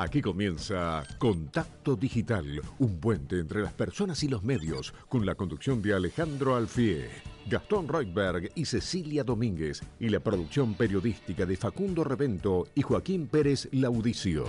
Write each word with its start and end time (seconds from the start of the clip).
Aquí 0.00 0.22
comienza 0.22 1.04
Contacto 1.18 1.94
Digital, 1.94 2.62
un 2.78 3.00
puente 3.00 3.38
entre 3.38 3.60
las 3.60 3.74
personas 3.74 4.22
y 4.22 4.28
los 4.28 4.42
medios, 4.42 4.94
con 5.10 5.26
la 5.26 5.34
conducción 5.34 5.82
de 5.82 5.92
Alejandro 5.92 6.56
Alfie, 6.56 7.10
Gastón 7.46 7.86
Reutberg 7.86 8.50
y 8.54 8.64
Cecilia 8.64 9.24
Domínguez, 9.24 9.82
y 9.98 10.08
la 10.08 10.20
producción 10.20 10.72
periodística 10.72 11.44
de 11.44 11.54
Facundo 11.54 12.02
Revento 12.02 12.66
y 12.74 12.80
Joaquín 12.80 13.26
Pérez 13.26 13.68
Laudicio. 13.72 14.46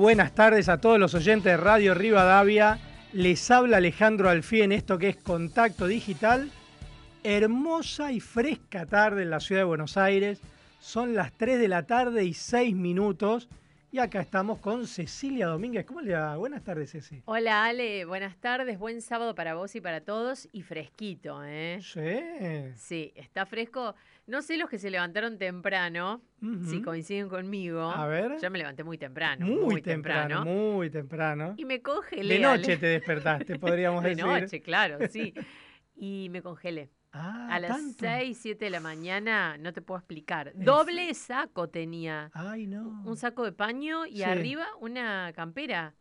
Buenas 0.00 0.34
tardes 0.34 0.70
a 0.70 0.80
todos 0.80 0.98
los 0.98 1.12
oyentes 1.12 1.44
de 1.44 1.56
Radio 1.58 1.92
Rivadavia. 1.92 2.78
Les 3.12 3.50
habla 3.50 3.76
Alejandro 3.76 4.30
Alfie 4.30 4.64
en 4.64 4.72
esto 4.72 4.96
que 4.96 5.10
es 5.10 5.16
Contacto 5.16 5.86
Digital. 5.86 6.50
Hermosa 7.22 8.10
y 8.10 8.18
fresca 8.18 8.86
tarde 8.86 9.24
en 9.24 9.30
la 9.30 9.40
ciudad 9.40 9.60
de 9.60 9.66
Buenos 9.66 9.98
Aires. 9.98 10.40
Son 10.80 11.14
las 11.14 11.32
3 11.32 11.58
de 11.58 11.68
la 11.68 11.82
tarde 11.82 12.24
y 12.24 12.32
6 12.32 12.74
minutos. 12.74 13.50
Y 13.92 13.98
acá 13.98 14.20
estamos 14.20 14.58
con 14.60 14.86
Cecilia 14.86 15.48
Domínguez. 15.48 15.84
¿Cómo 15.84 16.00
le 16.00 16.14
va? 16.14 16.34
Buenas 16.36 16.62
tardes, 16.62 16.92
Ceci. 16.92 17.22
Hola, 17.26 17.64
Ale. 17.66 18.06
Buenas 18.06 18.36
tardes. 18.36 18.78
Buen 18.78 19.02
sábado 19.02 19.34
para 19.34 19.54
vos 19.54 19.74
y 19.74 19.82
para 19.82 20.00
todos. 20.00 20.48
Y 20.52 20.62
fresquito, 20.62 21.42
¿eh? 21.44 21.80
Sí. 21.82 22.72
Sí, 22.76 23.12
está 23.16 23.44
fresco. 23.44 23.94
No 24.30 24.42
sé 24.42 24.56
los 24.56 24.70
que 24.70 24.78
se 24.78 24.90
levantaron 24.90 25.36
temprano, 25.38 26.22
si 26.70 26.80
coinciden 26.82 27.28
conmigo. 27.28 27.82
A 27.82 28.06
ver. 28.06 28.36
Yo 28.40 28.50
me 28.50 28.58
levanté 28.58 28.84
muy 28.84 28.96
temprano. 28.96 29.44
Muy, 29.44 29.82
temprano, 29.82 30.44
muy 30.44 30.88
temprano. 30.88 31.54
Y 31.56 31.64
me 31.64 31.82
congelé. 31.82 32.34
De 32.34 32.40
noche 32.40 32.76
te 32.76 32.86
despertaste, 32.86 33.58
podríamos 33.58 34.02
De 34.04 34.10
decir. 34.10 34.24
noche, 34.24 34.60
claro, 34.62 34.98
sí. 35.10 35.34
Y 35.96 36.28
me 36.30 36.42
congelé. 36.42 36.90
Ah, 37.12 37.48
A 37.50 37.58
las 37.58 37.72
¿tanto? 37.72 37.96
6, 38.06 38.38
7 38.40 38.64
de 38.66 38.70
la 38.70 38.78
mañana, 38.78 39.58
no 39.58 39.72
te 39.72 39.82
puedo 39.82 39.98
explicar. 39.98 40.52
Doble 40.54 41.12
saco 41.14 41.68
tenía. 41.68 42.30
Ay, 42.32 42.68
no. 42.68 43.02
Un 43.04 43.16
saco 43.16 43.44
de 43.44 43.50
paño 43.50 44.06
y 44.06 44.18
Sí. 44.18 44.22
arriba 44.22 44.64
una 44.80 45.32
campera. 45.34 45.94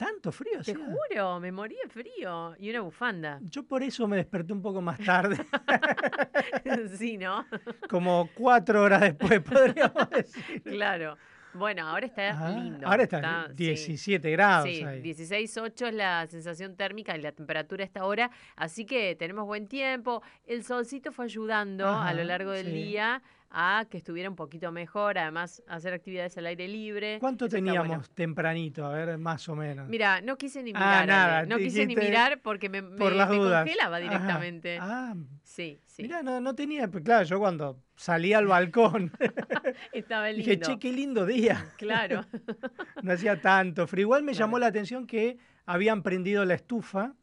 ¿Tanto 0.00 0.32
frío? 0.32 0.62
Te 0.64 0.74
juro, 0.74 1.38
me 1.40 1.52
morí 1.52 1.76
de 1.84 1.90
frío. 1.90 2.54
Y 2.58 2.70
una 2.70 2.80
bufanda. 2.80 3.38
Yo 3.42 3.64
por 3.64 3.82
eso 3.82 4.08
me 4.08 4.16
desperté 4.16 4.54
un 4.54 4.62
poco 4.62 4.80
más 4.80 4.98
tarde, 4.98 5.36
sí, 6.96 7.18
¿no? 7.18 7.44
como 7.88 8.30
cuatro 8.34 8.82
horas 8.82 9.02
después, 9.02 9.40
podríamos 9.42 10.08
decir. 10.08 10.62
Claro. 10.62 11.18
Bueno, 11.52 11.86
ahora 11.86 12.06
está 12.06 12.30
Ah, 12.46 12.50
lindo. 12.50 12.86
Ahora 12.86 13.02
está, 13.02 13.48
sí. 13.48 13.54
17 13.56 14.30
grados 14.30 14.68
Sí, 14.70 14.84
ahí. 14.84 15.02
16.8 15.02 15.88
es 15.88 15.94
la 15.94 16.26
sensación 16.28 16.76
térmica 16.76 17.14
y 17.16 17.20
la 17.20 17.32
temperatura 17.32 17.82
a 17.82 17.86
esta 17.86 18.04
hora, 18.06 18.30
así 18.56 18.86
que 18.86 19.16
tenemos 19.16 19.44
buen 19.46 19.66
tiempo. 19.66 20.22
El 20.46 20.62
solcito 20.64 21.12
fue 21.12 21.24
ayudando 21.26 21.86
a 21.88 22.14
lo 22.14 22.24
largo 22.24 22.52
del 22.52 22.66
sí. 22.66 22.72
día 22.72 23.20
a 23.52 23.84
que 23.90 23.98
estuviera 23.98 24.30
un 24.30 24.36
poquito 24.36 24.70
mejor, 24.70 25.18
además 25.18 25.62
hacer 25.66 25.92
actividades 25.92 26.38
al 26.38 26.46
aire 26.46 26.68
libre. 26.68 27.18
¿Cuánto 27.18 27.46
Eso 27.46 27.56
teníamos 27.56 27.88
bueno. 27.88 28.02
tempranito? 28.14 28.86
A 28.86 28.90
ver, 28.90 29.18
más 29.18 29.48
o 29.48 29.56
menos. 29.56 29.88
Mira, 29.88 30.20
no 30.20 30.36
quise 30.38 30.62
ni 30.62 30.70
Ah, 30.74 30.78
mirar, 31.02 31.06
nada, 31.08 31.46
no 31.46 31.58
quise 31.58 31.84
ni 31.86 31.96
mirar 31.96 32.40
porque 32.42 32.68
me, 32.68 32.82
por 32.82 33.10
me- 33.12 33.18
las 33.18 33.28
me 33.30 33.36
dudas. 33.36 33.62
congelaba 33.64 33.96
Ajá. 33.96 34.04
directamente. 34.04 34.78
Ah, 34.80 35.14
Sí, 35.42 35.80
sí. 35.84 36.02
mira, 36.02 36.22
no, 36.22 36.40
no 36.40 36.54
tenía, 36.54 36.86
pues 36.88 37.02
claro, 37.02 37.24
yo 37.24 37.38
cuando 37.40 37.82
salí 37.96 38.32
al 38.32 38.46
balcón 38.46 39.10
Estaba 39.92 40.28
lindo. 40.30 40.44
dije, 40.50 40.60
che, 40.60 40.78
qué 40.78 40.92
lindo 40.92 41.26
día. 41.26 41.66
Claro. 41.76 42.24
No 43.02 43.12
hacía 43.12 43.40
tanto 43.40 43.86
frío. 43.86 44.02
Igual 44.02 44.22
me 44.22 44.32
Claro. 44.32 44.46
llamó 44.46 44.58
la 44.58 44.66
atención 44.66 45.06
que 45.06 45.38
habían 45.66 46.02
prendido 46.02 46.44
la 46.44 46.54
estufa 46.54 47.14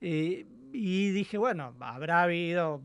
eh, 0.00 0.46
y 0.72 1.10
dije, 1.10 1.38
bueno, 1.38 1.74
habrá 1.80 2.22
habido 2.22 2.82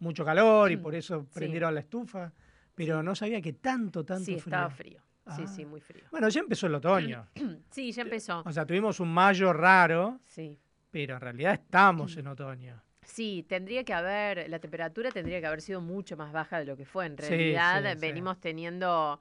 mucho 0.00 0.24
calor 0.24 0.70
y 0.72 0.76
por 0.76 0.94
eso 0.94 1.20
Mm, 1.20 1.24
Sí. 1.26 1.30
prendieron 1.34 1.74
la 1.74 1.80
estufa, 1.80 2.32
pero 2.74 3.02
no 3.02 3.14
sabía 3.14 3.40
que 3.40 3.54
tanto, 3.54 4.04
tanto 4.04 4.24
sí, 4.24 4.32
frío. 4.32 4.44
estaba 4.44 4.70
frío. 4.70 5.02
Sí, 5.36 5.46
sí, 5.46 5.62
Ah. 5.64 5.68
muy 5.68 5.80
frío. 5.80 6.04
Bueno, 6.10 6.28
ya 6.28 6.40
empezó 6.40 6.66
el 6.68 6.74
otoño. 6.76 7.26
Sí, 7.70 7.92
ya 7.92 8.02
empezó. 8.02 8.42
O 8.46 8.52
sea, 8.52 8.64
tuvimos 8.64 8.98
un 9.00 9.12
mayo 9.12 9.52
raro, 9.52 10.20
Sí. 10.24 10.58
pero 10.90 11.14
en 11.16 11.20
realidad 11.20 11.52
estamos 11.54 12.16
en 12.16 12.26
otoño. 12.28 12.82
Sí, 13.02 13.44
tendría 13.48 13.84
que 13.84 13.92
haber, 13.94 14.48
la 14.50 14.58
temperatura 14.58 15.10
tendría 15.10 15.40
que 15.40 15.46
haber 15.46 15.60
sido 15.62 15.80
mucho 15.80 16.16
más 16.16 16.32
baja 16.32 16.58
de 16.58 16.64
lo 16.66 16.76
que 16.76 16.84
fue. 16.84 17.06
En 17.06 17.16
realidad 17.16 17.82
sí, 17.82 17.88
sí. 17.94 17.98
venimos 18.06 18.38
teniendo 18.40 19.18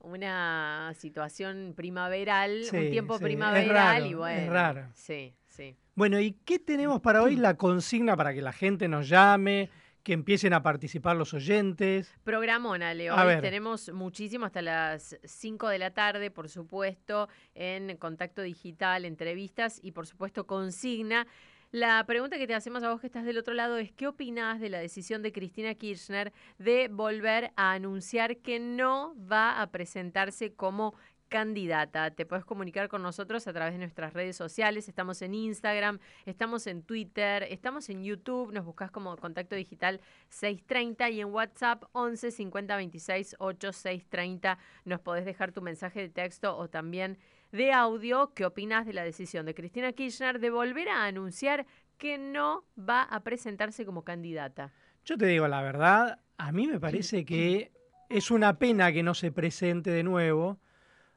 una 0.00 0.92
situación 0.96 1.72
primaveral, 1.76 2.62
un 2.72 2.90
tiempo 2.90 3.18
primaveral 3.18 3.68
raro, 3.70 4.04
y 4.06 4.10
es 4.10 4.16
bueno. 4.16 4.52
raro. 4.52 4.88
Sí, 4.92 5.34
sí. 5.46 5.74
Bueno, 5.94 6.20
¿y 6.20 6.32
qué 6.44 6.58
tenemos 6.58 7.00
para 7.00 7.22
hoy? 7.22 7.36
La 7.36 7.54
consigna 7.56 8.16
para 8.16 8.34
que 8.34 8.42
la 8.42 8.52
gente 8.52 8.88
nos 8.88 9.08
llame, 9.08 9.70
que 10.04 10.12
empiecen 10.12 10.52
a 10.52 10.62
participar 10.62 11.16
los 11.16 11.32
oyentes. 11.32 12.14
Programona, 12.22 12.92
Leo. 12.92 13.14
A 13.14 13.22
Hoy 13.22 13.28
ver. 13.28 13.40
tenemos 13.40 13.90
muchísimo 13.92 14.44
hasta 14.44 14.60
las 14.60 15.18
5 15.24 15.68
de 15.68 15.78
la 15.78 15.92
tarde, 15.92 16.30
por 16.30 16.48
supuesto, 16.50 17.28
en 17.54 17.96
contacto 17.96 18.42
digital, 18.42 19.06
entrevistas 19.06 19.80
y, 19.82 19.92
por 19.92 20.06
supuesto, 20.06 20.46
consigna. 20.46 21.26
La 21.72 22.04
pregunta 22.06 22.38
que 22.38 22.46
te 22.46 22.54
hacemos 22.54 22.84
a 22.84 22.90
vos 22.90 23.00
que 23.00 23.08
estás 23.08 23.24
del 23.24 23.38
otro 23.38 23.52
lado 23.52 23.78
es, 23.78 23.90
¿qué 23.90 24.06
opinás 24.06 24.60
de 24.60 24.68
la 24.68 24.78
decisión 24.78 25.22
de 25.22 25.32
Cristina 25.32 25.74
Kirchner 25.74 26.32
de 26.58 26.86
volver 26.86 27.50
a 27.56 27.72
anunciar 27.72 28.36
que 28.36 28.60
no 28.60 29.16
va 29.18 29.60
a 29.60 29.66
presentarse 29.72 30.52
como 30.52 30.94
candidata? 31.28 32.10
Te 32.10 32.26
puedes 32.26 32.44
comunicar 32.44 32.88
con 32.88 33.02
nosotros 33.02 33.46
a 33.46 33.52
través 33.52 33.74
de 33.74 33.78
nuestras 33.78 34.12
redes 34.12 34.36
sociales. 34.36 34.88
Estamos 34.88 35.22
en 35.22 35.34
Instagram, 35.34 35.98
estamos 36.26 36.66
en 36.66 36.82
Twitter, 36.82 37.46
estamos 37.50 37.88
en 37.88 38.04
YouTube. 38.04 38.52
Nos 38.52 38.64
buscas 38.64 38.90
como 38.90 39.16
Contacto 39.16 39.56
Digital 39.56 40.00
630 40.28 41.10
y 41.10 41.20
en 41.20 41.28
WhatsApp 41.28 41.84
11 41.92 42.30
50 42.30 42.76
26 42.76 43.36
8 43.38 43.72
630. 43.72 44.58
Nos 44.84 45.00
podés 45.00 45.24
dejar 45.24 45.52
tu 45.52 45.62
mensaje 45.62 46.00
de 46.00 46.08
texto 46.08 46.56
o 46.56 46.68
también 46.68 47.18
de 47.52 47.72
audio. 47.72 48.32
¿Qué 48.34 48.44
opinas 48.44 48.86
de 48.86 48.92
la 48.92 49.04
decisión 49.04 49.46
de 49.46 49.54
Cristina 49.54 49.92
Kirchner 49.92 50.40
de 50.40 50.50
volver 50.50 50.88
a 50.88 51.04
anunciar 51.04 51.66
que 51.98 52.18
no 52.18 52.64
va 52.78 53.02
a 53.02 53.20
presentarse 53.20 53.86
como 53.86 54.02
candidata? 54.02 54.72
Yo 55.04 55.16
te 55.16 55.26
digo 55.26 55.46
la 55.48 55.62
verdad, 55.62 56.20
a 56.38 56.52
mí 56.52 56.66
me 56.66 56.80
parece 56.80 57.24
que 57.24 57.72
es 58.08 58.30
una 58.30 58.58
pena 58.58 58.92
que 58.92 59.02
no 59.02 59.14
se 59.14 59.30
presente 59.30 59.90
de 59.90 60.02
nuevo. 60.02 60.58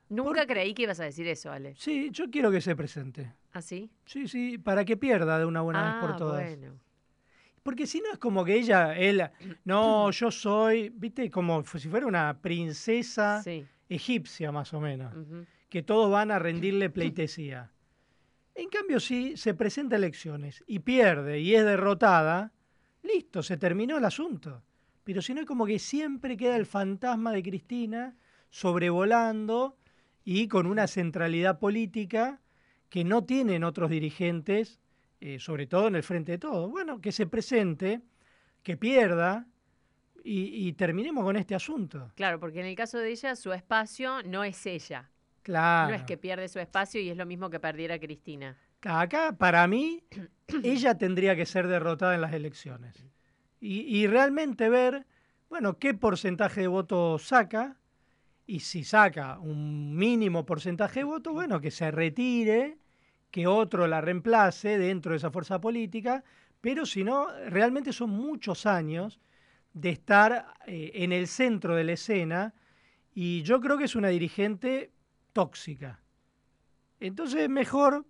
Nunca 0.09 0.45
creí 0.45 0.73
que 0.73 0.84
ibas 0.84 1.00
a 1.00 1.03
decir 1.03 1.28
eso, 1.28 1.51
Ale. 1.51 1.75
Sí, 1.75 2.09
yo 2.12 2.29
quiero 2.29 2.50
que 2.51 2.62
se 2.62 2.75
presente. 2.75 3.34
¿Así? 3.51 3.90
Sí, 4.06 4.28
sí, 4.28 4.57
para 4.57 4.85
que 4.85 4.95
pierda 4.97 5.38
de 5.40 5.45
una 5.45 5.62
buena 5.62 5.84
vez 5.84 5.94
ah, 5.95 6.00
por 6.01 6.16
todas. 6.16 6.44
bueno. 6.44 6.79
Porque 7.63 7.85
si 7.85 8.00
no 8.00 8.12
es 8.13 8.18
como 8.18 8.45
que 8.45 8.53
ella, 8.56 8.95
él, 8.97 9.22
no, 9.66 10.09
yo 10.12 10.31
soy, 10.31 10.90
viste, 10.90 11.29
como 11.29 11.63
si 11.66 11.90
fuera 11.90 12.07
una 12.07 12.40
princesa 12.41 13.41
Sí. 13.44 13.66
egipcia 13.90 14.51
más 14.53 14.73
o 14.73 14.79
menos, 14.79 15.13
que 15.68 15.84
todos 15.84 16.09
van 16.09 16.31
a 16.31 16.39
rendirle 16.39 16.89
pleitesía. 16.89 17.72
En 18.56 18.69
cambio, 18.69 19.00
si 19.00 19.35
se 19.38 19.53
presenta 19.53 19.95
a 19.95 20.00
elecciones 20.00 20.63
y 20.66 20.79
pierde 20.79 21.41
y 21.41 21.53
es 21.56 21.66
derrotada, 21.66 22.53
listo, 23.03 23.44
se 23.44 23.57
terminó 23.57 23.97
el 23.97 24.06
asunto. 24.06 24.63
Pero 25.03 25.22
si 25.22 25.34
no 25.34 25.41
es 25.41 25.47
como 25.47 25.66
que 25.66 25.78
siempre 25.78 26.38
queda 26.38 26.56
el 26.56 26.65
fantasma 26.65 27.31
de 27.33 27.44
Cristina 27.44 28.15
sobrevolando 28.50 29.77
y 30.29 30.50
con 30.50 30.68
una 30.68 30.88
centralidad 30.88 31.57
política 31.57 32.41
que 32.89 33.06
no 33.06 33.24
tienen 33.24 33.63
otros 33.63 33.89
dirigentes, 33.89 34.81
eh, 35.21 35.39
sobre 35.39 35.68
todo 35.68 35.88
en 35.88 35.95
el 35.95 36.03
frente 36.03 36.33
de 36.33 36.38
todos. 36.38 36.69
Bueno, 36.69 37.00
que 37.00 37.13
se 37.13 37.27
presente, 37.27 38.01
que 38.62 38.75
pierda 38.75 39.47
y, 40.25 40.68
y 40.68 40.74
terminemos 40.74 41.24
con 41.24 41.38
este 41.38 41.56
asunto. 41.56 42.12
Claro, 42.15 42.41
porque 42.41 42.59
en 42.59 42.65
el 42.65 42.75
caso 42.75 42.97
de 42.97 43.09
ella, 43.09 43.38
su 43.38 43.53
espacio 43.53 44.21
no 44.24 44.44
es 44.44 44.65
ella. 44.65 45.09
Claro. 45.44 45.91
No 45.91 45.95
es 45.95 46.03
que 46.03 46.18
pierde 46.18 46.50
su 46.50 46.59
espacio 46.59 47.00
y 47.00 47.09
es 47.09 47.15
lo 47.15 47.25
mismo 47.25 47.50
que 47.50 47.62
perdiera 47.62 47.97
Cristina. 47.97 48.57
Acá, 48.81 49.38
para 49.38 49.65
mí, 49.65 50.03
ella 50.62 50.97
tendría 50.97 51.38
que 51.38 51.45
ser 51.45 51.69
derrotada 51.69 52.15
en 52.15 52.19
las 52.19 52.33
elecciones. 52.33 53.01
Y, 53.62 53.79
y 53.97 54.07
realmente 54.07 54.68
ver, 54.68 55.07
bueno, 55.47 55.77
qué 55.79 55.94
porcentaje 55.94 56.59
de 56.59 56.68
votos 56.68 57.24
saca. 57.24 57.77
Y 58.48 58.62
si 58.62 58.84
saca 58.84 59.38
un 59.40 59.96
mínimo 59.96 60.46
porcentaje 60.46 61.02
de 61.02 61.04
votos, 61.04 61.34
bueno, 61.34 61.60
que 61.60 61.70
se 61.70 61.92
retire, 61.92 62.78
que 63.30 63.46
otro 63.46 63.88
la 63.88 64.02
reemplace 64.02 64.78
dentro 64.78 65.12
de 65.12 65.18
esa 65.18 65.32
fuerza 65.32 65.60
política. 65.60 66.24
Pero 66.62 66.86
si 66.86 67.04
no, 67.04 67.28
realmente 67.50 67.92
son 67.92 68.10
muchos 68.10 68.66
años 68.66 69.20
de 69.74 69.90
estar 69.90 70.56
eh, 70.66 70.92
en 70.96 71.12
el 71.12 71.28
centro 71.28 71.76
de 71.76 71.84
la 71.84 71.92
escena 71.92 72.54
y 73.14 73.44
yo 73.44 73.60
creo 73.60 73.78
que 73.78 73.86
es 73.86 73.96
una 73.96 74.08
dirigente 74.08 74.92
tóxica. 75.34 76.02
Entonces 77.00 77.42
es 77.44 77.50
mejor 77.50 78.06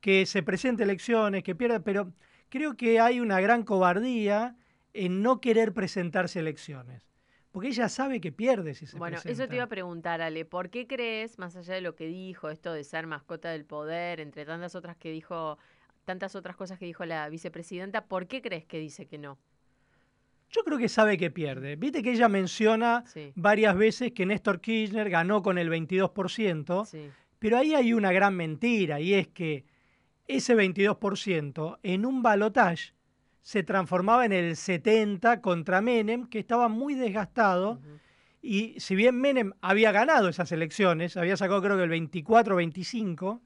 que 0.00 0.26
se 0.26 0.42
presente 0.42 0.82
elecciones, 0.82 1.44
que 1.44 1.54
pierda, 1.54 1.80
pero 1.80 2.12
creo 2.48 2.76
que 2.76 3.00
hay 3.00 3.20
una 3.20 3.40
gran 3.40 3.62
cobardía 3.64 4.56
en 4.92 5.22
no 5.22 5.40
querer 5.40 5.72
presentarse 5.72 6.40
elecciones. 6.40 7.13
Porque 7.54 7.68
ella 7.68 7.88
sabe 7.88 8.20
que 8.20 8.32
pierde 8.32 8.74
si 8.74 8.84
se 8.84 8.98
Bueno, 8.98 9.14
presenta. 9.14 9.44
eso 9.44 9.48
te 9.48 9.54
iba 9.54 9.62
a 9.64 9.68
preguntar, 9.68 10.20
Ale, 10.20 10.44
¿por 10.44 10.70
qué 10.70 10.88
crees, 10.88 11.38
más 11.38 11.54
allá 11.54 11.74
de 11.74 11.82
lo 11.82 11.94
que 11.94 12.06
dijo, 12.08 12.50
esto 12.50 12.72
de 12.72 12.82
ser 12.82 13.06
mascota 13.06 13.50
del 13.52 13.64
poder, 13.64 14.18
entre 14.18 14.44
tantas 14.44 14.74
otras 14.74 14.96
que 14.96 15.12
dijo, 15.12 15.56
tantas 16.04 16.34
otras 16.34 16.56
cosas 16.56 16.80
que 16.80 16.84
dijo 16.86 17.04
la 17.04 17.28
vicepresidenta, 17.28 18.06
¿por 18.06 18.26
qué 18.26 18.42
crees 18.42 18.64
que 18.64 18.80
dice 18.80 19.06
que 19.06 19.18
no? 19.18 19.38
Yo 20.50 20.64
creo 20.64 20.78
que 20.78 20.88
sabe 20.88 21.16
que 21.16 21.30
pierde. 21.30 21.76
Viste 21.76 22.02
que 22.02 22.10
ella 22.10 22.28
menciona 22.28 23.04
Sí, 23.06 23.32
varias 23.36 23.76
veces 23.76 24.10
que 24.10 24.26
Néstor 24.26 24.60
Kirchner 24.60 25.08
ganó 25.08 25.40
con 25.40 25.56
el 25.56 25.70
22%, 25.70 26.84
sí. 26.86 27.08
pero 27.38 27.56
ahí 27.58 27.72
hay 27.74 27.92
una 27.92 28.10
gran 28.10 28.34
mentira 28.34 28.98
y 29.00 29.14
es 29.14 29.28
que 29.28 29.64
ese 30.26 30.56
22% 30.56 31.78
en 31.84 32.04
un 32.04 32.20
balotaje 32.20 32.93
se 33.44 33.62
transformaba 33.62 34.24
en 34.24 34.32
el 34.32 34.56
70 34.56 35.42
contra 35.42 35.82
Menem, 35.82 36.26
que 36.28 36.38
estaba 36.38 36.68
muy 36.68 36.94
desgastado. 36.94 37.78
Y 38.40 38.80
si 38.80 38.96
bien 38.96 39.20
Menem 39.20 39.52
había 39.60 39.92
ganado 39.92 40.30
esas 40.30 40.50
elecciones, 40.50 41.18
había 41.18 41.36
sacado 41.36 41.60
creo 41.60 41.76
que 41.76 41.82
el 41.82 41.90
24 41.90 42.54
o 42.54 42.56
25, 42.56 43.42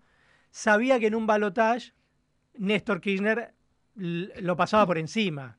sabía 0.53 1.01
que 1.01 1.09
en 1.09 1.17
un 1.17 1.27
balotaje 1.27 1.93
Néstor 2.55 3.01
Kirchner 3.01 3.55
lo 3.97 4.57
pasaba 4.57 4.87
por 4.87 4.99
encima. 4.99 5.59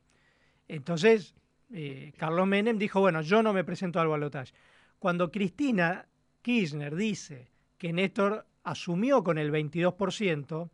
Entonces, 0.70 1.36
eh, 1.74 2.14
Carlos 2.18 2.48
Menem 2.48 2.78
dijo, 2.78 3.02
bueno, 3.02 3.22
yo 3.22 3.44
no 3.44 3.52
me 3.52 3.66
presento 3.66 4.00
al 4.00 4.08
balotaje. 4.08 4.54
Cuando 5.00 5.32
Cristina 5.32 6.08
Kirchner 6.42 6.96
dice 6.96 7.52
que 7.78 7.92
Néstor 7.92 8.48
asumió 8.64 9.22
con 9.22 9.38
el 9.38 9.52
22%, 9.52 10.70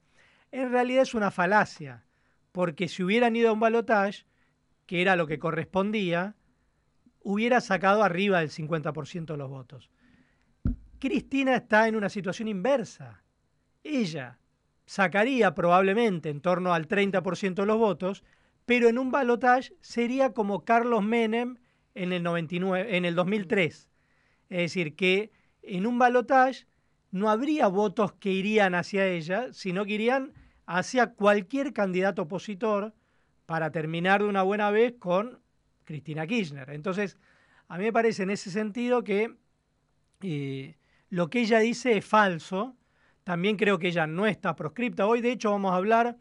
en 0.52 0.72
realidad 0.72 1.02
es 1.02 1.16
una 1.16 1.32
falacia, 1.32 2.05
porque 2.56 2.88
si 2.88 3.04
hubieran 3.04 3.36
ido 3.36 3.50
a 3.50 3.52
un 3.52 3.60
balotaje, 3.60 4.24
que 4.86 5.02
era 5.02 5.18
lo 5.18 5.28
que 5.28 5.40
correspondía, 5.40 6.36
hubiera 7.22 7.60
sacado 7.60 8.02
arriba 8.02 8.40
del 8.40 8.50
50% 8.50 9.26
de 9.26 9.38
los 9.38 9.50
votos. 9.50 9.90
Cristina 10.98 11.58
está 11.58 11.90
en 11.90 11.98
una 11.98 12.08
situación 12.08 12.48
inversa. 12.48 13.26
Ella 13.84 14.40
sacaría 14.86 15.54
probablemente 15.54 16.30
en 16.30 16.40
torno 16.40 16.74
al 16.74 16.88
30% 16.88 17.56
de 17.56 17.66
los 17.66 17.78
votos, 17.78 18.24
pero 18.66 18.88
en 18.88 19.00
un 19.00 19.12
balotaje 19.12 19.74
sería 19.82 20.32
como 20.32 20.64
Carlos 20.64 21.04
Menem 21.04 21.58
en 21.94 22.14
el, 22.14 22.24
99, 22.24 22.96
en 22.96 23.04
el 23.04 23.16
2003. 23.16 23.90
Es 24.48 24.58
decir, 24.58 24.96
que 24.96 25.30
en 25.62 25.86
un 25.86 26.00
balotaje 26.00 26.68
no 27.12 27.30
habría 27.30 27.68
votos 27.68 28.14
que 28.14 28.32
irían 28.32 28.76
hacia 28.76 29.06
ella, 29.06 29.52
sino 29.52 29.84
que 29.84 29.96
irían 29.96 30.32
hacia 30.66 31.14
cualquier 31.14 31.74
candidato 31.74 32.24
opositor 32.24 32.94
para 33.46 33.72
terminar 33.72 34.22
de 34.24 34.30
una 34.30 34.44
buena 34.44 34.72
vez 34.72 34.94
con 35.00 35.40
Cristina 35.84 36.26
Kirchner. 36.26 36.70
Entonces, 36.72 37.18
a 37.68 37.78
mí 37.78 37.86
me 37.86 37.94
parece 37.94 38.24
en 38.24 38.32
ese 38.32 38.50
sentido 38.52 39.04
que 39.04 39.36
eh, 40.22 40.76
lo 41.10 41.30
que 41.30 41.42
ella 41.42 41.60
dice 41.60 41.98
es 41.98 42.06
falso. 42.06 42.76
También 43.24 43.58
creo 43.58 43.80
que 43.80 43.88
ella 43.88 44.08
no 44.08 44.26
está 44.28 44.56
proscripta. 44.56 45.08
Hoy, 45.08 45.22
de 45.22 45.32
hecho, 45.32 45.52
vamos 45.52 45.72
a 45.72 45.78
hablar 45.78 46.18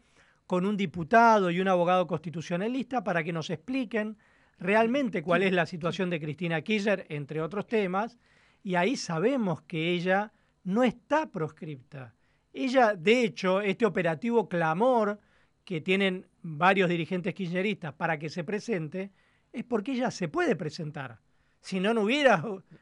con 0.47 0.65
un 0.65 0.77
diputado 0.77 1.49
y 1.49 1.59
un 1.59 1.67
abogado 1.67 2.07
constitucionalista 2.07 3.03
para 3.03 3.23
que 3.23 3.33
nos 3.33 3.49
expliquen 3.49 4.17
realmente 4.59 5.21
cuál 5.21 5.43
es 5.43 5.51
la 5.51 5.65
situación 5.65 6.09
de 6.09 6.19
Cristina 6.19 6.61
Kirchner, 6.61 7.05
entre 7.09 7.41
otros 7.41 7.67
temas, 7.67 8.17
y 8.63 8.75
ahí 8.75 8.95
sabemos 8.95 9.61
que 9.63 9.91
ella 9.91 10.31
no 10.63 10.83
está 10.83 11.27
proscripta. 11.31 12.13
Ella, 12.57 12.95
de 12.95 13.21
hecho, 13.21 13.59
este 13.59 13.85
operativo 13.85 14.47
clamor 14.47 15.19
que 15.65 15.81
tienen 15.81 16.25
varios 16.41 16.87
dirigentes 16.87 17.33
kirchneristas 17.33 17.93
para 17.93 18.17
que 18.17 18.29
se 18.29 18.45
presente, 18.45 19.11
es 19.51 19.65
porque 19.65 19.91
ella 19.91 20.09
se 20.09 20.29
puede 20.29 20.55
presentar. 20.55 21.19
Si 21.59 21.81
no, 21.81 21.93
no 21.93 22.03
hubiera, 22.03 22.37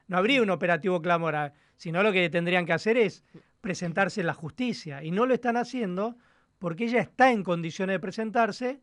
no 0.08 0.18
habría 0.18 0.44
un 0.44 0.52
operativo 0.52 1.02
clamor. 1.02 1.36
ah, 1.36 1.54
Sino 1.76 2.04
lo 2.04 2.12
que 2.12 2.30
tendrían 2.30 2.68
que 2.68 2.74
hacer 2.74 2.98
es 2.98 3.24
presentarse 3.62 4.22
en 4.22 4.28
la 4.28 4.36
justicia. 4.36 5.04
Y 5.04 5.10
no 5.10 5.26
lo 5.26 5.34
están 5.34 5.58
haciendo 5.58 6.18
porque 6.60 6.86
ella 6.86 7.02
está 7.02 7.32
en 7.32 7.44
condiciones 7.44 7.96
de 7.96 8.00
presentarse, 8.00 8.82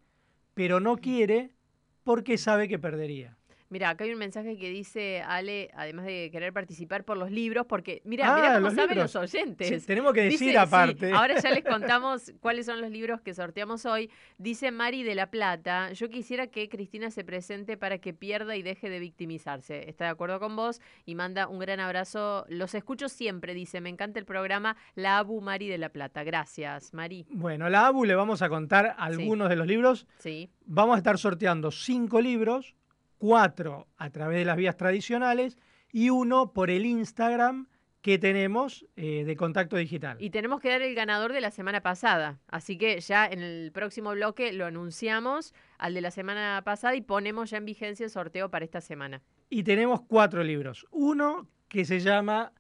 pero 0.54 0.80
no 0.80 0.96
quiere 0.96 1.54
porque 2.02 2.36
sabe 2.36 2.66
que 2.66 2.80
perdería. 2.80 3.36
Mira, 3.70 3.90
acá 3.90 4.02
hay 4.04 4.12
un 4.12 4.18
mensaje 4.18 4.56
que 4.58 4.68
dice 4.68 5.22
Ale, 5.22 5.70
además 5.74 6.04
de 6.04 6.28
querer 6.32 6.52
participar 6.52 7.04
por 7.04 7.16
los 7.16 7.30
libros, 7.30 7.66
porque 7.66 8.02
mira, 8.04 8.26
Ah, 8.32 8.34
mira 8.36 8.48
cómo 8.54 8.66
los 8.66 8.74
saben 8.74 8.96
libros. 8.96 9.14
los 9.14 9.22
oyentes. 9.22 9.68
Sí, 9.68 9.86
tenemos 9.86 10.12
que 10.12 10.22
decir 10.22 10.38
Dice- 10.40 10.50
sí, 10.50 10.56
aparte. 10.56 11.12
ahora 11.12 11.38
ya 11.40 11.50
les 11.52 11.62
contamos 11.94 12.32
cuáles 12.40 12.66
son 12.66 12.80
los 12.80 12.90
libros 12.90 13.20
que 13.20 13.32
sorteamos 13.32 13.86
hoy. 13.86 14.10
Dice 14.38 14.72
Mari 14.72 15.04
de 15.04 15.14
la 15.14 15.30
Plata, 15.30 15.92
yo 15.92 16.10
quisiera 16.10 16.48
que 16.48 16.68
Cristina 16.68 17.12
se 17.12 17.22
presente 17.22 17.76
para 17.76 17.98
que 17.98 18.12
pierda 18.12 18.56
y 18.56 18.62
deje 18.62 18.90
de 18.90 18.98
victimizarse. 18.98 19.88
Está 19.88 20.04
de 20.06 20.10
acuerdo 20.10 20.40
con 20.40 20.56
vos 20.56 20.80
y 21.06 21.14
manda 21.14 21.46
un 21.46 21.60
gran 21.60 21.78
abrazo. 21.78 22.44
Los 22.48 22.74
escucho 22.74 23.08
siempre, 23.08 23.54
dice, 23.54 23.80
me 23.80 23.88
encanta 23.88 24.18
el 24.18 24.24
programa 24.24 24.76
La 24.96 25.18
Abu 25.18 25.40
Mari 25.40 25.68
de 25.68 25.78
la 25.78 25.90
Plata. 25.90 26.24
Gracias, 26.24 26.92
Mari. 26.92 27.24
Bueno, 27.30 27.66
a 27.66 27.70
la 27.70 27.86
ABU 27.86 28.04
le 28.04 28.16
vamos 28.16 28.42
a 28.42 28.48
contar 28.48 28.96
algunos 28.98 29.48
de 29.48 29.54
los 29.54 29.66
libros. 29.68 30.08
Sí, 30.18 30.50
Vamos 30.72 30.94
a 30.94 30.98
estar 30.98 31.18
sorteando 31.18 31.70
cinco 31.70 32.20
libros, 32.20 32.74
cuatro 33.20 33.86
a 33.98 34.10
través 34.10 34.38
de 34.38 34.44
las 34.46 34.56
vías 34.56 34.76
tradicionales 34.76 35.58
y 35.92 36.08
uno 36.08 36.52
por 36.54 36.70
el 36.70 36.86
Instagram 36.86 37.68
que 38.00 38.18
tenemos 38.18 38.86
eh, 38.96 39.24
de 39.24 39.36
contacto 39.36 39.76
digital. 39.76 40.16
y 40.18 40.30
tenemos 40.30 40.58
que 40.58 40.70
dar 40.70 40.80
el 40.80 40.94
ganador 40.94 41.34
de 41.34 41.42
la 41.42 41.50
semana 41.50 41.82
pasada. 41.82 42.40
Así 42.48 42.78
que 42.78 42.98
ya 43.00 43.26
en 43.26 43.40
el 43.40 43.72
próximo 43.72 44.12
bloque 44.12 44.54
lo 44.54 44.64
anunciamos 44.64 45.52
al 45.76 45.92
de 45.92 46.00
la 46.00 46.10
semana 46.10 46.62
pasada 46.64 46.94
y 46.96 47.02
ponemos 47.02 47.50
ya 47.50 47.58
en 47.58 47.66
vigencia 47.66 48.04
el 48.04 48.10
sorteo 48.10 48.50
para 48.50 48.64
esta 48.64 48.80
semana. 48.80 49.20
Y 49.50 49.64
tenemos 49.64 50.00
cuatro 50.00 50.42
libros. 50.42 50.86
Uno 50.90 51.46
que 51.68 51.84
se 51.84 52.00
llama 52.00 52.52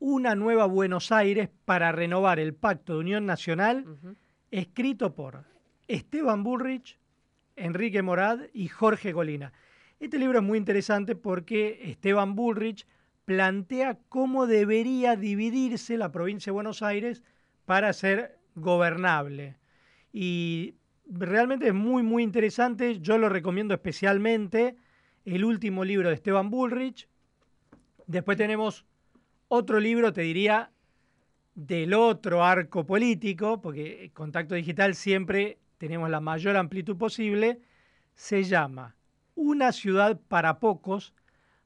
Una 0.00 0.34
nueva 0.34 0.66
Buenos 0.66 1.12
Aires 1.12 1.48
para 1.64 1.92
renovar 1.92 2.40
el 2.40 2.52
Pacto 2.52 2.94
de 2.94 2.98
Unión 2.98 3.24
Nacional, 3.24 3.86
escrito 4.50 5.14
por 5.14 5.44
Esteban 5.86 6.42
Bullrich, 6.42 6.98
Enrique 7.54 8.02
Morad 8.02 8.40
y 8.52 8.66
Jorge 8.66 9.12
Colina. 9.12 9.52
Este 10.02 10.18
libro 10.18 10.40
es 10.40 10.44
muy 10.44 10.58
interesante 10.58 11.14
porque 11.14 11.78
Esteban 11.84 12.34
Bullrich 12.34 12.88
plantea 13.24 14.00
cómo 14.08 14.48
debería 14.48 15.14
dividirse 15.14 15.96
la 15.96 16.10
provincia 16.10 16.50
de 16.50 16.54
Buenos 16.54 16.82
Aires 16.82 17.22
para 17.66 17.92
ser 17.92 18.36
gobernable. 18.56 19.58
Y 20.12 20.74
realmente 21.06 21.68
es 21.68 21.74
muy, 21.74 22.02
muy 22.02 22.24
interesante. 22.24 22.98
Yo 22.98 23.16
lo 23.16 23.28
recomiendo 23.28 23.74
especialmente. 23.74 24.74
El 25.24 25.44
último 25.44 25.84
libro 25.84 26.08
de 26.08 26.16
Esteban 26.16 26.50
Bullrich. 26.50 27.06
Después 28.08 28.36
tenemos 28.36 28.84
otro 29.46 29.78
libro, 29.78 30.12
te 30.12 30.22
diría, 30.22 30.72
del 31.54 31.94
otro 31.94 32.44
arco 32.44 32.84
político, 32.84 33.60
porque 33.60 34.10
Contacto 34.12 34.56
Digital 34.56 34.96
siempre 34.96 35.58
tenemos 35.78 36.10
la 36.10 36.18
mayor 36.18 36.56
amplitud 36.56 36.96
posible. 36.96 37.60
Se 38.14 38.42
llama 38.42 38.96
Una 39.34 39.72
ciudad 39.72 40.20
para 40.28 40.60
pocos, 40.60 41.14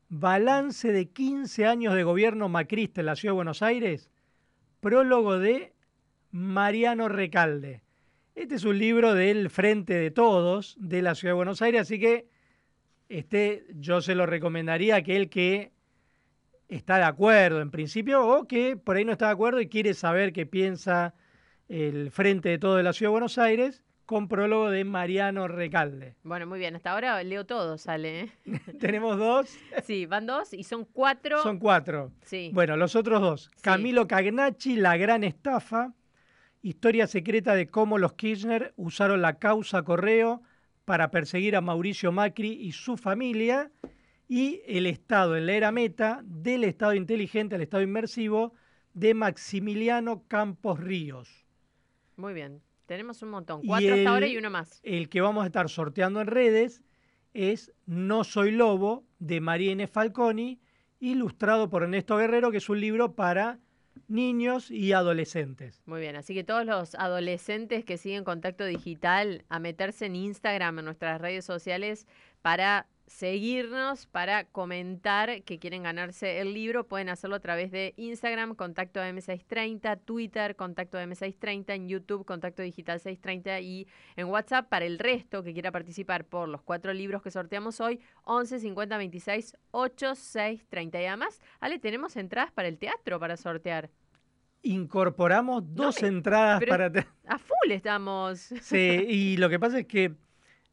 balance 0.08 0.92
de 0.92 1.08
15 1.08 1.66
años 1.66 1.94
de 1.94 2.04
gobierno 2.04 2.48
macrista 2.48 3.00
en 3.00 3.06
la 3.06 3.16
ciudad 3.16 3.32
de 3.32 3.36
Buenos 3.36 3.62
Aires, 3.62 4.08
prólogo 4.80 5.38
de 5.38 5.74
Mariano 6.30 7.08
Recalde. 7.08 7.82
Este 8.36 8.54
es 8.54 8.64
un 8.64 8.78
libro 8.78 9.14
del 9.14 9.50
Frente 9.50 9.94
de 9.94 10.10
Todos 10.10 10.76
de 10.78 11.02
la 11.02 11.14
ciudad 11.14 11.32
de 11.32 11.36
Buenos 11.36 11.62
Aires, 11.62 11.80
así 11.80 11.98
que 11.98 12.28
este 13.08 13.66
yo 13.74 14.00
se 14.00 14.14
lo 14.14 14.26
recomendaría 14.26 14.94
a 14.94 14.98
aquel 14.98 15.28
que 15.28 15.72
está 16.68 16.98
de 16.98 17.04
acuerdo 17.04 17.60
en 17.60 17.70
principio 17.70 18.26
o 18.26 18.46
que 18.46 18.76
por 18.76 18.96
ahí 18.96 19.04
no 19.04 19.12
está 19.12 19.26
de 19.26 19.32
acuerdo 19.32 19.60
y 19.60 19.68
quiere 19.68 19.94
saber 19.94 20.32
qué 20.32 20.46
piensa 20.46 21.14
el 21.68 22.10
Frente 22.10 22.48
de 22.48 22.58
Todos 22.58 22.76
de 22.76 22.82
la 22.82 22.92
ciudad 22.92 23.08
de 23.10 23.12
Buenos 23.12 23.38
Aires, 23.38 23.82
con 24.06 24.28
prólogo 24.28 24.70
de 24.70 24.84
Mariano 24.84 25.48
Recalde. 25.48 26.14
Bueno, 26.22 26.46
muy 26.46 26.58
bien. 26.58 26.76
Hasta 26.76 26.92
ahora 26.92 27.22
leo 27.22 27.44
todo, 27.44 27.76
sale. 27.76 28.20
¿eh? 28.20 28.32
Tenemos 28.80 29.18
dos, 29.18 29.54
Sí, 29.84 30.06
van 30.06 30.26
dos 30.26 30.54
y 30.54 30.64
son 30.64 30.84
cuatro. 30.84 31.42
son 31.42 31.58
cuatro. 31.58 32.12
Sí. 32.22 32.50
Bueno, 32.54 32.76
los 32.76 32.96
otros 32.96 33.20
dos. 33.20 33.50
Sí. 33.56 33.62
Camilo 33.62 34.06
Cagnacci, 34.06 34.76
La 34.76 34.96
Gran 34.96 35.24
Estafa, 35.24 35.92
historia 36.62 37.06
secreta 37.06 37.54
de 37.54 37.68
cómo 37.68 37.98
los 37.98 38.14
Kirchner 38.14 38.72
usaron 38.76 39.20
la 39.20 39.38
causa 39.38 39.82
Correo 39.82 40.42
para 40.84 41.10
perseguir 41.10 41.56
a 41.56 41.60
Mauricio 41.60 42.12
Macri 42.12 42.52
y 42.52 42.72
su 42.72 42.96
familia, 42.96 43.72
y 44.28 44.62
El 44.66 44.86
Estado 44.86 45.36
en 45.36 45.46
la 45.46 45.52
era 45.52 45.72
meta, 45.72 46.20
del 46.24 46.64
Estado 46.64 46.94
inteligente 46.94 47.56
al 47.56 47.62
Estado 47.62 47.82
inmersivo, 47.82 48.54
de 48.94 49.12
Maximiliano 49.14 50.22
Campos 50.28 50.80
Ríos. 50.80 51.44
Muy 52.16 52.34
bien. 52.34 52.62
Tenemos 52.86 53.22
un 53.22 53.30
montón. 53.30 53.62
Cuatro 53.66 53.94
hasta 53.94 54.10
ahora 54.10 54.26
el- 54.26 54.32
y 54.32 54.36
uno 54.38 54.50
más. 54.50 54.80
El 54.82 55.08
que 55.08 55.20
vamos 55.20 55.42
a 55.44 55.46
estar 55.46 55.68
sorteando 55.68 56.20
en 56.20 56.26
redes 56.28 56.82
es 57.34 57.72
No 57.84 58.24
Soy 58.24 58.50
Lobo, 58.52 59.04
de 59.18 59.40
Mariene 59.40 59.86
Falconi, 59.88 60.60
ilustrado 61.00 61.68
por 61.68 61.82
Ernesto 61.82 62.16
Guerrero, 62.16 62.50
que 62.50 62.58
es 62.58 62.68
un 62.68 62.80
libro 62.80 63.14
para 63.14 63.58
niños 64.08 64.70
y 64.70 64.92
adolescentes. 64.92 65.82
Muy 65.86 66.00
bien, 66.00 66.16
así 66.16 66.32
que 66.34 66.44
todos 66.44 66.64
los 66.64 66.94
adolescentes 66.94 67.84
que 67.84 67.98
siguen 67.98 68.24
contacto 68.24 68.64
digital, 68.64 69.44
a 69.48 69.58
meterse 69.58 70.06
en 70.06 70.16
Instagram, 70.16 70.78
en 70.78 70.84
nuestras 70.84 71.20
redes 71.20 71.44
sociales, 71.44 72.06
para 72.42 72.86
seguirnos, 73.06 74.06
para 74.06 74.44
comentar 74.44 75.42
que 75.42 75.58
quieren 75.58 75.84
ganarse 75.84 76.40
el 76.40 76.52
libro, 76.54 76.86
pueden 76.86 77.08
hacerlo 77.08 77.36
a 77.36 77.40
través 77.40 77.70
de 77.70 77.94
Instagram, 77.96 78.54
contacto 78.54 79.00
M630, 79.00 80.00
Twitter, 80.04 80.56
contacto 80.56 80.98
M630, 80.98 81.74
en 81.74 81.88
YouTube, 81.88 82.24
contacto 82.24 82.62
digital 82.62 82.98
630 82.98 83.60
y 83.60 83.86
en 84.16 84.26
WhatsApp 84.26 84.68
para 84.68 84.84
el 84.84 84.98
resto 84.98 85.42
que 85.42 85.52
quiera 85.52 85.70
participar 85.70 86.24
por 86.24 86.48
los 86.48 86.62
cuatro 86.62 86.92
libros 86.92 87.22
que 87.22 87.30
sorteamos 87.30 87.80
hoy, 87.80 88.00
11 88.24 88.58
50 88.58 88.98
26 88.98 89.56
30 90.68 91.00
Y 91.00 91.06
además, 91.06 91.40
Ale, 91.60 91.78
tenemos 91.78 92.16
entradas 92.16 92.50
para 92.52 92.68
el 92.68 92.78
teatro 92.78 93.20
para 93.20 93.36
sortear. 93.36 93.90
Incorporamos 94.62 95.62
dos 95.74 96.02
entradas 96.02 96.60
para... 96.64 96.86
A 97.26 97.38
full 97.38 97.70
estamos. 97.70 98.40
Sí, 98.60 99.04
y 99.08 99.36
lo 99.36 99.48
que 99.48 99.60
pasa 99.60 99.78
es 99.78 99.86
que 99.86 100.16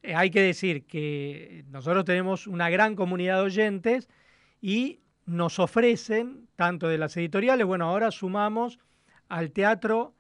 hay 0.04 0.30
que 0.30 0.42
decir 0.42 0.86
que 0.86 1.64
nosotros 1.70 2.04
tenemos 2.06 2.48
una 2.48 2.70
gran 2.70 2.96
comunidad 2.96 3.38
de 3.38 3.44
oyentes 3.44 4.10
y 4.62 5.00
nos 5.26 5.60
ofrecen, 5.60 6.48
tanto 6.56 6.88
de 6.88 6.98
las 6.98 7.16
editoriales, 7.16 7.66
bueno, 7.66 7.86
ahora 7.86 8.12
sumamos 8.12 8.80
al 9.30 9.52
teatro 9.52 10.14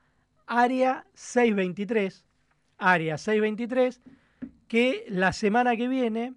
Área 0.48 1.06
623, 1.13 2.25
Área 2.78 3.18
623, 3.18 4.02
que 4.68 5.06
la 5.10 5.34
semana 5.34 5.75
que 5.75 5.88
viene 5.88 6.34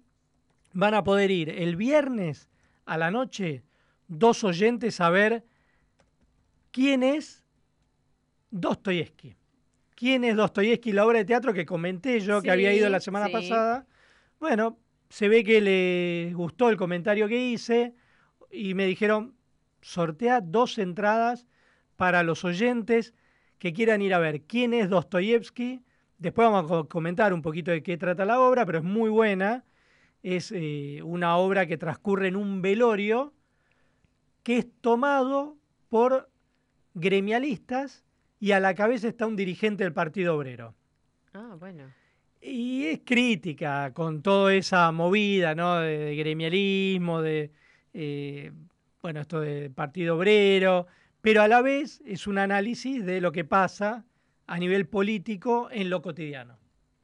van 0.73 0.93
a 0.93 1.03
poder 1.03 1.31
ir 1.31 1.49
el 1.49 1.75
viernes 1.75 2.49
a 2.85 2.97
la 2.97 3.11
noche 3.11 3.63
dos 4.07 4.43
oyentes 4.43 5.01
a 5.01 5.09
ver 5.09 5.43
quién 6.71 7.03
es 7.03 7.43
Dostoyevsky. 8.51 9.35
¿Quién 9.97 10.23
es 10.23 10.35
Dostoyevsky, 10.35 10.91
la 10.91 11.07
obra 11.07 11.17
de 11.17 11.25
teatro 11.25 11.55
que 11.55 11.65
comenté 11.65 12.19
yo, 12.19 12.43
que 12.43 12.51
había 12.51 12.71
ido 12.71 12.87
la 12.87 12.99
semana 12.99 13.29
pasada? 13.29 13.87
Bueno, 14.39 14.77
se 15.09 15.27
ve 15.27 15.43
que 15.43 15.59
le 15.59 16.33
gustó 16.35 16.69
el 16.69 16.77
comentario 16.77 17.27
que 17.27 17.47
hice 17.47 17.95
y 18.51 18.75
me 18.75 18.85
dijeron, 18.85 19.35
sortea 19.81 20.39
dos 20.39 20.77
entradas 20.77 21.47
para 21.95 22.21
los 22.21 22.45
oyentes 22.45 23.15
que 23.57 23.73
quieran 23.73 24.03
ir 24.03 24.13
a 24.13 24.19
ver 24.19 24.43
quién 24.43 24.75
es 24.75 24.87
Dostoyevsky. 24.87 25.83
Después 26.19 26.47
vamos 26.47 26.71
a 26.71 26.87
comentar 26.87 27.33
un 27.33 27.41
poquito 27.41 27.71
de 27.71 27.81
qué 27.81 27.97
trata 27.97 28.23
la 28.23 28.39
obra, 28.39 28.67
pero 28.67 28.77
es 28.77 28.83
muy 28.83 29.09
buena. 29.09 29.65
Es 30.21 30.53
eh, 30.55 31.01
una 31.03 31.37
obra 31.37 31.65
que 31.65 31.79
transcurre 31.79 32.27
en 32.27 32.35
un 32.35 32.61
velorio 32.61 33.33
que 34.43 34.59
es 34.59 34.67
tomado 34.79 35.57
por 35.89 36.29
gremialistas 36.93 38.05
y 38.39 38.51
a 38.51 38.59
la 38.59 38.75
cabeza 38.75 39.07
está 39.07 39.25
un 39.25 39.35
dirigente 39.35 39.83
del 39.83 39.93
Partido 39.93 40.35
Obrero. 40.35 40.75
Ah, 41.33 41.55
bueno. 41.59 41.91
Y 42.41 42.85
es 42.85 43.01
crítica 43.03 43.93
con 43.93 44.21
toda 44.21 44.53
esa 44.53 44.91
movida, 44.91 45.55
¿no? 45.55 45.77
De, 45.79 46.15
gremialismo, 46.15 47.21
de, 47.21 47.51
eh, 47.93 48.51
bueno, 49.01 49.21
esto 49.21 49.39
de 49.39 49.69
Partido 49.69 50.17
Obrero, 50.17 50.87
pero 51.21 51.41
a 51.41 51.47
la 51.47 51.61
vez 51.61 52.01
es 52.05 52.27
un 52.27 52.37
análisis 52.37 53.05
de 53.05 53.21
lo 53.21 53.31
que 53.31 53.43
pasa 53.43 54.05
a 54.45 54.59
nivel 54.59 54.87
político 54.87 55.69
en 55.71 55.89
lo 55.89 56.01
cotidiano. 56.01 56.57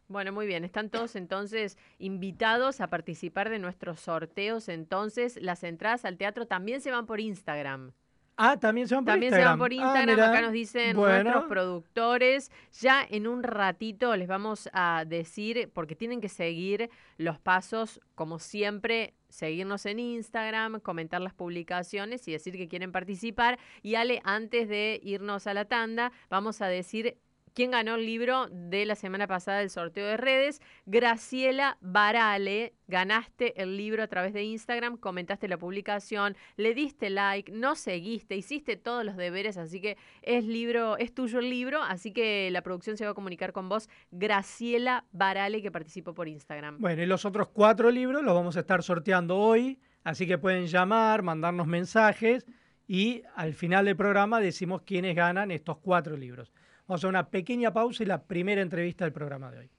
Bueno, 0.07 0.31
muy 0.31 0.45
bien. 0.45 0.63
Están 0.63 0.89
todos 0.89 1.15
entonces 1.15 1.77
invitados 1.97 2.81
a 2.81 2.89
participar 2.89 3.49
de 3.49 3.57
nuestros 3.59 3.99
sorteos. 3.99 4.69
Entonces, 4.69 5.39
las 5.41 5.63
entradas 5.63 6.05
al 6.05 6.17
teatro 6.17 6.45
también 6.45 6.81
se 6.81 6.91
van 6.91 7.05
por 7.05 7.19
Instagram. 7.19 7.93
Ah, 8.35 8.57
también 8.57 8.87
se 8.87 8.95
van 8.95 9.05
por 9.05 9.13
Instagram. 9.15 9.31
También 9.31 9.33
se 9.33 9.49
van 9.49 9.59
por 9.59 9.71
ah, 9.71 9.75
Instagram. 9.75 10.29
Acá 10.29 10.41
nos 10.41 10.51
dicen 10.51 10.95
nuestros 10.95 11.43
productores. 11.45 12.51
Ya 12.81 13.05
en 13.07 13.27
un 13.27 13.43
ratito 13.43 14.15
les 14.15 14.27
vamos 14.27 14.69
a 14.73 15.05
decir, 15.07 15.69
porque 15.73 15.95
tienen 15.95 16.21
que 16.21 16.29
seguir 16.29 16.89
los 17.17 17.39
pasos, 17.39 18.01
como 18.15 18.39
siempre, 18.39 19.13
seguirnos 19.29 19.85
en 19.85 19.99
Instagram, 19.99 20.79
comentar 20.79 21.21
las 21.21 21.33
publicaciones 21.33 22.27
y 22.27 22.31
decir 22.31 22.55
que 22.55 22.67
quieren 22.67 22.91
participar. 22.91 23.59
Y 23.81 23.95
Ale, 23.95 24.21
antes 24.23 24.67
de 24.67 24.99
irnos 25.03 25.47
a 25.47 25.53
la 25.53 25.65
tanda, 25.65 26.11
vamos 26.29 26.61
a 26.61 26.67
decir 26.67 27.17
¿Quién 27.53 27.69
ganó 27.69 27.95
el 27.95 28.05
libro 28.07 28.47
de 28.49 28.83
la 28.87 28.95
semana 28.95 29.27
pasada 29.27 29.59
del 29.59 29.69
sorteo 29.69 30.07
de 30.07 30.17
redes? 30.17 30.59
Graciela 30.87 31.77
Barale. 31.81 32.73
Ganaste 32.87 33.61
el 33.61 33.77
libro 33.77 34.01
a 34.01 34.07
través 34.07 34.33
de 34.33 34.43
Instagram, 34.43 34.97
comentaste 34.97 35.47
la 35.47 35.57
publicación, 35.57 36.35
le 36.57 36.73
diste 36.73 37.11
like, 37.11 37.51
no 37.51 37.75
seguiste, 37.75 38.35
hiciste 38.35 38.75
todos 38.75 39.05
los 39.05 39.17
deberes, 39.17 39.57
así 39.57 39.81
que 39.81 39.97
es 40.23 40.45
libro, 40.45 40.97
es 40.97 41.13
tuyo 41.13 41.39
el 41.39 41.49
libro, 41.49 41.81
así 41.83 42.11
que 42.11 42.49
la 42.51 42.61
producción 42.61 42.97
se 42.97 43.05
va 43.05 43.11
a 43.11 43.13
comunicar 43.13 43.53
con 43.53 43.69
vos, 43.69 43.87
Graciela 44.09 45.05
Barale, 45.11 45.61
que 45.61 45.71
participó 45.71 46.15
por 46.15 46.27
Instagram. 46.27 46.79
Bueno, 46.79 47.03
y 47.03 47.05
los 47.05 47.23
otros 47.23 47.49
cuatro 47.49 47.91
libros 47.91 48.23
los 48.23 48.33
vamos 48.33 48.57
a 48.57 48.61
estar 48.61 48.81
sorteando 48.81 49.37
hoy, 49.37 49.79
así 50.03 50.25
que 50.25 50.39
pueden 50.39 50.65
llamar, 50.65 51.21
mandarnos 51.21 51.67
mensajes 51.67 52.47
y 52.87 53.21
al 53.35 53.53
final 53.53 53.85
del 53.85 53.95
programa 53.95 54.39
decimos 54.39 54.81
quiénes 54.81 55.15
ganan 55.15 55.51
estos 55.51 55.77
cuatro 55.77 56.17
libros. 56.17 56.51
Vamos 56.87 57.03
a 57.05 57.07
una 57.07 57.29
pequeña 57.29 57.71
pausa 57.71 58.03
y 58.03 58.05
la 58.05 58.23
primera 58.23 58.61
entrevista 58.61 59.05
del 59.05 59.13
programa 59.13 59.51
de 59.51 59.59
hoy. 59.59 59.71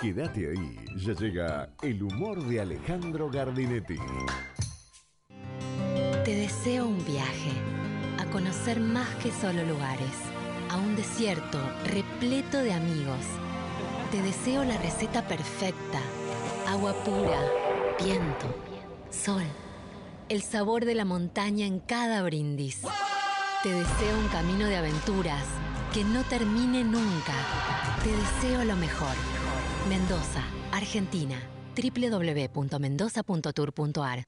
Quédate 0.00 0.50
ahí, 0.50 0.76
ya 0.96 1.12
llega 1.14 1.74
el 1.82 2.02
humor 2.02 2.44
de 2.46 2.60
Alejandro 2.60 3.30
Gardinetti. 3.30 3.96
Te 6.24 6.34
deseo 6.34 6.86
un 6.86 7.04
viaje, 7.04 7.52
a 8.18 8.24
conocer 8.30 8.80
más 8.80 9.08
que 9.16 9.30
solo 9.30 9.62
lugares, 9.64 10.16
a 10.70 10.76
un 10.76 10.96
desierto 10.96 11.58
repleto 11.86 12.58
de 12.58 12.72
amigos. 12.72 13.26
Te 14.10 14.22
deseo 14.22 14.64
la 14.64 14.76
receta 14.78 15.26
perfecta, 15.26 16.00
agua 16.66 16.92
pura, 17.04 17.40
viento, 17.98 18.54
sol 19.10 19.44
el 20.30 20.42
sabor 20.42 20.84
de 20.84 20.94
la 20.94 21.04
montaña 21.04 21.66
en 21.66 21.80
cada 21.80 22.22
brindis. 22.22 22.82
Te 23.64 23.74
deseo 23.74 24.16
un 24.18 24.28
camino 24.28 24.66
de 24.66 24.76
aventuras 24.76 25.44
que 25.92 26.04
no 26.04 26.22
termine 26.22 26.84
nunca. 26.84 27.34
Te 28.04 28.10
deseo 28.10 28.64
lo 28.64 28.76
mejor. 28.76 29.16
Mendoza, 29.88 30.44
Argentina. 30.72 31.36
www.mendoza.tour.ar 31.76 34.24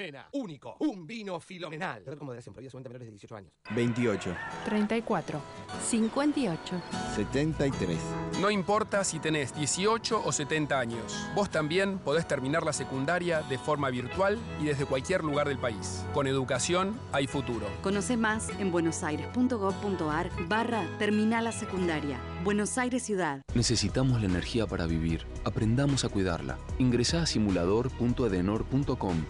Filomena. 0.00 0.28
Único. 0.32 0.76
Un 0.80 1.06
vino 1.06 1.38
filomenal. 1.40 2.02
Ver 2.04 2.16
cómo 2.16 2.30
moderación. 2.30 2.54
Prohibida 2.54 2.78
menores 2.78 3.06
de 3.06 3.10
18 3.10 3.36
años. 3.36 3.52
28. 3.74 4.34
34. 4.64 5.40
58. 5.82 6.82
73. 7.14 7.98
No 8.40 8.50
importa 8.50 9.04
si 9.04 9.18
tenés 9.18 9.54
18 9.54 10.22
o 10.24 10.32
70 10.32 10.78
años. 10.78 11.28
Vos 11.34 11.50
también 11.50 11.98
podés 11.98 12.26
terminar 12.26 12.64
la 12.64 12.72
secundaria 12.72 13.42
de 13.42 13.58
forma 13.58 13.90
virtual 13.90 14.38
y 14.60 14.64
desde 14.64 14.86
cualquier 14.86 15.22
lugar 15.22 15.48
del 15.48 15.58
país. 15.58 16.04
Con 16.14 16.26
educación 16.26 16.98
hay 17.12 17.26
futuro. 17.26 17.66
Conoce 17.82 18.16
más 18.16 18.48
en 18.58 18.72
buenosaires.gov.ar 18.72 20.30
barra 20.48 20.86
Terminal 20.98 21.44
la 21.44 21.52
Secundaria. 21.52 22.18
Buenos 22.42 22.78
Aires 22.78 23.02
Ciudad. 23.02 23.42
Necesitamos 23.54 24.20
la 24.20 24.26
energía 24.26 24.66
para 24.66 24.86
vivir. 24.86 25.26
Aprendamos 25.44 26.04
a 26.04 26.08
cuidarla. 26.08 26.58
Ingresá 26.78 27.22
a 27.22 27.26
simulador.edenor.com. 27.26 29.24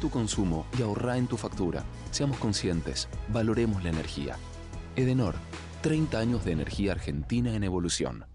Tu 0.00 0.10
consumo 0.10 0.66
y 0.78 0.82
ahorrá 0.82 1.16
en 1.16 1.26
tu 1.28 1.36
factura. 1.36 1.84
Seamos 2.10 2.38
conscientes. 2.38 3.08
Valoremos 3.28 3.82
la 3.84 3.90
energía. 3.90 4.36
Edenor. 4.96 5.34
30 5.82 6.18
años 6.18 6.44
de 6.44 6.52
energía 6.52 6.92
argentina 6.92 7.54
en 7.54 7.62
evolución. 7.62 8.26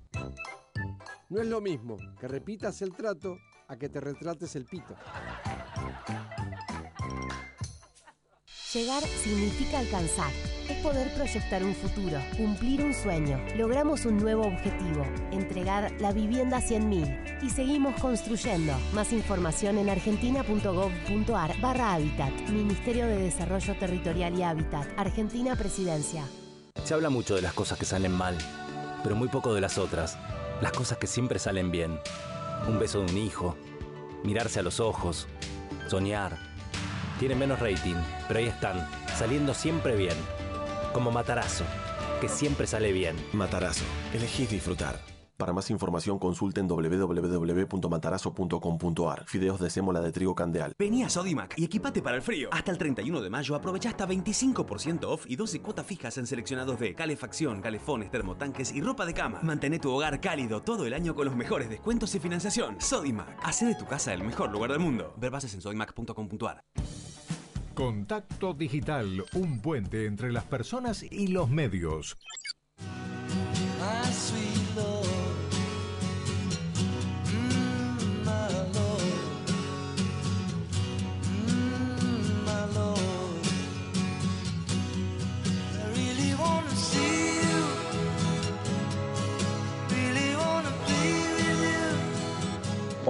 No 1.29 1.41
es 1.41 1.47
lo 1.47 1.61
mismo 1.61 1.97
que 2.19 2.27
repitas 2.27 2.81
el 2.81 2.95
trato 2.95 3.37
a 3.67 3.75
que 3.75 3.89
te 3.89 3.99
retrates 3.99 4.55
el 4.55 4.65
pito. 4.65 4.95
Llegar 8.73 9.03
significa 9.03 9.79
alcanzar 9.79 10.31
poder 10.79 11.13
proyectar 11.13 11.63
un 11.63 11.75
futuro, 11.75 12.19
cumplir 12.37 12.83
un 12.83 12.93
sueño. 12.93 13.39
Logramos 13.55 14.05
un 14.05 14.17
nuevo 14.17 14.45
objetivo, 14.47 15.05
entregar 15.31 15.91
la 15.99 16.11
vivienda 16.11 16.57
a 16.57 16.61
100.000 16.61 17.43
y 17.43 17.49
seguimos 17.49 17.99
construyendo. 17.99 18.73
Más 18.93 19.13
información 19.13 19.77
en 19.77 19.89
argentina.gov.ar 19.89 21.59
barra 21.61 21.93
Hábitat, 21.93 22.33
Ministerio 22.49 23.07
de 23.07 23.17
Desarrollo 23.17 23.77
Territorial 23.77 24.37
y 24.37 24.43
Hábitat, 24.43 24.87
Argentina 24.97 25.55
Presidencia. 25.55 26.25
Se 26.83 26.93
habla 26.93 27.09
mucho 27.09 27.35
de 27.35 27.41
las 27.41 27.53
cosas 27.53 27.77
que 27.77 27.85
salen 27.85 28.11
mal, 28.11 28.37
pero 29.03 29.15
muy 29.15 29.27
poco 29.27 29.53
de 29.53 29.61
las 29.61 29.77
otras, 29.77 30.17
las 30.61 30.71
cosas 30.71 30.97
que 30.97 31.07
siempre 31.07 31.39
salen 31.39 31.71
bien. 31.71 31.99
Un 32.67 32.79
beso 32.79 32.99
de 33.01 33.11
un 33.11 33.17
hijo, 33.17 33.55
mirarse 34.23 34.59
a 34.59 34.63
los 34.63 34.79
ojos, 34.79 35.27
soñar. 35.87 36.37
Tienen 37.19 37.39
menos 37.39 37.59
rating, 37.59 37.95
pero 38.27 38.39
ahí 38.39 38.47
están, 38.47 38.87
saliendo 39.17 39.53
siempre 39.53 39.95
bien. 39.95 40.15
Como 40.93 41.11
Matarazo, 41.11 41.65
que 42.19 42.29
siempre 42.29 42.67
sale 42.67 42.91
bien. 42.91 43.15
Matarazo, 43.33 43.85
elegís 44.13 44.49
disfrutar. 44.49 44.99
Para 45.39 45.53
más 45.53 45.69
información 45.69 46.19
consulten 46.19 46.67
www.matarazo.com.ar. 46.67 49.23
Fideos 49.25 49.61
de 49.61 49.69
sémola 49.69 50.01
de 50.01 50.11
trigo 50.11 50.35
candeal. 50.35 50.73
Vení 50.77 51.03
a 51.03 51.09
Sodimac 51.09 51.57
y 51.57 51.63
equipate 51.63 52.01
para 52.01 52.17
el 52.17 52.21
frío. 52.21 52.49
Hasta 52.51 52.71
el 52.71 52.77
31 52.77 53.21
de 53.21 53.29
mayo 53.29 53.55
aprovecha 53.55 53.87
hasta 53.87 54.05
25% 54.05 55.05
off 55.05 55.23
y 55.27 55.37
12 55.37 55.61
cuotas 55.61 55.85
fijas 55.85 56.17
en 56.17 56.27
seleccionados 56.27 56.77
de 56.77 56.93
calefacción, 56.93 57.61
calefones, 57.61 58.11
termotanques 58.11 58.73
y 58.73 58.81
ropa 58.81 59.05
de 59.05 59.13
cama. 59.13 59.39
Mantén 59.41 59.79
tu 59.79 59.91
hogar 59.91 60.19
cálido 60.19 60.61
todo 60.61 60.85
el 60.85 60.93
año 60.93 61.15
con 61.15 61.25
los 61.25 61.37
mejores 61.37 61.69
descuentos 61.69 62.13
y 62.15 62.19
financiación. 62.19 62.75
Sodimac, 62.81 63.39
hace 63.41 63.65
de 63.65 63.75
tu 63.75 63.85
casa 63.85 64.13
el 64.13 64.25
mejor 64.25 64.51
lugar 64.51 64.71
del 64.71 64.79
mundo. 64.79 65.13
Ver 65.15 65.31
bases 65.31 65.53
en 65.53 65.61
sodimac.com.ar. 65.61 66.65
Contacto 67.79 68.53
Digital, 68.53 69.23
un 69.35 69.61
puente 69.61 70.05
entre 70.05 70.33
las 70.33 70.43
personas 70.43 71.01
y 71.01 71.27
los 71.27 71.49
medios. 71.49 72.17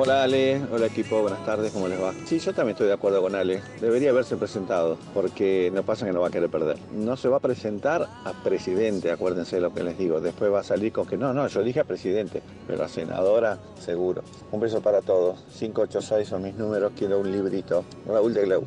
Hola 0.02 0.24
Ale, 0.24 0.62
hola 0.72 0.86
equipo, 0.86 1.22
buenas 1.22 1.46
tardes, 1.46 1.74
¿cómo 1.74 1.90
les 1.90 2.02
va? 2.02 2.14
Sí, 2.24 2.40
yo 2.40 2.54
también 2.54 2.72
estoy 2.72 2.88
de 2.88 2.94
acuerdo 2.94 3.22
con 3.22 3.36
Ale. 3.36 3.62
Debería 3.82 4.12
haberse 4.12 4.38
presentado, 4.38 4.98
porque 5.14 5.70
no 5.74 5.84
pasa 5.84 6.06
que 6.06 6.14
no 6.14 6.22
va 6.22 6.30
a 6.30 6.32
querer 6.32 6.50
perder. 6.50 6.78
No 6.94 7.18
se 7.18 7.28
va 7.28 7.36
a 7.36 7.40
presentar 7.42 8.08
a 8.24 8.32
presidente, 8.42 9.12
acuérdense 9.12 9.58
de 9.58 9.62
lo 9.62 9.74
que 9.74 9.84
les 9.84 9.98
digo. 9.98 10.22
Después 10.22 10.54
va 10.54 10.62
a 10.62 10.64
salir 10.64 10.94
con 10.94 11.06
que 11.06 11.18
no, 11.18 11.34
no, 11.34 11.46
yo 11.50 11.62
dije 11.64 11.82
a 11.82 11.84
presidente, 11.84 12.42
pero 12.66 12.86
a 12.86 12.88
senadora, 12.88 13.60
seguro. 13.78 14.24
Un 14.54 14.62
beso 14.62 14.80
para 14.80 15.02
todos. 15.02 15.44
586 15.60 16.30
son 16.30 16.44
mis 16.44 16.56
números, 16.56 16.94
quiero 16.98 17.20
un 17.20 17.30
librito. 17.30 17.84
Raúl 18.08 18.34
de 18.34 18.46
Glau. 18.46 18.64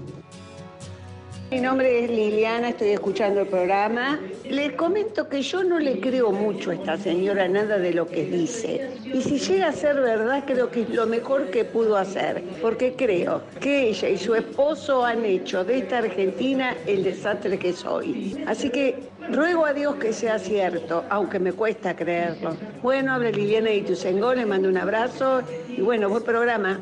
Mi 1.52 1.61
nombre 1.61 2.02
es 2.02 2.11
Liliana, 2.11 2.71
estoy 2.71 2.88
escuchando 2.88 3.42
el 3.42 3.47
programa. 3.47 4.18
Les 4.49 4.73
comento 4.73 5.28
que 5.28 5.42
yo 5.42 5.62
no 5.62 5.78
le 5.78 6.00
creo 6.00 6.32
mucho 6.32 6.71
a 6.71 6.75
esta 6.75 6.97
señora 6.97 7.47
nada 7.47 7.76
de 7.76 7.92
lo 7.92 8.06
que 8.06 8.25
dice. 8.25 8.90
Y 9.04 9.21
si 9.21 9.38
llega 9.38 9.68
a 9.68 9.73
ser 9.73 9.97
verdad, 10.00 10.44
creo 10.47 10.71
que 10.71 10.80
es 10.80 10.88
lo 10.88 11.06
mejor 11.06 11.50
que 11.50 11.66
pudo 11.66 11.99
hacer. 11.99 12.42
Porque 12.62 12.94
creo 12.94 13.42
que 13.61 13.90
ella 13.90 14.09
y 14.09 14.16
su 14.16 14.35
esposo 14.35 15.04
han 15.04 15.26
hecho 15.26 15.62
de 15.62 15.80
esta 15.80 15.99
Argentina 15.99 16.75
el 16.87 17.04
desastre 17.04 17.59
que 17.59 17.75
soy. 17.75 18.42
Así 18.47 18.71
que 18.71 19.11
ruego 19.30 19.66
a 19.66 19.75
Dios 19.75 19.97
que 19.97 20.14
sea 20.14 20.38
cierto, 20.38 21.04
aunque 21.11 21.38
me 21.38 21.52
cuesta 21.52 21.94
creerlo. 21.94 22.56
Bueno, 22.82 23.12
habla 23.12 23.30
Liliana 23.30 23.68
de 23.68 23.76
Ituzaingó, 23.76 24.32
le 24.32 24.47
mando 24.47 24.71
un 24.71 24.78
abrazo 24.78 25.42
y 25.68 25.82
bueno, 25.82 26.09
buen 26.09 26.23
programa. 26.23 26.80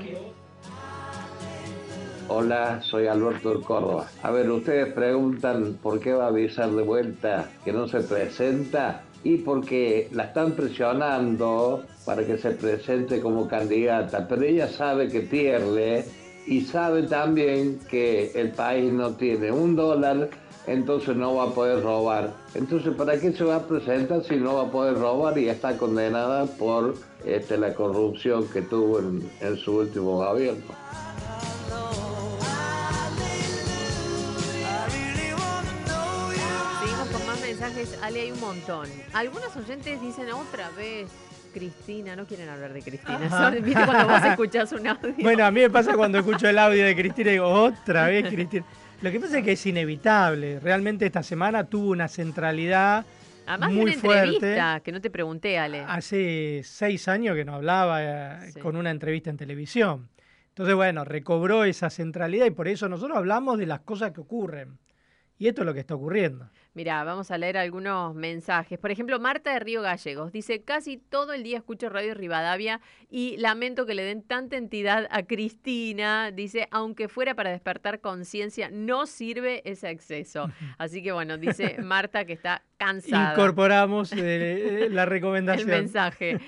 Hola, 2.32 2.80
soy 2.84 3.08
Alberto 3.08 3.60
Córdoba. 3.60 4.06
A 4.22 4.30
ver, 4.30 4.48
ustedes 4.48 4.92
preguntan 4.92 5.76
por 5.82 5.98
qué 5.98 6.12
va 6.12 6.26
a 6.26 6.28
avisar 6.28 6.70
de 6.70 6.84
vuelta 6.84 7.50
que 7.64 7.72
no 7.72 7.88
se 7.88 8.02
presenta 8.02 9.02
y 9.24 9.38
porque 9.38 10.08
la 10.12 10.26
están 10.26 10.52
presionando 10.52 11.82
para 12.06 12.24
que 12.24 12.38
se 12.38 12.52
presente 12.52 13.20
como 13.20 13.48
candidata, 13.48 14.28
pero 14.28 14.42
ella 14.42 14.68
sabe 14.68 15.08
que 15.08 15.22
pierde 15.22 16.04
y 16.46 16.60
sabe 16.60 17.02
también 17.02 17.80
que 17.90 18.30
el 18.36 18.52
país 18.52 18.92
no 18.92 19.10
tiene 19.16 19.50
un 19.50 19.74
dólar, 19.74 20.30
entonces 20.68 21.16
no 21.16 21.34
va 21.34 21.46
a 21.46 21.50
poder 21.50 21.82
robar. 21.82 22.32
Entonces, 22.54 22.94
¿para 22.94 23.18
qué 23.18 23.32
se 23.32 23.42
va 23.42 23.56
a 23.56 23.66
presentar 23.66 24.22
si 24.22 24.36
no 24.36 24.54
va 24.54 24.68
a 24.68 24.70
poder 24.70 24.94
robar 24.94 25.36
y 25.36 25.48
está 25.48 25.76
condenada 25.76 26.46
por 26.46 26.94
este, 27.24 27.58
la 27.58 27.74
corrupción 27.74 28.46
que 28.46 28.62
tuvo 28.62 29.00
en, 29.00 29.28
en 29.40 29.56
su 29.56 29.78
último 29.78 30.18
gobierno? 30.18 30.62
Mensajes. 37.60 37.98
Ale, 38.02 38.20
hay 38.22 38.32
un 38.32 38.40
montón. 38.40 38.88
Algunos 39.12 39.54
oyentes 39.56 40.00
dicen 40.00 40.30
otra 40.32 40.70
vez. 40.70 41.10
Cristina, 41.52 42.14
no 42.14 42.26
quieren 42.28 42.48
hablar 42.48 42.72
de 42.72 42.80
Cristina. 42.80 43.26
Ajá. 43.26 43.50
Son- 43.52 43.64
¿Viste 43.64 43.84
cuando 43.84 44.06
vos 44.06 44.24
escuchás 44.24 44.70
un 44.70 44.86
audio? 44.86 45.12
Bueno, 45.20 45.44
a 45.44 45.50
mí 45.50 45.60
me 45.62 45.68
pasa 45.70 45.96
cuando 45.96 46.18
escucho 46.18 46.48
el 46.48 46.56
audio 46.56 46.84
de 46.84 46.94
Cristina 46.94 47.30
y 47.30 47.32
digo, 47.32 47.48
otra 47.48 48.06
vez 48.06 48.28
Cristina. 48.28 48.64
Lo 49.02 49.10
que 49.10 49.18
pasa 49.18 49.38
es 49.38 49.44
que 49.44 49.52
es 49.52 49.66
inevitable. 49.66 50.60
Realmente 50.60 51.06
esta 51.06 51.24
semana 51.24 51.64
tuvo 51.64 51.90
una 51.90 52.06
centralidad 52.06 53.04
Además 53.46 53.68
de 53.70 53.74
muy 53.74 53.90
una 53.90 54.00
fuerte. 54.00 54.22
entrevista 54.34 54.80
que 54.84 54.92
no 54.92 55.00
te 55.00 55.10
pregunté, 55.10 55.58
Ale. 55.58 55.80
Hace 55.88 56.60
seis 56.64 57.08
años 57.08 57.34
que 57.34 57.44
no 57.44 57.56
hablaba 57.56 57.98
eh, 58.46 58.52
con 58.62 58.76
una 58.76 58.92
entrevista 58.92 59.30
en 59.30 59.36
televisión. 59.36 60.08
Entonces, 60.50 60.76
bueno, 60.76 61.04
recobró 61.04 61.64
esa 61.64 61.90
centralidad 61.90 62.46
y 62.46 62.50
por 62.50 62.68
eso 62.68 62.88
nosotros 62.88 63.18
hablamos 63.18 63.58
de 63.58 63.66
las 63.66 63.80
cosas 63.80 64.12
que 64.12 64.20
ocurren. 64.20 64.78
Y 65.36 65.48
esto 65.48 65.62
es 65.62 65.66
lo 65.66 65.74
que 65.74 65.80
está 65.80 65.96
ocurriendo. 65.96 66.48
Mira, 66.80 67.04
vamos 67.04 67.30
a 67.30 67.36
leer 67.36 67.58
algunos 67.58 68.14
mensajes. 68.14 68.78
Por 68.78 68.90
ejemplo, 68.90 69.20
Marta 69.20 69.52
de 69.52 69.58
Río 69.58 69.82
Gallegos 69.82 70.32
dice, 70.32 70.62
casi 70.62 70.96
todo 70.96 71.34
el 71.34 71.42
día 71.42 71.58
escucho 71.58 71.90
Radio 71.90 72.14
Rivadavia 72.14 72.80
y 73.10 73.36
lamento 73.36 73.84
que 73.84 73.92
le 73.92 74.02
den 74.02 74.22
tanta 74.22 74.56
entidad 74.56 75.06
a 75.10 75.24
Cristina. 75.24 76.30
Dice, 76.30 76.68
aunque 76.70 77.08
fuera 77.08 77.34
para 77.34 77.50
despertar 77.50 78.00
conciencia, 78.00 78.70
no 78.72 79.04
sirve 79.04 79.60
ese 79.66 79.90
exceso. 79.90 80.48
Así 80.78 81.02
que 81.02 81.12
bueno, 81.12 81.36
dice 81.36 81.76
Marta 81.82 82.24
que 82.24 82.32
está 82.32 82.62
cansada. 82.78 83.32
Incorporamos 83.32 84.14
eh, 84.16 84.88
la 84.90 85.02
el 85.04 85.10
recomendación. 85.10 85.68
mensaje. 85.68 86.38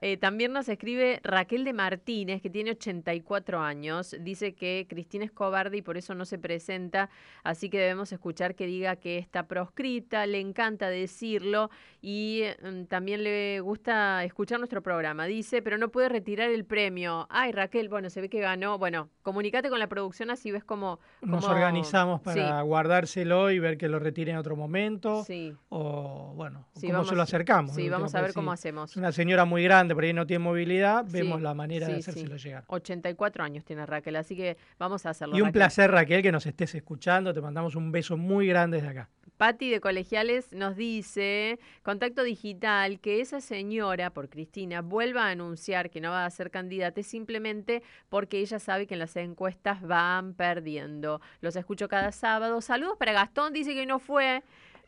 Eh, 0.00 0.16
también 0.16 0.52
nos 0.52 0.68
escribe 0.68 1.20
Raquel 1.22 1.64
de 1.64 1.72
Martínez, 1.72 2.42
que 2.42 2.50
tiene 2.50 2.72
84 2.72 3.60
años. 3.60 4.14
Dice 4.20 4.54
que 4.54 4.86
Cristina 4.88 5.24
es 5.24 5.30
cobarde 5.32 5.76
y 5.78 5.82
por 5.82 5.96
eso 5.96 6.14
no 6.14 6.24
se 6.24 6.38
presenta, 6.38 7.10
así 7.42 7.70
que 7.70 7.78
debemos 7.78 8.12
escuchar 8.12 8.54
que 8.54 8.66
diga 8.66 8.96
que 8.96 9.18
está 9.18 9.46
proscrita, 9.46 10.26
le 10.26 10.40
encanta 10.40 10.88
decirlo 10.88 11.70
y 12.02 12.42
mm, 12.62 12.84
también 12.84 13.22
le 13.24 13.60
gusta 13.60 14.24
escuchar 14.24 14.58
nuestro 14.58 14.82
programa. 14.82 15.26
Dice, 15.26 15.62
pero 15.62 15.78
no 15.78 15.88
puede 15.90 16.08
retirar 16.08 16.50
el 16.50 16.64
premio. 16.64 17.26
Ay, 17.30 17.52
Raquel, 17.52 17.88
bueno, 17.88 18.10
se 18.10 18.20
ve 18.20 18.28
que 18.28 18.40
ganó. 18.40 18.78
Bueno, 18.78 19.08
comunícate 19.22 19.70
con 19.70 19.78
la 19.78 19.86
producción 19.86 20.30
así 20.30 20.50
ves 20.50 20.64
cómo... 20.64 20.98
Nos 21.22 21.44
organizamos 21.44 22.20
Sí. 22.24 22.40
para 22.40 22.62
guardárselo 22.62 23.50
y 23.50 23.58
ver 23.58 23.76
que 23.78 23.88
lo 23.88 23.98
retire 23.98 24.32
en 24.32 24.38
otro 24.38 24.56
momento. 24.56 25.24
Sí. 25.24 25.54
O, 25.68 26.32
bueno, 26.36 26.66
Sí, 26.74 26.82
cómo 26.86 26.92
vamos- 26.94 27.08
se 27.08 27.14
lo 27.16 27.22
acercamos. 27.22 27.74
sí, 27.74 27.88
vamos 27.88 28.14
a 28.14 28.20
ver 28.22 28.32
cómo 28.32 28.52
hacemos. 28.52 28.96
Una 28.96 29.12
señora 29.12 29.44
muy 29.44 29.62
grande, 29.62 29.83
por 29.92 30.04
ahí 30.04 30.12
no 30.12 30.24
tiene 30.26 30.38
movilidad, 30.44 31.04
Sí, 31.06 31.12
vemos 31.12 31.42
la 31.42 31.52
manera 31.52 31.88
de 31.88 31.96
hacérselo 31.96 32.38
sí. 32.38 32.44
llegar. 32.44 32.64
84 32.68 33.42
años 33.42 33.64
tiene 33.64 33.84
Raquel, 33.84 34.14
así 34.14 34.36
que 34.36 34.56
vamos 34.78 35.04
a 35.04 35.10
hacerlo. 35.10 35.36
Y 35.36 35.40
un 35.40 35.46
Raquel. 35.48 35.52
placer, 35.60 35.90
Raquel, 35.90 36.22
que 36.22 36.30
nos 36.32 36.46
estés 36.46 36.74
escuchando. 36.74 37.34
Te 37.34 37.40
mandamos 37.40 37.74
un 37.74 37.90
beso 37.90 38.16
muy 38.16 38.46
grande 38.46 38.76
desde 38.76 38.90
acá. 38.90 39.10
Patti 39.36 39.68
de 39.68 39.80
Colegiales 39.80 40.52
nos 40.52 40.76
dice, 40.76 41.58
contacto 41.82 42.22
digital, 42.22 43.00
que 43.00 43.20
esa 43.20 43.40
señora, 43.40 44.10
por 44.10 44.28
Cristina, 44.28 44.80
vuelva 44.80 45.26
a 45.26 45.30
anunciar 45.30 45.90
que 45.90 46.00
no 46.00 46.10
va 46.10 46.24
a 46.24 46.30
ser 46.30 46.52
candidata 46.52 47.00
es 47.00 47.08
simplemente 47.08 47.82
porque 48.08 48.38
ella 48.38 48.60
sabe 48.60 48.86
que 48.86 48.94
en 48.94 49.00
las 49.00 49.16
encuestas 49.16 49.82
van 49.82 50.34
perdiendo. 50.34 51.20
Los 51.40 51.56
escucho 51.56 51.88
cada 51.88 52.12
sábado. 52.12 52.60
Saludos 52.60 52.96
para 52.96 53.12
Gastón, 53.12 53.52
dice 53.52 53.74
que 53.74 53.86
no 53.86 53.98
fue, 53.98 54.44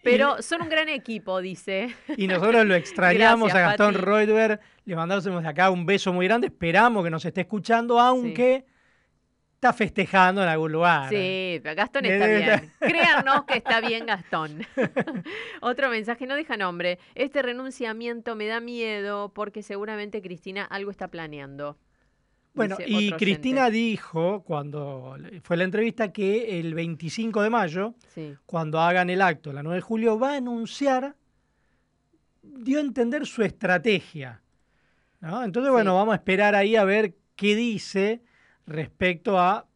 pero 0.06 0.42
son 0.42 0.62
un 0.62 0.68
gran 0.68 0.88
equipo, 0.88 1.40
dice. 1.40 1.94
Y 2.16 2.26
nosotros 2.26 2.64
lo 2.64 2.74
extrañamos 2.76 3.48
Gracias, 3.48 3.64
a 3.64 3.68
Gastón 3.68 3.94
Pati. 3.94 4.04
Reuteber. 4.04 4.60
Le 4.84 4.96
mandamos 4.96 5.24
desde 5.24 5.48
acá 5.48 5.70
un 5.70 5.84
beso 5.84 6.12
muy 6.12 6.26
grande. 6.26 6.46
Esperamos 6.46 7.04
que 7.04 7.10
nos 7.10 7.24
esté 7.24 7.42
escuchando, 7.42 7.98
aunque 7.98 8.64
está 9.54 9.72
festejando 9.72 10.42
en 10.42 10.48
algún 10.48 10.70
lugar. 10.72 11.08
Sí, 11.08 11.60
pero 11.62 11.74
Gastón 11.74 12.04
está 12.04 12.26
bien. 12.26 12.72
Créanos 12.78 13.44
que 13.46 13.58
está 13.58 13.80
bien 13.80 14.06
Gastón. 14.06 14.66
Otro 15.60 15.88
mensaje, 15.88 16.26
no 16.26 16.34
deja 16.34 16.56
nombre. 16.56 16.98
Este 17.14 17.42
renunciamiento 17.42 18.36
me 18.36 18.46
da 18.46 18.60
miedo 18.60 19.32
porque 19.34 19.62
seguramente 19.62 20.22
Cristina 20.22 20.64
algo 20.64 20.90
está 20.90 21.08
planeando. 21.08 21.78
Bueno, 22.56 22.76
dice 22.78 22.90
y 22.90 23.12
Cristina 23.12 23.70
dijo, 23.70 24.42
cuando 24.42 25.16
fue 25.42 25.56
la 25.58 25.64
entrevista, 25.64 26.12
que 26.12 26.58
el 26.58 26.74
25 26.74 27.42
de 27.42 27.50
mayo, 27.50 27.94
Sí. 28.14 28.34
cuando 28.46 28.80
hagan 28.80 29.10
el 29.10 29.20
acto, 29.22 29.52
la 29.52 29.62
9 29.62 29.76
de 29.76 29.82
julio, 29.82 30.18
va 30.18 30.32
a 30.32 30.36
anunciar, 30.38 31.14
dio 32.42 32.78
a 32.78 32.80
entender 32.80 33.26
su 33.26 33.42
estrategia. 33.42 34.42
¿no? 35.20 35.44
Entonces, 35.44 35.70
bueno, 35.70 35.94
vamos 35.94 36.12
a 36.12 36.16
esperar 36.16 36.54
ahí 36.54 36.76
a 36.76 36.84
ver 36.84 37.14
qué 37.36 37.54
dice 37.54 38.22
respecto 38.66 39.38
a 39.38 39.66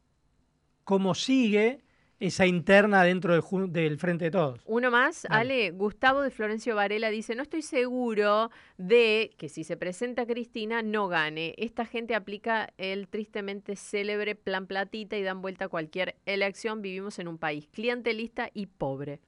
cómo 0.85 1.15
sigue 1.15 1.83
esa 2.21 2.47
interna 2.47 3.03
dentro 3.03 3.33
del, 3.33 3.99
Frente 3.99 4.27
de 4.27 4.31
Todos. 4.31 4.61
Uno 4.67 4.91
más, 4.91 5.23
Dale. 5.23 5.41
Ale, 5.41 5.71
Gustavo 5.71 6.21
de 6.21 6.31
Florencio 6.31 6.77
Varela 6.77 7.09
dice, 7.09 7.35
no 7.35 7.43
estoy 7.43 7.63
seguro 7.63 8.51
de 8.77 9.31
que 9.39 9.49
si 9.49 9.65
se 9.65 9.79
presenta 9.79 10.27
Cristina 10.27 10.83
no 10.83 11.09
gane. 11.09 11.55
Esta 11.57 11.87
gente 11.87 12.15
aplica 12.15 12.69
el 12.77 13.09
tristemente 13.09 13.75
célebre 13.75 14.35
plan 14.35 14.67
platita 14.67 15.17
y 15.17 15.23
dan 15.23 15.41
vuelta 15.41 15.65
a 15.65 15.69
cualquier 15.69 16.17
elección. 16.27 16.83
Vivimos 16.83 17.19
en 17.19 17.27
un 17.27 17.39
país 17.39 17.69
clientelista 17.73 18.51
y 18.53 18.67
pobre. 18.67 19.21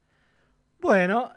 Bueno, 0.78 1.33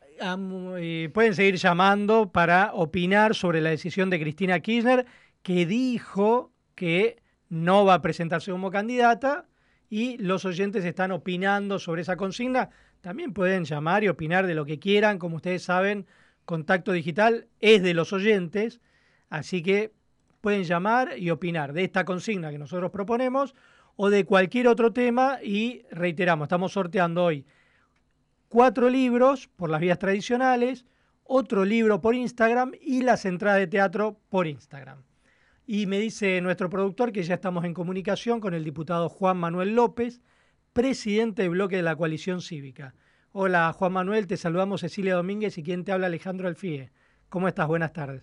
eh, 0.78 1.10
pueden 1.14 1.36
seguir 1.36 1.56
llamando 1.56 2.32
para 2.32 2.72
opinar 2.74 3.34
sobre 3.34 3.62
la 3.62 3.70
decisión 3.70 4.10
de 4.10 4.20
Cristina 4.20 4.60
Kirchner, 4.60 5.06
que 5.42 5.66
dijo 5.66 6.52
que 6.74 7.22
no 7.48 7.86
va 7.86 7.94
a 7.94 8.02
presentarse 8.02 8.52
como 8.52 8.72
candidata 8.72 9.46
y 9.90 10.18
los 10.18 10.46
oyentes 10.46 10.86
están 10.86 11.12
opinando 11.12 11.80
sobre 11.80 12.02
esa 12.02 12.18
consigna. 12.18 12.70
También 13.02 13.34
pueden 13.34 13.66
llamar 13.66 14.04
y 14.04 14.08
opinar 14.08 14.48
de 14.48 14.56
lo 14.56 14.66
que 14.66 14.80
quieran. 14.80 15.20
Como 15.20 15.38
ustedes 15.38 15.64
saben, 15.64 16.06
Contacto 16.46 16.92
Digital 16.92 17.48
es 17.60 17.84
de 17.84 17.94
los 17.94 18.14
oyentes, 18.14 18.82
así 19.30 19.62
que 19.62 19.94
pueden 20.42 20.64
llamar 20.64 21.18
y 21.18 21.32
opinar 21.32 21.74
de 21.74 21.84
esta 21.84 22.06
consigna 22.06 22.52
que 22.52 22.60
nosotros 22.60 22.92
proponemos 22.92 23.56
o 23.96 24.10
de 24.10 24.26
cualquier 24.26 24.68
otro 24.68 24.94
tema 24.94 25.40
y 25.42 25.84
reiteramos, 25.90 26.46
estamos 26.46 26.74
sorteando 26.74 27.24
hoy 27.24 27.46
cuatro 28.50 28.90
libros 28.90 29.48
por 29.56 29.70
las 29.70 29.82
vías 29.82 30.00
tradicionales, 30.00 30.86
otro 31.24 31.66
libro 31.66 32.02
por 32.02 32.14
Instagram 32.14 32.74
y 32.80 33.02
las 33.02 33.26
entradas 33.26 33.60
de 33.60 33.68
teatro 33.68 34.20
por 34.30 34.48
Instagram. 34.48 35.04
Y 35.68 35.88
me 35.88 36.00
dice 36.00 36.42
nuestro 36.42 36.70
productor 36.70 37.12
que 37.12 37.24
ya 37.24 37.36
estamos 37.36 37.66
en 37.66 37.74
comunicación 37.74 38.40
con 38.40 38.54
el 38.54 38.64
diputado 38.64 39.10
Juan 39.10 39.38
Manuel 39.38 39.74
López, 39.76 40.22
presidente 40.74 41.42
del 41.42 41.52
bloque 41.52 41.78
de 41.78 41.82
la 41.82 41.96
coalición 41.96 42.42
cívica. 42.42 42.94
Hola 43.32 43.74
Juan 43.74 43.94
Manuel, 43.94 44.28
te 44.28 44.38
saludamos 44.38 44.82
Cecilia 44.82 45.16
Domínguez 45.16 45.58
y 45.58 45.64
quien 45.64 45.84
te 45.84 45.92
habla 45.92 46.08
Alejandro 46.08 46.48
Alfie. 46.48 46.92
¿Cómo 47.30 47.48
estás? 47.48 47.68
Buenas 47.68 47.94
tardes. 47.94 48.22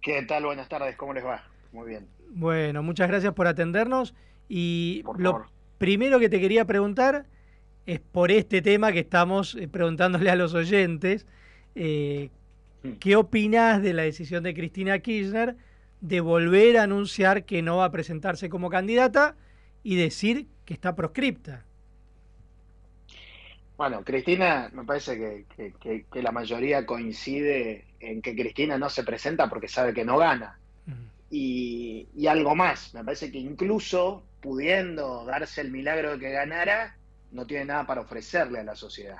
¿Qué 0.00 0.22
tal? 0.22 0.46
Buenas 0.46 0.68
tardes, 0.68 0.96
¿cómo 0.96 1.14
les 1.14 1.24
va? 1.24 1.44
Muy 1.72 1.88
bien. 1.88 2.08
Bueno, 2.30 2.82
muchas 2.82 3.08
gracias 3.08 3.32
por 3.34 3.46
atendernos 3.46 4.14
y 4.48 5.02
Por 5.04 5.20
lo 5.20 5.46
primero 5.78 6.18
que 6.18 6.28
te 6.28 6.40
quería 6.40 6.64
preguntar 6.64 7.26
es 7.86 8.00
por 8.00 8.32
este 8.32 8.62
tema 8.62 8.92
que 8.92 8.98
estamos 9.00 9.54
eh, 9.54 9.68
preguntándole 9.68 10.28
a 10.30 10.36
los 10.36 10.54
oyentes. 10.54 11.26
eh. 11.76 12.30
¿Qué 13.00 13.16
opinás 13.16 13.82
de 13.82 13.92
la 13.92 14.02
decisión 14.02 14.44
de 14.44 14.54
Cristina 14.54 15.00
Kirchner 15.00 15.56
de 16.00 16.20
volver 16.20 16.78
a 16.78 16.84
anunciar 16.84 17.44
que 17.44 17.62
no 17.62 17.78
va 17.78 17.86
a 17.86 17.92
presentarse 17.92 18.48
como 18.48 18.70
candidata 18.70 19.36
y 19.82 19.96
decir 19.96 20.46
que 20.64 20.74
está 20.74 20.94
proscripta? 20.94 21.64
Bueno, 23.76 24.02
Cristina, 24.04 24.70
me 24.72 24.84
parece 24.84 25.16
que, 25.16 25.46
que- 25.56 25.72
que- 25.78 26.04
que 26.12 26.22
la 26.22 26.32
mayoría 26.32 26.84
coincide 26.84 27.84
en 28.00 28.20
que 28.22 28.34
Cristina 28.34 28.76
no 28.76 28.90
se 28.90 29.04
presenta 29.04 29.48
porque 29.48 29.68
sabe 29.68 29.94
que 29.94 30.04
no 30.04 30.18
gana. 30.18 30.58
Y, 31.30 32.08
y 32.14 32.26
algo 32.26 32.54
más, 32.56 32.94
me 32.94 33.04
parece 33.04 33.30
que 33.30 33.38
incluso 33.38 34.24
pudiendo 34.40 35.24
darse 35.26 35.60
el 35.60 35.70
milagro 35.70 36.12
de 36.12 36.18
que 36.20 36.30
ganara, 36.30 36.96
no 37.32 37.46
tiene 37.46 37.66
nada 37.66 37.86
para 37.86 38.00
ofrecerle 38.00 38.60
a 38.60 38.64
la 38.64 38.74
sociedad. 38.74 39.18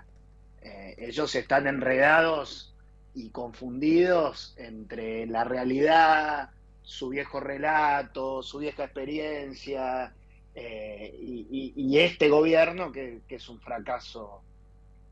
Eh, 0.62 0.94
ellos 0.98 1.34
están 1.34 1.66
enredados 1.66 2.74
y 3.14 3.30
confundidos 3.30 4.54
entre 4.56 5.26
la 5.26 5.44
realidad, 5.44 6.50
su 6.88 7.10
viejo 7.10 7.38
relato, 7.38 8.42
su 8.42 8.60
vieja 8.60 8.84
experiencia 8.84 10.14
eh, 10.54 11.14
y, 11.20 11.98
este 11.98 12.30
gobierno 12.30 12.90
que, 12.92 13.20
es 13.28 13.48
un 13.50 13.60
fracaso 13.60 14.40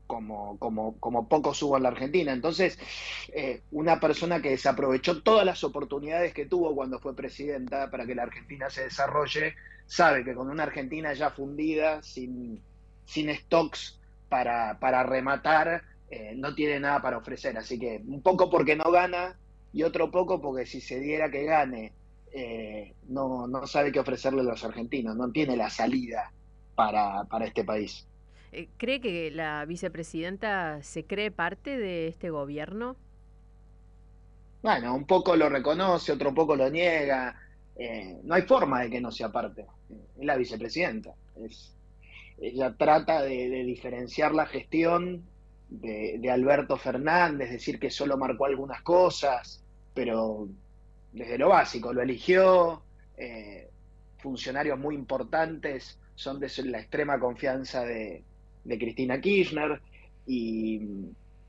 como, 0.07 0.57
pocos 1.29 1.61
hubo 1.61 1.77
en 1.77 1.83
la 1.83 1.89
Argentina. 1.89 2.33
Entonces, 2.33 2.79
eh, 3.31 3.61
una 3.69 3.99
persona 3.99 4.41
que 4.41 4.49
desaprovechó 4.49 5.21
todas 5.21 5.45
las 5.45 5.63
oportunidades 5.63 6.33
que 6.33 6.47
tuvo 6.47 6.73
cuando 6.73 6.99
fue 6.99 7.15
presidenta 7.15 7.91
para 7.91 8.07
que 8.07 8.15
la 8.15 8.23
Argentina 8.23 8.71
se 8.71 8.85
desarrolle, 8.85 9.53
sabe 9.85 10.25
que 10.25 10.33
con 10.33 10.49
una 10.49 10.63
Argentina 10.63 11.13
ya 11.13 11.29
fundida, 11.29 12.01
sin, 12.01 12.63
stocks 13.05 14.01
para, 14.29 14.79
para 14.79 15.03
rematar, 15.03 15.83
eh, 16.09 16.33
no 16.35 16.55
tiene 16.55 16.79
nada 16.79 17.03
para 17.03 17.19
ofrecer. 17.19 17.55
Así 17.55 17.77
que 17.77 18.01
un 18.03 18.23
poco 18.23 18.49
porque 18.49 18.75
no 18.75 18.89
gana 18.89 19.37
y 19.73 19.83
otro 19.83 20.09
poco 20.11 20.41
porque 20.41 20.65
si 20.65 20.81
se 20.81 20.99
diera 20.99 21.29
que 21.29 21.43
gane, 21.43 21.93
eh, 22.31 22.93
no, 23.07 23.47
no 23.47 23.67
sabe 23.67 23.91
qué 23.91 23.99
ofrecerle 23.99 24.41
a 24.41 24.45
los 24.45 24.63
argentinos, 24.63 25.15
no 25.15 25.31
tiene 25.31 25.55
la 25.55 25.69
salida 25.69 26.31
para, 26.75 27.23
para 27.25 27.45
este 27.45 27.63
país. 27.63 28.07
Eh, 28.51 28.69
¿Cree 28.77 29.01
que 29.01 29.31
la 29.31 29.65
vicepresidenta 29.65 30.81
se 30.81 31.05
cree 31.05 31.31
parte 31.31 31.77
de 31.77 32.07
este 32.07 32.29
gobierno? 32.29 32.95
Bueno, 34.61 34.95
un 34.95 35.05
poco 35.05 35.35
lo 35.35 35.49
reconoce, 35.49 36.11
otro 36.11 36.33
poco 36.33 36.55
lo 36.55 36.69
niega. 36.69 37.35
Eh, 37.75 38.17
no 38.23 38.35
hay 38.35 38.41
forma 38.43 38.81
de 38.81 38.89
que 38.89 39.01
no 39.01 39.11
sea 39.11 39.31
parte. 39.31 39.65
Es 40.17 40.25
la 40.25 40.35
vicepresidenta. 40.35 41.13
Es, 41.35 41.73
ella 42.39 42.75
trata 42.75 43.21
de, 43.21 43.49
de 43.49 43.63
diferenciar 43.63 44.33
la 44.33 44.45
gestión 44.45 45.23
de, 45.69 46.29
Alberto 46.31 46.77
Fernández, 46.77 47.51
decir 47.51 47.79
que 47.79 47.89
solo 47.89 48.17
marcó 48.17 48.45
algunas 48.45 48.81
cosas, 48.81 49.63
pero 49.93 50.47
desde 51.11 51.37
lo 51.37 51.49
básico, 51.49 51.93
lo 51.93 52.01
eligió. 52.01 52.83
eh, 53.17 53.69
funcionarios 54.19 54.79
muy 54.79 54.95
importantes 54.95 55.99
son 56.15 56.39
de 56.39 56.49
la 56.65 56.79
extrema 56.79 57.19
confianza 57.19 57.85
de, 57.85 58.23
Cristina 58.65 59.21
Kirchner. 59.21 59.79
Y, 60.25 60.81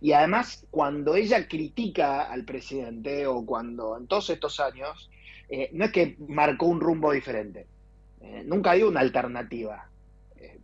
y 0.00 0.12
además, 0.12 0.66
cuando 0.70 1.16
ella 1.16 1.48
critica 1.48 2.22
al 2.22 2.44
presidente 2.44 3.26
o 3.26 3.44
cuando 3.44 3.96
en 3.96 4.06
todos 4.06 4.30
estos 4.30 4.60
años, 4.60 5.10
eh, 5.48 5.70
no 5.72 5.86
es 5.86 5.92
que 5.92 6.16
marcó 6.28 6.66
un 6.66 6.80
rumbo 6.80 7.12
diferente, 7.12 7.66
eh, 8.20 8.42
nunca 8.44 8.74
dio 8.74 8.88
una 8.88 9.00
alternativa. 9.00 9.88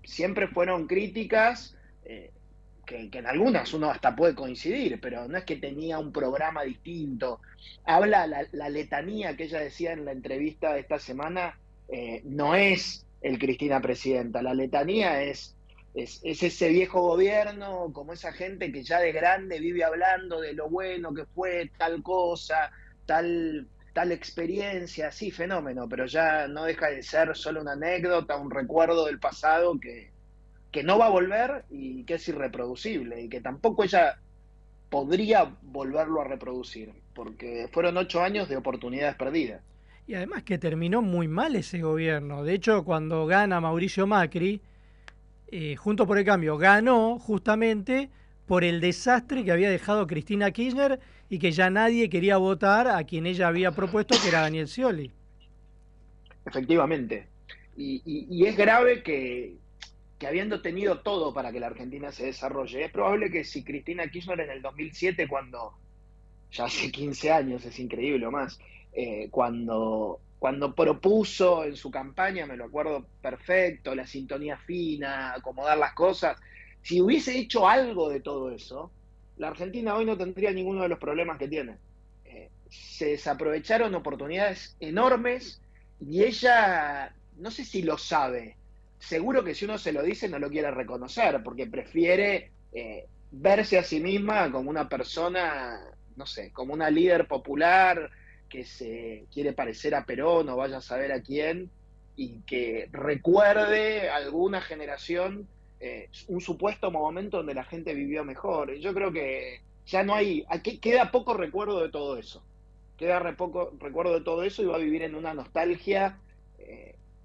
Siempre 0.04 0.48
fueron 0.48 0.86
críticas 0.86 1.74
que, 2.84 3.08
en 3.12 3.26
algunas 3.26 3.72
uno 3.74 3.90
hasta 3.90 4.14
puede 4.14 4.34
coincidir, 4.34 5.00
pero 5.00 5.28
no 5.28 5.38
es 5.38 5.44
que 5.44 5.56
tenía 5.56 5.98
un 5.98 6.12
programa 6.12 6.62
distinto. 6.62 7.40
Habla 7.84 8.26
la, 8.26 8.68
letanía 8.68 9.36
que 9.36 9.44
ella 9.44 9.60
decía 9.60 9.92
en 9.92 10.04
la 10.04 10.12
entrevista 10.12 10.74
de 10.74 10.80
esta 10.80 10.98
semana, 10.98 11.58
eh, 11.88 12.22
no 12.24 12.54
es 12.54 13.06
el 13.20 13.38
Cristina 13.38 13.80
Presidenta, 13.80 14.42
la 14.42 14.54
letanía 14.54 15.22
es 15.22 15.54
es, 15.94 16.20
es, 16.24 16.42
ese 16.42 16.68
viejo 16.70 17.00
gobierno, 17.02 17.90
como 17.92 18.12
esa 18.12 18.32
gente 18.32 18.72
que 18.72 18.82
ya 18.82 19.00
de 19.00 19.12
grande 19.12 19.60
vive 19.60 19.84
hablando 19.84 20.40
de 20.40 20.52
lo 20.52 20.68
bueno 20.68 21.14
que 21.14 21.24
fue 21.24 21.70
tal 21.78 22.02
cosa, 22.02 22.72
tal, 23.06 23.68
tal 23.92 24.10
experiencia, 24.10 25.12
sí, 25.12 25.30
fenómeno, 25.30 25.88
pero 25.88 26.06
ya 26.06 26.48
no 26.48 26.64
deja 26.64 26.88
de 26.88 27.02
ser 27.02 27.36
solo 27.36 27.60
una 27.60 27.72
anécdota, 27.72 28.36
un 28.36 28.50
recuerdo 28.50 29.06
del 29.06 29.20
pasado 29.20 29.78
que, 29.80 30.10
que 30.74 30.82
no 30.82 30.98
va 30.98 31.06
a 31.06 31.10
volver 31.10 31.64
y 31.70 32.02
que 32.02 32.14
es 32.14 32.28
irreproducible 32.28 33.22
y 33.22 33.28
que 33.28 33.40
tampoco 33.40 33.84
ella 33.84 34.18
podría 34.90 35.54
volverlo 35.62 36.20
a 36.20 36.24
reproducir, 36.24 36.90
porque 37.14 37.68
fueron 37.70 37.96
ocho 37.96 38.20
años 38.20 38.48
de 38.48 38.56
oportunidades 38.56 39.14
perdidas. 39.14 39.62
Y 40.08 40.14
además 40.14 40.42
que 40.42 40.58
terminó 40.58 41.00
muy 41.00 41.28
mal 41.28 41.54
ese 41.54 41.80
gobierno. 41.80 42.42
De 42.42 42.54
hecho, 42.54 42.84
cuando 42.84 43.24
gana 43.24 43.60
Mauricio 43.60 44.08
Macri, 44.08 44.60
eh, 45.46 45.76
Junto 45.76 46.08
por 46.08 46.18
el 46.18 46.24
Cambio 46.24 46.58
ganó 46.58 47.20
justamente 47.20 48.10
por 48.44 48.64
el 48.64 48.80
desastre 48.80 49.44
que 49.44 49.52
había 49.52 49.70
dejado 49.70 50.08
Cristina 50.08 50.50
Kirchner 50.50 50.98
y 51.30 51.38
que 51.38 51.52
ya 51.52 51.70
nadie 51.70 52.10
quería 52.10 52.36
votar 52.36 52.88
a 52.88 53.04
quien 53.04 53.26
ella 53.26 53.46
había 53.46 53.70
propuesto, 53.70 54.16
que 54.20 54.28
era 54.28 54.40
Daniel 54.40 54.66
Scioli. 54.66 55.12
Efectivamente. 56.44 57.28
Y, 57.76 58.02
y, 58.04 58.26
y 58.28 58.46
es 58.46 58.56
grave 58.56 59.04
que, 59.04 59.54
habiendo 60.26 60.62
tenido 60.62 61.00
todo 61.00 61.32
para 61.32 61.52
que 61.52 61.60
la 61.60 61.68
Argentina 61.68 62.12
se 62.12 62.26
desarrolle, 62.26 62.84
es 62.84 62.90
probable 62.90 63.30
que 63.30 63.44
si 63.44 63.64
Cristina 63.64 64.08
Kirchner 64.08 64.40
en 64.40 64.50
el 64.50 64.62
2007, 64.62 65.28
cuando, 65.28 65.74
ya 66.50 66.64
hace 66.64 66.90
15 66.90 67.32
años, 67.32 67.64
es 67.64 67.78
increíble 67.78 68.26
o 68.26 68.30
más, 68.30 68.58
eh, 68.92 69.28
cuando 69.30 70.20
cuando 70.44 70.74
propuso 70.74 71.64
en 71.64 71.74
su 71.74 71.90
campaña, 71.90 72.44
me 72.44 72.58
lo 72.58 72.66
acuerdo 72.66 73.06
perfecto, 73.22 73.94
la 73.94 74.06
sintonía 74.06 74.58
fina, 74.58 75.32
acomodar 75.32 75.78
las 75.78 75.94
cosas, 75.94 76.38
si 76.82 77.00
hubiese 77.00 77.38
hecho 77.38 77.66
algo 77.66 78.10
de 78.10 78.20
todo 78.20 78.50
eso, 78.50 78.90
la 79.38 79.48
Argentina 79.48 79.94
hoy 79.94 80.04
no 80.04 80.18
tendría 80.18 80.50
ninguno 80.50 80.82
de 80.82 80.90
los 80.90 80.98
problemas 80.98 81.38
que 81.38 81.48
tiene. 81.48 81.78
Eh, 82.26 82.50
se 82.68 83.06
desaprovecharon 83.06 83.94
oportunidades 83.94 84.76
enormes 84.80 85.62
y 85.98 86.24
ella, 86.24 87.14
no 87.38 87.50
sé 87.50 87.64
si 87.64 87.80
lo 87.80 87.96
sabe, 87.96 88.58
seguro 89.06 89.44
que 89.44 89.54
si 89.54 89.64
uno 89.64 89.78
se 89.78 89.92
lo 89.92 90.02
dice 90.02 90.28
no 90.28 90.38
lo 90.38 90.50
quiere 90.50 90.70
reconocer, 90.70 91.42
porque 91.42 91.66
prefiere 91.66 92.50
eh, 92.72 93.06
verse 93.30 93.78
a 93.78 93.82
sí 93.82 94.00
misma 94.00 94.50
como 94.50 94.70
una 94.70 94.88
persona, 94.88 95.80
no 96.16 96.26
sé, 96.26 96.52
como 96.52 96.74
una 96.74 96.90
líder 96.90 97.26
popular 97.26 98.10
que 98.48 98.64
se 98.64 99.26
quiere 99.32 99.52
parecer 99.52 99.94
a 99.94 100.04
Perón 100.04 100.48
o 100.48 100.56
vaya 100.56 100.78
a 100.78 100.82
saber 100.82 101.12
a 101.12 101.22
quién, 101.22 101.70
y 102.16 102.40
que 102.42 102.88
recuerde 102.92 104.08
alguna 104.08 104.60
generación 104.60 105.48
eh, 105.80 106.08
un 106.28 106.40
supuesto 106.40 106.90
momento 106.90 107.38
donde 107.38 107.54
la 107.54 107.64
gente 107.64 107.92
vivió 107.94 108.24
mejor. 108.24 108.74
Yo 108.76 108.94
creo 108.94 109.12
que 109.12 109.60
ya 109.86 110.02
no 110.02 110.14
hay, 110.14 110.46
queda 110.80 111.10
poco 111.10 111.34
recuerdo 111.34 111.82
de 111.82 111.90
todo 111.90 112.16
eso. 112.16 112.42
Queda 112.96 113.18
re 113.18 113.34
poco 113.34 113.72
recuerdo 113.80 114.14
de 114.14 114.20
todo 114.20 114.44
eso 114.44 114.62
y 114.62 114.66
va 114.66 114.76
a 114.76 114.78
vivir 114.78 115.02
en 115.02 115.16
una 115.16 115.34
nostalgia 115.34 116.18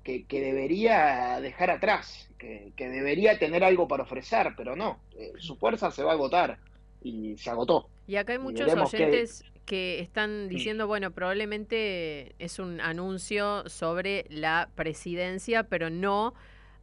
que, 0.04 0.26
que, 0.26 0.42
debería 0.42 1.40
dejar 1.42 1.70
atrás, 1.70 2.30
que, 2.38 2.72
que, 2.76 2.90
debería 2.90 3.38
tener 3.38 3.64
algo 3.64 3.88
para 3.88 4.04
ofrecer, 4.04 4.54
pero 4.56 4.76
no, 4.76 5.00
eh, 5.18 5.34
su 5.38 5.56
fuerza 5.56 5.92
se 5.92 6.04
va 6.04 6.12
a 6.12 6.16
agotar 6.16 6.60
y 7.02 7.38
se 7.38 7.50
agotó. 7.50 7.90
Y 8.08 8.16
acá 8.16 8.34
hay 8.34 8.40
muchos 8.40 8.74
oyentes 8.74 9.44
que... 9.44 9.62
que 9.66 10.00
están 10.00 10.50
diciendo, 10.50 10.88
bueno, 10.88 11.12
probablemente 11.12 12.34
es 12.40 12.60
un 12.60 12.82
anuncio 12.82 13.68
sobre 13.70 14.26
la 14.30 14.70
presidencia, 14.76 15.64
pero 15.64 15.90
no 15.90 16.34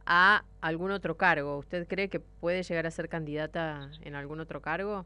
a 0.05 0.45
algún 0.61 0.91
otro 0.91 1.17
cargo. 1.17 1.57
¿Usted 1.57 1.87
cree 1.87 2.07
que 2.09 2.19
puede 2.19 2.63
llegar 2.63 2.87
a 2.87 2.91
ser 2.91 3.09
candidata 3.09 3.91
en 4.01 4.15
algún 4.15 4.39
otro 4.39 4.61
cargo? 4.61 5.05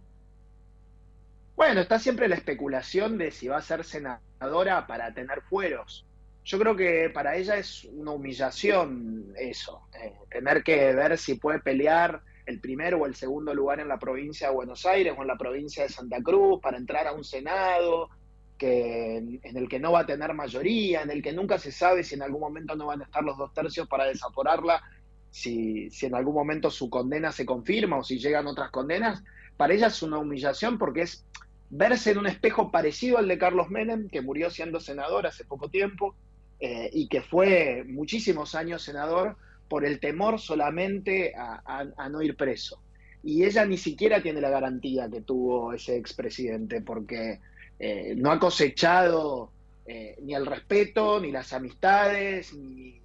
Bueno, 1.56 1.82
está 1.82 2.00
siempre 2.00 2.28
la 2.28 2.36
especulación 2.36 3.18
de 3.18 3.32
si 3.32 3.48
va 3.48 3.58
a 3.58 3.62
ser 3.62 3.84
senadora 3.84 4.88
para 4.88 5.14
tener 5.14 5.42
fueros. 5.42 6.06
Yo 6.44 6.58
creo 6.58 6.76
que 6.76 7.10
para 7.14 7.36
ella 7.36 7.58
es 7.58 7.84
una 7.86 8.12
humillación 8.12 9.34
eso, 9.38 9.88
eh, 10.02 10.14
tener 10.30 10.64
que 10.64 10.94
ver 10.94 11.18
si 11.18 11.36
puede 11.36 11.60
pelear 11.60 12.22
el 12.48 12.60
primero 12.60 12.98
o 12.98 13.06
el 13.06 13.16
segundo 13.16 13.54
lugar 13.54 13.80
en 13.80 13.88
la 13.88 14.00
provincia 14.00 14.48
de 14.48 14.56
Buenos 14.56 14.86
Aires 14.86 15.14
o 15.16 15.22
en 15.22 15.28
la 15.28 15.38
provincia 15.38 15.84
de 15.84 15.90
Santa 15.90 16.22
Cruz 16.22 16.60
para 16.60 16.78
entrar 16.78 17.08
a 17.08 17.14
un 17.14 17.24
Senado 17.24 18.10
que, 18.58 19.18
en 19.18 19.58
el 19.58 19.70
que 19.70 19.80
no 19.80 19.92
va 19.92 20.02
a 20.02 20.06
tener 20.06 20.34
mayoría, 20.34 21.04
en 21.04 21.12
el 21.12 21.22
que 21.22 21.32
nunca 21.32 21.60
se 21.60 21.72
sabe 21.72 22.04
si 22.04 22.16
en 22.16 22.24
algún 22.24 22.42
momento 22.42 22.76
no 22.76 22.88
van 22.88 23.02
a 23.02 23.06
estar 23.06 23.24
los 23.24 23.38
dos 23.38 23.54
tercios 23.54 23.88
para 23.88 24.06
desaforarla, 24.06 24.82
si, 25.30 25.90
si 25.92 26.08
en 26.08 26.16
algún 26.16 26.34
momento 26.34 26.72
su 26.72 26.90
condena 26.90 27.32
se 27.32 27.46
confirma 27.46 27.98
o 27.98 28.04
si 28.04 28.18
llegan 28.18 28.48
otras 28.48 28.72
condenas. 28.72 29.24
Para 29.58 29.74
ella 29.76 29.88
es 29.88 30.02
una 30.02 30.18
humillación 30.18 30.80
porque 30.80 31.04
es 31.04 31.24
verse 31.70 32.12
en 32.12 32.18
un 32.18 32.28
espejo 32.28 32.72
parecido 32.72 33.20
al 33.20 33.28
de 33.28 33.38
Carlos 33.38 33.70
Menem, 33.70 34.10
que 34.10 34.22
murió 34.22 34.50
siendo 34.50 34.80
senador 34.80 35.28
hace 35.28 35.46
poco 35.46 35.70
tiempo 35.70 36.16
eh, 36.64 36.92
y 36.94 37.08
que 37.08 37.24
fue 37.24 37.84
muchísimos 37.88 38.54
años 38.54 38.84
senador 38.84 39.36
por 39.68 39.84
el 39.84 40.00
temor 40.00 40.40
solamente 40.40 41.34
a, 41.36 42.10
no 42.10 42.22
ir 42.22 42.36
preso. 42.36 42.80
Y 43.24 43.46
ella 43.46 43.66
ni 43.66 43.78
siquiera 43.78 44.22
tiene 44.22 44.42
la 44.42 44.52
garantía 44.52 45.10
que 45.10 45.22
tuvo 45.22 45.74
ese 45.74 45.98
expresidente, 45.98 46.82
porque 46.82 47.40
eh, 47.80 48.14
no 48.16 48.32
ha 48.32 48.38
cosechado 48.38 49.52
eh, 49.88 50.16
ni 50.22 50.36
el 50.36 50.46
respeto, 50.46 51.20
ni 51.20 51.32
las 51.32 51.52
amistades, 51.52 52.54
ni, 52.54 53.02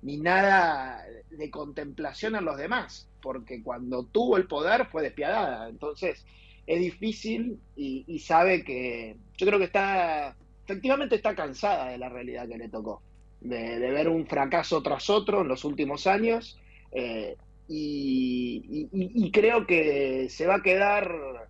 nada 0.00 1.04
de 1.28 1.50
contemplación 1.50 2.36
a 2.36 2.40
los 2.40 2.56
demás, 2.56 3.06
porque 3.20 3.62
cuando 3.62 4.06
tuvo 4.06 4.38
el 4.38 4.46
poder 4.46 4.86
fue 4.86 5.02
despiadada. 5.02 5.68
Entonces, 5.68 6.24
es 6.66 6.80
difícil 6.80 7.60
y, 7.76 8.04
y, 8.06 8.20
sabe 8.20 8.64
que 8.64 9.16
yo 9.36 9.46
creo 9.46 9.58
que 9.58 9.66
está, 9.66 10.36
efectivamente 10.70 11.16
está 11.16 11.34
cansada 11.34 11.88
de 11.88 11.98
la 11.98 12.08
realidad 12.08 12.48
que 12.48 12.56
le 12.56 12.68
tocó, 12.68 13.02
de, 13.40 13.78
ver 13.78 14.08
un 14.08 14.26
fracaso 14.26 14.82
tras 14.82 15.10
otro 15.10 15.40
en 15.40 15.48
los 15.48 15.64
últimos 15.64 16.06
años 16.06 16.58
eh, 16.92 17.36
y, 17.66 19.30
creo 19.32 19.66
que 19.66 20.28
se 20.28 20.46
va 20.46 20.56
a 20.56 20.62
quedar 20.62 21.48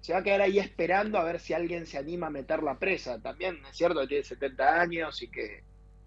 se 0.00 0.12
va 0.12 0.18
a 0.18 0.22
quedar 0.22 0.40
ahí 0.40 0.58
esperando 0.58 1.18
a 1.18 1.24
ver 1.24 1.38
si 1.38 1.52
alguien 1.52 1.86
se 1.86 1.96
anima 1.96 2.26
a 2.26 2.30
meter 2.30 2.62
la 2.62 2.76
presa. 2.76 3.20
También 3.20 3.58
es 3.70 3.76
cierto 3.76 4.00
que 4.00 4.08
tiene 4.08 4.24
70 4.24 4.80
años 4.80 5.22
y 5.22 5.28
que 5.28 5.62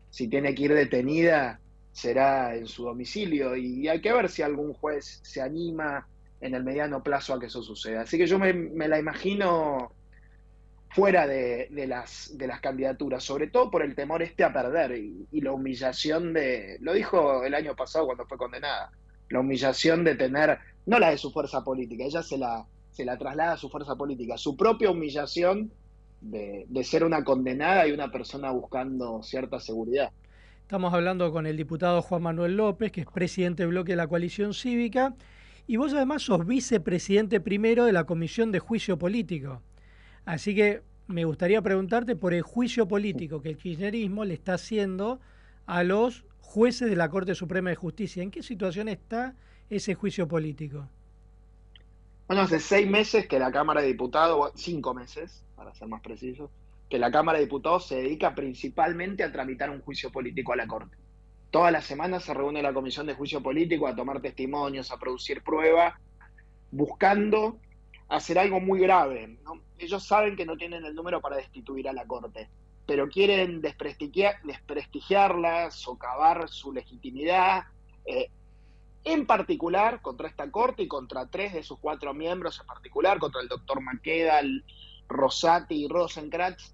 si 0.09 0.27
tiene 0.27 0.53
que 0.53 0.63
ir 0.63 0.73
detenida 0.73 1.61
será 1.93 2.55
en 2.55 2.67
su 2.67 2.83
domicilio 2.83 3.55
y 3.55 3.87
hay 3.87 4.01
que 4.01 4.11
ver 4.11 4.29
si 4.29 4.41
algún 4.41 4.73
juez 4.73 5.21
se 5.23 5.41
anima 5.41 6.07
en 6.41 6.55
el 6.55 6.63
mediano 6.65 7.01
plazo 7.01 7.33
a 7.33 7.39
que 7.39 7.45
eso 7.45 7.63
suceda. 7.63 8.01
Así 8.01 8.17
que 8.17 8.27
yo 8.27 8.37
me 8.37 8.87
la 8.87 8.99
imagino 8.99 9.93
fuera 10.95 11.27
de, 11.27 11.67
de, 11.71 11.87
las, 11.87 12.31
de 12.37 12.47
las 12.47 12.61
candidaturas, 12.61 13.21
sobre 13.21 13.47
todo 13.47 13.69
por 13.69 13.83
el 13.83 13.95
temor 13.95 14.23
este 14.23 14.45
a 14.45 14.53
perder 14.53 14.95
y, 14.95 15.41
la 15.41 15.51
humillación 15.51 16.31
de, 16.31 16.77
lo 16.79 16.93
dijo 16.93 17.43
el 17.43 17.53
año 17.53 17.75
pasado 17.75 18.05
cuando 18.05 18.25
fue 18.25 18.37
condenada, 18.37 18.91
la 19.29 19.41
humillación 19.41 20.05
de 20.05 20.15
tener, 20.15 20.57
no 20.85 20.97
la 20.97 21.09
de 21.09 21.17
su 21.17 21.31
fuerza 21.31 21.65
política, 21.65 22.05
ella 22.05 22.23
se 22.23 22.37
la, 22.37 22.65
se 22.91 23.03
la 23.03 23.17
traslada 23.17 23.53
a 23.53 23.57
su 23.57 23.69
fuerza 23.69 23.97
política, 23.97 24.37
su 24.37 24.55
propia 24.55 24.89
humillación 24.89 25.69
de, 26.21 26.65
de 26.69 26.83
ser 26.85 27.03
una 27.03 27.25
condenada 27.25 27.85
y 27.85 27.91
una 27.91 28.09
persona 28.09 28.51
buscando 28.51 29.21
cierta 29.21 29.59
seguridad. 29.59 30.11
Estamos 30.61 30.93
hablando 30.93 31.29
con 31.33 31.45
el 31.45 31.57
diputado 31.57 32.01
Juan 32.01 32.23
Manuel 32.23 32.55
López, 32.55 32.93
que 32.93 33.01
es 33.01 33.07
presidente 33.07 33.63
del 33.63 33.71
bloque 33.71 33.91
de 33.91 33.97
la 33.97 34.07
coalición 34.07 34.53
cívica, 34.53 35.13
y 35.67 35.75
vos 35.75 35.93
además 35.93 36.21
sos 36.21 36.47
vicepresidente 36.47 37.41
primero 37.41 37.83
de 37.83 37.91
la 37.91 38.05
Comisión 38.05 38.53
de 38.53 38.59
Juicio 38.59 38.97
Político. 38.97 39.61
Así 40.25 40.55
que 40.55 40.81
me 41.07 41.23
gustaría 41.25 41.61
preguntarte 41.61 42.15
por 42.15 42.33
el 42.33 42.41
juicio 42.41 42.87
político 42.87 43.41
que 43.41 43.49
el 43.49 43.57
kirchnerismo 43.57 44.25
le 44.25 44.33
está 44.33 44.55
haciendo 44.55 45.19
a 45.67 45.83
los 45.83 46.25
jueces 46.39 46.89
de 46.89 46.95
la 46.95 47.09
Corte 47.09 47.35
Suprema 47.35 47.69
de 47.69 47.75
Justicia. 47.75 48.23
¿En 48.23 48.31
qué 48.31 48.41
situación 48.41 48.87
está 48.87 49.35
ese 49.69 49.93
juicio 49.93 50.27
político? 50.27 50.87
Bueno, 52.27 52.41
hace 52.41 52.59
seis 52.59 52.89
meses 52.89 53.27
que 53.27 53.37
la 53.37 53.51
Cámara 53.51 53.81
de 53.81 53.87
Diputados, 53.87 54.51
cinco 54.55 54.95
meses, 54.95 55.43
para 55.55 55.75
ser 55.75 55.87
más 55.87 56.01
preciso, 56.01 56.49
que 56.89 56.97
la 56.97 57.11
Cámara 57.11 57.37
de 57.37 57.45
Diputados 57.45 57.87
se 57.87 57.97
dedica 57.97 58.33
principalmente 58.33 59.23
a 59.23 59.31
tramitar 59.31 59.69
un 59.69 59.81
juicio 59.81 60.11
político 60.11 60.53
a 60.53 60.55
la 60.55 60.65
Corte. 60.65 60.97
Todas 61.51 61.71
las 61.71 61.85
semanas 61.85 62.23
se 62.23 62.33
reúne 62.33 62.63
la 62.63 62.73
Comisión 62.73 63.05
de 63.05 63.13
Juicio 63.13 63.41
Político 63.41 63.87
a 63.87 63.95
tomar 63.95 64.21
testimonios, 64.21 64.91
a 64.91 64.97
producir 64.97 65.43
pruebas, 65.43 65.93
buscando 66.71 67.59
hacer 68.09 68.39
algo 68.39 68.59
muy 68.59 68.79
grave. 68.79 69.37
¿no? 69.43 69.61
Ellos 69.77 70.05
saben 70.05 70.35
que 70.35 70.45
no 70.45 70.57
tienen 70.57 70.85
el 70.85 70.95
número 70.95 71.21
para 71.21 71.37
destituir 71.37 71.89
a 71.89 71.93
la 71.93 72.05
Corte, 72.05 72.49
pero 72.85 73.07
quieren 73.09 73.61
desprestigiar, 73.61 74.41
desprestigiarla, 74.43 75.71
socavar 75.71 76.47
su 76.49 76.71
legitimidad, 76.71 77.63
eh, 78.05 78.29
en 79.03 79.25
particular 79.25 80.01
contra 80.01 80.27
esta 80.27 80.49
Corte 80.49 80.83
y 80.83 80.87
contra 80.87 81.27
tres 81.27 81.53
de 81.53 81.63
sus 81.63 81.79
cuatro 81.79 82.13
miembros, 82.13 82.59
en 82.59 82.67
particular 82.67 83.19
contra 83.19 83.41
el 83.41 83.47
doctor 83.47 83.81
Maqueda, 83.81 84.41
Rosati 85.07 85.85
y 85.85 85.87
Rosenkratz, 85.87 86.73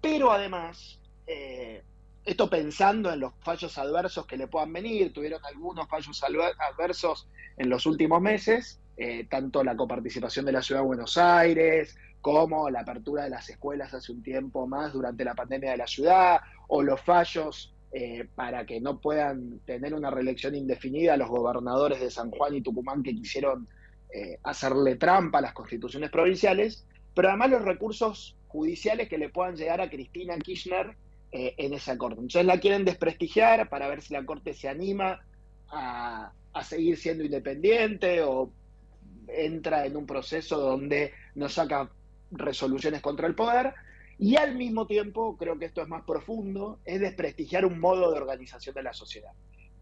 pero 0.00 0.32
además 0.32 1.00
eh, 1.26 1.82
esto 2.24 2.50
pensando 2.50 3.12
en 3.12 3.20
los 3.20 3.32
fallos 3.40 3.78
adversos 3.78 4.26
que 4.26 4.36
le 4.36 4.48
puedan 4.48 4.72
venir, 4.72 5.12
tuvieron 5.12 5.44
algunos 5.44 5.88
fallos 5.88 6.22
adversos 6.22 7.28
en 7.56 7.70
los 7.70 7.86
últimos 7.86 8.20
meses, 8.20 8.80
eh, 8.96 9.26
tanto 9.30 9.62
la 9.62 9.76
coparticipación 9.76 10.44
de 10.44 10.52
la 10.52 10.62
Ciudad 10.62 10.80
de 10.82 10.86
Buenos 10.88 11.16
Aires, 11.16 11.96
como 12.20 12.68
la 12.70 12.80
apertura 12.80 13.24
de 13.24 13.30
las 13.30 13.48
escuelas 13.48 13.94
hace 13.94 14.12
un 14.12 14.22
tiempo 14.22 14.66
más 14.66 14.92
durante 14.92 15.24
la 15.24 15.34
pandemia 15.34 15.72
de 15.72 15.76
la 15.76 15.86
ciudad, 15.86 16.40
o 16.66 16.82
los 16.82 17.00
fallos 17.00 17.74
eh, 17.90 18.28
para 18.34 18.66
que 18.66 18.80
no 18.80 19.00
puedan 19.00 19.60
tener 19.60 19.94
una 19.94 20.10
reelección 20.10 20.54
indefinida 20.54 21.16
los 21.16 21.30
gobernadores 21.30 22.00
de 22.00 22.10
San 22.10 22.30
Juan 22.30 22.54
y 22.54 22.60
Tucumán 22.60 23.02
que 23.02 23.14
quisieron 23.14 23.66
eh, 24.12 24.38
hacerle 24.42 24.96
trampa 24.96 25.38
a 25.38 25.42
las 25.42 25.54
constituciones 25.54 26.10
provinciales, 26.10 26.86
pero 27.14 27.28
además 27.28 27.50
los 27.50 27.62
recursos 27.62 28.36
judiciales 28.46 29.08
que 29.08 29.18
le 29.18 29.30
puedan 29.30 29.56
llegar 29.56 29.80
a 29.80 29.88
Cristina 29.88 30.36
Kirchner 30.38 30.96
eh, 31.32 31.54
en 31.56 31.72
esa 31.72 31.96
corte. 31.96 32.20
Entonces 32.20 32.44
la 32.44 32.60
quieren 32.60 32.84
desprestigiar 32.84 33.68
para 33.68 33.88
ver 33.88 34.02
si 34.02 34.12
la 34.12 34.24
corte 34.24 34.52
se 34.52 34.68
anima 34.68 35.20
a, 35.68 36.32
a, 36.52 36.64
seguir 36.64 36.96
siendo 36.96 37.24
independiente 37.24 38.22
o 38.22 38.50
entra 39.28 39.86
en 39.86 39.96
un 39.96 40.06
proceso 40.06 40.58
donde 40.58 41.12
no 41.34 41.48
saca 41.48 41.90
resoluciones 42.30 43.00
contra 43.00 43.26
el 43.26 43.34
poder. 43.34 43.74
Y 44.18 44.36
al 44.36 44.56
mismo 44.56 44.86
tiempo, 44.86 45.36
creo 45.36 45.58
que 45.58 45.66
esto 45.66 45.82
es 45.82 45.88
más 45.88 46.02
profundo, 46.02 46.80
es 46.84 47.00
desprestigiar 47.00 47.64
un 47.64 47.78
modo 47.78 48.10
de 48.12 48.18
organización 48.18 48.74
de 48.74 48.82
la 48.82 48.92
sociedad. 48.92 49.30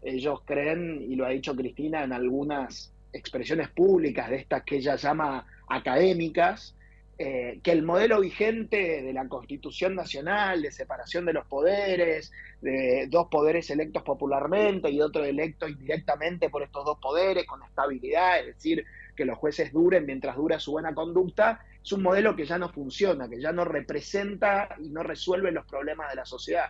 Ellos 0.01 0.41
creen, 0.45 1.05
y 1.09 1.15
lo 1.15 1.25
ha 1.25 1.29
dicho 1.29 1.55
Cristina 1.55 2.03
en 2.03 2.13
algunas 2.13 2.93
expresiones 3.13 3.69
públicas 3.69 4.29
de 4.29 4.37
estas 4.37 4.63
que 4.63 4.77
ella 4.77 4.95
llama 4.95 5.47
académicas, 5.67 6.75
eh, 7.19 7.59
que 7.63 7.71
el 7.71 7.81
modelo 7.81 8.21
vigente 8.21 9.01
de 9.01 9.11
la 9.11 9.27
Constitución 9.27 9.95
Nacional, 9.95 10.61
de 10.61 10.71
separación 10.71 11.25
de 11.25 11.33
los 11.33 11.47
poderes, 11.47 12.31
de 12.61 13.07
dos 13.09 13.27
poderes 13.29 13.71
electos 13.71 14.03
popularmente 14.03 14.91
y 14.91 15.01
otro 15.01 15.25
electo 15.25 15.67
indirectamente 15.67 16.51
por 16.51 16.61
estos 16.61 16.85
dos 16.85 16.99
poderes, 16.99 17.47
con 17.47 17.63
estabilidad, 17.63 18.41
es 18.41 18.45
decir, 18.57 18.85
que 19.15 19.25
los 19.25 19.35
jueces 19.39 19.73
duren 19.73 20.05
mientras 20.05 20.35
dura 20.35 20.59
su 20.59 20.73
buena 20.73 20.93
conducta, 20.93 21.59
es 21.87 21.93
un 21.93 22.03
modelo 22.03 22.35
que 22.35 22.45
ya 22.45 22.57
no 22.57 22.67
funciona, 22.67 23.29
que 23.29 23.39
ya 23.39 23.53
no 23.53 23.63
representa 23.63 24.75
y 24.83 24.89
no 24.89 25.03
resuelve 25.03 25.53
los 25.53 25.65
problemas 25.65 26.09
de 26.09 26.17
la 26.17 26.25
sociedad. 26.25 26.65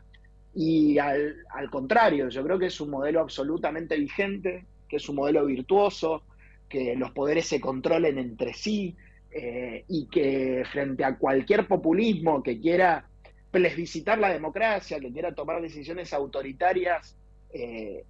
Y 0.54 1.00
al, 1.00 1.44
contrario, 1.72 2.30
yo 2.30 2.44
creo 2.44 2.60
que 2.60 2.68
es 2.68 2.80
un 2.80 2.92
modelo 2.92 3.22
absolutamente 3.22 3.98
vigente, 3.98 4.68
que 4.88 4.98
es 4.98 5.10
un 5.10 5.16
modelo 5.16 5.44
virtuoso, 5.48 6.22
que 6.70 6.96
los 6.96 7.10
poderes 7.14 7.48
se 7.48 7.60
controlen 7.60 8.20
entre 8.20 8.54
sí 8.54 8.96
eh, 9.32 9.86
y 9.88 10.06
que 10.06 10.64
frente 10.72 11.04
a 11.04 11.18
cualquier 11.18 11.68
populismo 11.68 12.44
que 12.44 12.62
quiera 12.62 13.10
plebiscitar 13.50 14.20
la 14.20 14.32
democracia, 14.32 15.00
que 15.00 15.12
quiera 15.12 15.34
tomar 15.34 15.64
decisiones 15.64 16.14
autoritarias 16.14 17.18
eh, 17.52 18.04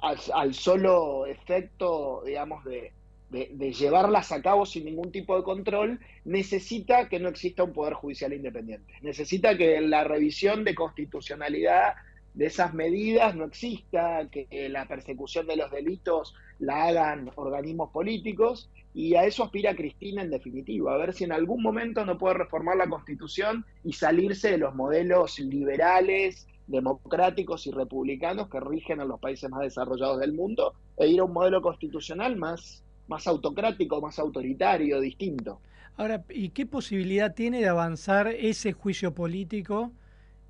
al, 0.00 0.54
solo 0.54 1.26
efecto, 1.26 2.22
digamos, 2.24 2.64
de, 2.64 2.94
de, 3.30 3.50
de, 3.52 3.72
llevarlas 3.72 4.32
a 4.32 4.42
cabo 4.42 4.66
sin 4.66 4.84
ningún 4.84 5.12
tipo 5.12 5.36
de 5.36 5.42
control, 5.42 6.00
necesita 6.24 7.08
que 7.08 7.20
no 7.20 7.28
exista 7.28 7.64
un 7.64 7.72
poder 7.72 7.94
judicial 7.94 8.32
independiente. 8.32 8.92
Necesita 9.02 9.56
que 9.56 9.80
la 9.80 10.04
revisión 10.04 10.64
de 10.64 10.74
constitucionalidad 10.74 11.94
de 12.34 12.46
esas 12.46 12.74
medidas 12.74 13.34
no 13.34 13.44
exista, 13.44 14.28
que 14.30 14.46
la 14.68 14.86
persecución 14.86 15.46
de 15.46 15.56
los 15.56 15.70
delitos 15.70 16.34
la 16.58 16.84
hagan 16.84 17.30
organismos 17.36 17.90
políticos, 17.90 18.70
y 18.92 19.14
a 19.14 19.24
eso 19.24 19.44
aspira 19.44 19.74
Cristina 19.74 20.22
en 20.22 20.30
definitiva, 20.30 20.94
a 20.94 20.98
ver 20.98 21.12
si 21.12 21.24
en 21.24 21.32
algún 21.32 21.62
momento 21.62 22.04
no 22.04 22.18
puede 22.18 22.34
reformar 22.34 22.76
la 22.76 22.88
Constitución 22.88 23.64
y 23.84 23.92
salirse 23.92 24.50
de 24.50 24.58
los 24.58 24.74
modelos 24.74 25.38
liberales, 25.38 26.48
democráticos 26.66 27.66
y 27.66 27.72
republicanos 27.72 28.48
que 28.48 28.60
rigen 28.60 29.00
en 29.00 29.08
los 29.08 29.20
países 29.20 29.50
más 29.50 29.62
desarrollados 29.62 30.20
del 30.20 30.32
mundo, 30.32 30.74
e 30.96 31.08
ir 31.08 31.20
a 31.20 31.24
un 31.24 31.32
modelo 31.32 31.62
constitucional 31.62 32.36
más, 32.36 32.84
más 33.10 33.26
autocrático, 33.26 34.00
más 34.00 34.18
autoritario, 34.18 35.00
distinto. 35.00 35.60
Ahora, 35.96 36.24
¿y 36.30 36.50
qué 36.50 36.64
posibilidad 36.64 37.34
tiene 37.34 37.60
de 37.60 37.68
avanzar 37.68 38.28
ese 38.28 38.72
juicio 38.72 39.12
político 39.14 39.92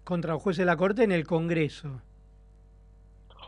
contra 0.05 0.35
un 0.35 0.41
juez 0.41 0.59
de 0.59 0.67
la 0.67 0.77
Corte 0.77 1.03
en 1.03 1.11
el 1.11 1.27
Congreso? 1.27 2.03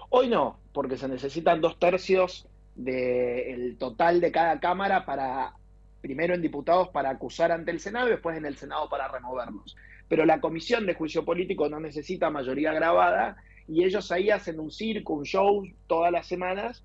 Hoy 0.08 0.28
no, 0.28 0.58
porque 0.72 0.96
se 0.96 1.08
necesitan 1.08 1.60
dos 1.60 1.78
tercios 1.78 2.48
del 2.74 3.76
total 3.78 4.20
de 4.20 4.32
cada 4.32 4.58
Cámara 4.58 5.04
para, 5.04 5.54
primero 6.00 6.34
en 6.34 6.42
diputados 6.42 6.88
para 6.88 7.10
acusar 7.10 7.52
ante 7.52 7.70
el 7.70 7.80
Senado 7.80 8.08
y 8.08 8.12
después 8.12 8.36
en 8.36 8.46
el 8.46 8.56
Senado 8.56 8.88
para 8.88 9.08
removerlos. 9.08 9.76
Pero 10.08 10.24
la 10.24 10.40
comisión 10.40 10.86
de 10.86 10.94
juicio 10.94 11.24
político 11.24 11.68
no 11.68 11.78
necesita 11.78 12.30
mayoría 12.30 12.72
grabada 12.72 13.36
y 13.68 13.84
ellos 13.84 14.10
ahí 14.10 14.30
hacen 14.30 14.58
un 14.58 14.70
circo, 14.70 15.12
un 15.12 15.24
show 15.24 15.64
todas 15.86 16.10
las 16.10 16.26
semanas 16.26 16.82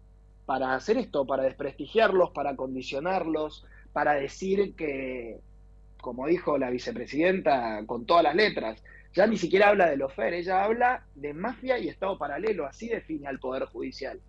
para 0.47 0.75
hacer 0.75 0.97
esto, 0.97 1.27
para 1.27 1.43
desprestigiarlos, 1.43 2.31
para 2.31 2.55
condicionarlos, 2.55 3.65
para 3.91 4.13
decir 4.13 4.75
que, 4.75 5.41
como 5.99 6.25
dijo 6.25 6.57
la 6.57 6.69
vicepresidenta 6.69 7.83
con 7.85 8.05
todas 8.05 8.23
las 8.23 8.33
letras, 8.33 8.81
ya 9.13 9.27
ni 9.27 9.37
siquiera 9.37 9.67
habla 9.67 9.89
de 9.89 9.97
lofer, 9.97 10.33
ella 10.33 10.63
habla 10.63 11.05
de 11.15 11.33
mafia 11.33 11.77
y 11.77 11.89
Estado 11.89 12.17
paralelo, 12.17 12.65
así 12.65 12.87
define 12.87 13.27
al 13.27 13.39
Poder 13.39 13.65
Judicial. 13.65 14.21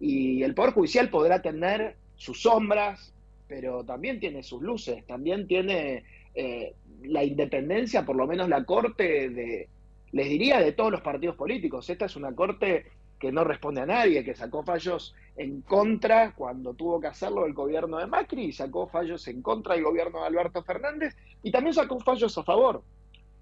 Y 0.00 0.42
el 0.42 0.54
Poder 0.54 0.72
Judicial 0.72 1.08
podrá 1.08 1.40
tener 1.40 1.94
sus 2.16 2.42
sombras, 2.42 3.14
pero 3.46 3.84
también 3.84 4.18
tiene 4.18 4.42
sus 4.42 4.60
luces, 4.62 5.06
también 5.06 5.46
tiene 5.46 6.02
eh, 6.34 6.74
la 7.04 7.22
independencia, 7.22 8.04
por 8.04 8.16
lo 8.16 8.26
menos 8.26 8.48
la 8.48 8.64
corte 8.64 9.30
de, 9.30 9.68
les 10.10 10.28
diría, 10.28 10.58
de 10.58 10.72
todos 10.72 10.90
los 10.90 11.00
partidos 11.00 11.36
políticos. 11.36 11.88
Esta 11.88 12.06
es 12.06 12.16
una 12.16 12.34
corte 12.34 12.86
que 13.20 13.30
no 13.30 13.44
responde 13.44 13.82
a 13.82 13.86
nadie, 13.86 14.24
que 14.24 14.34
sacó 14.34 14.64
fallos 14.64 15.14
en 15.36 15.60
contra 15.60 16.32
cuando 16.32 16.72
tuvo 16.72 16.98
que 17.00 17.06
hacerlo 17.06 17.44
el 17.44 17.52
gobierno 17.52 17.98
de 17.98 18.06
Macri, 18.06 18.46
y 18.46 18.52
sacó 18.52 18.88
fallos 18.88 19.28
en 19.28 19.42
contra 19.42 19.74
del 19.74 19.84
gobierno 19.84 20.20
de 20.20 20.26
Alberto 20.26 20.62
Fernández, 20.64 21.14
y 21.42 21.52
también 21.52 21.74
sacó 21.74 22.00
fallos 22.00 22.36
a 22.38 22.42
favor. 22.42 22.82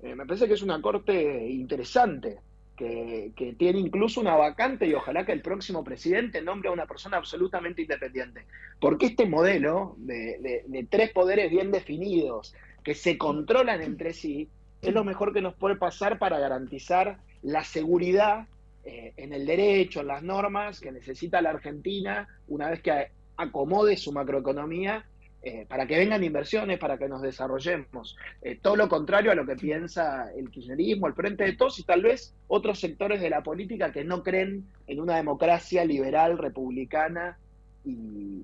Eh, 0.03 0.17
me 0.17 0.27
parece 0.27 0.49
que 0.49 0.55
es 0.55 0.63
una 0.63 0.83
corte 0.83 1.49
interesante, 1.49 2.41
que, 2.77 3.33
que, 3.37 3.55
tiene 3.55 3.79
incluso 3.79 4.21
una 4.21 4.37
vacante 4.37 4.87
y 4.87 4.95
ojalá 4.95 5.25
que 5.25 5.33
el 5.33 5.43
próximo 5.43 5.83
presidente 5.83 6.43
nombre 6.43 6.69
a 6.69 6.73
una 6.73 6.87
persona 6.87 7.17
absolutamente 7.17 7.83
independiente. 7.83 8.47
Porque 8.81 9.07
este 9.07 9.27
modelo 9.27 9.95
de, 9.99 10.39
de, 10.39 10.65
de, 10.67 10.85
tres 10.85 11.11
poderes 11.11 11.51
bien 11.51 11.73
definidos, 11.73 12.55
que 12.85 12.95
se 12.95 13.19
controlan 13.19 13.83
entre 13.83 14.13
sí, 14.13 14.49
es 14.83 14.95
lo 14.95 15.03
mejor 15.03 15.33
que 15.33 15.41
nos 15.41 15.55
puede 15.55 15.75
pasar 15.75 16.21
para 16.21 16.39
garantizar 16.39 17.19
la 17.43 17.65
seguridad 17.65 18.47
eh, 18.91 19.13
en 19.19 19.35
el 19.35 19.45
derecho, 19.45 20.01
en 20.01 20.07
las 20.07 20.23
normas 20.23 20.81
que 20.81 20.91
necesita 20.91 21.43
la 21.43 21.51
Argentina 21.51 22.27
una 22.47 22.71
vez 22.71 22.81
que 22.81 23.09
acomode 23.37 23.99
su 23.99 24.13
macroeconomía 24.13 25.05
eh, 25.43 25.67
para 25.69 25.87
que 25.87 25.99
vengan 25.99 26.25
inversiones, 26.25 26.79
para 26.79 26.97
que 26.97 27.07
nos 27.07 27.21
desarrollemos. 27.21 28.17
Eh, 28.41 28.59
todo 28.63 28.77
lo 28.77 28.89
contrario 28.89 29.31
a 29.31 29.35
lo 29.35 29.45
que 29.45 29.57
piensa 29.57 30.33
el 30.35 30.49
kirchnerismo, 30.49 31.07
el 31.07 31.13
Frente 31.13 31.45
de 31.45 31.53
Todos 31.53 31.79
y 31.79 31.83
tal 31.83 32.01
vez 32.01 32.35
otros 32.47 32.81
sectores 32.81 33.21
de 33.21 33.29
la 33.29 33.43
política 33.43 33.93
que 33.93 34.05
no 34.05 34.23
creen 34.23 34.67
en 34.87 35.01
una 35.01 35.17
democracia 35.17 35.85
liberal, 35.85 36.39
republicana 36.39 37.37
y, 37.85 38.43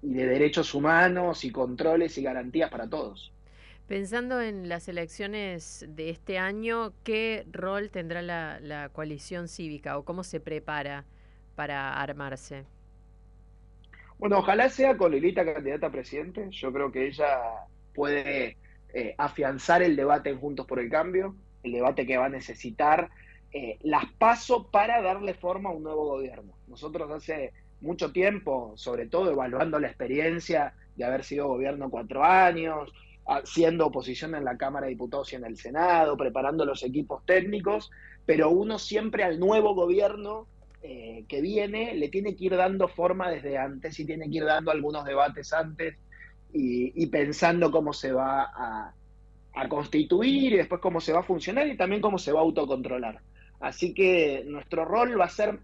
y 0.00 0.12
de 0.14 0.26
derechos 0.26 0.72
humanos 0.74 1.44
y 1.44 1.50
controles 1.50 2.16
y 2.18 2.22
garantías 2.22 2.70
para 2.70 2.88
todos. 2.88 3.32
Pensando 3.90 4.40
en 4.40 4.68
las 4.68 4.86
elecciones 4.86 5.84
de 5.88 6.10
este 6.10 6.38
año, 6.38 6.92
¿qué 7.02 7.44
rol 7.50 7.90
tendrá 7.90 8.22
la, 8.22 8.88
coalición 8.92 9.48
cívica 9.48 9.98
o 9.98 10.04
cómo 10.04 10.22
se 10.22 10.38
prepara 10.38 11.04
para 11.56 12.00
armarse? 12.00 12.66
Bueno, 14.16 14.38
ojalá 14.38 14.68
sea 14.68 14.96
con 14.96 15.10
Lilita 15.10 15.44
candidata 15.44 15.88
a 15.88 15.90
presidente. 15.90 16.46
Yo 16.52 16.72
creo 16.72 16.92
que 16.92 17.08
ella 17.08 17.40
puede 17.92 18.58
eh, 18.94 19.16
afianzar 19.18 19.82
el 19.82 19.96
debate 19.96 20.30
en 20.30 20.38
Juntos 20.38 20.68
por 20.68 20.78
el 20.78 20.88
Cambio, 20.88 21.34
el 21.64 21.72
debate 21.72 22.06
que 22.06 22.16
va 22.16 22.26
a 22.26 22.28
necesitar 22.28 23.10
eh, 23.52 23.76
las 23.80 24.04
paso 24.18 24.70
para 24.70 25.02
darle 25.02 25.34
forma 25.34 25.70
a 25.70 25.72
un 25.72 25.82
nuevo 25.82 26.04
gobierno. 26.10 26.52
Nosotros 26.68 27.10
hace 27.10 27.52
mucho 27.80 28.12
tiempo, 28.12 28.72
sobre 28.76 29.08
todo 29.08 29.32
evaluando 29.32 29.80
la 29.80 29.88
experiencia 29.88 30.74
de 30.94 31.04
haber 31.04 31.24
sido 31.24 31.48
gobierno 31.48 31.90
cuatro 31.90 32.22
años, 32.22 32.92
haciendo 33.30 33.86
oposición 33.86 34.34
en 34.34 34.44
la 34.44 34.56
Cámara 34.56 34.86
de 34.86 34.90
Diputados 34.90 35.32
y 35.32 35.36
en 35.36 35.44
el 35.44 35.56
Senado, 35.56 36.16
preparando 36.16 36.64
los 36.64 36.82
equipos 36.82 37.24
técnicos, 37.24 37.90
pero 38.26 38.50
uno 38.50 38.78
siempre 38.78 39.22
al 39.22 39.38
nuevo 39.38 39.74
gobierno 39.74 40.48
eh, 40.82 41.24
que 41.28 41.40
viene 41.40 41.94
le 41.94 42.08
tiene 42.08 42.34
que 42.34 42.46
ir 42.46 42.56
dando 42.56 42.88
forma 42.88 43.30
desde 43.30 43.56
antes 43.56 43.98
y 44.00 44.04
tiene 44.04 44.28
que 44.28 44.38
ir 44.38 44.44
dando 44.44 44.72
algunos 44.72 45.04
debates 45.04 45.52
antes 45.52 45.96
y, 46.52 47.06
pensando 47.06 47.70
cómo 47.70 47.92
se 47.92 48.10
va 48.10 48.42
a, 48.42 48.92
a, 49.54 49.68
constituir 49.68 50.54
y 50.54 50.56
después 50.56 50.80
cómo 50.80 51.00
se 51.00 51.12
va 51.12 51.20
a 51.20 51.24
funcionar 51.24 51.68
y 51.68 51.76
también 51.76 52.02
cómo 52.02 52.18
se 52.18 52.32
va 52.32 52.40
a 52.40 52.42
autocontrolar. 52.42 53.20
Así 53.60 53.94
que 53.94 54.42
nuestro 54.44 54.84
rol 54.84 55.20
va 55.20 55.26
a 55.26 55.30
ser 55.30 55.60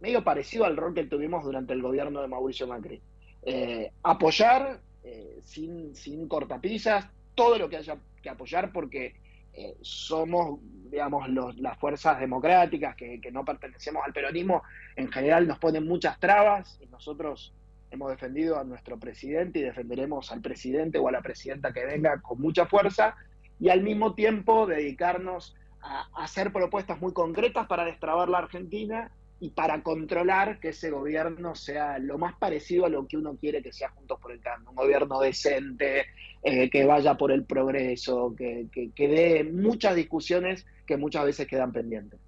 medio 0.00 0.24
parecido 0.24 0.64
al 0.64 0.78
rol 0.78 0.94
que 0.94 1.04
tuvimos 1.04 1.44
durante 1.44 1.74
el 1.74 1.82
gobierno 1.82 2.22
de 2.22 2.28
Mauricio 2.28 2.66
Macri. 2.66 3.02
Eh, 3.42 3.90
apoyar 4.02 4.80
eh, 5.04 5.40
sin, 5.44 5.94
sin 5.96 6.28
cortapisas 6.28 7.08
todo 7.34 7.58
lo 7.58 7.68
que 7.68 7.76
haya 7.76 7.96
que 8.22 8.30
apoyar 8.30 8.72
porque 8.72 9.14
eh, 9.54 9.76
somos, 9.82 10.60
digamos, 10.90 11.28
los, 11.28 11.58
las 11.58 11.78
fuerzas 11.78 12.18
democráticas 12.20 12.96
que, 12.96 13.20
no 13.32 13.44
pertenecemos 13.44 14.02
al 14.04 14.12
peronismo, 14.12 14.62
en 14.96 15.10
general 15.10 15.46
nos 15.46 15.58
ponen 15.58 15.86
muchas 15.86 16.18
trabas 16.18 16.78
y 16.80 16.86
nosotros 16.86 17.52
hemos 17.90 18.10
defendido 18.10 18.58
a 18.58 18.64
nuestro 18.64 18.98
presidente 18.98 19.58
y 19.58 19.62
defenderemos 19.62 20.32
al 20.32 20.40
presidente 20.40 20.98
o 20.98 21.08
a 21.08 21.12
la 21.12 21.20
presidenta 21.20 21.72
que 21.72 21.84
venga 21.84 22.22
con 22.22 22.40
mucha 22.40 22.66
fuerza 22.66 23.14
y 23.60 23.68
al 23.68 23.82
mismo 23.82 24.14
tiempo 24.14 24.66
dedicarnos 24.66 25.54
a, 25.82 26.08
a 26.14 26.24
hacer 26.24 26.52
propuestas 26.52 27.00
muy 27.00 27.12
concretas 27.12 27.66
para 27.66 27.84
destrabar 27.84 28.30
la 28.30 28.38
Argentina 28.38 29.10
y 29.42 29.50
para 29.50 29.82
controlar 29.82 30.60
que 30.60 30.68
ese 30.68 30.90
gobierno 30.90 31.56
sea 31.56 31.98
lo 31.98 32.16
más 32.16 32.36
parecido 32.36 32.86
a 32.86 32.88
lo 32.88 33.08
que 33.08 33.16
uno 33.16 33.36
quiere 33.36 33.60
que 33.60 33.72
sea 33.72 33.88
Juntos 33.88 34.20
por 34.20 34.30
el 34.30 34.38
Cambio, 34.38 34.70
un 34.70 34.76
gobierno 34.76 35.18
decente, 35.18 36.04
eh, 36.44 36.70
que 36.70 36.84
vaya 36.84 37.16
por 37.16 37.32
el 37.32 37.42
progreso, 37.42 38.32
que, 38.38 38.68
que, 38.70 38.92
que, 38.92 39.08
dé 39.08 39.42
muchas 39.42 39.96
discusiones 39.96 40.64
que 40.86 40.96
muchas 40.96 41.24
veces 41.24 41.48
quedan 41.48 41.72
pendientes. 41.72 42.20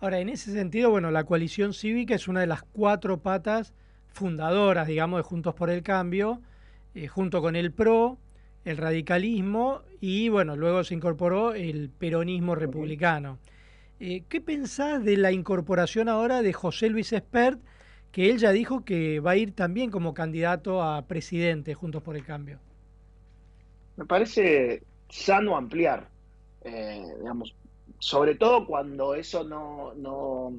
Ahora, 0.00 0.18
en 0.18 0.30
ese 0.30 0.50
sentido, 0.50 0.88
bueno, 0.88 1.10
la 1.10 1.24
coalición 1.24 1.74
cívica 1.74 2.14
es 2.14 2.26
una 2.26 2.40
de 2.40 2.46
las 2.46 2.62
cuatro 2.62 3.18
patas 3.18 3.74
fundadoras, 4.08 4.88
digamos, 4.88 5.18
de 5.18 5.24
Juntos 5.24 5.54
por 5.54 5.68
el 5.68 5.82
Cambio, 5.82 6.40
eh, 6.94 7.06
junto 7.06 7.42
con 7.42 7.54
el 7.54 7.70
PRO, 7.70 8.16
el 8.64 8.78
radicalismo 8.78 9.82
y, 10.00 10.30
bueno, 10.30 10.56
luego 10.56 10.84
se 10.84 10.94
incorporó 10.94 11.52
el 11.52 11.90
peronismo 11.90 12.54
republicano. 12.54 13.40
Eh, 14.00 14.24
¿Qué 14.28 14.40
pensás 14.40 15.04
de 15.04 15.16
la 15.18 15.32
incorporación 15.32 16.08
ahora 16.08 16.42
de 16.42 16.52
José 16.52 16.88
Luis 16.90 17.12
Espert, 17.12 17.62
que 18.12 18.30
él 18.30 18.38
ya 18.38 18.52
dijo 18.52 18.84
que 18.84 19.20
va 19.20 19.32
a 19.32 19.36
ir 19.36 19.54
también 19.54 19.90
como 19.90 20.14
candidato 20.14 20.82
a 20.82 21.06
presidente 21.06 21.74
Juntos 21.74 22.02
por 22.02 22.16
el 22.16 22.24
Cambio? 22.24 22.60
Me 23.96 24.04
parece 24.06 24.84
sano 25.08 25.56
ampliar, 25.56 26.10
eh, 26.62 27.02
digamos, 27.18 27.54
sobre 27.98 28.34
todo 28.34 28.66
cuando 28.66 29.14
eso 29.14 29.44
no, 29.44 29.94
no, 29.94 30.52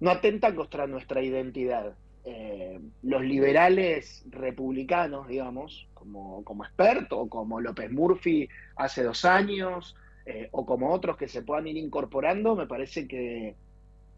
no 0.00 0.10
atenta 0.10 0.54
contra 0.54 0.86
nuestra 0.86 1.22
identidad. 1.22 1.96
eh, 2.24 2.80
los 3.02 3.22
liberales 3.22 4.24
republicanos, 4.30 5.26
digamos, 5.28 5.88
como, 5.94 6.44
como 6.44 6.64
Expert 6.64 7.12
o 7.12 7.28
como 7.28 7.60
López 7.60 7.90
Murphy 7.90 8.48
hace 8.76 9.02
dos 9.02 9.24
años, 9.24 9.96
eh, 10.26 10.48
o 10.52 10.64
como 10.64 10.92
otros 10.92 11.16
que 11.16 11.28
se 11.28 11.42
puedan 11.42 11.66
ir 11.66 11.76
incorporando, 11.76 12.54
me 12.54 12.66
parece 12.66 13.06
que, 13.08 13.56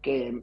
que 0.01 0.41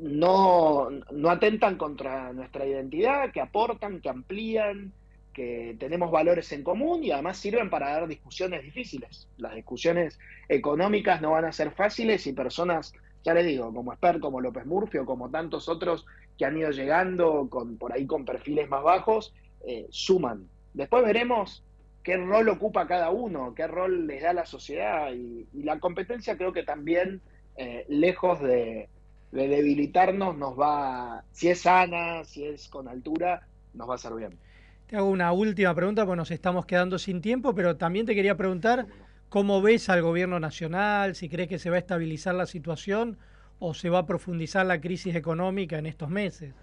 no, 0.00 0.88
no 0.90 1.30
atentan 1.30 1.76
contra 1.76 2.32
nuestra 2.32 2.66
identidad, 2.66 3.32
que 3.32 3.40
aportan, 3.40 4.00
que 4.00 4.08
amplían, 4.08 4.92
que 5.32 5.76
tenemos 5.78 6.10
valores 6.10 6.50
en 6.52 6.62
común 6.62 7.04
y 7.04 7.10
además 7.10 7.36
sirven 7.38 7.68
para 7.68 7.90
dar 7.90 8.08
discusiones 8.08 8.62
difíciles. 8.62 9.28
Las 9.36 9.54
discusiones 9.54 10.18
económicas 10.48 11.20
no 11.20 11.32
van 11.32 11.44
a 11.44 11.52
ser 11.52 11.72
fáciles 11.72 12.26
y 12.26 12.32
personas, 12.32 12.94
ya 13.24 13.34
les 13.34 13.46
digo, 13.46 13.74
como 13.74 13.92
Esper, 13.92 14.20
como 14.20 14.40
López 14.40 14.64
Murphy 14.64 14.98
o 14.98 15.06
como 15.06 15.30
tantos 15.30 15.68
otros 15.68 16.06
que 16.38 16.44
han 16.44 16.56
ido 16.56 16.70
llegando 16.70 17.48
con, 17.50 17.76
por 17.76 17.92
ahí 17.92 18.06
con 18.06 18.24
perfiles 18.24 18.68
más 18.68 18.82
bajos, 18.82 19.34
eh, 19.66 19.86
suman. 19.90 20.48
Después 20.72 21.04
veremos 21.04 21.64
qué 22.04 22.18
rol 22.18 22.50
ocupa 22.50 22.86
cada 22.86 23.10
uno, 23.10 23.54
qué 23.54 23.66
rol 23.66 24.06
les 24.06 24.22
da 24.22 24.32
la 24.32 24.46
sociedad 24.46 25.10
y, 25.12 25.48
la 25.54 25.80
competencia 25.80 26.36
creo 26.36 26.52
que 26.52 26.62
también, 26.62 27.22
eh, 27.56 27.86
lejos 27.88 28.40
de, 28.40 28.88
de 29.32 29.48
debilitarnos, 29.48 30.36
nos 30.36 30.58
va, 30.58 31.24
si 31.32 31.48
es 31.48 31.62
sana, 31.62 32.24
si 32.24 32.44
es 32.44 32.68
con 32.68 32.86
altura, 32.86 33.48
nos 33.72 33.88
va 33.88 33.94
a 33.94 33.96
hacer 33.96 34.14
bien. 34.14 34.38
Te 34.86 34.96
hago 34.96 35.08
una 35.08 35.32
última 35.32 35.74
pregunta, 35.74 36.04
porque 36.04 36.18
nos 36.18 36.30
estamos 36.30 36.66
quedando 36.66 36.98
sin 36.98 37.22
tiempo, 37.22 37.54
pero 37.54 37.76
también 37.76 38.04
te 38.04 38.14
quería 38.14 38.36
preguntar 38.36 38.86
cómo 39.30 39.62
ves 39.62 39.88
al 39.88 40.02
gobierno 40.02 40.38
nacional, 40.38 41.14
si 41.14 41.30
crees 41.30 41.48
que 41.48 41.58
se 41.58 41.70
va 41.70 41.76
a 41.76 41.80
estabilizar 41.80 42.34
la 42.34 42.46
situación 42.46 43.16
o 43.58 43.72
se 43.72 43.88
va 43.88 44.00
a 44.00 44.06
profundizar 44.06 44.66
la 44.66 44.80
crisis 44.80 45.14
económica 45.14 45.78
en 45.78 45.86
estos 45.86 46.10
meses. 46.10 46.54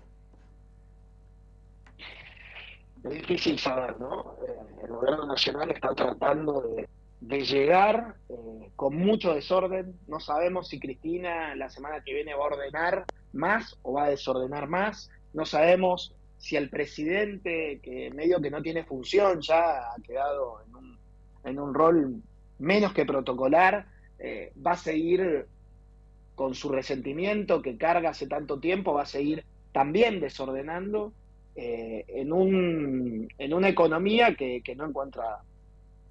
Es 3.03 3.09
difícil 3.09 3.57
saber, 3.57 3.99
¿no? 3.99 4.35
Eh, 4.47 4.83
el 4.83 4.89
gobierno 4.89 5.25
nacional 5.25 5.71
está 5.71 5.93
tratando 5.95 6.61
de, 6.61 6.87
llegar 7.41 8.15
eh, 8.29 8.71
con 8.75 8.95
mucho 8.95 9.33
desorden. 9.33 9.95
No 10.07 10.19
sabemos 10.19 10.67
si 10.67 10.79
Cristina 10.79 11.55
la 11.55 11.69
semana 11.69 12.03
que 12.03 12.13
viene 12.13 12.35
va 12.35 12.43
a 12.43 12.47
ordenar 12.47 13.05
más 13.33 13.77
o 13.81 13.93
va 13.93 14.05
a 14.05 14.09
desordenar 14.09 14.67
más. 14.67 15.09
No 15.33 15.45
sabemos 15.45 16.15
si 16.37 16.55
el 16.57 16.69
presidente, 16.69 17.79
que 17.81 18.11
medio 18.11 18.41
que 18.41 18.51
no 18.51 18.61
tiene 18.61 18.83
función, 18.83 19.41
ya 19.41 19.91
ha 19.91 19.95
quedado 20.03 20.61
en 20.67 20.75
un, 20.75 20.99
en 21.43 21.59
un 21.59 21.73
rol 21.73 22.21
menos 22.59 22.93
que 22.93 23.05
protocolar, 23.05 23.87
eh, 24.19 24.51
va 24.65 24.71
a 24.71 24.77
seguir 24.77 25.47
con 26.35 26.53
su 26.53 26.69
resentimiento 26.69 27.61
que 27.61 27.77
carga 27.77 28.11
hace 28.11 28.27
tanto 28.27 28.59
tiempo, 28.59 28.93
va 28.93 29.03
a 29.03 29.07
seguir 29.07 29.43
también 29.71 30.19
desordenando 30.19 31.13
eh, 31.55 32.05
en, 32.07 32.31
un, 32.31 33.27
en 33.37 33.53
una 33.53 33.69
economía 33.69 34.35
que, 34.35 34.61
que, 34.63 34.75
no 34.75 34.85
encuentra 34.85 35.39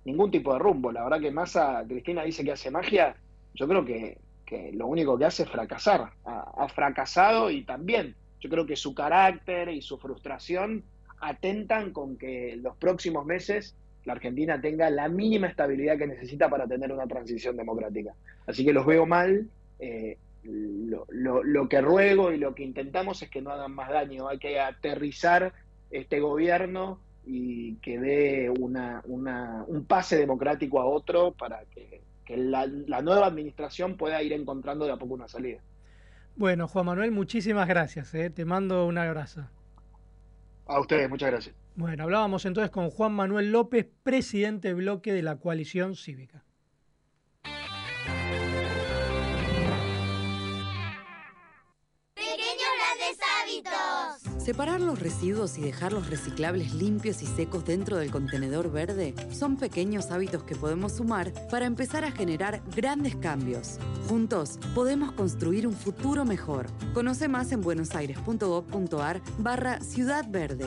ningún 0.05 0.31
tipo 0.31 0.53
de 0.53 0.59
rumbo. 0.59 0.93
La 0.93 1.03
verdad 1.03 1.21
que 1.21 1.31
Massa, 1.31 1.85
Cristina 1.89 2.25
dice 2.25 2.45
que 2.45 2.53
hace 2.53 2.71
magia, 2.71 3.17
yo 3.55 3.67
creo 3.67 3.85
que, 3.85 4.19
que 4.51 4.73
lo 4.73 4.89
único 4.89 5.17
que 5.17 5.25
hace 5.25 5.45
es 5.45 5.49
fracasar. 5.49 6.11
Ha, 6.25 6.69
fracasado 6.69 7.51
y 7.51 7.63
también 7.63 8.17
yo 8.41 8.51
creo 8.51 8.67
que 8.67 8.77
su 8.77 8.95
carácter 8.95 9.69
y 9.69 9.81
su 9.81 9.97
frustración 9.97 10.83
atentan 11.21 11.93
con 11.93 12.19
que 12.19 12.57
los 12.57 12.77
próximos 12.77 13.25
meses 13.25 13.77
la 14.05 14.15
Argentina 14.15 14.61
tenga 14.61 14.91
la 14.91 15.09
mínima 15.09 15.47
estabilidad 15.47 15.99
que 15.99 16.07
necesita 16.07 16.49
para 16.49 16.67
tener 16.67 16.91
una 16.91 17.07
transición 17.07 17.57
democrática. 17.57 18.15
Así 18.47 18.65
que 18.65 18.73
los 18.73 18.87
veo 18.87 19.07
mal. 19.07 19.49
Eh, 19.79 20.19
lo, 20.43 21.07
lo, 21.11 21.43
lo, 21.43 21.69
que 21.69 21.81
ruego 21.81 22.33
y 22.33 22.39
lo 22.39 22.55
que 22.55 22.63
intentamos 22.63 23.23
es 23.23 23.31
que 23.31 23.43
no 23.43 23.51
hagan 23.51 23.73
más 23.73 23.91
daño. 23.91 24.29
Hay 24.29 24.39
que 24.39 24.59
aterrizar 24.59 25.53
este 25.91 26.21
gobierno 26.21 27.01
y 27.25 27.77
que 27.77 27.99
dé 27.99 28.51
una, 28.51 29.03
una, 29.07 29.65
un 29.67 29.85
pase 29.85 30.17
democrático 30.17 30.81
a 30.81 30.87
otro 30.87 31.33
para 31.33 31.65
que, 31.67 32.03
que 32.25 32.37
la, 32.37 32.67
la, 32.67 33.03
nueva 33.03 33.27
administración 33.27 33.97
pueda 33.97 34.23
ir 34.23 34.33
encontrando 34.33 34.87
de 34.87 34.93
a 34.93 34.97
poco 34.97 35.15
una 35.15 35.29
salida. 35.29 35.61
Bueno, 36.37 36.69
Juan 36.69 36.87
Manuel, 36.87 37.11
muchísimas 37.11 37.69
gracias. 37.69 38.15
¿eh? 38.15 38.31
Te 38.31 38.45
mando 38.45 38.87
un 38.87 38.99
abrazo. 38.99 39.47
A 40.67 40.81
ustedes, 40.81 41.11
muchas 41.11 41.31
gracias. 41.31 41.55
Bueno, 41.75 42.05
hablábamos 42.05 42.45
entonces 42.47 42.71
con 42.71 42.91
Juan 42.91 43.13
Manuel 43.13 43.53
López, 43.53 43.87
presidente 44.03 44.73
bloque 44.75 45.13
de 45.13 45.23
la 45.23 45.37
coalición 45.37 45.97
cívica. 45.97 46.45
Separar 54.45 54.81
los 54.81 54.99
residuos 54.99 55.59
y 55.59 55.61
dejar 55.61 55.93
los 55.93 56.09
reciclables 56.09 56.73
limpios 56.73 57.21
y 57.23 57.27
secos 57.27 57.67
dentro 57.67 57.99
del 57.99 58.11
contenedor 58.11 58.73
verde 58.73 59.15
son 59.31 59.59
pequeños 59.59 60.11
hábitos 60.11 60.45
que 60.45 60.57
podemos 60.57 60.93
sumar 60.93 61.33
para 61.51 61.67
empezar 61.67 62.05
a 62.05 62.11
generar 62.11 62.63
grandes 62.75 63.17
cambios. 63.17 63.79
Juntos 64.09 64.59
podemos 64.75 65.13
construir 65.13 65.67
un 65.67 65.75
futuro 65.75 66.25
mejor. 66.25 66.69
Conoce 66.95 67.29
más 67.29 67.53
en 67.53 67.61
buenosaires.gov.ar 67.61 69.21
barra 69.39 69.81
Ciudad 69.83 70.25
Verde. 70.27 70.67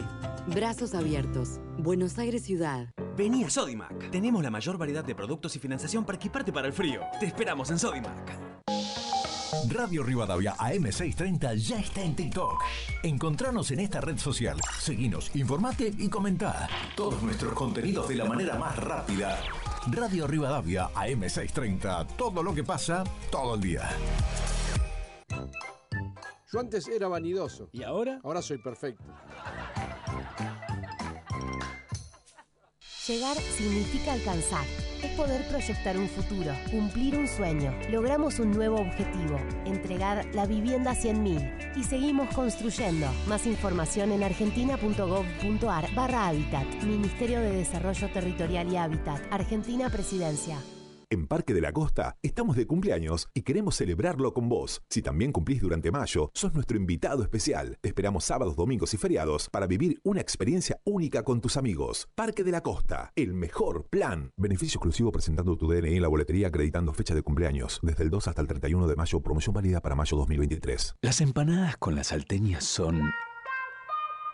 Brazos 0.53 0.93
abiertos. 0.93 1.59
Buenos 1.79 2.19
Aires 2.19 2.43
Ciudad. 2.43 2.93
Vení 3.17 3.43
a 3.43 3.49
Sodimac. 3.49 4.11
Tenemos 4.11 4.43
la 4.43 4.51
mayor 4.51 4.77
variedad 4.77 5.03
de 5.03 5.15
productos 5.15 5.55
y 5.55 5.59
financiación 5.59 6.05
para 6.05 6.17
equiparte 6.17 6.53
para 6.53 6.67
el 6.67 6.73
frío. 6.73 7.01
Te 7.19 7.25
esperamos 7.25 7.71
en 7.71 7.79
Sodimac. 7.79 8.53
Radio 9.69 10.03
Rivadavia 10.03 10.55
AM630 10.57 11.55
ya 11.55 11.79
está 11.79 12.01
en 12.01 12.15
TikTok. 12.15 12.63
Encontranos 13.03 13.71
en 13.71 13.79
esta 13.79 14.01
red 14.01 14.17
social. 14.17 14.59
Seguinos, 14.79 15.35
informate 15.35 15.93
y 15.97 16.09
comentá. 16.09 16.67
Todos 16.95 17.21
nuestros 17.21 17.53
contenidos 17.53 18.07
de 18.07 18.15
la 18.15 18.25
manera 18.25 18.55
más 18.55 18.77
rápida. 18.77 19.39
Radio 19.91 20.27
Rivadavia 20.27 20.89
AM630. 20.93 22.07
Todo 22.17 22.43
lo 22.43 22.53
que 22.53 22.63
pasa, 22.63 23.03
todo 23.31 23.55
el 23.55 23.61
día. 23.61 23.89
Yo 26.51 26.59
antes 26.59 26.87
era 26.87 27.07
vanidoso. 27.07 27.69
¿Y 27.71 27.83
ahora? 27.83 28.19
Ahora 28.23 28.41
soy 28.41 28.59
perfecto. 28.59 29.03
Llegar 33.07 33.35
significa 33.57 34.13
alcanzar. 34.13 34.65
Es 35.03 35.11
poder 35.17 35.45
proyectar 35.49 35.97
un 35.97 36.07
futuro, 36.07 36.53
cumplir 36.71 37.17
un 37.17 37.27
sueño. 37.27 37.77
Logramos 37.89 38.39
un 38.39 38.51
nuevo 38.51 38.77
objetivo, 38.77 39.37
entregar 39.65 40.25
la 40.33 40.45
vivienda 40.45 40.91
a 40.91 40.95
100.000 40.95 41.75
y 41.75 41.83
seguimos 41.83 42.33
construyendo. 42.33 43.07
Más 43.27 43.45
información 43.45 44.13
en 44.13 44.23
argentina.gov.ar 44.23 45.93
barra 45.93 46.29
Hábitat. 46.29 46.65
Ministerio 46.83 47.41
de 47.41 47.57
Desarrollo 47.57 48.09
Territorial 48.09 48.71
y 48.71 48.77
Hábitat. 48.77 49.21
Argentina 49.31 49.89
Presidencia. 49.89 50.59
En 51.13 51.27
Parque 51.27 51.53
de 51.53 51.61
la 51.61 51.71
Costa 51.71 52.17
estamos 52.23 52.55
de 52.55 52.65
cumpleaños 52.65 53.29
y 53.35 53.43
queremos 53.43 53.75
celebrarlo 53.75 54.33
con 54.33 54.49
vos. 54.49 54.81
Si 54.89 55.03
también 55.03 55.31
cumplís 55.31 55.61
durante 55.61 55.91
mayo, 55.91 56.31
sos 56.33 56.55
nuestro 56.55 56.75
invitado 56.75 57.21
especial. 57.21 57.77
Te 57.81 57.89
esperamos 57.89 58.23
sábados, 58.23 58.55
domingos 58.55 58.95
y 58.95 58.97
feriados 58.97 59.47
para 59.51 59.67
vivir 59.67 60.01
una 60.03 60.21
experiencia 60.21 60.81
única 60.85 61.21
con 61.21 61.39
tus 61.39 61.55
amigos. 61.55 62.07
Parque 62.15 62.43
de 62.43 62.51
la 62.51 62.61
Costa, 62.61 63.11
el 63.15 63.35
mejor 63.35 63.85
plan. 63.91 64.31
Beneficio 64.37 64.79
exclusivo 64.79 65.11
presentando 65.11 65.55
tu 65.55 65.71
DNI 65.71 65.97
en 65.97 66.01
la 66.01 66.07
boletería 66.07 66.47
acreditando 66.47 66.91
fecha 66.93 67.13
de 67.13 67.21
cumpleaños. 67.21 67.79
Desde 67.83 68.05
el 68.05 68.09
2 68.09 68.29
hasta 68.29 68.41
el 68.41 68.47
31 68.47 68.87
de 68.87 68.95
mayo, 68.95 69.21
promoción 69.21 69.53
válida 69.53 69.81
para 69.81 69.93
mayo 69.93 70.17
2023. 70.17 70.95
Las 71.03 71.21
empanadas 71.21 71.77
con 71.77 71.93
las 71.93 72.07
salteñas 72.07 72.63
son 72.63 73.11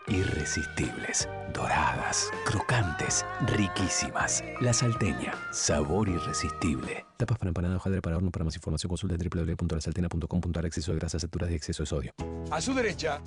irresistibles, 0.08 1.28
doradas, 1.52 2.30
crocantes, 2.44 3.24
riquísimas. 3.46 4.42
La 4.60 4.72
salteña, 4.72 5.34
sabor 5.52 6.08
irresistible. 6.08 7.04
Tapas 7.16 7.38
para 7.38 7.48
empanada, 7.50 7.76
hojaldre 7.76 8.02
para 8.02 8.16
horno. 8.16 8.30
Para 8.30 8.44
más 8.44 8.54
información 8.56 8.88
consulta 8.88 9.16
www.lasalteña.com.ar 9.16 10.66
Exceso 10.66 10.92
de 10.92 10.98
grasas, 10.98 11.22
saturas 11.22 11.50
y 11.50 11.54
exceso 11.54 11.82
de 11.82 11.86
sodio. 11.86 12.12
A 12.50 12.60
su 12.60 12.74
derecha, 12.74 13.20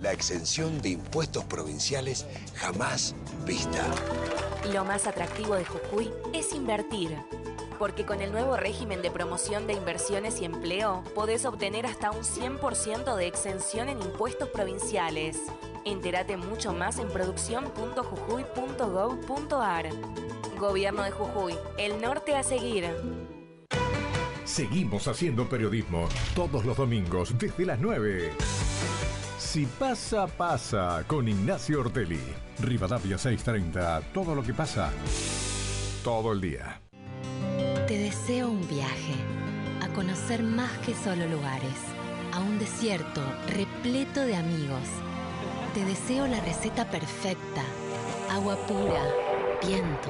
la 0.00 0.12
exención 0.12 0.80
de 0.82 0.90
impuestos 0.90 1.44
provinciales 1.44 2.26
jamás 2.54 3.14
vista. 3.46 3.84
Lo 4.72 4.84
más 4.84 5.06
atractivo 5.06 5.54
de 5.54 5.64
Jujuy 5.64 6.10
es 6.32 6.52
invertir. 6.52 7.16
Porque 7.78 8.06
con 8.06 8.22
el 8.22 8.32
nuevo 8.32 8.56
régimen 8.56 9.02
de 9.02 9.10
promoción 9.10 9.66
de 9.66 9.74
inversiones 9.74 10.40
y 10.40 10.46
empleo, 10.46 11.04
podés 11.14 11.44
obtener 11.44 11.86
hasta 11.86 12.10
un 12.10 12.22
100% 12.22 13.14
de 13.16 13.26
exención 13.26 13.90
en 13.90 14.00
impuestos 14.00 14.48
provinciales. 14.48 15.36
Entérate 15.86 16.36
mucho 16.36 16.74
más 16.74 16.98
en 16.98 17.08
producción.jujuy.gov.ar. 17.08 19.88
Gobierno 20.58 21.04
de 21.04 21.12
Jujuy, 21.12 21.54
el 21.78 22.02
norte 22.02 22.34
a 22.34 22.42
seguir. 22.42 22.90
Seguimos 24.44 25.06
haciendo 25.06 25.48
periodismo 25.48 26.08
todos 26.34 26.64
los 26.64 26.76
domingos 26.76 27.38
desde 27.38 27.64
las 27.64 27.78
9. 27.78 28.32
Si 29.38 29.66
pasa, 29.66 30.26
pasa 30.26 31.04
con 31.06 31.28
Ignacio 31.28 31.78
Ortelli. 31.80 32.18
Rivadavia 32.58 33.16
630, 33.16 34.00
todo 34.12 34.34
lo 34.34 34.42
que 34.42 34.54
pasa, 34.54 34.90
todo 36.02 36.32
el 36.32 36.40
día. 36.40 36.80
Te 37.86 37.96
deseo 37.96 38.50
un 38.50 38.66
viaje 38.66 39.14
a 39.82 39.88
conocer 39.94 40.42
más 40.42 40.72
que 40.78 40.94
solo 40.94 41.28
lugares, 41.28 41.78
a 42.32 42.40
un 42.40 42.58
desierto 42.58 43.22
repleto 43.46 44.22
de 44.22 44.34
amigos. 44.34 44.88
Te 45.76 45.84
deseo 45.84 46.26
la 46.26 46.40
receta 46.40 46.90
perfecta. 46.90 47.62
Agua 48.30 48.56
pura, 48.66 49.04
viento, 49.60 50.08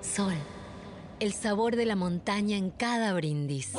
sol. 0.00 0.32
El 1.20 1.34
sabor 1.34 1.76
de 1.76 1.84
la 1.84 1.94
montaña 1.94 2.56
en 2.56 2.70
cada 2.70 3.12
brindis. 3.12 3.72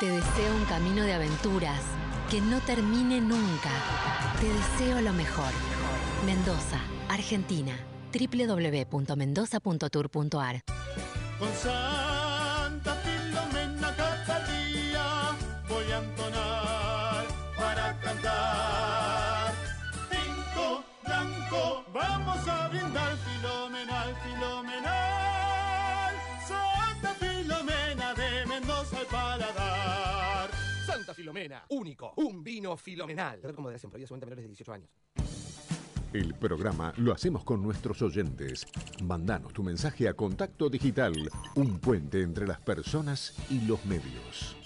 Te 0.00 0.06
deseo 0.06 0.56
un 0.56 0.64
camino 0.64 1.04
de 1.04 1.12
aventuras 1.12 1.80
que 2.32 2.40
no 2.40 2.58
termine 2.62 3.20
nunca. 3.20 3.70
Te 4.40 4.52
deseo 4.52 5.00
lo 5.02 5.12
mejor. 5.12 5.52
Mendoza, 6.26 6.80
Argentina. 7.08 7.78
www.mendoza.tour.ar 8.12 10.64
Filomena, 31.20 31.62
único, 31.68 32.14
un 32.16 32.42
vino 32.42 32.74
filomenal. 32.78 33.40
Beber 33.42 33.54
con 33.54 33.64
moderación, 33.64 33.90
prohibida 33.90 34.08
su 34.08 34.14
venta 34.14 34.24
a 34.24 34.28
menores 34.30 34.44
de 34.44 34.48
18 34.48 34.72
años. 34.72 34.88
El 36.14 36.34
programa 36.34 36.94
lo 36.96 37.12
hacemos 37.12 37.44
con 37.44 37.62
nuestros 37.62 38.00
oyentes. 38.00 38.66
Mandanos 39.02 39.52
tu 39.52 39.62
mensaje 39.62 40.08
a 40.08 40.14
Contacto 40.14 40.70
Digital, 40.70 41.14
un 41.56 41.78
puente 41.78 42.22
entre 42.22 42.46
las 42.46 42.60
personas 42.62 43.34
y 43.50 43.60
los 43.66 43.84
medios. 43.84 44.56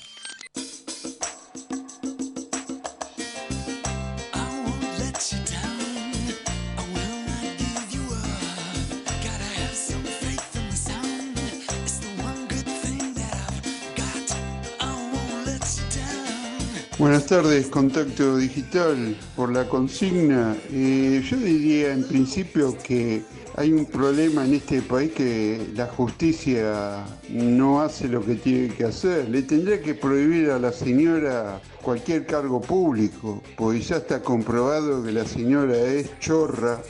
Buenas 17.04 17.26
tardes, 17.26 17.66
Contacto 17.66 18.38
Digital. 18.38 19.14
Por 19.36 19.52
la 19.52 19.68
consigna, 19.68 20.56
eh, 20.70 21.22
yo 21.22 21.36
diría 21.36 21.92
en 21.92 22.02
principio 22.02 22.74
que 22.82 23.22
hay 23.56 23.74
un 23.74 23.84
problema 23.84 24.46
en 24.46 24.54
este 24.54 24.80
país 24.80 25.12
que 25.12 25.68
la 25.74 25.86
justicia 25.86 27.04
no 27.28 27.82
hace 27.82 28.08
lo 28.08 28.24
que 28.24 28.36
tiene 28.36 28.68
que 28.68 28.84
hacer. 28.84 29.28
Le 29.28 29.42
tendría 29.42 29.82
que 29.82 29.92
prohibir 29.94 30.48
a 30.48 30.58
la 30.58 30.72
señora 30.72 31.60
cualquier 31.82 32.24
cargo 32.24 32.62
público, 32.62 33.42
porque 33.54 33.82
ya 33.82 33.96
está 33.96 34.22
comprobado 34.22 35.04
que 35.04 35.12
la 35.12 35.26
señora 35.26 35.76
es 35.76 36.18
chorra. 36.20 36.80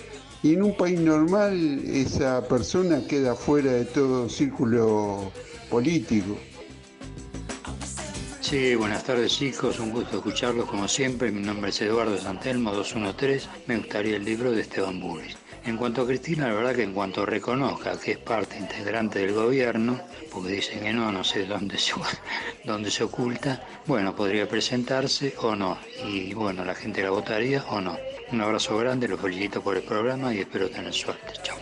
Y 0.45 0.55
en 0.55 0.63
un 0.63 0.77
país 0.77 1.01
normal 1.01 1.81
esa 1.87 2.47
persona 2.47 3.05
queda 3.09 3.35
fuera 3.35 3.73
de 3.73 3.85
todo 3.85 4.29
círculo 4.29 5.33
político. 5.69 6.37
Sí, 8.45 8.75
buenas 8.75 9.03
tardes 9.05 9.33
chicos, 9.33 9.81
un 9.81 9.91
gusto 9.91 10.19
escucharlos 10.19 10.67
como 10.67 10.87
siempre. 10.87 11.33
Mi 11.33 11.41
nombre 11.41 11.71
es 11.71 11.81
Eduardo 11.81 12.19
Santelmo 12.19 12.73
213. 12.73 13.49
Me 13.67 13.79
gustaría 13.79 14.17
el 14.17 14.25
libro 14.25 14.53
de 14.53 14.61
Esteban 14.61 15.01
Bullis. 15.01 15.35
En 15.65 15.79
cuanto 15.79 16.03
a 16.03 16.07
Cristina, 16.07 16.49
la 16.49 16.55
verdad 16.55 16.75
que 16.75 16.83
en 16.83 16.93
cuanto 16.93 17.25
reconozca 17.25 17.99
que 17.99 18.13
es 18.13 18.19
parte 18.19 18.59
integrante 18.59 19.21
del 19.21 19.33
gobierno, 19.33 19.99
porque 20.31 20.51
dicen 20.51 20.81
que 20.81 20.93
no, 20.93 21.11
no 21.11 21.25
sé 21.25 21.47
dónde 21.47 21.79
se, 21.79 21.95
dónde 22.65 22.91
se 22.91 23.05
oculta, 23.05 23.67
bueno, 23.87 24.15
podría 24.15 24.47
presentarse 24.47 25.35
o 25.39 25.57
no. 25.57 25.79
Y 26.07 26.35
bueno, 26.35 26.67
la 26.67 26.75
gente 26.75 27.03
la 27.03 27.11
votaría 27.11 27.65
o 27.71 27.81
no. 27.81 27.97
Un 28.31 28.43
abrazo 28.43 28.77
grande, 28.77 29.09
los 29.09 29.21
felicito 29.21 29.63
por 29.63 29.75
el 29.79 29.85
programa 29.85 30.35
y 30.35 30.41
espero 30.41 30.69
tener 30.69 30.93
suerte. 30.93 31.33
Chao. 31.43 31.57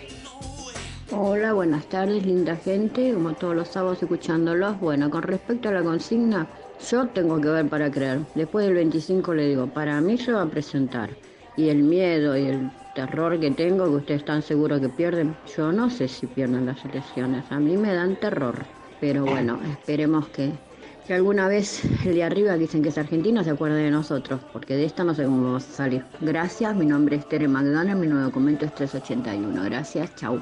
Hola, 1.14 1.52
buenas 1.52 1.84
tardes, 1.86 2.24
linda 2.24 2.56
gente, 2.56 3.12
como 3.12 3.34
todos 3.34 3.54
los 3.54 3.68
sábados 3.68 4.02
escuchándolos. 4.02 4.80
Bueno, 4.80 5.10
con 5.10 5.22
respecto 5.22 5.68
a 5.68 5.72
la 5.72 5.82
consigna, 5.82 6.48
yo 6.90 7.06
tengo 7.08 7.40
que 7.40 7.48
ver 7.48 7.68
para 7.68 7.90
creer. 7.90 8.20
Después 8.34 8.66
del 8.66 8.74
25 8.74 9.34
le 9.34 9.48
digo, 9.48 9.66
para 9.66 10.00
mí 10.00 10.18
se 10.18 10.32
va 10.32 10.42
a 10.42 10.46
presentar. 10.46 11.10
Y 11.56 11.68
el 11.68 11.82
miedo 11.82 12.36
y 12.36 12.46
el 12.46 12.70
terror 12.94 13.38
que 13.38 13.50
tengo, 13.50 13.84
que 13.86 13.96
ustedes 13.96 14.20
están 14.20 14.42
seguros 14.42 14.80
que 14.80 14.88
pierden, 14.88 15.36
yo 15.56 15.72
no 15.72 15.90
sé 15.90 16.08
si 16.08 16.26
pierden 16.26 16.66
las 16.66 16.84
elecciones. 16.84 17.44
A 17.50 17.58
mí 17.58 17.76
me 17.76 17.94
dan 17.94 18.16
terror. 18.16 18.54
Pero 19.00 19.24
bueno, 19.24 19.58
esperemos 19.68 20.28
que, 20.28 20.52
que 21.06 21.14
alguna 21.14 21.48
vez 21.48 21.84
el 22.04 22.14
de 22.14 22.24
arriba, 22.24 22.52
que 22.54 22.60
dicen 22.60 22.82
que 22.82 22.90
es 22.90 22.98
argentino, 22.98 23.42
se 23.42 23.50
acuerde 23.50 23.82
de 23.82 23.90
nosotros, 23.90 24.40
porque 24.52 24.76
de 24.76 24.84
esta 24.84 25.02
no 25.02 25.14
sé 25.14 25.24
cómo 25.24 25.42
vamos 25.42 25.68
a 25.68 25.72
salir. 25.72 26.04
Gracias, 26.20 26.74
mi 26.76 26.86
nombre 26.86 27.16
es 27.16 27.28
Tere 27.28 27.48
McDonald, 27.48 28.00
mi 28.00 28.06
nuevo 28.06 28.26
documento 28.26 28.64
es 28.64 28.74
381. 28.74 29.64
Gracias, 29.64 30.14
chau. 30.14 30.40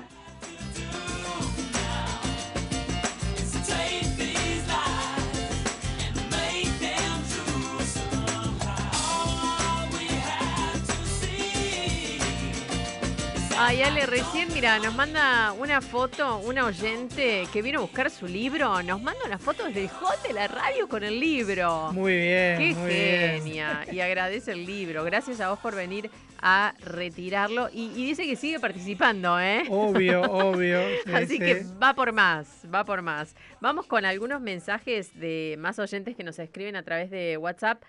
Ay, 13.63 13.83
Ale, 13.83 14.07
recién, 14.07 14.49
mira, 14.55 14.79
nos 14.79 14.95
manda 14.95 15.53
una 15.53 15.83
foto, 15.83 16.39
una 16.39 16.65
oyente 16.65 17.47
que 17.53 17.61
vino 17.61 17.81
a 17.81 17.83
buscar 17.83 18.11
su 18.11 18.27
libro. 18.27 18.83
Nos 18.83 19.03
manda 19.03 19.21
una 19.27 19.39
foto 19.39 19.67
desde 19.67 19.83
el 19.83 19.91
hall 19.91 20.17
de 20.27 20.33
la 20.33 20.49
radio 20.49 20.89
con 20.89 21.05
el 21.05 21.21
libro. 21.21 21.93
Muy 21.93 22.15
bien. 22.17 22.59
Qué 22.59 22.75
muy 22.75 22.89
bien. 22.89 23.43
genia. 23.43 23.85
Y 23.93 24.01
agradece 24.01 24.53
el 24.53 24.65
libro. 24.65 25.05
Gracias 25.05 25.43
a 25.43 25.51
vos 25.51 25.59
por 25.59 25.75
venir 25.77 26.11
a 26.41 26.73
retirarlo. 26.81 27.69
Y, 27.71 27.91
y 27.95 28.07
dice 28.07 28.25
que 28.25 28.35
sigue 28.35 28.59
participando, 28.61 29.39
¿eh? 29.39 29.65
Obvio, 29.69 30.23
obvio. 30.31 30.81
sí, 31.05 31.13
Así 31.13 31.27
sí. 31.27 31.39
que 31.39 31.63
va 31.81 31.93
por 31.93 32.13
más, 32.13 32.63
va 32.75 32.85
por 32.85 33.03
más. 33.03 33.37
Vamos 33.61 33.85
con 33.85 34.07
algunos 34.07 34.41
mensajes 34.41 35.13
de 35.21 35.57
más 35.59 35.79
oyentes 35.79 36.17
que 36.17 36.25
nos 36.25 36.39
escriben 36.39 36.77
a 36.77 36.83
través 36.83 37.11
de 37.11 37.37
WhatsApp. 37.37 37.83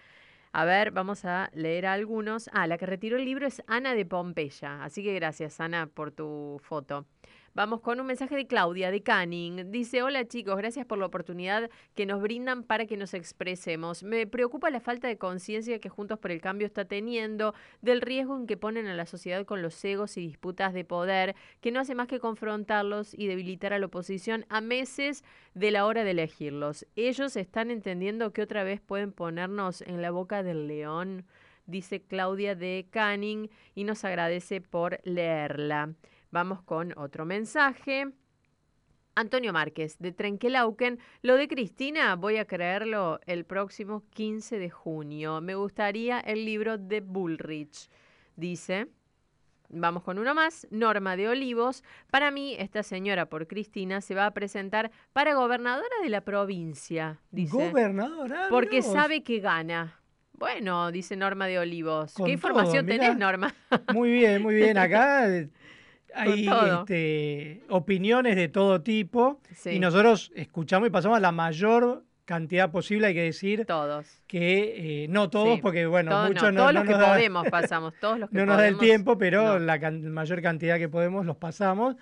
A 0.54 0.66
ver, 0.66 0.92
vamos 0.92 1.24
a 1.24 1.50
leer 1.54 1.86
algunos. 1.86 2.50
Ah, 2.54 2.68
la 2.68 2.78
que 2.78 2.86
retiró 2.86 3.18
el 3.18 3.26
libro 3.26 3.48
es 3.48 3.64
Ana 3.68 3.96
de 3.96 4.06
Pompeya. 4.06 4.84
Así 4.84 5.02
que 5.04 5.14
gracias, 5.14 5.60
Ana, 5.62 5.88
por 5.88 6.12
tu 6.12 6.60
foto. 6.62 7.06
Vamos 7.54 7.82
con 7.82 8.00
un 8.00 8.08
mensaje 8.08 8.34
de 8.38 8.48
Claudia 8.48 8.92
de 8.92 9.04
Canning. 9.04 9.72
Dice, 9.72 10.02
hola 10.04 10.26
chicos, 10.26 10.56
gracias 10.56 10.86
por 10.86 10.98
la 10.98 11.08
oportunidad 11.08 11.70
que 11.96 12.06
nos 12.06 12.22
brindan 12.22 12.64
para 12.64 12.86
que 12.86 12.96
nos 12.96 13.14
expresemos. 13.14 14.04
Me 14.04 14.26
preocupa 14.26 14.70
la 14.70 14.80
falta 14.80 15.10
de 15.10 15.18
conciencia 15.18 15.80
que 15.80 15.90
Juntos 15.90 16.18
por 16.18 16.32
el 16.32 16.40
Cambio 16.40 16.66
está 16.66 16.86
teniendo 16.86 17.54
del 17.82 18.00
riesgo 18.00 18.38
en 18.38 18.48
que 18.48 18.56
ponen 18.56 18.88
a 18.88 18.94
la 18.94 19.06
sociedad 19.06 19.44
con 19.44 19.62
los 19.62 19.84
egos 19.84 20.16
y 20.16 20.22
disputas 20.22 20.74
de 20.74 20.86
poder, 20.86 21.36
que 21.60 21.74
no 21.74 21.82
hace 21.82 21.94
más 21.94 22.08
que 22.08 22.22
confrontarlos 22.22 23.14
y 23.14 23.28
debilitar 23.28 23.74
a 23.74 23.80
la 23.80 23.88
oposición 23.88 24.46
a 24.48 24.62
meses 24.62 25.26
de 25.54 25.72
la 25.72 25.86
hora 25.86 26.06
de 26.06 26.12
elegirlos. 26.12 26.88
Ellos 26.96 27.36
están 27.36 27.70
entendiendo 27.70 28.32
que 28.32 28.44
otra 28.44 28.64
vez 28.64 28.80
pueden 28.80 29.12
ponernos 29.12 29.82
en 29.82 30.02
la 30.02 30.12
boca 30.12 30.42
del 30.42 30.68
león, 30.68 31.26
dice 31.66 32.02
Claudia 32.02 32.56
de 32.56 32.88
Canning, 32.90 33.50
y 33.76 33.84
nos 33.84 34.06
agradece 34.06 34.62
por 34.62 35.02
leerla. 35.04 35.96
Vamos 36.32 36.62
con 36.64 36.98
otro 36.98 37.26
mensaje. 37.26 38.08
Antonio 39.16 39.52
Márquez, 39.52 39.98
de 40.00 40.14
Trenquelauquen. 40.14 41.00
Lo 41.22 41.36
de 41.36 41.50
Cristina, 41.50 42.16
voy 42.16 42.38
a 42.38 42.46
creerlo 42.46 43.20
el 43.26 43.44
próximo 43.44 44.04
15 44.12 44.58
de 44.58 44.70
junio. 44.70 45.42
Me 45.42 45.56
gustaría 45.56 46.22
el 46.22 46.46
libro 46.46 46.78
de 46.78 47.02
Bullrich. 47.02 47.90
Dice. 48.38 48.88
Vamos 49.68 50.04
con 50.04 50.20
uno 50.20 50.34
más. 50.34 50.68
Norma 50.72 51.18
de 51.18 51.28
Olivos. 51.28 51.84
Para 52.10 52.32
mí, 52.32 52.56
esta 52.58 52.84
señora 52.84 53.28
por 53.28 53.48
Cristina 53.48 54.00
se 54.00 54.16
va 54.16 54.26
a 54.26 54.32
presentar 54.32 54.92
para 55.12 55.34
gobernadora 55.34 55.96
de 56.02 56.10
la 56.10 56.22
provincia. 56.22 57.20
Dice. 57.32 57.52
Gobernadora. 57.52 58.48
Porque 58.50 58.82
sabe 58.82 59.24
que 59.24 59.40
gana. 59.40 60.02
Bueno, 60.34 60.92
dice 60.92 61.16
Norma 61.16 61.46
de 61.46 61.60
Olivos. 61.60 62.14
Con 62.14 62.26
¿Qué 62.26 62.32
información 62.32 62.86
todo, 62.86 62.98
tenés, 62.98 63.18
Norma? 63.18 63.54
Muy 63.94 64.12
bien, 64.12 64.42
muy 64.42 64.56
bien. 64.56 64.78
Acá 64.78 65.28
hay 66.14 66.48
este, 66.48 67.64
opiniones 67.70 68.36
de 68.36 68.48
todo 68.48 68.82
tipo 68.82 69.40
Sí. 69.54 69.72
y 69.72 69.80
nosotros 69.80 70.32
escuchamos 70.36 70.88
y 70.88 70.92
pasamos 70.92 71.18
a 71.18 71.22
la 71.22 71.32
mayor 71.32 72.04
cantidad 72.26 72.72
posible, 72.72 73.08
hay 73.08 73.14
que 73.14 73.24
decir. 73.24 73.66
Todos. 73.66 74.22
Que 74.28 75.04
eh, 75.04 75.08
no 75.10 75.30
todos, 75.30 75.56
Sí. 75.56 75.62
porque 75.62 75.86
bueno, 75.86 76.12
Todos 76.12 76.28
muchos 76.30 76.54
no, 76.54 76.62
todos 76.62 76.74
no 76.74 76.80
los 76.80 76.88
que 76.88 76.92
nos 76.94 77.02
da- 77.02 77.14
podemos 77.14 77.50
pasamos, 77.50 77.94
todos 78.00 78.20
los 78.20 78.30
que 78.32 78.38
no 78.38 78.46
nos 78.46 78.58
da 78.58 78.68
el 78.68 78.78
tiempo, 78.78 79.18
pero 79.18 79.44
no. 79.54 79.60
la 79.60 79.80
can- 79.80 80.10
mayor 80.12 80.42
cantidad 80.42 80.78
que 80.78 80.88
podemos 80.88 81.26
los 81.26 81.36
pasamos. 81.38 81.96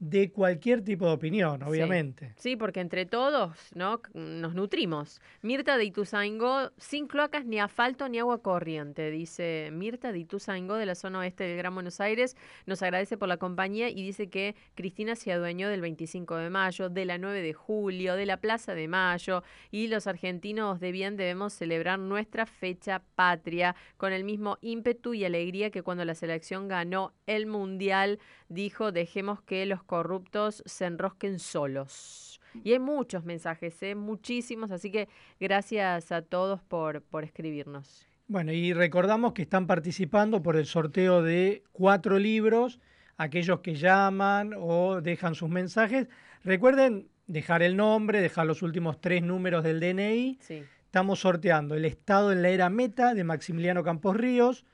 De 0.00 0.32
cualquier 0.32 0.82
tipo 0.82 1.06
de 1.06 1.12
opinión, 1.12 1.62
obviamente. 1.62 2.32
Sí, 2.36 2.56
porque 2.56 2.80
entre 2.80 3.04
todos 3.04 3.52
¿no? 3.74 4.00
nos 4.14 4.54
nutrimos. 4.54 5.20
Mirta 5.42 5.76
de 5.76 5.84
Ituzaingó, 5.84 6.70
sin 6.78 7.06
cloacas 7.06 7.44
ni 7.44 7.60
asfalto 7.60 8.08
ni 8.08 8.18
agua 8.18 8.40
corriente, 8.42 9.10
dice 9.10 9.68
Mirta 9.72 10.10
de 10.10 10.20
Ituzaingó 10.20 10.76
de 10.76 10.86
la 10.86 10.94
zona 10.94 11.18
oeste 11.18 11.44
del 11.44 11.58
Gran 11.58 11.74
Buenos 11.74 12.00
Aires. 12.00 12.34
Nos 12.64 12.82
agradece 12.82 13.18
por 13.18 13.28
la 13.28 13.36
compañía 13.36 13.90
y 13.90 14.02
dice 14.02 14.30
que 14.30 14.56
Cristina 14.74 15.16
se 15.16 15.32
adueñó 15.32 15.68
del 15.68 15.82
25 15.82 16.34
de 16.36 16.48
mayo, 16.48 16.88
de 16.88 17.04
la 17.04 17.18
9 17.18 17.42
de 17.42 17.52
julio, 17.52 18.16
de 18.16 18.24
la 18.24 18.38
Plaza 18.38 18.74
de 18.74 18.88
Mayo 18.88 19.42
y 19.70 19.88
los 19.88 20.06
argentinos 20.06 20.80
de 20.80 20.92
bien 20.92 21.18
debemos 21.18 21.52
celebrar 21.52 21.98
nuestra 21.98 22.46
fecha 22.46 23.02
patria 23.16 23.76
con 23.98 24.14
el 24.14 24.24
mismo 24.24 24.56
ímpetu 24.62 25.12
y 25.12 25.26
alegría 25.26 25.70
que 25.70 25.82
cuando 25.82 26.06
la 26.06 26.14
selección 26.14 26.68
ganó 26.68 27.12
el 27.26 27.46
Mundial 27.46 28.18
dijo 28.48 28.92
dejemos 28.92 29.42
que 29.42 29.66
los 29.66 29.82
corruptos 29.90 30.62
se 30.66 30.84
enrosquen 30.84 31.40
solos. 31.40 32.40
Y 32.62 32.74
hay 32.74 32.78
muchos 32.78 33.24
mensajes, 33.24 33.82
¿eh? 33.82 33.96
muchísimos, 33.96 34.70
así 34.70 34.92
que 34.92 35.08
gracias 35.40 36.12
a 36.12 36.22
todos 36.22 36.62
por, 36.62 37.02
por 37.02 37.24
escribirnos. 37.24 38.06
Bueno, 38.28 38.52
y 38.52 38.72
recordamos 38.72 39.32
que 39.32 39.42
están 39.42 39.66
participando 39.66 40.44
por 40.44 40.54
el 40.54 40.66
sorteo 40.66 41.22
de 41.22 41.64
cuatro 41.72 42.20
libros, 42.20 42.78
aquellos 43.16 43.58
que 43.62 43.74
llaman 43.74 44.54
o 44.56 45.00
dejan 45.00 45.34
sus 45.34 45.50
mensajes. 45.50 46.06
Recuerden 46.44 47.08
dejar 47.26 47.64
el 47.64 47.76
nombre, 47.76 48.20
dejar 48.20 48.46
los 48.46 48.62
últimos 48.62 49.00
tres 49.00 49.24
números 49.24 49.64
del 49.64 49.80
DNI. 49.80 50.38
Sí. 50.40 50.62
Estamos 50.84 51.18
sorteando 51.18 51.74
El 51.74 51.84
Estado 51.84 52.30
en 52.30 52.42
la 52.42 52.50
Era 52.50 52.70
Meta 52.70 53.14
de 53.14 53.24
Maximiliano 53.24 53.82
Campos 53.82 54.16
Ríos, 54.16 54.64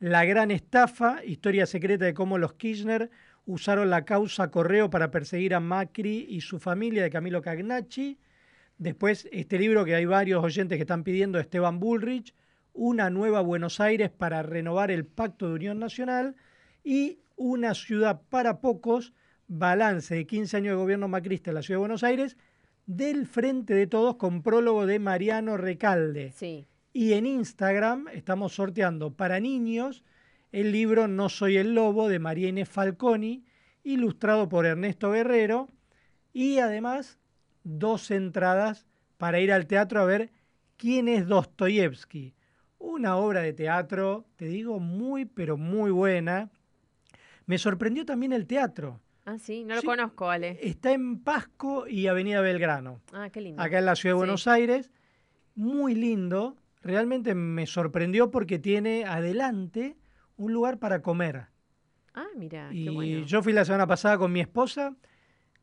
La 0.00 0.26
Gran 0.26 0.50
Estafa, 0.50 1.24
historia 1.24 1.64
secreta 1.64 2.04
de 2.04 2.12
cómo 2.12 2.36
los 2.36 2.52
Kirchner 2.52 3.10
usaron 3.46 3.90
la 3.90 4.04
causa 4.04 4.50
correo 4.50 4.90
para 4.90 5.10
perseguir 5.10 5.54
a 5.54 5.60
Macri 5.60 6.26
y 6.28 6.40
su 6.40 6.58
familia 6.58 7.02
de 7.02 7.10
Camilo 7.10 7.40
Cagnacci. 7.40 8.18
Después, 8.76 9.28
este 9.32 9.58
libro 9.58 9.84
que 9.84 9.94
hay 9.94 10.04
varios 10.04 10.44
oyentes 10.44 10.76
que 10.76 10.82
están 10.82 11.04
pidiendo, 11.04 11.38
Esteban 11.38 11.80
Bullrich, 11.80 12.34
Una 12.74 13.08
nueva 13.08 13.40
Buenos 13.40 13.80
Aires 13.80 14.10
para 14.10 14.42
renovar 14.42 14.90
el 14.90 15.06
Pacto 15.06 15.48
de 15.48 15.54
Unión 15.54 15.78
Nacional 15.78 16.34
y 16.84 17.20
Una 17.36 17.74
ciudad 17.74 18.20
para 18.28 18.60
pocos, 18.60 19.14
balance 19.46 20.14
de 20.14 20.26
15 20.26 20.56
años 20.58 20.72
de 20.72 20.82
gobierno 20.82 21.08
macrista 21.08 21.50
en 21.50 21.54
la 21.54 21.62
ciudad 21.62 21.76
de 21.76 21.80
Buenos 21.80 22.04
Aires, 22.04 22.36
del 22.84 23.26
Frente 23.26 23.74
de 23.74 23.86
Todos 23.86 24.16
con 24.16 24.42
prólogo 24.42 24.86
de 24.86 24.98
Mariano 24.98 25.56
Recalde. 25.56 26.32
Sí. 26.32 26.66
Y 26.92 27.12
en 27.12 27.26
Instagram 27.26 28.08
estamos 28.08 28.54
sorteando 28.54 29.12
para 29.12 29.38
niños 29.38 30.02
el 30.56 30.72
libro 30.72 31.06
No 31.06 31.28
soy 31.28 31.58
el 31.58 31.74
lobo 31.74 32.08
de 32.08 32.18
María 32.18 32.48
Inés 32.48 32.66
Falconi, 32.70 33.44
ilustrado 33.84 34.48
por 34.48 34.64
Ernesto 34.64 35.10
Guerrero, 35.10 35.68
y 36.32 36.60
además 36.60 37.18
dos 37.62 38.10
entradas 38.10 38.86
para 39.18 39.38
ir 39.38 39.52
al 39.52 39.66
teatro 39.66 40.00
a 40.00 40.06
ver 40.06 40.30
quién 40.78 41.08
es 41.08 41.26
Dostoyevsky. 41.26 42.32
Una 42.78 43.16
obra 43.16 43.42
de 43.42 43.52
teatro, 43.52 44.24
te 44.36 44.46
digo, 44.46 44.80
muy, 44.80 45.26
pero 45.26 45.58
muy 45.58 45.90
buena. 45.90 46.48
Me 47.44 47.58
sorprendió 47.58 48.06
también 48.06 48.32
el 48.32 48.46
teatro. 48.46 49.00
Ah, 49.26 49.38
sí, 49.38 49.62
no 49.62 49.74
lo 49.74 49.82
Sí. 49.82 49.86
conozco, 49.86 50.30
Ale. 50.30 50.58
Está 50.62 50.92
en 50.92 51.18
Pasco 51.22 51.86
y 51.86 52.06
Avenida 52.06 52.40
Belgrano, 52.40 53.02
Ah, 53.12 53.28
qué 53.28 53.42
lindo. 53.42 53.60
acá 53.62 53.78
en 53.78 53.84
la 53.84 53.94
ciudad 53.94 54.14
de 54.14 54.16
Sí. 54.16 54.20
Buenos 54.20 54.46
Aires. 54.46 54.90
Muy 55.54 55.94
lindo. 55.94 56.56
Realmente 56.80 57.34
me 57.34 57.66
sorprendió 57.66 58.30
porque 58.30 58.58
tiene 58.58 59.04
adelante 59.04 59.96
un 60.36 60.52
lugar 60.52 60.78
para 60.78 61.00
comer. 61.02 61.46
Ah, 62.14 62.26
mira, 62.36 62.68
qué 62.70 62.76
Y 62.76 62.88
bueno. 62.88 63.26
yo 63.26 63.42
fui 63.42 63.52
la 63.52 63.64
semana 63.64 63.86
pasada 63.86 64.18
con 64.18 64.32
mi 64.32 64.40
esposa, 64.40 64.94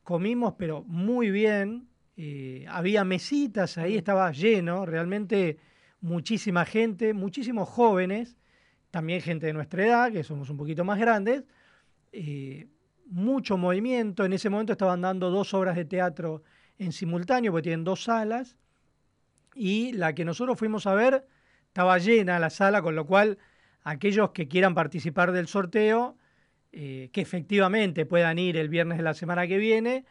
comimos, 0.02 0.54
pero 0.58 0.82
muy 0.84 1.30
bien. 1.30 1.88
eh, 2.16 2.64
había 2.68 3.02
mesitas 3.04 3.76
Mm. 3.76 3.80
ahí, 3.80 3.96
estaba 3.96 4.30
lleno, 4.30 4.86
realmente 4.86 5.58
muchísima 6.00 6.64
gente, 6.64 7.12
muchísimos 7.12 7.68
jóvenes, 7.68 8.36
también 8.92 9.20
gente 9.20 9.46
de 9.46 9.52
nuestra 9.52 9.84
edad, 9.84 10.12
que 10.12 10.22
somos 10.22 10.48
un 10.48 10.56
poquito 10.56 10.84
más 10.84 10.98
grandes. 11.00 11.42
eh, 12.12 12.68
mucho 13.06 13.56
movimiento. 13.58 14.24
En 14.24 14.32
ese 14.32 14.48
momento 14.48 14.72
estaban 14.72 15.00
dando 15.00 15.28
dos 15.30 15.52
obras 15.54 15.74
de 15.74 15.84
teatro 15.84 16.42
en 16.78 16.92
simultáneo, 16.92 17.50
porque 17.50 17.64
tienen 17.64 17.82
dos 17.84 18.04
salas. 18.04 18.56
Y 19.56 19.92
la 19.92 20.14
que 20.14 20.24
nosotros 20.24 20.56
fuimos 20.58 20.86
a 20.86 20.94
ver 20.94 21.26
estaba 21.66 21.98
llena 21.98 22.38
la 22.38 22.50
sala, 22.50 22.80
con 22.82 22.94
lo 22.94 23.04
cual 23.06 23.38
aquellos 23.84 24.30
que 24.30 24.48
quieran 24.48 24.74
participar 24.74 25.30
del 25.32 25.46
sorteo, 25.46 26.16
eh, 26.72 27.10
que 27.12 27.20
efectivamente 27.20 28.04
puedan 28.06 28.38
ir 28.38 28.56
el 28.56 28.68
viernes 28.68 28.98
de 28.98 29.04
la 29.04 29.14
semana 29.14 29.46
que 29.46 29.58
viene, 29.58 30.04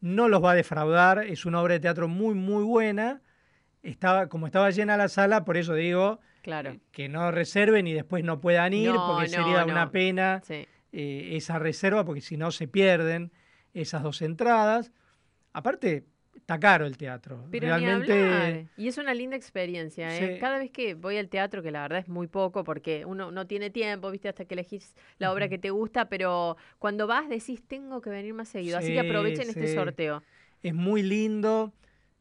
no 0.00 0.28
los 0.28 0.42
va 0.42 0.52
a 0.52 0.54
defraudar. 0.54 1.18
Es 1.26 1.44
una 1.44 1.60
obra 1.60 1.74
de 1.74 1.80
teatro 1.80 2.08
muy, 2.08 2.34
muy 2.34 2.64
buena. 2.64 3.20
Estaba, 3.82 4.28
como 4.28 4.46
estaba 4.46 4.70
llena 4.70 4.96
la 4.96 5.08
sala, 5.08 5.44
por 5.44 5.56
eso 5.56 5.74
digo 5.74 6.20
Claro. 6.42 6.76
que 6.92 7.08
no 7.08 7.30
reserven 7.30 7.86
y 7.86 7.92
después 7.92 8.24
no 8.24 8.40
puedan 8.40 8.72
ir, 8.72 8.90
No, 8.92 9.06
porque 9.08 9.36
no, 9.36 9.42
sería 9.44 9.64
no. 9.64 9.72
una 9.72 9.90
pena 9.90 10.40
Sí. 10.44 10.66
eh, 10.92 11.30
esa 11.32 11.58
reserva, 11.58 12.04
porque 12.04 12.20
si 12.20 12.36
no 12.36 12.50
se 12.52 12.68
pierden 12.68 13.32
esas 13.74 14.02
dos 14.02 14.22
entradas. 14.22 14.92
Aparte, 15.52 16.04
está 16.34 16.58
caro 16.58 16.86
el 16.86 16.96
teatro. 16.96 17.44
Pero 17.50 17.66
Realmente. 17.66 18.66
ni. 18.76 18.84
Y 18.84 18.88
es 18.88 18.98
una 18.98 19.14
linda 19.14 19.36
experiencia. 19.36 20.16
¿eh? 20.16 20.34
Sí. 20.34 20.40
Cada 20.40 20.58
vez 20.58 20.70
que 20.70 20.94
voy 20.94 21.16
al 21.18 21.28
teatro, 21.28 21.62
que 21.62 21.70
la 21.70 21.82
verdad 21.82 21.98
es 22.00 22.08
muy 22.08 22.26
poco, 22.26 22.64
porque 22.64 23.04
uno 23.04 23.30
no 23.30 23.46
tiene 23.46 23.70
tiempo, 23.70 24.10
viste, 24.10 24.28
hasta 24.28 24.44
que 24.44 24.54
elegís 24.54 24.94
la 25.18 25.32
obra 25.32 25.48
que 25.48 25.58
te 25.58 25.70
gusta, 25.70 26.08
pero 26.08 26.56
cuando 26.78 27.06
vas 27.06 27.28
decís, 27.28 27.62
tengo 27.66 28.00
que 28.00 28.10
venir 28.10 28.34
más 28.34 28.48
seguido. 28.48 28.78
Así 28.78 28.88
que 28.94 29.00
Sí, 29.00 29.06
aprovechen 29.06 29.48
este 29.48 29.74
sorteo. 29.74 30.22
Es 30.62 30.74
muy 30.74 31.02
lindo 31.02 31.72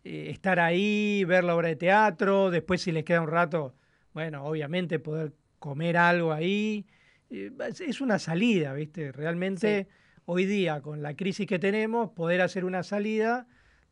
eh, 0.03 0.30
estar 0.32 0.59
ahí, 0.59 1.24
ver 1.26 1.43
la 1.43 1.55
obra 1.55 1.68
de 1.68 1.76
teatro, 1.76 2.49
después 2.49 2.82
si 2.82 2.91
les 2.91 3.03
queda 3.03 3.22
un 3.22 3.28
rato, 3.30 3.76
bueno, 4.14 4.43
obviamente 4.45 4.97
poder 4.99 5.34
comer 5.59 5.95
algo 5.97 6.34
ahí. 6.34 6.86
Eh, 7.30 7.51
es- 7.70 7.82
es 7.82 8.01
una 8.01 8.18
salida, 8.20 8.74
¿viste? 8.74 9.12
Realmente 9.12 9.88
hoy 10.26 10.45
día, 10.45 10.82
con 10.82 11.01
la 11.03 11.16
crisis 11.16 11.45
que 11.45 11.59
tenemos, 11.59 12.09
poder 12.12 12.41
hacer 12.41 12.66
una 12.66 12.82
salida 12.84 13.45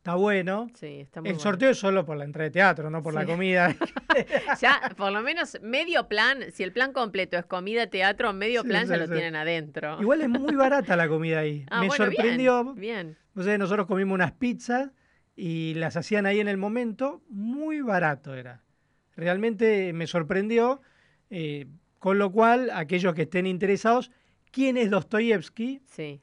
está 0.09 0.15
bueno. 0.15 0.67
Sí, 0.73 0.99
está 1.01 1.21
muy 1.21 1.29
El 1.29 1.35
bueno. 1.35 1.43
sorteo 1.43 1.69
es 1.71 1.77
solo 1.77 2.05
por 2.05 2.17
la 2.17 2.23
entrada 2.25 2.45
de 2.45 2.51
teatro, 2.51 2.89
no 2.89 3.01
por 3.01 3.13
la 3.13 3.25
comida. 3.25 3.75
Ya, 4.59 4.81
por 4.97 5.11
lo 5.11 5.21
menos 5.21 5.57
medio 5.61 6.07
plan, 6.07 6.51
si 6.51 6.63
el 6.63 6.71
plan 6.73 6.91
completo 6.93 7.37
es 7.37 7.45
comida, 7.45 7.87
teatro, 7.87 8.33
medio 8.33 8.63
Sí, 8.63 8.67
plan 8.67 8.87
ya 8.87 8.97
lo 8.97 9.07
tienen 9.07 9.35
adentro. 9.35 10.01
Igual 10.01 10.21
es 10.21 10.29
muy 10.29 10.55
barata 10.55 10.95
la 10.95 11.07
comida 11.07 11.39
ahí. 11.39 11.65
Ah, 11.71 11.81
Me 11.81 11.87
bueno, 11.87 12.05
bien, 12.05 12.15
sorprendió. 12.15 12.73
bien. 12.73 13.17
No 13.35 13.43
sé, 13.43 13.57
nosotros 13.57 13.85
comimos 13.87 14.15
unas 14.15 14.31
pizzas 14.33 14.89
y 15.35 15.73
las 15.75 15.95
hacían 15.95 16.25
ahí 16.25 16.39
en 16.39 16.47
el 16.47 16.57
momento. 16.57 17.21
Muy 17.29 17.81
barato 17.81 18.33
era. 18.33 18.63
Realmente 19.15 19.93
me 19.93 20.07
sorprendió. 20.07 20.81
eh, 21.29 21.67
con 21.99 22.17
lo 22.17 22.31
cual, 22.31 22.69
aquellos 22.73 23.13
que 23.13 23.23
estén 23.23 23.45
interesados, 23.45 24.09
¿quién 24.51 24.77
es 24.77 24.89
Dostoyevsky? 24.89 25.81
Sí. 25.85 26.21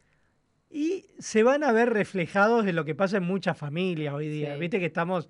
Y 0.70 1.06
se 1.18 1.42
van 1.42 1.64
a 1.64 1.72
ver 1.72 1.90
reflejados 1.90 2.64
de 2.64 2.72
lo 2.72 2.84
que 2.84 2.94
pasa 2.94 3.18
en 3.18 3.24
muchas 3.24 3.56
familias 3.56 4.14
hoy 4.14 4.28
día. 4.28 4.54
Sí. 4.54 4.60
Viste 4.60 4.80
que 4.80 4.86
estamos 4.86 5.28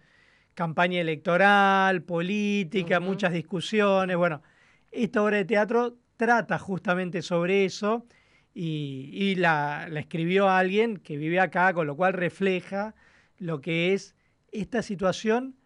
campaña 0.54 1.00
electoral, 1.00 2.02
política, 2.02 2.98
muchas 2.98 3.32
discusiones. 3.32 4.16
Bueno, 4.16 4.42
esta 4.90 5.22
obra 5.22 5.36
de 5.36 5.44
teatro 5.44 5.98
trata 6.16 6.58
justamente 6.58 7.20
sobre 7.20 7.66
eso 7.66 8.06
y, 8.54 9.10
y 9.12 9.34
la, 9.34 9.86
la 9.90 10.00
escribió 10.00 10.48
alguien 10.48 10.96
que 10.96 11.18
vive 11.18 11.40
acá, 11.40 11.74
con 11.74 11.86
lo 11.86 11.94
cual 11.94 12.14
refleja 12.14 12.94
lo 13.38 13.60
que 13.60 13.92
es 13.92 14.16
esta 14.50 14.80
situación, 14.80 15.56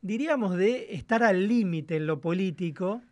diríamos, 0.00 0.56
de 0.56 0.94
estar 0.94 1.22
al 1.22 1.46
límite 1.46 1.96
en 1.96 2.06
lo 2.06 2.20
político. 2.20 3.02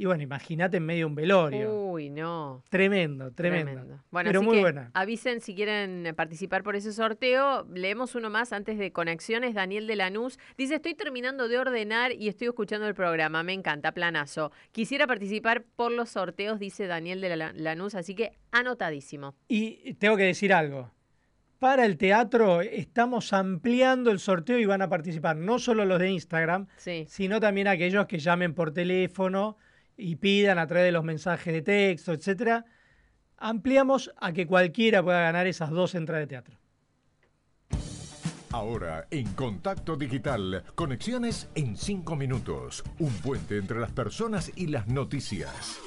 Y 0.00 0.04
bueno, 0.06 0.22
imagínate 0.22 0.76
en 0.76 0.86
medio 0.86 1.00
de 1.00 1.04
un 1.06 1.14
velorio. 1.16 1.74
Uy, 1.90 2.08
no. 2.08 2.62
Tremendo, 2.70 3.32
tremendo. 3.32 4.00
Bueno, 4.12 4.28
Pero 4.28 4.38
así 4.38 4.46
muy 4.46 4.54
que 4.56 4.60
buena. 4.62 4.90
avisen 4.94 5.40
si 5.40 5.56
quieren 5.56 6.14
participar 6.16 6.62
por 6.62 6.76
ese 6.76 6.92
sorteo. 6.92 7.66
Leemos 7.74 8.14
uno 8.14 8.30
más 8.30 8.52
antes 8.52 8.78
de 8.78 8.92
conexiones. 8.92 9.54
Daniel 9.54 9.88
de 9.88 9.96
Lanús 9.96 10.38
dice, 10.56 10.76
estoy 10.76 10.94
terminando 10.94 11.48
de 11.48 11.58
ordenar 11.58 12.12
y 12.12 12.28
estoy 12.28 12.46
escuchando 12.46 12.86
el 12.86 12.94
programa. 12.94 13.42
Me 13.42 13.52
encanta, 13.54 13.90
planazo. 13.90 14.52
Quisiera 14.70 15.08
participar 15.08 15.64
por 15.74 15.90
los 15.90 16.10
sorteos, 16.10 16.60
dice 16.60 16.86
Daniel 16.86 17.20
de 17.20 17.36
la- 17.36 17.52
Lanús, 17.52 17.96
así 17.96 18.14
que 18.14 18.30
anotadísimo. 18.52 19.34
Y 19.48 19.94
tengo 19.94 20.16
que 20.16 20.22
decir 20.24 20.52
algo. 20.52 20.92
Para 21.58 21.84
el 21.84 21.98
teatro 21.98 22.60
estamos 22.60 23.32
ampliando 23.32 24.12
el 24.12 24.20
sorteo 24.20 24.60
y 24.60 24.64
van 24.64 24.80
a 24.80 24.88
participar 24.88 25.34
no 25.36 25.58
solo 25.58 25.84
los 25.84 25.98
de 25.98 26.08
Instagram, 26.10 26.68
Sí. 26.76 27.04
sino 27.08 27.40
también 27.40 27.66
aquellos 27.66 28.06
que 28.06 28.20
llamen 28.20 28.54
por 28.54 28.72
teléfono 28.72 29.56
y 29.98 30.16
pidan 30.16 30.58
a 30.58 30.66
través 30.66 30.86
de 30.86 30.92
los 30.92 31.04
mensajes 31.04 31.52
de 31.52 31.60
texto, 31.60 32.12
etcétera. 32.12 32.64
Ampliamos 33.36 34.10
a 34.16 34.32
que 34.32 34.46
cualquiera 34.46 35.02
pueda 35.02 35.20
ganar 35.20 35.46
esas 35.46 35.70
dos 35.70 35.94
entradas 35.94 36.22
de 36.22 36.26
teatro. 36.28 36.58
Ahora, 38.50 39.06
en 39.10 39.34
Contacto 39.34 39.96
Digital, 39.96 40.64
conexiones 40.74 41.50
en 41.54 41.76
5 41.76 42.16
minutos. 42.16 42.82
Un 42.98 43.12
puente 43.20 43.58
entre 43.58 43.78
las 43.78 43.92
personas 43.92 44.50
y 44.56 44.68
las 44.68 44.88
noticias. 44.88 45.78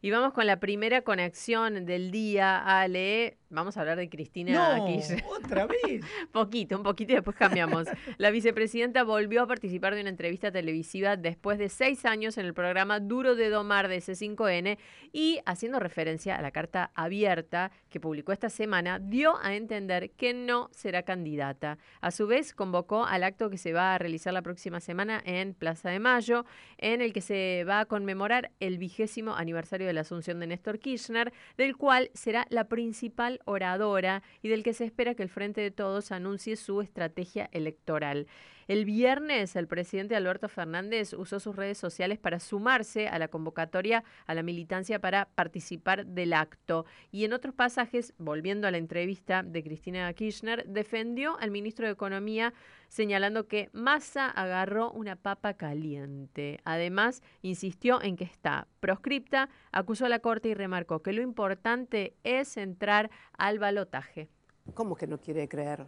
Y 0.00 0.10
vamos 0.10 0.34
con 0.34 0.46
la 0.46 0.60
primera 0.60 1.02
conexión 1.02 1.86
del 1.86 2.10
día, 2.10 2.58
Ale. 2.58 3.38
Vamos 3.50 3.76
a 3.76 3.80
hablar 3.80 3.98
de 3.98 4.08
Cristina 4.08 4.78
No, 4.78 4.86
Kirchner. 4.86 5.24
otra 5.28 5.66
vez. 5.66 6.04
poquito, 6.32 6.76
un 6.76 6.82
poquito 6.82 7.12
y 7.12 7.14
después 7.16 7.36
cambiamos. 7.36 7.86
La 8.16 8.30
vicepresidenta 8.30 9.04
volvió 9.04 9.42
a 9.42 9.46
participar 9.46 9.94
de 9.94 10.00
una 10.00 10.10
entrevista 10.10 10.50
televisiva 10.50 11.16
después 11.16 11.58
de 11.58 11.68
seis 11.68 12.04
años 12.04 12.38
en 12.38 12.46
el 12.46 12.54
programa 12.54 13.00
Duro 13.00 13.34
de 13.36 13.50
Domar 13.50 13.88
de 13.88 13.98
C5N 13.98 14.78
y 15.12 15.40
haciendo 15.46 15.78
referencia 15.78 16.36
a 16.36 16.42
la 16.42 16.50
carta 16.50 16.90
abierta 16.94 17.70
que 17.90 18.00
publicó 18.00 18.32
esta 18.32 18.50
semana, 18.50 18.98
dio 18.98 19.38
a 19.42 19.54
entender 19.54 20.10
que 20.10 20.34
no 20.34 20.68
será 20.72 21.02
candidata. 21.02 21.78
A 22.00 22.10
su 22.10 22.26
vez, 22.26 22.54
convocó 22.54 23.04
al 23.04 23.22
acto 23.22 23.50
que 23.50 23.58
se 23.58 23.72
va 23.72 23.94
a 23.94 23.98
realizar 23.98 24.32
la 24.32 24.42
próxima 24.42 24.80
semana 24.80 25.22
en 25.24 25.54
Plaza 25.54 25.90
de 25.90 26.00
Mayo, 26.00 26.44
en 26.78 27.00
el 27.02 27.12
que 27.12 27.20
se 27.20 27.64
va 27.68 27.80
a 27.80 27.86
conmemorar 27.86 28.50
el 28.60 28.78
vigésimo 28.78 29.34
aniversario 29.36 29.86
de 29.86 29.92
la 29.92 30.00
asunción 30.00 30.40
de 30.40 30.48
Néstor 30.48 30.78
Kirchner, 30.78 31.32
del 31.56 31.76
cual 31.76 32.10
será 32.14 32.46
la 32.50 32.64
principal 32.64 33.33
oradora 33.44 34.22
y 34.42 34.48
del 34.48 34.62
que 34.62 34.74
se 34.74 34.84
espera 34.84 35.14
que 35.14 35.22
el 35.22 35.28
Frente 35.28 35.60
de 35.60 35.70
Todos 35.70 36.12
anuncie 36.12 36.56
su 36.56 36.80
estrategia 36.80 37.48
electoral. 37.52 38.26
El 38.66 38.84
viernes, 38.84 39.56
el 39.56 39.66
presidente 39.66 40.16
Alberto 40.16 40.48
Fernández 40.48 41.12
usó 41.12 41.38
sus 41.40 41.54
redes 41.54 41.78
sociales 41.78 42.18
para 42.18 42.40
sumarse 42.40 43.08
a 43.08 43.18
la 43.18 43.28
convocatoria 43.28 44.04
a 44.26 44.34
la 44.34 44.42
militancia 44.42 45.00
para 45.00 45.26
participar 45.34 46.06
del 46.06 46.32
acto. 46.32 46.86
Y 47.10 47.24
en 47.24 47.32
otros 47.32 47.54
pasajes, 47.54 48.14
volviendo 48.18 48.66
a 48.66 48.70
la 48.70 48.78
entrevista 48.78 49.42
de 49.42 49.62
Cristina 49.62 50.12
Kirchner, 50.12 50.66
defendió 50.66 51.38
al 51.38 51.50
ministro 51.50 51.86
de 51.86 51.92
Economía 51.92 52.54
señalando 52.88 53.48
que 53.48 53.70
Massa 53.72 54.28
agarró 54.28 54.90
una 54.92 55.16
papa 55.16 55.54
caliente. 55.54 56.60
Además, 56.64 57.22
insistió 57.42 58.00
en 58.00 58.16
que 58.16 58.24
está 58.24 58.68
proscripta, 58.80 59.48
acusó 59.72 60.06
a 60.06 60.08
la 60.08 60.20
Corte 60.20 60.48
y 60.48 60.54
remarcó 60.54 61.02
que 61.02 61.12
lo 61.12 61.22
importante 61.22 62.14
es 62.22 62.56
entrar 62.56 63.10
al 63.36 63.58
balotaje. 63.58 64.28
¿Cómo 64.74 64.94
que 64.94 65.06
no 65.06 65.18
quiere 65.18 65.48
creer? 65.48 65.86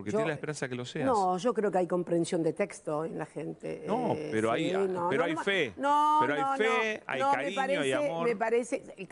Porque 0.00 0.10
Yo- 0.12 0.18
tiene 0.18 0.28
la 0.30 0.34
esperanza 0.34 0.68
que 0.68 0.74
lo 0.74 0.84
seas. 0.84 1.06
No, 1.06 1.36
yo 1.36 1.52
creo 1.52 1.70
que 1.70 1.78
hay 1.78 1.86
comprensión 1.86 2.42
de 2.42 2.52
texto 2.54 3.04
en 3.04 3.18
la 3.18 3.26
gente. 3.26 3.84
No, 3.86 4.14
Eh, 4.14 4.28
pero 4.32 4.50
hay- 4.50 4.70
pero 4.70 4.86
no, 4.88 5.10
hay 5.10 5.34
no, 5.34 5.42
fe. 5.42 5.72
No, 5.76 6.18
Pero 6.22 6.34
hay 6.34 6.58
fe, 6.58 7.02
hay 7.06 7.20
cariño, 7.20 7.54
parece, 7.54 7.78
hay 7.82 7.92
amor. 7.92 8.26
Me 8.28 8.36
parece 8.36 8.82
el 8.96 9.08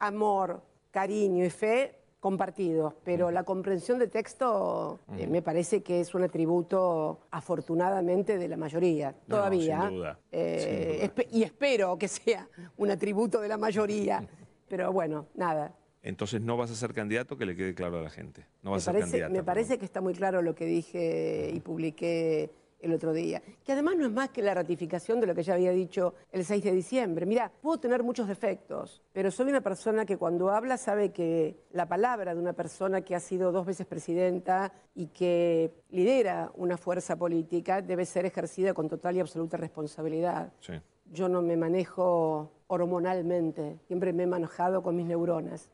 amor, 0.00 0.62
cariño 0.90 1.44
y 1.44 1.50
fe 1.50 1.98
compartidos, 2.18 2.94
pero 3.04 3.30
la 3.30 3.42
comprensión 3.44 3.98
de 3.98 4.06
texto 4.08 5.00
eh, 5.16 5.26
me 5.26 5.42
parece 5.42 5.82
que 5.82 6.00
es 6.00 6.14
un 6.14 6.22
atributo 6.22 7.20
afortunadamente 7.30 8.38
de 8.38 8.48
la 8.48 8.56
mayoría, 8.56 9.10
No, 9.26 9.36
todavía. 9.36 9.80
sin 9.88 9.96
duda, 9.96 10.18
Eh, 10.30 10.58
sin 10.60 10.98
duda. 10.98 11.04
espe- 11.24 11.28
y 11.32 11.42
espero 11.42 11.98
que 11.98 12.08
sea 12.08 12.48
un 12.76 12.90
atributo 12.90 13.40
de 13.40 13.48
la 13.48 13.56
mayoría, 13.56 14.24
pero 14.68 14.92
bueno, 14.92 15.26
nada. 15.34 15.72
Entonces 16.02 16.42
no 16.42 16.56
vas 16.56 16.70
a 16.70 16.74
ser 16.74 16.92
candidato, 16.92 17.38
que 17.38 17.46
le 17.46 17.54
quede 17.54 17.74
claro 17.74 17.98
a 17.98 18.02
la 18.02 18.10
gente. 18.10 18.46
No 18.62 18.70
Me 18.70 18.76
vas 18.76 18.82
a 18.82 18.92
ser 18.92 18.94
parece, 18.94 19.10
candidato. 19.20 19.32
me 19.32 19.42
parece 19.44 19.78
que 19.78 19.84
está 19.84 20.00
muy 20.00 20.14
claro 20.14 20.42
lo 20.42 20.54
que 20.54 20.66
dije 20.66 21.50
y 21.54 21.60
publiqué 21.60 22.50
el 22.80 22.92
otro 22.92 23.12
día. 23.12 23.40
Que 23.64 23.70
además 23.72 23.94
no 23.96 24.06
es 24.06 24.12
más 24.12 24.30
que 24.30 24.42
la 24.42 24.54
ratificación 24.54 25.20
de 25.20 25.28
lo 25.28 25.34
que 25.36 25.44
ya 25.44 25.54
había 25.54 25.70
dicho 25.70 26.14
el 26.32 26.44
6 26.44 26.64
de 26.64 26.72
diciembre. 26.72 27.24
Mira, 27.26 27.52
puedo 27.62 27.78
tener 27.78 28.02
muchos 28.02 28.26
defectos, 28.26 29.00
pero 29.12 29.30
soy 29.30 29.48
una 29.48 29.60
persona 29.60 30.04
que 30.04 30.16
cuando 30.16 30.50
habla 30.50 30.76
sabe 30.76 31.12
que 31.12 31.56
la 31.70 31.86
palabra 31.86 32.34
de 32.34 32.40
una 32.40 32.52
persona 32.52 33.02
que 33.02 33.14
ha 33.14 33.20
sido 33.20 33.52
dos 33.52 33.64
veces 33.64 33.86
presidenta 33.86 34.72
y 34.96 35.06
que 35.06 35.72
lidera 35.90 36.50
una 36.56 36.76
fuerza 36.76 37.14
política 37.14 37.80
debe 37.80 38.04
ser 38.04 38.26
ejercida 38.26 38.74
con 38.74 38.88
total 38.88 39.16
y 39.16 39.20
absoluta 39.20 39.56
responsabilidad. 39.56 40.52
Sí. 40.58 40.72
Yo 41.12 41.28
no 41.28 41.42
me 41.42 41.56
manejo 41.56 42.50
hormonalmente, 42.66 43.78
siempre 43.86 44.12
me 44.12 44.24
he 44.24 44.26
manejado 44.26 44.82
con 44.82 44.96
mis 44.96 45.06
neuronas. 45.06 45.70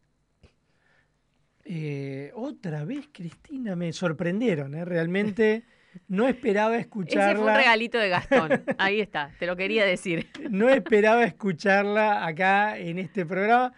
Eh, 1.71 2.33
otra 2.35 2.85
vez, 2.87 3.11
Cristina, 3.13 3.77
me 3.77 3.93
sorprendieron, 3.93 4.75
¿eh? 4.75 4.87
realmente 4.87 5.65
no 6.09 6.27
esperaba 6.27 6.77
Ese 6.79 6.89
fue 6.89 7.01
un 7.03 7.07
escucharla. 7.09 7.57
regalito 7.59 7.99
de 7.99 8.09
Gastón. 8.09 8.65
Ahí 8.79 9.01
está, 9.01 9.33
te 9.39 9.47
lo 9.47 9.55
quería 9.55 9.85
decir. 9.85 10.29
No 10.51 10.71
esperaba 10.71 11.25
escucharla 11.25 12.27
acá 12.27 12.79
en 12.79 12.99
este 12.99 13.27
programa, 13.27 13.75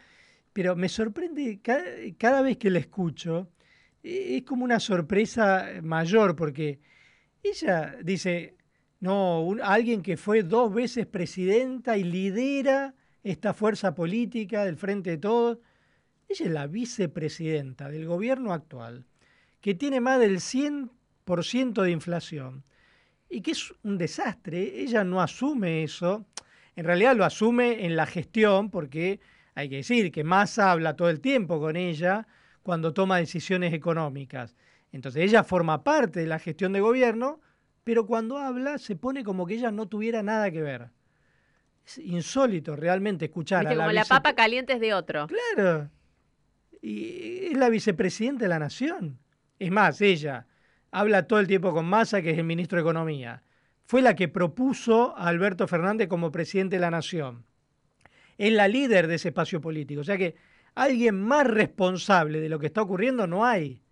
pero 0.52 0.76
me 0.76 0.88
sorprende 0.88 1.58
cada, 1.62 1.82
cada 2.16 2.42
vez 2.42 2.58
que 2.58 2.70
la 2.70 2.78
escucho, 2.78 3.50
eh, 4.04 4.36
es 4.36 4.42
como 4.44 4.62
una 4.64 4.78
sorpresa 4.78 5.68
mayor, 5.82 6.36
porque 6.36 6.78
ella 7.42 7.96
dice, 8.04 8.54
no, 9.00 9.42
un- 9.42 9.60
alguien 9.62 10.00
que 10.02 10.16
fue 10.16 10.44
dos 10.44 10.72
veces 10.72 11.06
presidenta 11.06 11.96
y 11.96 12.04
lidera 12.04 12.94
esta 13.24 13.52
fuerza 13.52 13.96
política 13.96 14.64
del 14.64 14.76
Frente 14.76 15.10
de 15.10 15.18
Todos, 15.18 15.58
ella 16.30 16.46
es 16.46 16.52
la 16.52 16.66
vicepresidenta 16.68 17.88
del 17.88 18.06
gobierno 18.06 18.52
actual, 18.52 19.04
que 19.60 19.74
tiene 19.74 20.00
más 20.00 20.20
del 20.20 20.36
100% 20.36 21.82
de 21.82 21.90
inflación 21.90 22.64
y 23.28 23.40
que 23.40 23.50
es 23.50 23.74
un 23.82 23.98
desastre. 23.98 24.80
Ella 24.80 25.02
no 25.02 25.20
asume 25.20 25.82
eso. 25.82 26.26
En 26.76 26.84
realidad 26.84 27.16
lo 27.16 27.24
asume 27.24 27.84
en 27.84 27.96
la 27.96 28.06
gestión, 28.06 28.70
porque 28.70 29.18
hay 29.56 29.68
que 29.68 29.76
decir 29.76 30.12
que 30.12 30.22
Massa 30.22 30.70
habla 30.70 30.94
todo 30.94 31.10
el 31.10 31.20
tiempo 31.20 31.58
con 31.58 31.74
ella 31.74 32.28
cuando 32.62 32.94
toma 32.94 33.18
decisiones 33.18 33.74
económicas. 33.74 34.56
Entonces 34.92 35.24
ella 35.24 35.42
forma 35.42 35.82
parte 35.82 36.20
de 36.20 36.26
la 36.26 36.38
gestión 36.38 36.72
de 36.72 36.80
gobierno, 36.80 37.40
pero 37.82 38.06
cuando 38.06 38.38
habla 38.38 38.78
se 38.78 38.94
pone 38.94 39.24
como 39.24 39.46
que 39.46 39.54
ella 39.54 39.72
no 39.72 39.88
tuviera 39.88 40.22
nada 40.22 40.48
que 40.52 40.62
ver. 40.62 40.90
Es 41.84 41.98
insólito 41.98 42.76
realmente 42.76 43.24
escuchar 43.24 43.60
Viste, 43.60 43.74
a 43.74 43.76
la, 43.78 43.84
como 43.84 43.92
la 43.92 44.04
papa 44.04 44.34
caliente 44.34 44.74
es 44.74 44.80
de 44.80 44.94
otro. 44.94 45.26
Claro. 45.26 45.90
Y 46.82 47.46
es 47.46 47.56
la 47.56 47.68
vicepresidenta 47.68 48.44
de 48.44 48.48
la 48.48 48.58
nación. 48.58 49.18
Es 49.58 49.70
más, 49.70 50.00
ella 50.00 50.46
habla 50.90 51.26
todo 51.26 51.40
el 51.40 51.46
tiempo 51.46 51.72
con 51.72 51.86
Massa, 51.86 52.22
que 52.22 52.30
es 52.30 52.38
el 52.38 52.44
ministro 52.44 52.76
de 52.76 52.82
Economía. 52.82 53.42
Fue 53.84 54.02
la 54.02 54.14
que 54.14 54.28
propuso 54.28 55.16
a 55.16 55.28
Alberto 55.28 55.66
Fernández 55.66 56.08
como 56.08 56.30
presidente 56.30 56.76
de 56.76 56.80
la 56.80 56.90
nación. 56.90 57.44
Es 58.38 58.52
la 58.52 58.68
líder 58.68 59.06
de 59.06 59.16
ese 59.16 59.28
espacio 59.28 59.60
político. 59.60 60.00
O 60.00 60.04
sea 60.04 60.16
que 60.16 60.36
alguien 60.74 61.20
más 61.20 61.46
responsable 61.46 62.40
de 62.40 62.48
lo 62.48 62.58
que 62.58 62.66
está 62.66 62.82
ocurriendo 62.82 63.26
no 63.26 63.44
hay. 63.44 63.82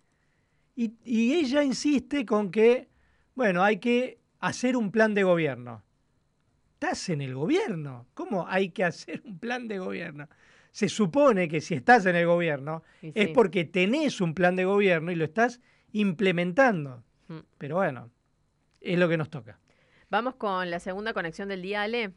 Y, 0.75 0.93
y 1.03 1.33
ella 1.33 1.63
insiste 1.63 2.25
con 2.25 2.49
que, 2.49 2.87
bueno, 3.35 3.63
hay 3.63 3.77
que 3.77 4.19
hacer 4.39 4.75
un 4.77 4.91
plan 4.91 5.13
de 5.13 5.23
gobierno. 5.23 5.83
Estás 6.73 7.09
en 7.09 7.21
el 7.21 7.35
gobierno. 7.35 8.07
¿Cómo 8.13 8.47
hay 8.47 8.69
que 8.69 8.85
hacer 8.85 9.21
un 9.25 9.37
plan 9.37 9.67
de 9.67 9.79
gobierno? 9.79 10.29
Se 10.71 10.89
supone 10.89 11.47
que 11.47 11.61
si 11.61 11.75
estás 11.75 12.05
en 12.05 12.15
el 12.15 12.25
gobierno 12.25 12.83
es 13.01 13.27
sí. 13.27 13.33
porque 13.33 13.65
tenés 13.65 14.21
un 14.21 14.33
plan 14.33 14.55
de 14.55 14.65
gobierno 14.65 15.11
y 15.11 15.15
lo 15.15 15.25
estás 15.25 15.59
implementando. 15.91 17.03
Mm. 17.27 17.39
Pero 17.57 17.77
bueno, 17.77 18.11
es 18.81 18.97
lo 18.97 19.09
que 19.09 19.17
nos 19.17 19.29
toca. 19.29 19.59
Vamos 20.09 20.35
con 20.35 20.69
la 20.69 20.79
segunda 20.79 21.13
conexión 21.13 21.49
del 21.49 21.61
día, 21.61 21.83
Ale. 21.83 22.13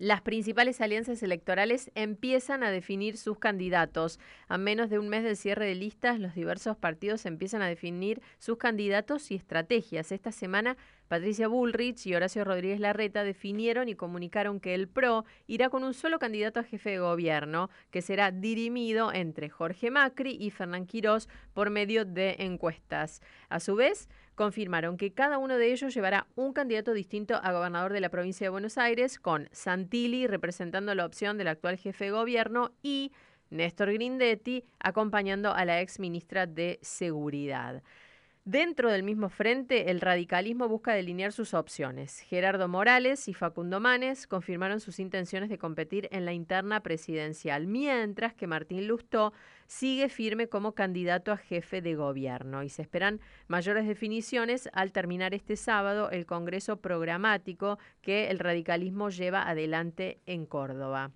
Las 0.00 0.22
principales 0.22 0.80
alianzas 0.80 1.22
electorales 1.22 1.90
empiezan 1.94 2.62
a 2.62 2.70
definir 2.70 3.18
sus 3.18 3.38
candidatos. 3.38 4.18
A 4.48 4.56
menos 4.56 4.88
de 4.88 4.98
un 4.98 5.10
mes 5.10 5.22
del 5.24 5.36
cierre 5.36 5.66
de 5.66 5.74
listas, 5.74 6.18
los 6.18 6.34
diversos 6.34 6.74
partidos 6.78 7.26
empiezan 7.26 7.60
a 7.60 7.68
definir 7.68 8.22
sus 8.38 8.56
candidatos 8.56 9.30
y 9.30 9.34
estrategias. 9.34 10.10
Esta 10.10 10.32
semana, 10.32 10.78
Patricia 11.08 11.48
Bullrich 11.48 12.06
y 12.06 12.14
Horacio 12.14 12.44
Rodríguez 12.44 12.80
Larreta 12.80 13.24
definieron 13.24 13.90
y 13.90 13.94
comunicaron 13.94 14.58
que 14.58 14.74
el 14.74 14.88
PRO 14.88 15.26
irá 15.46 15.68
con 15.68 15.84
un 15.84 15.92
solo 15.92 16.18
candidato 16.18 16.60
a 16.60 16.64
jefe 16.64 16.92
de 16.92 17.00
gobierno, 17.00 17.68
que 17.90 18.00
será 18.00 18.30
dirimido 18.30 19.12
entre 19.12 19.50
Jorge 19.50 19.90
Macri 19.90 20.34
y 20.40 20.48
Fernán 20.48 20.86
Quirós 20.86 21.28
por 21.52 21.68
medio 21.68 22.06
de 22.06 22.36
encuestas. 22.38 23.20
A 23.50 23.60
su 23.60 23.74
vez, 23.74 24.08
confirmaron 24.34 24.96
que 24.96 25.12
cada 25.12 25.38
uno 25.38 25.58
de 25.58 25.72
ellos 25.72 25.94
llevará 25.94 26.26
un 26.34 26.52
candidato 26.52 26.92
distinto 26.92 27.40
a 27.42 27.52
gobernador 27.52 27.92
de 27.92 28.00
la 28.00 28.08
provincia 28.08 28.44
de 28.44 28.50
Buenos 28.50 28.78
Aires, 28.78 29.18
con 29.18 29.48
Santilli 29.52 30.26
representando 30.26 30.94
la 30.94 31.04
opción 31.04 31.38
del 31.38 31.48
actual 31.48 31.76
jefe 31.76 32.06
de 32.06 32.10
gobierno 32.12 32.72
y 32.82 33.12
Néstor 33.50 33.92
Grindetti 33.92 34.64
acompañando 34.78 35.52
a 35.52 35.64
la 35.64 35.80
ex 35.80 35.98
ministra 35.98 36.46
de 36.46 36.78
Seguridad. 36.82 37.82
Dentro 38.50 38.90
del 38.90 39.04
mismo 39.04 39.28
frente, 39.28 39.92
el 39.92 40.00
radicalismo 40.00 40.68
busca 40.68 40.92
delinear 40.92 41.30
sus 41.30 41.54
opciones. 41.54 42.18
Gerardo 42.18 42.66
Morales 42.66 43.28
y 43.28 43.32
Facundo 43.32 43.78
Manes 43.78 44.26
confirmaron 44.26 44.80
sus 44.80 44.98
intenciones 44.98 45.50
de 45.50 45.56
competir 45.56 46.08
en 46.10 46.24
la 46.24 46.32
interna 46.32 46.80
presidencial, 46.82 47.68
mientras 47.68 48.34
que 48.34 48.48
Martín 48.48 48.88
Lustó 48.88 49.32
sigue 49.68 50.08
firme 50.08 50.48
como 50.48 50.72
candidato 50.72 51.30
a 51.30 51.36
jefe 51.36 51.80
de 51.80 51.94
gobierno 51.94 52.64
y 52.64 52.70
se 52.70 52.82
esperan 52.82 53.20
mayores 53.46 53.86
definiciones 53.86 54.68
al 54.72 54.90
terminar 54.90 55.32
este 55.32 55.54
sábado 55.54 56.10
el 56.10 56.26
Congreso 56.26 56.80
Programático 56.80 57.78
que 58.02 58.30
el 58.30 58.40
radicalismo 58.40 59.10
lleva 59.10 59.48
adelante 59.48 60.18
en 60.26 60.44
Córdoba. 60.44 61.12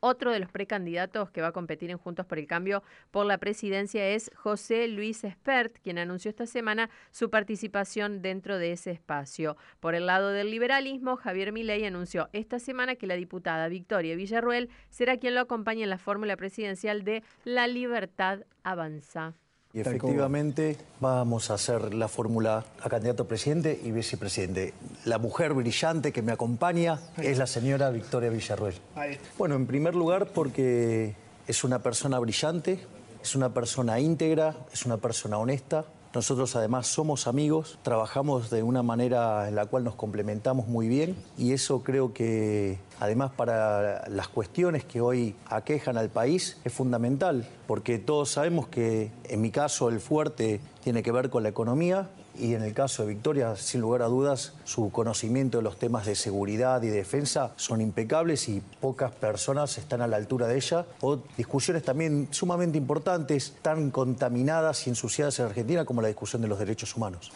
Otro 0.00 0.30
de 0.30 0.38
los 0.38 0.50
precandidatos 0.50 1.30
que 1.30 1.40
va 1.40 1.48
a 1.48 1.52
competir 1.52 1.90
en 1.90 1.98
Juntos 1.98 2.24
por 2.24 2.38
el 2.38 2.46
Cambio 2.46 2.84
por 3.10 3.26
la 3.26 3.38
presidencia 3.38 4.08
es 4.08 4.30
José 4.36 4.86
Luis 4.86 5.24
Espert, 5.24 5.76
quien 5.82 5.98
anunció 5.98 6.28
esta 6.28 6.46
semana 6.46 6.88
su 7.10 7.30
participación 7.30 8.22
dentro 8.22 8.58
de 8.58 8.72
ese 8.72 8.92
espacio. 8.92 9.56
Por 9.80 9.96
el 9.96 10.06
lado 10.06 10.30
del 10.30 10.52
liberalismo, 10.52 11.16
Javier 11.16 11.52
Milei 11.52 11.84
anunció 11.84 12.28
esta 12.32 12.60
semana 12.60 12.94
que 12.94 13.08
la 13.08 13.16
diputada 13.16 13.66
Victoria 13.66 14.14
Villarruel 14.14 14.70
será 14.88 15.16
quien 15.16 15.34
lo 15.34 15.40
acompañe 15.40 15.82
en 15.82 15.90
la 15.90 15.98
fórmula 15.98 16.36
presidencial 16.36 17.02
de 17.02 17.24
La 17.42 17.66
Libertad 17.66 18.44
Avanza. 18.62 19.34
Y 19.78 19.80
efectivamente 19.82 20.76
vamos 20.98 21.52
a 21.52 21.54
hacer 21.54 21.94
la 21.94 22.08
fórmula 22.08 22.64
a 22.82 22.88
candidato 22.88 23.22
a 23.22 23.28
presidente 23.28 23.78
y 23.84 23.92
vicepresidente. 23.92 24.74
La 25.04 25.18
mujer 25.18 25.54
brillante 25.54 26.10
que 26.10 26.20
me 26.20 26.32
acompaña 26.32 26.98
es 27.16 27.38
la 27.38 27.46
señora 27.46 27.90
Victoria 27.90 28.28
Villarruel. 28.28 28.74
Bueno, 29.38 29.54
en 29.54 29.68
primer 29.68 29.94
lugar 29.94 30.26
porque 30.34 31.14
es 31.46 31.62
una 31.62 31.78
persona 31.80 32.18
brillante, 32.18 32.80
es 33.22 33.36
una 33.36 33.54
persona 33.54 34.00
íntegra, 34.00 34.56
es 34.72 34.84
una 34.84 34.96
persona 34.96 35.38
honesta. 35.38 35.84
Nosotros 36.14 36.56
además 36.56 36.86
somos 36.86 37.26
amigos, 37.26 37.78
trabajamos 37.82 38.48
de 38.48 38.62
una 38.62 38.82
manera 38.82 39.46
en 39.46 39.54
la 39.54 39.66
cual 39.66 39.84
nos 39.84 39.94
complementamos 39.94 40.66
muy 40.66 40.88
bien 40.88 41.14
y 41.36 41.52
eso 41.52 41.82
creo 41.82 42.14
que 42.14 42.78
además 42.98 43.30
para 43.36 44.08
las 44.08 44.28
cuestiones 44.28 44.84
que 44.84 45.02
hoy 45.02 45.36
aquejan 45.46 45.98
al 45.98 46.08
país 46.08 46.56
es 46.64 46.72
fundamental, 46.72 47.46
porque 47.66 47.98
todos 47.98 48.30
sabemos 48.30 48.68
que 48.68 49.10
en 49.24 49.42
mi 49.42 49.50
caso 49.50 49.90
el 49.90 50.00
fuerte 50.00 50.60
tiene 50.82 51.02
que 51.02 51.12
ver 51.12 51.28
con 51.28 51.42
la 51.42 51.50
economía 51.50 52.08
y 52.38 52.54
en 52.54 52.62
el 52.62 52.74
caso 52.74 53.02
de 53.02 53.08
Victoria, 53.14 53.56
sin 53.56 53.80
lugar 53.80 54.02
a 54.02 54.06
dudas, 54.06 54.54
su 54.64 54.90
conocimiento 54.90 55.58
de 55.58 55.64
los 55.64 55.78
temas 55.78 56.06
de 56.06 56.14
seguridad 56.14 56.82
y 56.82 56.88
defensa 56.88 57.52
son 57.56 57.80
impecables 57.80 58.48
y 58.48 58.62
pocas 58.80 59.12
personas 59.12 59.76
están 59.78 60.00
a 60.02 60.06
la 60.06 60.16
altura 60.16 60.46
de 60.46 60.56
ella. 60.56 60.86
O 61.00 61.22
discusiones 61.36 61.82
también 61.82 62.28
sumamente 62.30 62.78
importantes, 62.78 63.56
tan 63.62 63.90
contaminadas 63.90 64.86
y 64.86 64.90
ensuciadas 64.90 65.38
en 65.40 65.46
Argentina 65.46 65.84
como 65.84 66.02
la 66.02 66.08
discusión 66.08 66.42
de 66.42 66.48
los 66.48 66.58
derechos 66.58 66.96
humanos. 66.96 67.32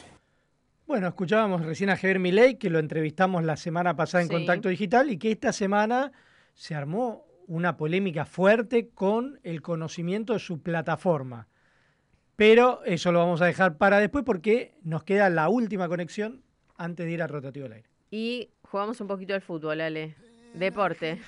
Bueno, 0.86 1.09
escuchábamos 1.09 1.64
recién 1.64 1.90
a 1.90 1.96
Javier 1.96 2.18
Milei, 2.18 2.57
que 2.57 2.68
lo 2.68 2.78
entrevistamos 2.78 3.44
la 3.44 3.57
semana 3.57 3.96
pasada 3.96 4.22
en 4.22 4.28
Sí. 4.28 4.34
Contacto 4.34 4.68
Digital, 4.68 5.11
y 5.11 5.16
que 5.18 5.32
esta 5.32 5.53
semana 5.53 6.12
se 6.55 6.74
armó 6.74 7.24
una 7.46 7.76
polémica 7.76 8.24
fuerte 8.24 8.90
con 8.90 9.40
el 9.42 9.62
conocimiento 9.62 10.32
de 10.34 10.38
su 10.38 10.62
plataforma. 10.62 11.48
Pero 12.43 12.80
eso 12.84 13.12
lo 13.12 13.20
vamos 13.20 13.40
a 13.40 13.47
dejar 13.47 13.76
para 13.78 14.01
después 14.01 14.24
porque 14.24 14.74
nos 14.82 15.05
queda 15.05 15.30
la 15.30 15.49
última 15.49 15.86
conexión 15.88 16.43
antes 16.76 17.07
de 17.07 17.12
ir 17.12 17.22
al 17.22 17.28
rotativo 17.28 17.66
al 17.66 17.74
aire. 17.74 17.88
Y 18.11 18.51
jugamos 18.62 19.01
un 19.01 19.07
poquito 19.07 19.32
al 19.32 19.43
fútbol, 19.43 19.80
Ale. 19.80 20.16
Deporte. 20.53 21.20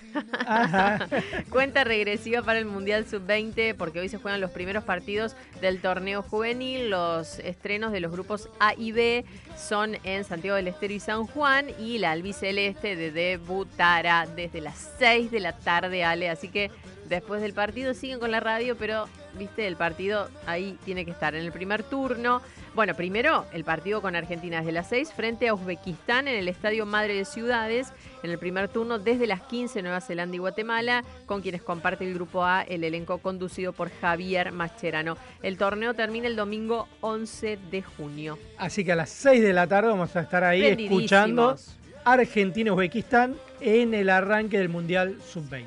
Ajá. 0.44 1.06
Cuenta 1.50 1.84
regresiva 1.84 2.42
para 2.42 2.58
el 2.58 2.64
Mundial 2.64 3.06
Sub-20 3.06 3.76
porque 3.76 4.00
hoy 4.00 4.08
se 4.08 4.18
juegan 4.18 4.40
los 4.40 4.50
primeros 4.50 4.82
partidos 4.82 5.36
del 5.60 5.80
torneo 5.80 6.20
juvenil. 6.20 6.90
Los 6.90 7.38
estrenos 7.38 7.92
de 7.92 8.00
los 8.00 8.10
grupos 8.10 8.48
A 8.58 8.74
y 8.74 8.90
B 8.90 9.24
son 9.56 9.96
en 10.02 10.24
Santiago 10.24 10.56
del 10.56 10.66
Estero 10.66 10.94
y 10.94 10.98
San 10.98 11.28
Juan 11.28 11.66
y 11.78 11.98
la 11.98 12.10
albiceleste 12.10 12.96
de 12.96 13.12
debutará 13.12 14.26
desde 14.34 14.60
las 14.60 14.96
6 14.98 15.30
de 15.30 15.38
la 15.38 15.56
tarde, 15.56 16.02
Ale. 16.02 16.28
Así 16.28 16.48
que 16.48 16.72
después 17.08 17.40
del 17.42 17.52
partido 17.52 17.94
siguen 17.94 18.18
con 18.18 18.30
la 18.30 18.40
radio, 18.40 18.76
pero 18.76 19.06
viste, 19.38 19.66
el 19.66 19.76
partido 19.76 20.28
ahí 20.46 20.78
tiene 20.84 21.04
que 21.04 21.10
estar 21.10 21.34
en 21.34 21.44
el 21.44 21.52
primer 21.52 21.82
turno. 21.82 22.42
Bueno, 22.74 22.94
primero 22.94 23.46
el 23.52 23.62
partido 23.62 24.02
con 24.02 24.16
Argentina 24.16 24.58
desde 24.58 24.72
las 24.72 24.88
6 24.88 25.12
frente 25.12 25.48
a 25.48 25.54
Uzbekistán 25.54 26.26
en 26.26 26.34
el 26.34 26.48
Estadio 26.48 26.86
Madre 26.86 27.14
de 27.14 27.24
Ciudades. 27.24 27.92
En 28.22 28.30
el 28.30 28.38
primer 28.38 28.68
turno 28.68 28.98
desde 28.98 29.26
las 29.26 29.42
15 29.42 29.82
Nueva 29.82 30.00
Zelanda 30.00 30.34
y 30.34 30.38
Guatemala, 30.38 31.04
con 31.26 31.40
quienes 31.40 31.62
comparte 31.62 32.04
el 32.04 32.14
grupo 32.14 32.44
A, 32.44 32.62
el 32.62 32.82
elenco 32.82 33.18
conducido 33.18 33.72
por 33.72 33.90
Javier 34.00 34.50
Mascherano. 34.50 35.16
El 35.42 35.56
torneo 35.56 35.94
termina 35.94 36.26
el 36.26 36.36
domingo 36.36 36.88
11 37.00 37.58
de 37.70 37.82
junio. 37.82 38.38
Así 38.58 38.84
que 38.84 38.92
a 38.92 38.96
las 38.96 39.10
6 39.10 39.42
de 39.42 39.52
la 39.52 39.66
tarde 39.66 39.90
vamos 39.90 40.16
a 40.16 40.20
estar 40.20 40.42
ahí 40.42 40.64
escuchando 40.64 41.56
Argentina-Uzbekistán 42.04 43.36
en 43.60 43.94
el 43.94 44.10
arranque 44.10 44.58
del 44.58 44.68
Mundial 44.68 45.18
Sub-20. 45.32 45.64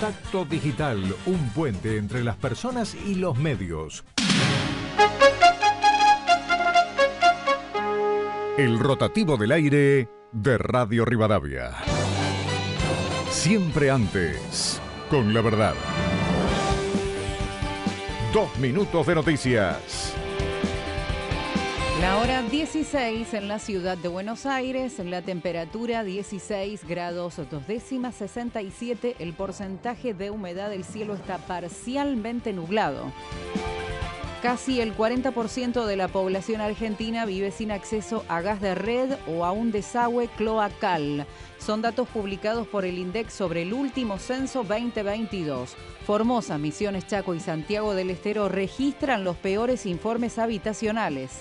Contacto 0.00 0.44
Digital, 0.44 1.02
un 1.26 1.48
puente 1.48 1.96
entre 1.96 2.22
las 2.22 2.36
personas 2.36 2.94
y 2.94 3.16
los 3.16 3.36
medios. 3.36 4.04
El 8.56 8.78
rotativo 8.78 9.36
del 9.36 9.50
aire 9.50 10.08
de 10.30 10.56
Radio 10.56 11.04
Rivadavia. 11.04 11.72
Siempre 13.30 13.90
antes, 13.90 14.80
con 15.10 15.34
la 15.34 15.40
verdad. 15.40 15.74
Dos 18.32 18.56
minutos 18.58 19.04
de 19.04 19.14
noticias. 19.16 20.14
La 22.00 22.18
hora 22.18 22.42
16 22.42 23.34
en 23.34 23.48
la 23.48 23.58
ciudad 23.58 23.98
de 23.98 24.06
Buenos 24.06 24.46
Aires, 24.46 25.00
la 25.00 25.20
temperatura 25.20 26.04
16 26.04 26.86
grados 26.86 27.40
dos 27.50 27.66
décimas 27.66 28.14
67, 28.14 29.16
el 29.18 29.32
porcentaje 29.32 30.14
de 30.14 30.30
humedad 30.30 30.70
del 30.70 30.84
cielo 30.84 31.14
está 31.14 31.38
parcialmente 31.38 32.52
nublado. 32.52 33.12
Casi 34.42 34.80
el 34.80 34.96
40% 34.96 35.84
de 35.84 35.96
la 35.96 36.06
población 36.06 36.60
argentina 36.60 37.26
vive 37.26 37.50
sin 37.50 37.72
acceso 37.72 38.24
a 38.28 38.40
gas 38.40 38.60
de 38.60 38.76
red 38.76 39.16
o 39.26 39.44
a 39.44 39.50
un 39.50 39.72
desagüe 39.72 40.28
cloacal. 40.28 41.26
Son 41.58 41.82
datos 41.82 42.08
publicados 42.08 42.68
por 42.68 42.84
el 42.84 42.98
INDEC 42.98 43.30
sobre 43.30 43.62
el 43.62 43.72
último 43.72 44.16
censo 44.18 44.62
2022. 44.62 45.74
Formosa, 46.06 46.56
Misiones 46.56 47.08
Chaco 47.08 47.34
y 47.34 47.40
Santiago 47.40 47.94
del 47.94 48.10
Estero 48.10 48.48
registran 48.48 49.24
los 49.24 49.36
peores 49.36 49.86
informes 49.86 50.38
habitacionales. 50.38 51.40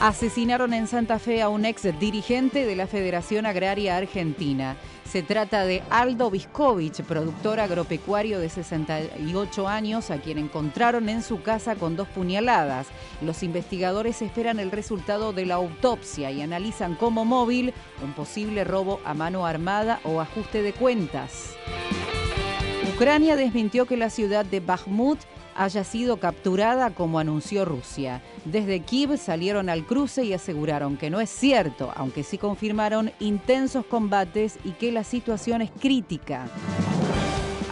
Asesinaron 0.00 0.72
en 0.72 0.86
Santa 0.86 1.18
Fe 1.18 1.42
a 1.42 1.50
un 1.50 1.66
ex 1.66 1.82
dirigente 2.00 2.64
de 2.64 2.76
la 2.76 2.86
Federación 2.86 3.44
Agraria 3.44 3.98
Argentina. 3.98 4.76
Se 5.10 5.24
trata 5.24 5.64
de 5.64 5.82
Aldo 5.90 6.30
Viscovich, 6.30 7.02
productor 7.02 7.58
agropecuario 7.58 8.38
de 8.38 8.48
68 8.48 9.66
años, 9.66 10.08
a 10.12 10.18
quien 10.18 10.38
encontraron 10.38 11.08
en 11.08 11.24
su 11.24 11.42
casa 11.42 11.74
con 11.74 11.96
dos 11.96 12.06
puñaladas. 12.06 12.86
Los 13.20 13.42
investigadores 13.42 14.22
esperan 14.22 14.60
el 14.60 14.70
resultado 14.70 15.32
de 15.32 15.46
la 15.46 15.56
autopsia 15.56 16.30
y 16.30 16.42
analizan 16.42 16.94
como 16.94 17.24
móvil 17.24 17.74
un 18.04 18.12
posible 18.12 18.62
robo 18.62 19.00
a 19.04 19.12
mano 19.12 19.46
armada 19.46 19.98
o 20.04 20.20
ajuste 20.20 20.62
de 20.62 20.72
cuentas. 20.72 21.56
Ucrania 22.94 23.34
desmintió 23.34 23.86
que 23.86 23.96
la 23.96 24.10
ciudad 24.10 24.44
de 24.44 24.60
Bakhmut 24.60 25.18
haya 25.60 25.84
sido 25.84 26.16
capturada 26.16 26.90
como 26.90 27.18
anunció 27.18 27.66
Rusia. 27.66 28.22
Desde 28.46 28.80
Kiev 28.80 29.18
salieron 29.18 29.68
al 29.68 29.84
cruce 29.84 30.24
y 30.24 30.32
aseguraron 30.32 30.96
que 30.96 31.10
no 31.10 31.20
es 31.20 31.28
cierto, 31.28 31.92
aunque 31.96 32.22
sí 32.22 32.38
confirmaron 32.38 33.12
intensos 33.20 33.84
combates 33.84 34.58
y 34.64 34.70
que 34.70 34.90
la 34.90 35.04
situación 35.04 35.60
es 35.60 35.70
crítica. 35.70 36.48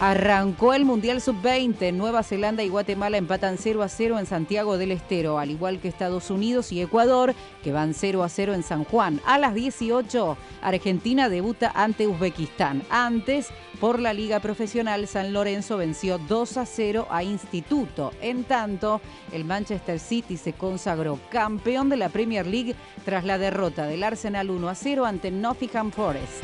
Arrancó 0.01 0.73
el 0.73 0.85
Mundial 0.85 1.19
Sub-20. 1.19 1.93
Nueva 1.93 2.23
Zelanda 2.23 2.63
y 2.63 2.69
Guatemala 2.69 3.17
empatan 3.17 3.57
0 3.57 3.83
a 3.83 3.89
0 3.89 4.17
en 4.17 4.25
Santiago 4.25 4.77
del 4.77 4.93
Estero, 4.93 5.39
al 5.39 5.51
igual 5.51 5.79
que 5.79 5.89
Estados 5.89 6.29
Unidos 6.29 6.71
y 6.71 6.81
Ecuador, 6.81 7.35
que 7.63 7.73
van 7.73 7.93
0 7.93 8.23
a 8.23 8.29
0 8.29 8.53
en 8.53 8.63
San 8.63 8.85
Juan. 8.85 9.19
A 9.25 9.37
las 9.37 9.53
18, 9.53 10.37
Argentina 10.61 11.27
debuta 11.27 11.73
ante 11.75 12.07
Uzbekistán. 12.07 12.81
Antes, 12.89 13.49
por 13.81 13.99
la 13.99 14.13
Liga 14.13 14.39
Profesional, 14.39 15.05
San 15.05 15.33
Lorenzo 15.33 15.75
venció 15.75 16.17
2 16.17 16.57
a 16.57 16.65
0 16.65 17.07
a 17.09 17.21
Instituto. 17.23 18.13
En 18.21 18.45
tanto, 18.45 19.01
el 19.33 19.43
Manchester 19.43 19.99
City 19.99 20.37
se 20.37 20.53
consagró 20.53 21.19
campeón 21.29 21.89
de 21.89 21.97
la 21.97 22.07
Premier 22.07 22.47
League 22.47 22.73
tras 23.03 23.25
la 23.25 23.37
derrota 23.37 23.85
del 23.85 24.03
Arsenal 24.03 24.49
1 24.49 24.69
a 24.69 24.75
0 24.75 25.05
ante 25.05 25.29
Nottingham 25.29 25.91
Forest. 25.91 26.43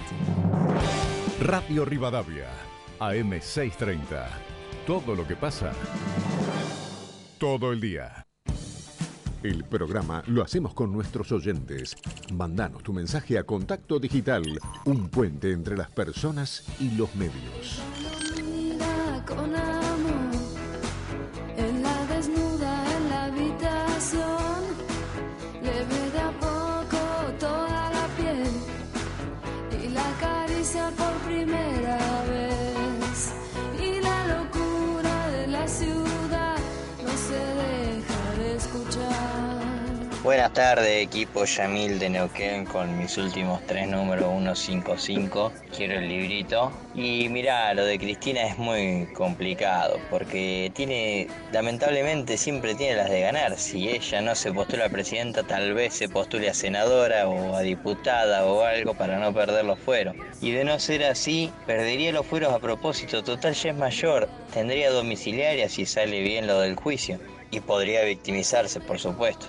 Radio 1.39 1.83
Rivadavia, 1.83 2.47
AM630. 2.99 4.27
Todo 4.85 5.15
lo 5.15 5.27
que 5.27 5.35
pasa, 5.35 5.71
todo 7.37 7.71
el 7.71 7.81
día. 7.81 8.25
El 9.43 9.63
programa 9.63 10.23
lo 10.25 10.41
hacemos 10.41 10.73
con 10.73 10.91
nuestros 10.91 11.31
oyentes. 11.31 11.95
Mandanos 12.33 12.81
tu 12.81 12.93
mensaje 12.93 13.37
a 13.37 13.43
Contacto 13.43 13.99
Digital, 13.99 14.43
un 14.85 15.09
puente 15.09 15.51
entre 15.51 15.77
las 15.77 15.91
personas 15.91 16.63
y 16.79 16.89
los 16.91 17.13
medios. 17.15 17.81
Buenas 40.35 40.51
tardes, 40.51 41.01
equipo 41.01 41.45
Yamil 41.45 41.97
de 41.97 42.09
Neuquén 42.09 42.65
con 42.65 42.97
mis 42.97 43.17
últimos 43.17 43.65
tres 43.67 43.87
números 43.87 44.59
155. 44.59 45.53
Quiero 45.73 45.93
el 45.93 46.09
librito. 46.09 46.73
Y 46.93 47.29
mira, 47.29 47.73
lo 47.73 47.85
de 47.85 47.97
Cristina 47.97 48.45
es 48.45 48.57
muy 48.57 49.07
complicado 49.13 49.97
porque 50.09 50.73
tiene, 50.75 51.29
lamentablemente, 51.53 52.35
siempre 52.35 52.75
tiene 52.75 52.97
las 52.97 53.09
de 53.09 53.21
ganar. 53.21 53.57
Si 53.57 53.87
ella 53.87 54.19
no 54.19 54.35
se 54.35 54.51
postula 54.51 54.87
a 54.87 54.89
presidenta, 54.89 55.43
tal 55.43 55.73
vez 55.73 55.93
se 55.93 56.09
postule 56.09 56.49
a 56.49 56.53
senadora 56.53 57.29
o 57.29 57.55
a 57.55 57.61
diputada 57.61 58.45
o 58.45 58.61
algo 58.61 58.93
para 58.93 59.17
no 59.17 59.33
perder 59.33 59.63
los 59.63 59.79
fueros. 59.79 60.17
Y 60.41 60.51
de 60.51 60.65
no 60.65 60.79
ser 60.79 61.05
así, 61.05 61.49
perdería 61.65 62.11
los 62.11 62.25
fueros 62.25 62.51
a 62.51 62.59
propósito. 62.59 63.23
Total, 63.23 63.53
ya 63.53 63.69
es 63.69 63.77
mayor. 63.77 64.27
Tendría 64.53 64.91
domiciliaria 64.91 65.69
si 65.69 65.85
sale 65.85 66.19
bien 66.23 66.45
lo 66.45 66.59
del 66.59 66.75
juicio. 66.75 67.19
Y 67.51 67.61
podría 67.61 68.03
victimizarse, 68.03 68.81
por 68.81 68.99
supuesto. 68.99 69.47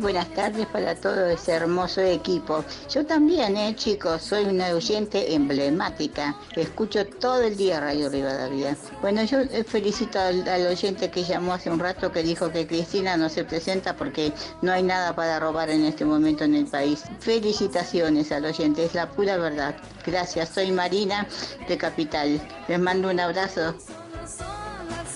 Buenas 0.00 0.32
tardes 0.32 0.66
para 0.66 0.94
todo 0.94 1.26
ese 1.26 1.52
hermoso 1.52 2.00
equipo. 2.00 2.64
Yo 2.88 3.04
también, 3.04 3.54
eh, 3.58 3.76
chicos, 3.76 4.22
soy 4.22 4.44
una 4.46 4.68
oyente 4.68 5.34
emblemática. 5.34 6.34
Escucho 6.56 7.04
todo 7.04 7.42
el 7.42 7.54
día 7.54 7.80
Radio 7.80 8.08
Rivadavia. 8.08 8.78
Bueno, 9.02 9.22
yo 9.24 9.40
eh, 9.40 9.62
felicito 9.62 10.18
al, 10.18 10.48
al 10.48 10.68
oyente 10.68 11.10
que 11.10 11.22
llamó 11.22 11.52
hace 11.52 11.68
un 11.68 11.78
rato 11.78 12.10
que 12.10 12.22
dijo 12.22 12.50
que 12.50 12.66
Cristina 12.66 13.18
no 13.18 13.28
se 13.28 13.44
presenta 13.44 13.94
porque 13.94 14.32
no 14.62 14.72
hay 14.72 14.82
nada 14.82 15.14
para 15.14 15.38
robar 15.38 15.68
en 15.68 15.84
este 15.84 16.06
momento 16.06 16.44
en 16.44 16.54
el 16.54 16.66
país. 16.66 17.02
Felicitaciones 17.18 18.32
al 18.32 18.46
oyente, 18.46 18.86
es 18.86 18.94
la 18.94 19.10
pura 19.10 19.36
verdad. 19.36 19.76
Gracias, 20.06 20.48
soy 20.48 20.72
Marina 20.72 21.28
de 21.68 21.76
Capital. 21.76 22.40
Les 22.68 22.80
mando 22.80 23.10
un 23.10 23.20
abrazo. 23.20 23.74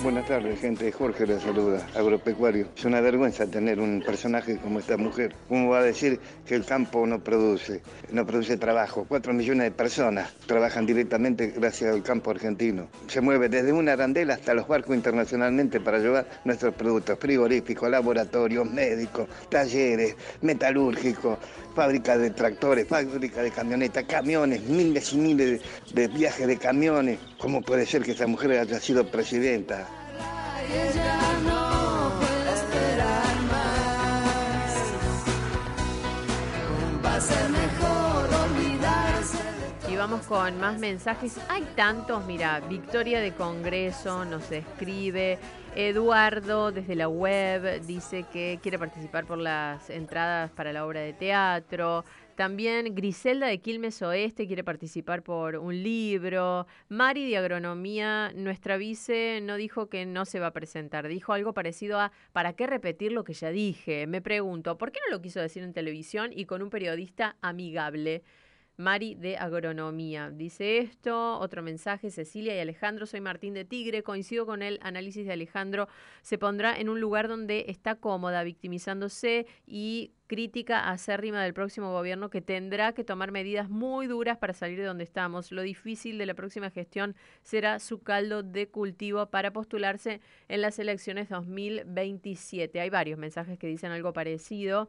Buenas 0.03 0.27
tardes, 0.27 0.61
gente. 0.61 0.91
Jorge 0.93 1.27
les 1.27 1.43
saluda, 1.43 1.87
agropecuario. 1.95 2.69
Es 2.77 2.85
una 2.85 3.01
vergüenza 3.01 3.47
tener 3.47 3.81
un 3.81 4.03
personaje 4.05 4.59
como 4.59 4.81
esta 4.81 4.97
mujer. 4.97 5.35
¿Cómo 5.49 5.71
va 5.71 5.79
a 5.79 5.83
decir 5.83 6.21
que 6.45 6.57
el 6.57 6.65
campo 6.65 7.07
no 7.07 7.21
produce? 7.21 7.81
No 8.11 8.27
produce 8.27 8.57
trabajo. 8.57 9.07
Cuatro 9.09 9.33
millones 9.33 9.65
de 9.65 9.71
personas 9.71 10.35
trabajan 10.47 10.85
directamente 10.85 11.55
gracias 11.57 11.95
al 11.95 12.03
campo 12.03 12.33
argentino. 12.33 12.89
Se 13.07 13.21
mueve 13.21 13.49
desde 13.49 13.73
una 13.73 13.93
arandela 13.93 14.35
hasta 14.35 14.53
los 14.53 14.67
barcos 14.67 14.97
internacionalmente 14.97 15.81
para 15.81 15.99
llevar 15.99 16.27
nuestros 16.45 16.75
productos 16.75 17.19
frigoríficos, 17.19 17.89
laboratorios, 17.89 18.69
médicos, 18.71 19.29
talleres, 19.49 20.17
metalúrgicos, 20.43 21.39
fábricas 21.75 22.19
de 22.19 22.31
tractores, 22.31 22.87
fábricas 22.87 23.43
de 23.43 23.51
camionetas, 23.51 24.05
camiones, 24.05 24.63
miles 24.63 25.13
y 25.13 25.17
miles 25.17 25.61
de, 25.93 26.09
viajes 26.09 26.47
de 26.47 26.57
camiones. 26.57 27.19
¿Cómo 27.39 27.63
puede 27.63 27.85
ser 27.87 28.03
que 28.03 28.13
esta 28.13 28.27
mujer 28.27 28.53
haya 28.53 28.81
sido 28.81 29.07
presidenta? 29.07 29.87
Y 39.91 39.97
vamos 39.97 40.27
con 40.27 40.59
más 40.59 40.79
mensajes. 40.79 41.37
Hay 41.49 41.63
tantos, 41.77 42.25
mira, 42.27 42.61
Victoria 42.61 43.21
de 43.21 43.33
Congreso 43.33 44.25
nos 44.25 44.51
escribe. 44.51 45.39
Eduardo 45.77 46.71
desde 46.71 46.95
la 46.95 47.09
web 47.09 47.81
dice 47.85 48.25
que 48.33 48.61
quiere 48.63 48.79
participar 48.79 49.27
por 49.27 49.39
las 49.39 49.91
entradas 49.91 50.53
para 50.53 50.73
la 50.73 50.87
obra 50.87 51.01
de 51.01 51.13
teatro. 51.13 52.05
También 52.37 52.95
Griselda 52.95 53.49
de 53.49 53.59
Quilmes 53.59 54.01
Oeste 54.03 54.47
quiere 54.47 54.63
participar 54.63 55.23
por 55.23 55.57
un 55.57 55.83
libro. 55.83 56.69
Mari 56.89 57.29
de 57.29 57.39
Agronomía, 57.39 58.31
nuestra 58.37 58.77
vice, 58.77 59.41
no 59.43 59.57
dijo 59.57 59.89
que 59.89 60.07
no 60.07 60.25
se 60.25 60.39
va 60.39 60.49
a 60.49 60.53
presentar. 60.53 61.09
Dijo 61.09 61.33
algo 61.33 61.55
parecido 61.55 61.99
a 61.99 62.13
¿para 62.33 62.53
qué 62.53 62.69
repetir 62.69 63.11
lo 63.11 63.25
que 63.25 63.35
ya 63.35 63.51
dije? 63.51 64.07
Me 64.07 64.23
pregunto, 64.23 64.79
¿por 64.79 64.93
qué 64.93 65.01
no 65.05 65.17
lo 65.17 65.23
quiso 65.23 65.41
decir 65.41 65.65
en 65.65 65.73
televisión 65.73 66.31
y 66.33 66.45
con 66.45 66.63
un 66.63 66.71
periodista 66.71 67.37
amigable? 67.41 68.23
Mari 68.77 69.15
de 69.15 69.37
Agronomía. 69.37 70.31
Dice 70.31 70.79
esto, 70.79 71.39
otro 71.39 71.63
mensaje, 71.63 72.11
Cecilia 72.11 72.57
y 72.57 72.59
Alejandro, 72.59 73.07
soy 73.07 73.21
Martín 73.21 73.55
de 73.55 73.65
Tigre, 73.65 74.03
coincido 74.03 74.47
con 74.47 74.63
el 74.63 74.81
análisis 74.83 75.27
de 75.27 75.33
Alejandro, 75.33 75.89
se 76.23 76.39
pondrá 76.39 76.77
en 76.77 76.89
un 76.89 77.01
lugar 77.01 77.29
donde 77.29 77.67
está 77.69 77.95
cómoda, 77.95 78.43
victimizándose 78.43 79.47
y 79.67 80.13
crítica 80.27 80.91
acérrima 80.91 81.43
del 81.43 81.55
próximo 81.55 81.93
gobierno 81.93 82.31
que 82.31 82.41
tendrá 82.41 82.93
que 82.93 83.05
tomar 83.05 83.31
medidas 83.31 83.69
muy 83.69 84.09
duras 84.09 84.39
para 84.39 84.55
salir 84.55 84.79
de 84.79 84.87
donde 84.87 85.05
estamos. 85.05 85.53
Lo 85.53 85.63
difícil 85.63 86.19
de 86.19 86.27
la 86.27 86.35
próxima 86.35 86.71
gestión 86.71 87.15
será 87.43 87.79
su 87.79 88.03
caldo 88.03 88.43
de 88.43 88.69
cultivo 88.69 89.27
para 89.27 89.53
postularse 89.53 90.21
en 90.49 90.63
las 90.63 90.81
elecciones 90.81 91.29
2027. 91.29 92.81
Hay 92.81 92.91
varios 92.91 93.19
mensajes 93.19 93.57
que 93.59 93.69
dicen 93.69 93.93
algo 93.93 94.13
parecido. 94.13 94.89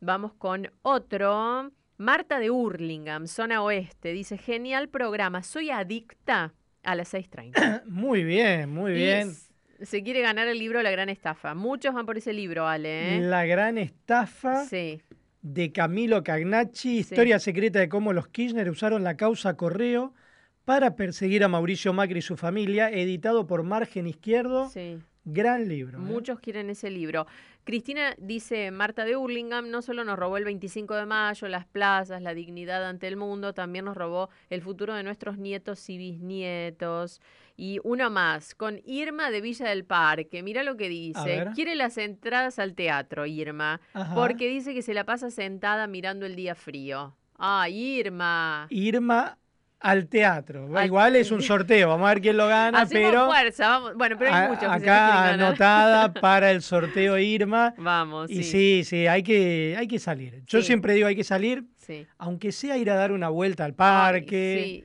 Vamos 0.00 0.32
con 0.32 0.70
otro. 0.82 1.72
Marta 1.98 2.38
de 2.38 2.50
Hurlingham, 2.50 3.26
zona 3.26 3.60
oeste, 3.62 4.12
dice, 4.12 4.38
genial 4.38 4.88
programa, 4.88 5.42
soy 5.42 5.70
adicta 5.70 6.54
a 6.84 6.94
las 6.94 7.12
6.30. 7.12 7.82
Muy 7.86 8.22
bien, 8.24 8.70
muy 8.70 8.92
bien. 8.92 9.32
Se 9.82 10.02
quiere 10.02 10.20
ganar 10.22 10.46
el 10.48 10.58
libro 10.58 10.80
La 10.82 10.90
Gran 10.92 11.08
Estafa. 11.08 11.54
Muchos 11.54 11.92
van 11.94 12.06
por 12.06 12.16
ese 12.16 12.32
libro, 12.32 12.66
Ale. 12.68 13.16
¿eh? 13.16 13.20
La 13.20 13.44
gran 13.46 13.78
estafa 13.78 14.64
Sí. 14.64 15.00
de 15.42 15.72
Camilo 15.72 16.22
Cagnacci, 16.24 16.98
historia 16.98 17.38
secreta 17.38 17.78
de 17.80 17.88
cómo 17.88 18.12
los 18.12 18.28
Kirchner 18.28 18.70
usaron 18.70 19.02
la 19.04 19.16
causa 19.16 19.56
Correo 19.56 20.14
para 20.64 20.96
perseguir 20.96 21.42
a 21.44 21.48
Mauricio 21.48 21.92
Macri 21.92 22.18
y 22.18 22.22
su 22.22 22.36
familia, 22.36 22.90
editado 22.90 23.46
por 23.46 23.62
Margen 23.62 24.06
Izquierdo. 24.06 24.68
Sí. 24.68 24.98
Gran 25.30 25.68
libro. 25.68 25.98
¿eh? 25.98 26.00
Muchos 26.00 26.40
quieren 26.40 26.70
ese 26.70 26.90
libro. 26.90 27.26
Cristina 27.64 28.14
dice, 28.16 28.70
Marta 28.70 29.04
de 29.04 29.14
Hurlingham 29.14 29.68
no 29.70 29.82
solo 29.82 30.02
nos 30.02 30.18
robó 30.18 30.38
el 30.38 30.44
25 30.44 30.94
de 30.94 31.04
mayo, 31.04 31.48
las 31.48 31.66
plazas, 31.66 32.22
la 32.22 32.32
dignidad 32.32 32.82
ante 32.88 33.06
el 33.08 33.16
mundo, 33.18 33.52
también 33.52 33.84
nos 33.84 33.94
robó 33.94 34.30
el 34.48 34.62
futuro 34.62 34.94
de 34.94 35.02
nuestros 35.02 35.36
nietos 35.36 35.86
y 35.90 35.98
bisnietos. 35.98 37.20
Y 37.58 37.78
uno 37.84 38.08
más, 38.08 38.54
con 38.54 38.80
Irma 38.86 39.30
de 39.30 39.42
Villa 39.42 39.68
del 39.68 39.84
Parque. 39.84 40.42
Mira 40.42 40.62
lo 40.62 40.76
que 40.78 40.88
dice. 40.88 41.46
Quiere 41.54 41.74
las 41.74 41.98
entradas 41.98 42.58
al 42.58 42.74
teatro, 42.74 43.26
Irma, 43.26 43.82
Ajá. 43.92 44.14
porque 44.14 44.48
dice 44.48 44.72
que 44.72 44.80
se 44.80 44.94
la 44.94 45.04
pasa 45.04 45.30
sentada 45.30 45.86
mirando 45.88 46.24
el 46.24 46.36
día 46.36 46.54
frío. 46.54 47.16
¡Ay, 47.36 47.98
Irma! 47.98 48.66
Irma 48.70 49.36
al 49.80 50.08
teatro. 50.08 50.68
Al- 50.76 50.86
Igual 50.86 51.16
es 51.16 51.30
un 51.30 51.40
sorteo, 51.42 51.88
vamos 51.88 52.06
a 52.06 52.14
ver 52.14 52.20
quién 52.22 52.36
lo 52.36 52.46
gana, 52.48 52.82
Hacemos 52.82 53.10
pero 53.10 53.26
fuerza, 53.26 53.68
vamos. 53.68 53.94
Bueno, 53.94 54.16
pero 54.18 54.34
hay 54.34 54.48
muchos 54.48 54.60
que 54.62 54.66
se 54.66 54.74
acá 54.90 55.08
ganar. 55.08 55.32
anotada 55.40 56.12
para 56.20 56.50
el 56.50 56.62
sorteo 56.62 57.16
Irma. 57.18 57.74
Vamos, 57.78 58.30
Y 58.30 58.42
sí. 58.42 58.44
sí, 58.44 58.84
sí, 58.84 59.06
hay 59.06 59.22
que, 59.22 59.76
hay 59.78 59.86
que 59.86 59.98
salir. 59.98 60.42
Yo 60.46 60.60
Sí. 60.60 60.66
siempre 60.66 60.94
digo 60.94 61.06
hay 61.06 61.16
que 61.16 61.24
salir, 61.24 61.64
Sí. 61.76 62.06
aunque 62.18 62.52
sea 62.52 62.76
ir 62.76 62.90
a 62.90 62.94
dar 62.96 63.12
una 63.12 63.28
vuelta 63.28 63.64
al 63.64 63.74
parque, 63.74 64.84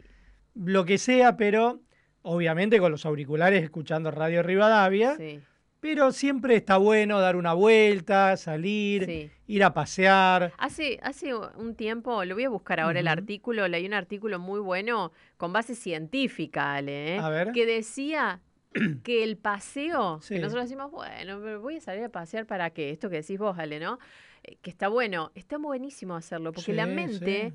lo 0.56 0.86
que 0.86 0.98
sea, 0.98 1.36
pero 1.38 1.82
obviamente 2.22 2.80
con 2.80 2.92
los 2.92 3.06
auriculares 3.06 3.64
escuchando 3.64 4.12
Radio 4.12 4.44
Rivadavia. 4.44 5.16
Sí. 5.18 5.40
Pero 5.84 6.14
siempre 6.14 6.56
está 6.56 6.78
bueno 6.78 7.20
dar 7.20 7.36
una 7.36 7.54
vuelta, 7.54 8.38
salir, 8.38 9.06
Sí. 9.06 9.30
ir 9.48 9.64
a 9.66 9.74
pasear. 9.74 10.54
Hace, 10.58 10.98
hace 11.04 11.36
un 11.36 11.76
tiempo, 11.76 12.24
lo 12.24 12.36
voy 12.36 12.46
a 12.46 12.50
buscar 12.50 12.80
ahora 12.80 13.02
el 13.02 13.08
artículo, 13.10 13.68
leí 13.68 13.86
un 13.86 13.94
artículo 13.94 14.40
muy 14.40 14.62
bueno 14.62 15.12
con 15.36 15.52
base 15.52 15.76
científica, 15.76 16.74
Ale, 16.76 17.16
¿eh? 17.16 17.20
A 17.20 17.28
ver. 17.28 17.52
que 17.52 17.66
decía 17.66 18.40
que 19.04 19.26
el 19.26 19.36
paseo, 19.36 20.22
que 20.26 20.40
nosotros 20.40 20.64
decimos, 20.70 20.90
bueno, 20.90 21.42
pero 21.44 21.60
voy 21.60 21.76
a 21.76 21.82
salir 21.82 22.06
a 22.06 22.10
pasear 22.10 22.46
para 22.46 22.70
qué, 22.70 22.90
esto 22.90 23.10
que 23.10 23.18
decís 23.18 23.38
vos, 23.38 23.60
Ale, 23.60 23.82
¿no? 23.82 24.00
Eh, 24.46 24.56
Que 24.62 24.70
está 24.70 24.88
bueno, 24.88 25.34
está 25.36 25.58
buenísimo 25.58 26.16
hacerlo, 26.16 26.54
porque 26.54 26.72
la 26.74 26.86
mente. 26.86 27.54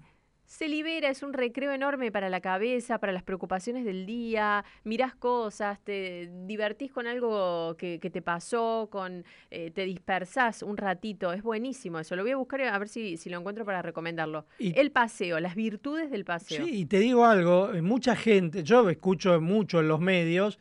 Se 0.49 0.67
libera, 0.67 1.11
es 1.11 1.23
un 1.23 1.35
recreo 1.35 1.73
enorme 1.73 2.11
para 2.11 2.31
la 2.31 2.41
cabeza, 2.41 2.99
para 2.99 3.13
las 3.13 3.23
preocupaciones 3.23 3.85
del 3.85 4.07
día, 4.07 4.65
mirás 4.83 5.15
cosas, 5.15 5.79
te 5.85 6.31
divertís 6.47 6.91
con 6.91 7.07
algo 7.07 7.77
que, 7.77 8.01
que 8.01 8.09
te 8.09 8.23
pasó, 8.23 8.89
con 8.91 9.27
eh, 9.51 9.71
te 9.71 9.85
dispersás 9.85 10.63
un 10.63 10.79
ratito, 10.79 11.35
es 11.35 11.43
buenísimo 11.43 11.99
eso. 11.99 12.17
Lo 12.17 12.23
voy 12.23 12.33
a 12.33 12.37
buscar 12.39 12.63
a 12.63 12.79
ver 12.79 12.89
si, 12.89 13.19
si 13.19 13.29
lo 13.29 13.39
encuentro 13.39 13.67
para 13.67 13.83
recomendarlo. 13.83 14.47
Y- 14.59 14.73
El 14.79 14.91
paseo, 14.91 15.39
las 15.39 15.55
virtudes 15.55 16.11
del 16.11 16.25
paseo. 16.25 16.65
Sí, 16.65 16.81
y 16.81 16.87
te 16.87 16.99
digo 16.99 17.27
algo, 17.27 17.75
eh, 17.75 17.83
mucha 17.83 18.17
gente, 18.17 18.65
yo 18.65 18.89
escucho 18.89 19.39
mucho 19.43 19.81
en 19.81 19.89
los 19.89 20.01
medios, 20.01 20.59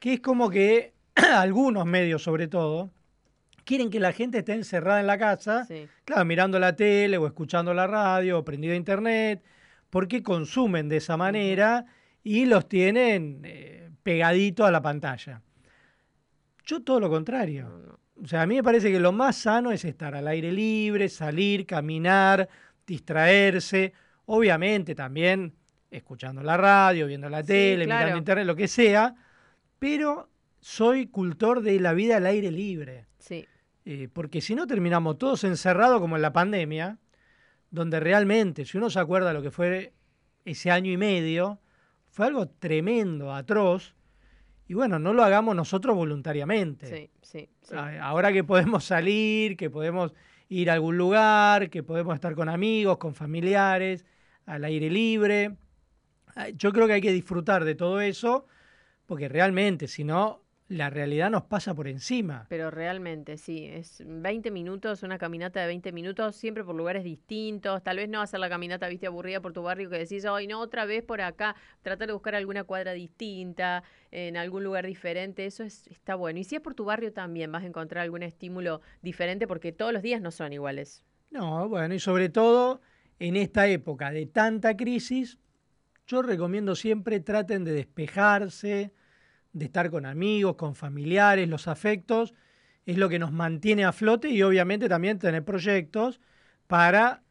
que 0.00 0.14
es 0.14 0.20
como 0.20 0.48
que 0.48 0.94
algunos 1.16 1.84
medios 1.84 2.22
sobre 2.22 2.48
todo, 2.48 2.90
quieren 3.68 3.90
que 3.90 4.00
la 4.00 4.12
gente 4.12 4.38
esté 4.38 4.54
encerrada 4.54 4.98
en 5.00 5.06
la 5.06 5.18
casa, 5.18 5.64
Sí. 5.66 5.86
claro, 6.06 6.24
mirando 6.24 6.58
la 6.58 6.74
tele 6.74 7.18
o 7.18 7.26
escuchando 7.26 7.74
la 7.74 7.86
radio 7.86 8.38
o 8.38 8.44
prendido 8.44 8.72
a 8.72 8.76
internet, 8.76 9.42
porque 9.90 10.22
consumen 10.22 10.88
de 10.88 10.96
esa 10.96 11.18
manera 11.18 11.84
y 12.24 12.46
los 12.46 12.66
tienen 12.66 13.42
eh, 13.44 13.90
pegadito 14.02 14.64
a 14.64 14.70
la 14.70 14.80
pantalla. 14.80 15.42
Yo 16.64 16.82
todo 16.82 16.98
lo 16.98 17.10
contrario. 17.10 17.98
O 18.22 18.26
sea, 18.26 18.42
a 18.42 18.46
mí 18.46 18.54
me 18.56 18.62
parece 18.62 18.90
que 18.90 19.00
lo 19.00 19.12
más 19.12 19.36
sano 19.36 19.70
es 19.70 19.84
estar 19.84 20.14
al 20.14 20.26
aire 20.28 20.50
libre, 20.50 21.08
salir, 21.10 21.66
caminar, 21.66 22.48
distraerse, 22.86 23.92
obviamente 24.26 24.94
también 24.94 25.52
escuchando 25.90 26.42
la 26.42 26.56
radio, 26.56 27.06
viendo 27.06 27.28
la 27.28 27.42
Sí, 27.42 27.48
tele, 27.48 27.84
claro. 27.84 28.00
mirando 28.00 28.18
internet, 28.18 28.46
lo 28.46 28.56
que 28.56 28.66
sea, 28.68 29.14
pero 29.78 30.28
soy 30.60 31.06
cultor 31.06 31.60
de 31.62 31.78
la 31.80 31.92
vida 31.92 32.16
al 32.16 32.26
aire 32.26 32.50
libre. 32.50 33.06
Sí. 33.18 33.46
Eh, 33.90 34.06
porque 34.12 34.42
si 34.42 34.54
no 34.54 34.66
terminamos 34.66 35.16
todos 35.16 35.44
encerrados 35.44 35.98
como 35.98 36.16
en 36.16 36.20
la 36.20 36.34
pandemia, 36.34 36.98
donde 37.70 38.00
realmente, 38.00 38.66
si 38.66 38.76
uno 38.76 38.90
se 38.90 39.00
acuerda 39.00 39.32
lo 39.32 39.40
que 39.40 39.50
fue 39.50 39.94
ese 40.44 40.70
año 40.70 40.92
y 40.92 40.98
medio, 40.98 41.58
fue 42.10 42.26
algo 42.26 42.48
tremendo, 42.48 43.32
atroz, 43.32 43.94
y 44.66 44.74
bueno, 44.74 44.98
no 44.98 45.14
lo 45.14 45.24
hagamos 45.24 45.56
nosotros 45.56 45.96
voluntariamente. 45.96 46.86
Sí, 46.86 47.10
sí, 47.22 47.48
sí. 47.62 47.74
A- 47.74 48.04
Ahora 48.04 48.30
que 48.30 48.44
podemos 48.44 48.84
salir, 48.84 49.56
que 49.56 49.70
podemos 49.70 50.12
ir 50.50 50.68
a 50.68 50.74
algún 50.74 50.98
lugar, 50.98 51.70
que 51.70 51.82
podemos 51.82 52.14
estar 52.14 52.34
con 52.34 52.50
amigos, 52.50 52.98
con 52.98 53.14
familiares, 53.14 54.04
al 54.44 54.64
aire 54.64 54.90
libre. 54.90 55.56
ah, 56.36 56.50
Yo 56.50 56.74
creo 56.74 56.86
que 56.86 56.92
hay 56.92 57.00
que 57.00 57.12
disfrutar 57.12 57.64
de 57.64 57.74
todo 57.74 58.02
eso, 58.02 58.44
porque 59.06 59.30
realmente, 59.30 59.88
si 59.88 60.04
no, 60.04 60.42
la 60.68 60.90
realidad 60.90 61.30
nos 61.30 61.44
pasa 61.44 61.74
por 61.74 61.88
encima. 61.88 62.44
Pero 62.48 62.70
realmente, 62.70 63.38
sí, 63.38 63.64
es 63.64 64.02
20 64.06 64.50
minutos, 64.50 65.02
una 65.02 65.16
caminata 65.16 65.60
de 65.60 65.66
20 65.66 65.92
minutos, 65.92 66.36
siempre 66.36 66.62
por 66.62 66.74
lugares 66.74 67.04
distintos. 67.04 67.82
Tal 67.82 67.96
vez 67.96 68.08
no 68.08 68.20
hacer 68.20 68.38
la 68.38 68.50
caminata, 68.50 68.86
viste, 68.88 69.06
aburrida 69.06 69.40
por 69.40 69.54
tu 69.54 69.62
barrio 69.62 69.88
que 69.88 69.98
decís, 69.98 70.26
hoy 70.26 70.46
no, 70.46 70.60
otra 70.60 70.84
vez 70.84 71.02
por 71.02 71.22
acá. 71.22 71.56
Tratar 71.82 72.08
de 72.08 72.12
buscar 72.12 72.34
alguna 72.34 72.64
cuadra 72.64 72.92
distinta, 72.92 73.82
en 74.10 74.36
algún 74.36 74.62
lugar 74.62 74.86
diferente, 74.86 75.46
eso 75.46 75.64
es, 75.64 75.86
está 75.86 76.14
bueno. 76.14 76.38
Y 76.38 76.44
si 76.44 76.56
es 76.56 76.60
por 76.60 76.74
tu 76.74 76.84
barrio 76.84 77.12
también, 77.14 77.50
vas 77.50 77.64
a 77.64 77.66
encontrar 77.66 78.04
algún 78.04 78.22
estímulo 78.22 78.82
diferente 79.00 79.46
porque 79.46 79.72
todos 79.72 79.92
los 79.92 80.02
días 80.02 80.20
no 80.20 80.30
son 80.30 80.52
iguales. 80.52 81.02
No, 81.30 81.68
bueno, 81.68 81.94
y 81.94 82.00
sobre 82.00 82.28
todo 82.28 82.82
en 83.18 83.36
esta 83.36 83.66
época 83.68 84.10
de 84.10 84.26
tanta 84.26 84.76
crisis, 84.76 85.38
yo 86.06 86.20
recomiendo 86.20 86.74
siempre 86.74 87.20
traten 87.20 87.64
de 87.64 87.72
despejarse, 87.72 88.92
de 89.52 89.64
estar 89.64 89.90
con 89.90 90.06
amigos, 90.06 90.56
con 90.56 90.74
familiares, 90.74 91.48
los 91.48 91.68
afectos, 91.68 92.34
es 92.86 92.96
lo 92.96 93.08
que 93.08 93.18
nos 93.18 93.32
mantiene 93.32 93.84
a 93.84 93.92
flote 93.92 94.30
y 94.30 94.42
obviamente 94.42 94.88
también 94.88 95.18
tener 95.18 95.44
proyectos 95.44 96.20
para 96.66 97.22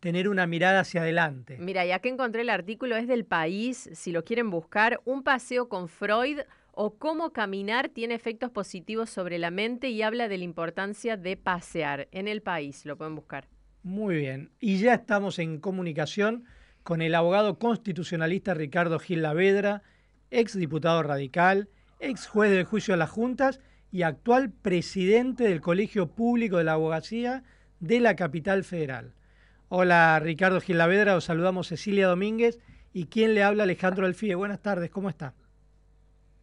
tener 0.00 0.28
una 0.28 0.46
mirada 0.46 0.80
hacia 0.80 1.00
adelante. 1.00 1.56
Mira, 1.58 1.86
ya 1.86 1.98
que 2.00 2.10
encontré 2.10 2.42
el 2.42 2.50
artículo, 2.50 2.96
es 2.96 3.08
del 3.08 3.24
país, 3.24 3.88
si 3.94 4.12
lo 4.12 4.22
quieren 4.24 4.50
buscar, 4.50 5.00
un 5.04 5.22
paseo 5.22 5.68
con 5.68 5.88
Freud 5.88 6.40
o 6.72 6.98
cómo 6.98 7.32
caminar 7.32 7.88
tiene 7.88 8.14
efectos 8.14 8.50
positivos 8.50 9.08
sobre 9.08 9.38
la 9.38 9.50
mente 9.50 9.88
y 9.88 10.02
habla 10.02 10.28
de 10.28 10.38
la 10.38 10.44
importancia 10.44 11.16
de 11.16 11.36
pasear. 11.36 12.08
En 12.10 12.28
el 12.28 12.42
país, 12.42 12.84
lo 12.84 12.98
pueden 12.98 13.14
buscar. 13.14 13.48
Muy 13.82 14.16
bien. 14.16 14.50
Y 14.60 14.78
ya 14.78 14.94
estamos 14.94 15.38
en 15.38 15.58
comunicación 15.58 16.44
con 16.82 17.00
el 17.00 17.14
abogado 17.14 17.58
constitucionalista 17.58 18.52
Ricardo 18.52 18.98
Gil 18.98 19.22
Lavedra, 19.22 19.82
ex 20.30 20.56
diputado 20.56 21.02
radical, 21.02 21.68
ex 22.00 22.26
juez 22.26 22.50
del 22.50 22.64
juicio 22.64 22.94
de 22.94 22.98
las 22.98 23.10
juntas 23.10 23.60
y 23.92 24.02
actual 24.02 24.50
presidente 24.50 25.44
del 25.44 25.60
Colegio 25.60 26.08
Público 26.08 26.58
de 26.58 26.64
la 26.64 26.72
Abogacía 26.72 27.44
de 27.80 28.00
la 28.00 28.16
capital 28.16 28.64
federal. 28.64 29.12
Hola 29.68 30.18
Ricardo 30.20 30.60
Gil 30.60 30.78
Lavedra, 30.78 31.16
os 31.16 31.24
saludamos 31.24 31.68
Cecilia 31.68 32.08
Domínguez 32.08 32.58
y 32.92 33.06
quien 33.06 33.34
le 33.34 33.42
habla 33.42 33.64
Alejandro 33.64 34.06
Alfie. 34.06 34.34
Buenas 34.34 34.60
tardes, 34.60 34.90
¿cómo 34.90 35.08
está? 35.08 35.34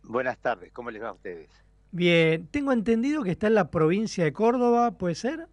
Buenas 0.03 0.37
tardes, 0.37 0.71
¿cómo 0.71 0.91
les 0.91 1.01
va 1.01 1.09
a 1.09 1.13
ustedes? 1.13 1.49
Bien, 1.91 2.47
tengo 2.47 2.71
entendido 2.71 3.23
que 3.23 3.31
está 3.31 3.47
en 3.47 3.55
la 3.55 3.69
provincia 3.69 4.23
de 4.23 4.33
Córdoba, 4.33 4.91
¿puede 4.91 5.15
ser? 5.15 5.47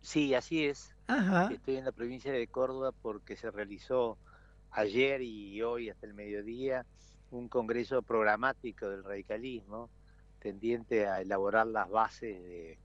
Sí, 0.00 0.34
así 0.34 0.64
es. 0.64 0.94
Ajá. 1.06 1.50
Estoy 1.52 1.76
en 1.76 1.84
la 1.84 1.92
provincia 1.92 2.32
de 2.32 2.46
Córdoba 2.46 2.92
porque 2.92 3.36
se 3.36 3.50
realizó 3.50 4.18
ayer 4.74 5.22
y 5.22 5.62
hoy 5.62 5.88
hasta 5.88 6.06
el 6.06 6.14
mediodía 6.14 6.84
un 7.30 7.48
congreso 7.48 8.02
programático 8.02 8.88
del 8.88 9.04
radicalismo 9.04 9.90
tendiente 10.38 11.06
a 11.06 11.20
elaborar 11.20 11.66
las 11.66 11.88
bases 11.88 12.42
de, 12.42 12.78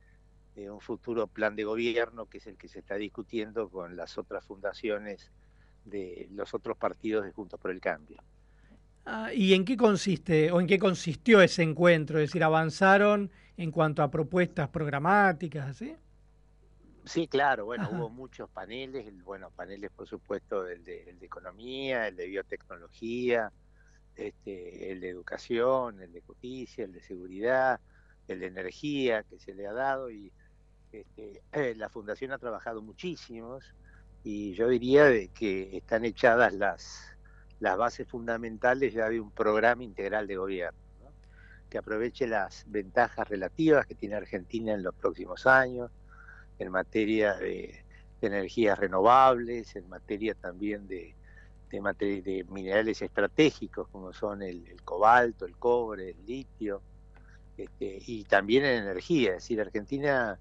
un 0.70 0.82
futuro 0.82 1.26
plan 1.28 1.56
de 1.56 1.64
gobierno 1.64 2.26
que 2.26 2.40
es 2.40 2.48
el 2.48 2.58
que 2.58 2.68
se 2.68 2.80
está 2.80 2.96
discutiendo 2.96 3.70
con 3.70 3.96
las 3.96 4.18
otras 4.18 4.44
fundaciones 4.46 5.32
de 5.86 6.28
los 6.32 6.54
otros 6.54 6.76
partidos 6.78 7.24
de 7.24 7.32
Juntos 7.32 7.58
por 7.62 7.72
el 7.72 7.80
Cambio. 7.80 8.22
Ah, 9.06 9.34
¿Y 9.34 9.54
en 9.54 9.64
qué 9.64 9.78
consiste 9.78 10.52
o 10.52 10.60
en 10.60 10.68
qué 10.68 10.78
consistió 10.78 11.42
ese 11.42 11.64
encuentro? 11.64 12.20
Es 12.20 12.28
decir, 12.28 12.44
¿avanzaron 12.44 13.32
en 13.56 13.72
cuanto 13.72 14.04
a 14.04 14.12
propuestas 14.12 14.68
programáticas, 14.68 15.70
así? 15.70 15.96
Sí, 17.06 17.28
claro, 17.28 17.66
bueno, 17.66 17.88
Ajá. 17.88 17.96
hubo 17.96 18.10
muchos 18.10 18.50
paneles, 18.52 19.08
el- 19.08 19.24
bueno, 19.24 19.52
paneles 19.52 19.90
por 19.96 20.08
supuesto, 20.08 20.68
el 20.68 20.84
de, 20.84 21.04
el 21.10 21.20
de 21.20 21.26
economía, 21.26 22.08
el 22.08 22.16
de 22.16 22.28
biotecnología, 22.28 23.52
este, 24.16 24.92
el 24.92 25.00
de 25.02 25.10
educación, 25.10 26.02
el 26.02 26.12
de 26.14 26.22
justicia, 26.22 26.86
el 26.86 26.92
de 26.94 27.02
seguridad, 27.02 27.80
el 28.28 28.40
de 28.42 28.48
energía 28.48 29.24
que 29.24 29.40
se 29.40 29.54
le 29.56 29.68
ha 29.68 29.74
dado 29.74 30.12
y 30.12 30.34
este, 30.92 31.44
eh, 31.52 31.76
la 31.76 31.90
fundación 31.90 32.32
ha 32.34 32.40
trabajado 32.40 32.82
muchísimos 32.82 33.76
y 34.24 34.54
yo 34.56 34.68
diría 34.70 35.06
de 35.06 35.30
que 35.30 35.78
están 35.78 36.06
echadas 36.06 36.54
las, 36.54 37.00
las 37.60 37.78
bases 37.78 38.08
fundamentales 38.10 38.94
ya 38.94 39.10
de 39.10 39.20
un 39.22 39.32
programa 39.32 39.84
integral 39.84 40.28
de 40.28 40.38
gobierno, 40.38 40.80
¿no? 41.00 41.16
que 41.70 41.78
aproveche 41.80 42.28
las 42.28 42.64
ventajas 42.68 43.28
relativas 43.30 43.86
que 43.86 43.96
tiene 43.96 44.16
Argentina 44.16 44.74
en 44.74 44.84
los 44.84 44.96
próximos 44.96 45.46
años, 45.48 45.92
en 46.60 46.72
materia 46.72 47.34
de, 47.36 47.84
energías 48.22 48.78
renovables, 48.78 49.76
en 49.78 49.88
materia 49.88 50.36
también 50.36 50.88
de, 50.88 51.16
de 51.72 52.46
minerales 52.50 53.02
estratégicos 53.02 53.88
como 53.88 54.12
son 54.12 54.42
el, 54.42 54.68
el 54.68 54.82
cobalto, 54.84 55.46
el 55.46 55.56
cobre, 55.56 56.10
el 56.10 56.26
litio, 56.26 56.82
este, 57.60 58.00
y 58.06 58.24
también 58.24 58.66
en 58.66 58.84
energía. 58.84 59.32
Es 59.32 59.44
decir, 59.44 59.62
Argentina 59.62 60.40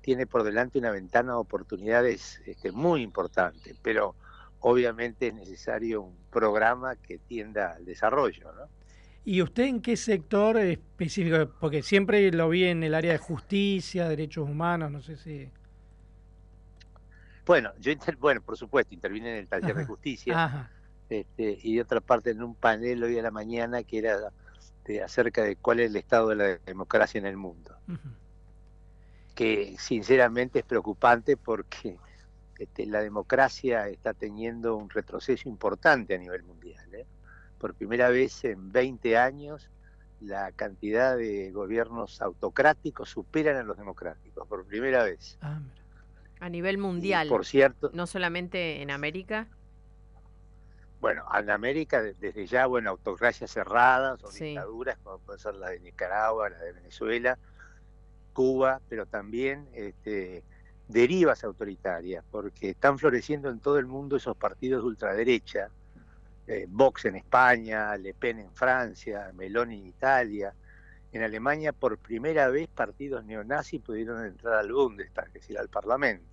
tiene 0.00 0.26
por 0.26 0.44
delante 0.44 0.78
una 0.78 0.90
ventana 0.90 1.32
de 1.32 1.38
oportunidades 1.38 2.40
este, 2.46 2.72
muy 2.72 3.02
importante, 3.02 3.74
pero 3.82 4.14
obviamente 4.60 5.28
es 5.28 5.34
necesario 5.34 6.02
un 6.02 6.16
programa 6.30 6.96
que 6.96 7.18
tienda 7.18 7.72
al 7.74 7.84
desarrollo. 7.84 8.52
¿no? 8.52 8.68
¿Y 9.24 9.42
usted 9.42 9.64
en 9.64 9.82
qué 9.82 9.96
sector 9.96 10.58
específico? 10.58 11.50
Porque 11.60 11.82
siempre 11.82 12.30
lo 12.30 12.48
vi 12.48 12.64
en 12.64 12.82
el 12.82 12.94
área 12.94 13.12
de 13.12 13.18
justicia, 13.18 14.08
derechos 14.08 14.48
humanos, 14.48 14.90
no 14.90 15.02
sé 15.02 15.16
si... 15.16 15.50
Bueno, 17.50 17.72
yo 17.80 17.90
inter- 17.90 18.14
bueno, 18.14 18.40
por 18.42 18.56
supuesto, 18.56 18.94
intervine 18.94 19.32
en 19.32 19.38
el 19.38 19.48
taller 19.48 19.74
de 19.74 19.84
justicia 19.84 20.44
ajá. 20.44 20.70
este, 21.08 21.58
y 21.60 21.74
de 21.74 21.82
otra 21.82 22.00
parte 22.00 22.30
en 22.30 22.44
un 22.44 22.54
panel 22.54 23.02
hoy 23.02 23.18
a 23.18 23.22
la 23.22 23.32
mañana 23.32 23.82
que 23.82 23.98
era 23.98 24.32
de- 24.84 25.02
acerca 25.02 25.42
de 25.42 25.56
cuál 25.56 25.80
es 25.80 25.90
el 25.90 25.96
estado 25.96 26.28
de 26.28 26.36
la 26.36 26.58
democracia 26.64 27.18
en 27.18 27.26
el 27.26 27.36
mundo, 27.36 27.76
que 29.34 29.74
sinceramente 29.80 30.60
es 30.60 30.64
preocupante 30.64 31.36
porque 31.36 31.98
este, 32.56 32.86
la 32.86 33.02
democracia 33.02 33.88
está 33.88 34.14
teniendo 34.14 34.76
un 34.76 34.88
retroceso 34.88 35.48
importante 35.48 36.14
a 36.14 36.18
nivel 36.18 36.44
mundial. 36.44 36.94
¿eh? 36.94 37.06
Por 37.58 37.74
primera 37.74 38.10
vez 38.10 38.44
en 38.44 38.70
20 38.70 39.18
años 39.18 39.68
la 40.20 40.52
cantidad 40.52 41.16
de 41.16 41.50
gobiernos 41.50 42.22
autocráticos 42.22 43.08
superan 43.08 43.56
a 43.56 43.64
los 43.64 43.76
democráticos, 43.76 44.46
por 44.46 44.64
primera 44.66 45.02
vez. 45.02 45.36
A 46.40 46.48
nivel 46.48 46.78
mundial. 46.78 47.28
por 47.28 47.44
cierto- 47.46 47.90
No 47.92 48.06
solamente 48.06 48.82
en 48.82 48.90
América. 48.90 49.46
Bueno, 51.00 51.24
en 51.38 51.48
América 51.50 52.02
de- 52.02 52.14
desde 52.14 52.46
ya, 52.46 52.66
bueno, 52.66 52.90
autocracias 52.90 53.50
cerradas 53.50 54.22
o 54.22 54.30
Sí. 54.30 54.44
dictaduras, 54.46 54.98
como 55.02 55.18
puede 55.18 55.38
ser 55.38 55.54
la 55.54 55.70
de 55.70 55.80
Nicaragua, 55.80 56.50
la 56.50 56.58
de 56.58 56.72
Venezuela, 56.72 57.38
Cuba, 58.34 58.80
pero 58.88 59.06
también 59.06 59.66
este, 59.72 60.42
derivas 60.88 61.42
autoritarias, 61.44 62.24
porque 62.30 62.70
están 62.70 62.98
floreciendo 62.98 63.48
en 63.48 63.60
todo 63.60 63.78
el 63.78 63.86
mundo 63.86 64.16
esos 64.16 64.36
partidos 64.36 64.82
de 64.82 64.88
ultraderecha, 64.88 65.68
eh, 66.46 66.66
Vox 66.68 67.04
en 67.06 67.16
España, 67.16 67.96
Le 67.96 68.12
Pen 68.12 68.38
en 68.38 68.52
Francia, 68.52 69.30
Meloni 69.34 69.78
en 69.80 69.86
Italia. 69.86 70.52
En 71.12 71.22
Alemania, 71.24 71.72
por 71.72 71.96
primera 71.98 72.48
vez, 72.48 72.68
partidos 72.68 73.24
neonazis 73.24 73.80
pudieron 73.80 74.24
entrar 74.24 74.54
al 74.54 74.70
Bundestag, 74.72 75.26
es 75.28 75.32
decir, 75.34 75.58
al 75.58 75.68
Parlamento. 75.68 76.29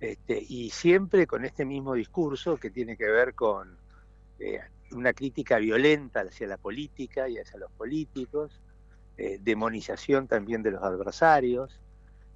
Este, 0.00 0.42
y 0.48 0.70
siempre 0.70 1.26
con 1.26 1.44
este 1.44 1.66
mismo 1.66 1.92
discurso 1.94 2.56
que 2.56 2.70
tiene 2.70 2.96
que 2.96 3.06
ver 3.06 3.34
con 3.34 3.76
eh, 4.38 4.60
una 4.92 5.12
crítica 5.12 5.58
violenta 5.58 6.20
hacia 6.20 6.46
la 6.46 6.56
política 6.56 7.28
y 7.28 7.36
hacia 7.38 7.58
los 7.58 7.70
políticos, 7.72 8.58
eh, 9.18 9.38
demonización 9.42 10.26
también 10.26 10.62
de 10.62 10.70
los 10.70 10.82
adversarios, 10.82 11.78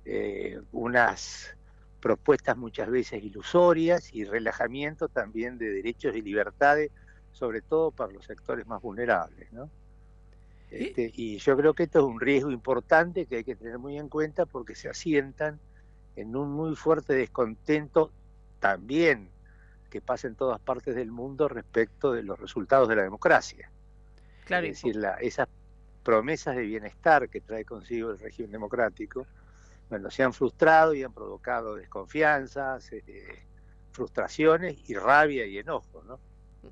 eh, 0.04 0.60
unas 0.72 1.56
propuestas 2.00 2.58
muchas 2.58 2.90
veces 2.90 3.24
ilusorias 3.24 4.12
y 4.12 4.24
relajamiento 4.24 5.08
también 5.08 5.56
de 5.56 5.70
derechos 5.70 6.14
y 6.14 6.20
libertades, 6.20 6.90
sobre 7.32 7.62
todo 7.62 7.90
para 7.90 8.12
los 8.12 8.26
sectores 8.26 8.66
más 8.66 8.82
vulnerables. 8.82 9.50
¿no? 9.54 9.70
Este, 10.70 11.10
y 11.14 11.38
yo 11.38 11.56
creo 11.56 11.72
que 11.72 11.84
esto 11.84 12.00
es 12.00 12.04
un 12.04 12.20
riesgo 12.20 12.50
importante 12.50 13.24
que 13.24 13.36
hay 13.36 13.44
que 13.44 13.56
tener 13.56 13.78
muy 13.78 13.96
en 13.96 14.10
cuenta 14.10 14.44
porque 14.44 14.74
se 14.74 14.90
asientan 14.90 15.58
en 16.16 16.36
un 16.36 16.52
muy 16.52 16.76
fuerte 16.76 17.14
descontento 17.14 18.12
también 18.58 19.30
que 19.90 20.00
pasa 20.00 20.26
en 20.28 20.36
todas 20.36 20.60
partes 20.60 20.94
del 20.94 21.10
mundo 21.10 21.48
respecto 21.48 22.12
de 22.12 22.22
los 22.22 22.38
resultados 22.38 22.88
de 22.88 22.96
la 22.96 23.02
democracia. 23.02 23.70
Claro, 24.44 24.66
es 24.66 24.72
decir, 24.72 24.96
la- 24.96 25.14
esas, 25.20 25.48
promesas 26.02 26.54
de 26.56 26.62
bienestar 26.62 27.28
que 27.28 27.40
trae 27.40 27.64
consigo 27.64 28.10
el 28.10 28.18
régimen 28.18 28.52
democrático, 28.52 29.26
bueno, 29.88 30.10
se 30.10 30.22
han 30.22 30.32
frustrado 30.32 30.94
y 30.94 31.02
han 31.02 31.12
provocado 31.12 31.74
desconfianzas, 31.76 32.92
eh, 32.92 33.02
frustraciones 33.90 34.88
y 34.88 34.94
rabia 34.94 35.46
y 35.46 35.58
enojo, 35.58 36.02
¿no? 36.04 36.20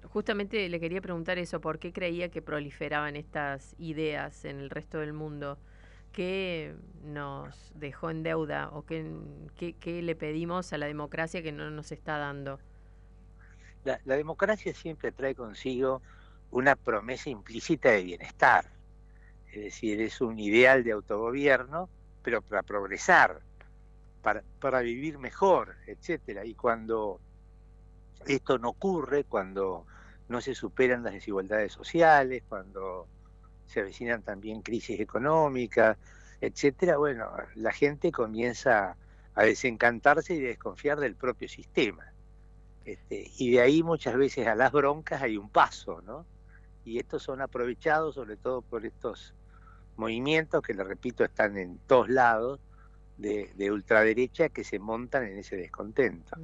Justamente 0.09 0.69
le 0.69 0.81
quería 0.81 1.01
preguntar 1.03 1.39
eso, 1.39 1.61
¿por 1.61 1.79
qué 1.79 1.93
creía 1.93 2.31
que 2.31 2.41
proliferaban 2.43 3.15
estas 3.17 3.75
ideas 3.79 4.45
en 4.45 4.59
el 4.59 4.71
resto 4.71 4.99
del 4.99 5.13
mundo? 5.13 5.59
¿Qué 6.13 6.75
nos 7.03 7.73
dejó 7.75 8.11
en 8.11 8.23
deuda 8.23 8.69
o 8.71 8.85
qué, 8.85 9.11
qué, 9.57 10.03
le 10.03 10.15
pedimos 10.15 10.73
a 10.73 10.79
la 10.79 10.87
democracia 10.87 11.43
que 11.43 11.53
no 11.53 11.71
nos 11.71 11.91
está 11.91 12.19
dando? 12.19 12.59
La, 13.85 14.01
la 14.05 14.17
democracia 14.17 14.75
siempre 14.75 15.11
trae 15.13 15.35
consigo 15.35 16.03
una 16.51 16.77
promesa 16.77 17.31
implícita 17.31 17.91
de 17.91 18.03
bienestar, 18.03 18.67
es 19.53 19.63
decir, 19.63 20.01
es 20.01 20.21
un 20.21 20.39
ideal 20.39 20.85
de 20.85 20.93
autogobierno, 20.93 21.89
pero 22.23 22.43
para 22.43 22.63
progresar, 22.63 23.41
para, 24.23 24.43
para 24.61 24.81
vivir 24.81 25.19
mejor, 25.19 25.77
etcétera. 25.87 26.45
Y 26.45 26.55
cuando 26.55 27.21
esto 28.27 28.59
no 28.59 28.71
ocurre, 28.71 29.25
cuando 29.25 29.87
no 30.29 30.41
se 30.41 30.55
superan 30.55 31.03
las 31.03 31.15
desigualdades 31.15 31.73
sociales, 31.73 32.43
cuando 32.49 33.09
se 33.67 33.81
avecinan 33.81 34.23
también 34.23 34.63
crisis 34.63 35.01
económicas, 35.01 35.97
etcétera, 36.41 36.97
bueno, 36.97 37.31
la 37.55 37.73
gente 37.73 38.11
comienza 38.13 38.97
a 39.35 39.45
desencantarse 39.45 40.35
y 40.35 40.41
desconfiar 40.41 40.99
del 41.01 41.15
propio 41.17 41.49
sistema. 41.49 42.05
Este, 42.85 43.31
y 43.39 43.53
de 43.53 43.61
ahí 43.61 43.83
muchas 43.83 44.17
veces 44.17 44.47
a 44.47 44.55
las 44.55 44.73
broncas 44.73 45.23
hay 45.23 45.37
un 45.37 45.49
paso, 45.49 46.03
¿no? 46.03 46.27
Y 46.85 46.99
estos 46.99 47.23
son 47.23 47.41
aprovechados 47.41 48.17
sobre 48.17 48.37
todo 48.37 48.61
por 48.61 48.85
estos 48.85 49.35
movimientos 49.97 50.63
que, 50.63 50.75
le 50.75 50.83
repito, 50.83 51.23
están 51.25 51.57
en 51.57 51.79
todos 51.87 52.09
lados 52.09 52.61
de, 53.19 53.53
de 53.55 53.71
ultraderecha 53.71 54.49
que 54.49 54.65
se 54.65 54.79
montan 54.81 55.25
en 55.25 55.39
ese 55.39 55.57
descontento. 55.57 56.37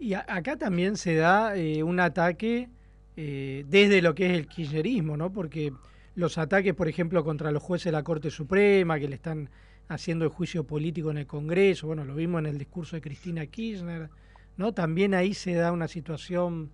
Y 0.00 0.14
a- 0.14 0.24
acá 0.26 0.56
también 0.56 0.96
se 0.96 1.14
da 1.14 1.54
eh, 1.56 1.82
un 1.84 2.00
ataque 2.00 2.68
eh, 3.16 3.64
desde 3.68 4.02
lo 4.02 4.14
que 4.16 4.26
es 4.26 4.32
el 4.32 4.48
kirchnerismo, 4.48 5.16
¿no? 5.16 5.32
Porque 5.32 5.72
los 6.14 6.38
ataques, 6.38 6.74
por 6.74 6.88
ejemplo, 6.88 7.24
contra 7.24 7.50
los 7.50 7.62
jueces 7.62 7.86
de 7.86 7.92
la 7.92 8.02
Corte 8.02 8.30
Suprema, 8.30 8.98
que 8.98 9.08
le 9.08 9.14
están 9.14 9.50
haciendo 9.88 10.24
el 10.24 10.30
juicio 10.30 10.64
político 10.64 11.10
en 11.10 11.18
el 11.18 11.26
Congreso, 11.26 11.86
bueno, 11.86 12.04
lo 12.04 12.14
vimos 12.14 12.40
en 12.40 12.46
el 12.46 12.58
discurso 12.58 12.96
de 12.96 13.02
Cristina 13.02 13.46
Kirchner, 13.46 14.10
¿no? 14.56 14.72
También 14.72 15.14
ahí 15.14 15.34
se 15.34 15.54
da 15.54 15.72
una 15.72 15.88
situación, 15.88 16.70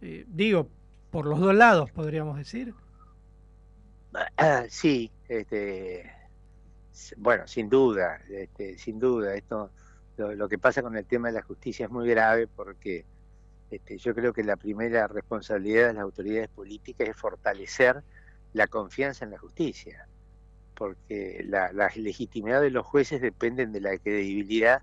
eh, 0.00 0.24
digo, 0.28 0.68
por 1.10 1.26
los 1.26 1.40
dos 1.40 1.54
lados, 1.54 1.90
podríamos 1.90 2.36
decir. 2.36 2.74
Sí, 4.70 5.10
este, 5.28 6.10
bueno, 7.18 7.46
sin 7.46 7.68
duda, 7.68 8.18
este, 8.30 8.78
sin 8.78 8.98
duda, 8.98 9.34
esto, 9.34 9.70
lo, 10.16 10.34
lo 10.34 10.48
que 10.48 10.58
pasa 10.58 10.82
con 10.82 10.96
el 10.96 11.04
tema 11.04 11.28
de 11.28 11.34
la 11.34 11.42
justicia 11.42 11.84
es 11.84 11.92
muy 11.92 12.08
grave 12.08 12.46
porque 12.46 13.04
este, 13.70 13.98
yo 13.98 14.14
creo 14.14 14.32
que 14.32 14.44
la 14.44 14.56
primera 14.56 15.06
responsabilidad 15.08 15.88
de 15.88 15.94
las 15.94 16.02
autoridades 16.02 16.48
políticas 16.48 17.08
es 17.08 17.16
fortalecer 17.16 18.02
la 18.56 18.68
confianza 18.68 19.26
en 19.26 19.32
la 19.32 19.38
justicia, 19.38 20.08
porque 20.74 21.44
la, 21.46 21.70
legitimidad 21.94 22.62
de 22.62 22.70
los 22.70 22.86
jueces 22.86 23.20
dependen 23.20 23.70
de 23.70 23.82
la 23.82 23.98
credibilidad 23.98 24.82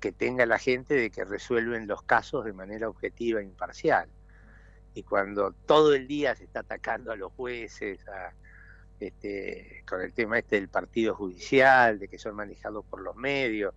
que 0.00 0.10
tenga 0.10 0.46
la 0.46 0.58
gente 0.58 0.94
de 0.94 1.10
que 1.10 1.26
resuelven 1.26 1.86
los 1.86 2.02
casos 2.02 2.46
de 2.46 2.54
manera 2.54 2.88
objetiva 2.88 3.40
e 3.40 3.44
imparcial. 3.44 4.08
Y 4.94 5.02
cuando 5.02 5.52
todo 5.66 5.94
el 5.94 6.08
día 6.08 6.34
se 6.34 6.44
está 6.44 6.60
atacando 6.60 7.12
a 7.12 7.16
los 7.16 7.30
jueces, 7.32 7.98
a, 8.08 8.32
este, 9.00 9.84
con 9.86 10.00
el 10.00 10.14
tema 10.14 10.38
este 10.38 10.56
del 10.56 10.70
partido 10.70 11.14
judicial, 11.14 11.98
de 11.98 12.08
que 12.08 12.18
son 12.18 12.34
manejados 12.36 12.86
por 12.86 13.02
los 13.02 13.16
medios, 13.16 13.74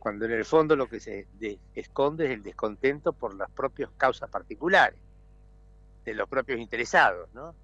cuando 0.00 0.24
en 0.24 0.32
el 0.32 0.44
fondo 0.44 0.74
lo 0.74 0.88
que 0.88 0.98
se 0.98 1.28
de- 1.34 1.60
esconde 1.74 2.24
es 2.24 2.32
el 2.32 2.42
descontento 2.42 3.12
por 3.12 3.36
las 3.36 3.50
propias 3.52 3.90
causas 3.96 4.28
particulares, 4.30 4.98
de 6.04 6.14
los 6.14 6.28
propios 6.28 6.58
interesados, 6.58 7.32
¿no? 7.34 7.54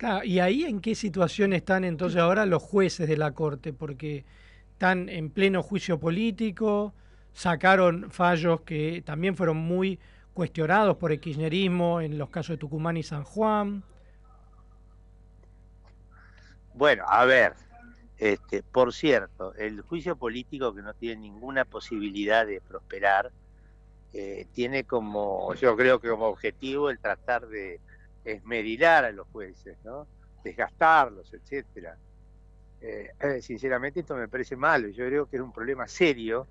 Claro, 0.00 0.24
¿y 0.24 0.38
ahí 0.38 0.64
en 0.64 0.80
qué 0.80 0.94
situación 0.94 1.52
están 1.52 1.84
entonces 1.84 2.18
ahora 2.18 2.46
los 2.46 2.62
jueces 2.62 3.06
de 3.06 3.18
la 3.18 3.32
Corte? 3.32 3.74
Porque 3.74 4.24
están 4.72 5.10
en 5.10 5.28
pleno 5.28 5.62
juicio 5.62 6.00
político, 6.00 6.94
sacaron 7.34 8.10
fallos 8.10 8.62
que 8.62 9.02
también 9.04 9.36
fueron 9.36 9.58
muy 9.58 9.98
cuestionados 10.32 10.96
por 10.96 11.12
el 11.12 11.20
kirchnerismo 11.20 12.00
en 12.00 12.16
los 12.16 12.30
casos 12.30 12.54
de 12.54 12.56
Tucumán 12.56 12.96
y 12.96 13.02
San 13.02 13.24
Juan. 13.24 13.82
Bueno, 16.72 17.04
a 17.06 17.26
ver, 17.26 17.52
este, 18.16 18.62
por 18.62 18.94
cierto, 18.94 19.52
el 19.56 19.82
juicio 19.82 20.16
político 20.16 20.74
que 20.74 20.80
no 20.80 20.94
tiene 20.94 21.20
ninguna 21.20 21.66
posibilidad 21.66 22.46
de 22.46 22.62
prosperar, 22.62 23.30
eh, 24.14 24.46
tiene 24.54 24.84
como, 24.84 25.52
yo 25.56 25.76
creo 25.76 26.00
que 26.00 26.08
como 26.08 26.28
objetivo 26.28 26.88
el 26.88 26.98
tratar 26.98 27.46
de 27.48 27.80
esmerilar 28.24 29.04
a 29.04 29.12
los 29.12 29.26
jueces, 29.28 29.76
¿no? 29.84 30.06
Desgastarlos, 30.44 31.32
etcétera. 31.32 31.96
Eh, 32.80 33.10
eh, 33.20 33.42
sinceramente 33.42 34.00
esto 34.00 34.16
me 34.16 34.28
parece 34.28 34.56
malo, 34.56 34.88
yo 34.88 35.04
creo 35.06 35.26
que 35.26 35.36
es 35.36 35.42
un 35.42 35.52
problema 35.52 35.86
serio 35.86 36.46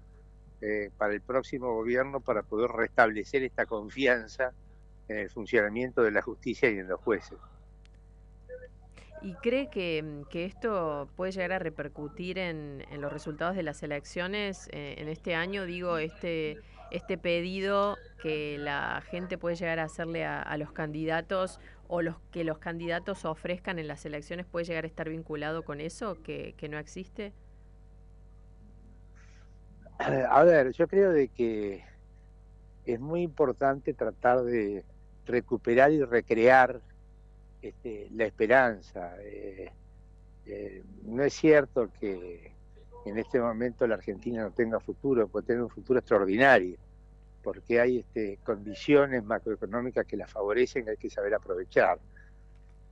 eh, 0.62 0.92
para 0.96 1.14
el 1.14 1.22
próximo 1.22 1.74
gobierno 1.74 2.20
para 2.20 2.44
poder 2.44 2.70
restablecer 2.70 3.44
esta 3.44 3.66
confianza 3.66 4.52
en 5.08 5.18
el 5.18 5.30
funcionamiento 5.32 6.04
de 6.04 6.12
la 6.12 6.22
justicia 6.22 6.70
y 6.70 6.78
en 6.78 6.88
los 6.88 7.00
jueces. 7.00 7.38
¿Y 9.22 9.34
cree 9.36 9.70
que, 9.70 10.24
que 10.30 10.46
esto 10.46 11.10
puede 11.16 11.32
llegar 11.32 11.54
a 11.54 11.60
repercutir 11.60 12.38
en, 12.38 12.86
en 12.90 13.02
los 13.02 13.12
resultados 13.12 13.56
de 13.56 13.64
las 13.64 13.84
elecciones 13.84 14.70
en 14.72 15.10
este 15.10 15.36
año? 15.36 15.66
Digo, 15.66 15.98
este, 15.98 16.60
este 16.92 17.18
pedido 17.18 17.98
que 18.22 18.58
la 18.58 19.02
gente 19.10 19.38
puede 19.38 19.56
llegar 19.56 19.80
a 19.80 19.84
hacerle 19.84 20.26
a, 20.26 20.58
los 20.58 20.72
candidatos 20.72 21.60
o 21.88 22.02
los 22.02 22.20
que 22.32 22.44
los 22.44 22.58
candidatos 22.60 23.26
ofrezcan 23.26 23.80
en 23.80 23.88
las 23.88 24.06
elecciones 24.06 24.46
puede 24.46 24.66
llegar 24.66 24.84
a 24.84 24.88
estar 24.88 25.10
vinculado 25.10 25.64
con 25.64 25.80
eso, 25.82 26.22
que, 26.22 26.56
no 26.70 26.78
existe. 26.78 27.34
A 29.98 30.44
ver, 30.44 30.72
yo 30.72 30.88
creo 30.88 31.12
de 31.12 31.28
que 31.28 31.84
es 32.86 33.00
muy 33.00 33.22
importante 33.22 33.94
tratar 33.94 34.44
de 34.44 34.86
recuperar 35.26 35.92
y 35.92 36.04
recrear 36.04 36.82
este, 37.62 38.08
la 38.12 38.26
esperanza. 38.26 39.16
Eh, 39.22 39.72
eh, 40.46 40.84
no 41.04 41.24
es 41.24 41.34
cierto 41.34 41.90
que 42.00 42.54
en 43.06 43.18
este 43.18 43.40
momento 43.40 43.88
la 43.88 43.96
Argentina 43.96 44.44
no 44.44 44.52
tenga 44.52 44.80
futuro, 44.80 45.28
puede 45.28 45.48
tener 45.48 45.64
un 45.64 45.70
futuro 45.70 46.00
extraordinario, 46.00 46.78
porque 47.44 47.80
hay 47.80 48.00
este, 48.00 48.38
condiciones 48.44 49.24
macroeconómicas 49.24 50.06
que 50.06 50.18
la 50.18 50.28
favorecen 50.28 50.86
y 50.86 50.90
hay 50.90 50.98
que 50.98 51.10
saber 51.10 51.34
aprovechar. 51.34 52.00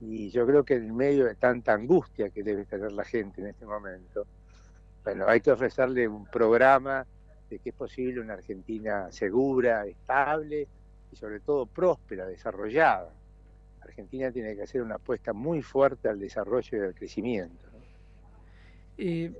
Y 0.00 0.30
yo 0.30 0.46
creo 0.46 0.64
que 0.64 0.74
en 0.74 0.94
medio 0.94 1.24
de 1.24 1.34
tanta 1.34 1.74
angustia 1.74 2.30
que 2.30 2.42
debe 2.42 2.64
tener 2.64 2.92
la 2.92 3.04
gente 3.04 3.40
en 3.40 3.48
este 3.48 3.66
momento, 3.66 4.26
bueno, 5.04 5.26
hay 5.26 5.40
que 5.40 5.50
ofrecerle 5.50 6.06
un 6.08 6.24
programa 6.26 7.06
de 7.50 7.58
que 7.58 7.70
es 7.70 7.74
posible 7.74 8.20
una 8.20 8.34
Argentina 8.34 9.10
segura, 9.10 9.86
estable 9.86 10.68
y 11.10 11.16
sobre 11.16 11.40
todo 11.40 11.66
próspera, 11.66 12.26
desarrollada. 12.26 13.12
Argentina 13.80 14.30
tiene 14.30 14.54
que 14.54 14.62
hacer 14.62 14.82
una 14.82 14.96
apuesta 14.96 15.32
muy 15.32 15.62
fuerte 15.62 16.08
al 16.08 16.18
desarrollo 16.18 16.78
y 16.78 16.80
al 16.80 16.94
crecimiento. 16.94 17.66
¿no? 17.72 17.78
Eh, 18.98 19.32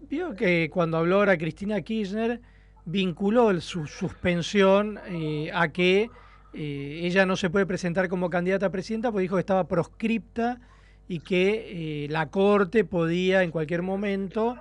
vio 0.00 0.34
que 0.34 0.70
cuando 0.70 0.96
habló 0.96 1.16
ahora 1.16 1.38
Cristina 1.38 1.80
Kirchner, 1.80 2.40
vinculó 2.84 3.60
su 3.60 3.86
suspensión 3.86 4.98
eh, 5.06 5.50
a 5.52 5.68
que 5.68 6.10
eh, 6.54 7.00
ella 7.02 7.26
no 7.26 7.36
se 7.36 7.50
puede 7.50 7.66
presentar 7.66 8.08
como 8.08 8.30
candidata 8.30 8.66
a 8.66 8.70
presidenta 8.70 9.10
porque 9.10 9.22
dijo 9.22 9.36
que 9.36 9.40
estaba 9.40 9.68
proscripta 9.68 10.60
y 11.06 11.20
que 11.20 12.04
eh, 12.04 12.08
la 12.08 12.30
Corte 12.30 12.84
podía 12.84 13.42
en 13.42 13.50
cualquier 13.50 13.82
momento, 13.82 14.58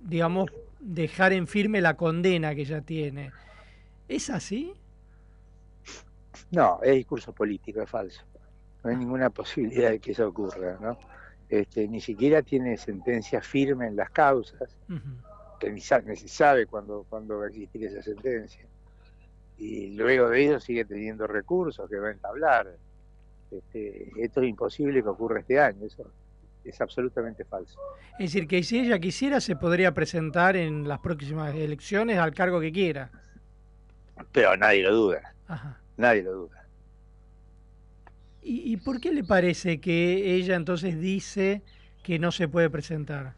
digamos, 0.00 0.50
dejar 0.78 1.34
en 1.34 1.46
firme 1.46 1.82
la 1.82 1.94
condena 1.94 2.54
que 2.54 2.62
ella 2.62 2.80
tiene. 2.80 3.32
¿Es 4.08 4.30
así? 4.30 4.72
No, 6.50 6.80
es 6.82 6.96
discurso 6.96 7.32
político, 7.32 7.82
es 7.82 7.90
falso. 7.90 8.22
No 8.82 8.90
hay 8.90 8.96
ninguna 8.96 9.28
posibilidad 9.30 9.90
de 9.90 9.98
que 9.98 10.12
eso 10.12 10.26
ocurra, 10.26 10.78
¿no? 10.80 10.98
Este, 11.50 11.88
ni 11.88 12.00
siquiera 12.00 12.42
tiene 12.42 12.76
sentencia 12.76 13.42
firme 13.42 13.88
en 13.88 13.96
las 13.96 14.08
causas, 14.10 14.76
que 15.58 15.70
ni, 15.70 15.80
sa- 15.80 16.00
ni 16.00 16.14
se 16.14 16.28
sabe 16.28 16.64
cuándo, 16.66 17.04
va 17.10 17.44
a 17.44 17.48
existir 17.48 17.84
esa 17.84 18.00
sentencia. 18.02 18.64
Y 19.58 19.96
luego 19.96 20.30
de 20.30 20.44
ello 20.44 20.60
sigue 20.60 20.84
teniendo 20.84 21.26
recursos 21.26 21.90
que 21.90 21.98
va 21.98 22.08
a 22.08 22.12
entablar. 22.12 22.68
Este, 23.50 24.10
esto 24.22 24.40
es 24.42 24.48
imposible 24.48 25.02
que 25.02 25.08
ocurra 25.08 25.40
este 25.40 25.58
año, 25.58 25.84
eso 25.84 26.08
es 26.62 26.80
absolutamente 26.80 27.44
falso. 27.44 27.80
Es 28.12 28.32
decir, 28.32 28.46
que 28.46 28.62
si 28.62 28.78
ella 28.78 29.00
quisiera 29.00 29.40
se 29.40 29.56
podría 29.56 29.92
presentar 29.92 30.54
en 30.56 30.86
las 30.86 31.00
próximas 31.00 31.52
elecciones 31.56 32.16
al 32.18 32.32
cargo 32.32 32.60
que 32.60 32.70
quiera. 32.70 33.10
Pero 34.30 34.56
nadie 34.56 34.84
lo 34.84 34.94
duda, 34.94 35.34
Ajá. 35.48 35.80
nadie 35.96 36.22
lo 36.22 36.32
duda. 36.32 36.59
¿Y, 38.42 38.72
y 38.72 38.76
por 38.78 39.00
qué 39.00 39.12
le 39.12 39.24
parece 39.24 39.80
que 39.80 40.34
ella 40.36 40.56
entonces 40.56 40.98
dice 41.00 41.62
que 42.02 42.18
no 42.18 42.32
se 42.32 42.48
puede 42.48 42.70
presentar? 42.70 43.36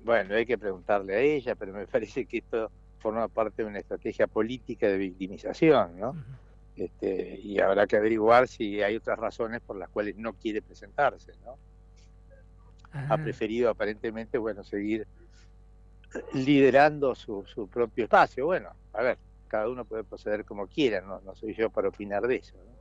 Bueno, 0.00 0.34
hay 0.34 0.46
que 0.46 0.58
preguntarle 0.58 1.14
a 1.14 1.20
ella, 1.20 1.54
pero 1.54 1.72
me 1.72 1.86
parece 1.88 2.26
que 2.26 2.38
esto 2.38 2.70
forma 2.98 3.28
parte 3.28 3.62
de 3.62 3.68
una 3.68 3.80
estrategia 3.80 4.26
política 4.26 4.86
de 4.88 4.96
victimización, 4.98 5.98
¿no? 5.98 6.16
Este, 6.76 7.38
y 7.40 7.58
habrá 7.60 7.86
que 7.86 7.96
averiguar 7.96 8.48
si 8.48 8.82
hay 8.82 8.96
otras 8.96 9.18
razones 9.18 9.60
por 9.60 9.76
las 9.76 9.90
cuales 9.90 10.16
no 10.16 10.34
quiere 10.34 10.62
presentarse, 10.62 11.32
¿no? 11.44 11.58
Ha 12.92 13.16
preferido 13.18 13.70
aparentemente, 13.70 14.36
bueno, 14.36 14.62
seguir 14.64 15.08
liderando 16.34 17.14
su, 17.14 17.44
su 17.46 17.68
propio 17.68 18.04
espacio. 18.04 18.46
Bueno, 18.46 18.70
a 18.92 19.02
ver, 19.02 19.18
cada 19.48 19.68
uno 19.68 19.84
puede 19.86 20.04
proceder 20.04 20.44
como 20.44 20.66
quiera, 20.66 21.00
no, 21.00 21.20
no 21.22 21.34
soy 21.34 21.54
yo 21.54 21.70
para 21.70 21.88
opinar 21.88 22.26
de 22.26 22.36
eso. 22.36 22.54
¿no? 22.56 22.71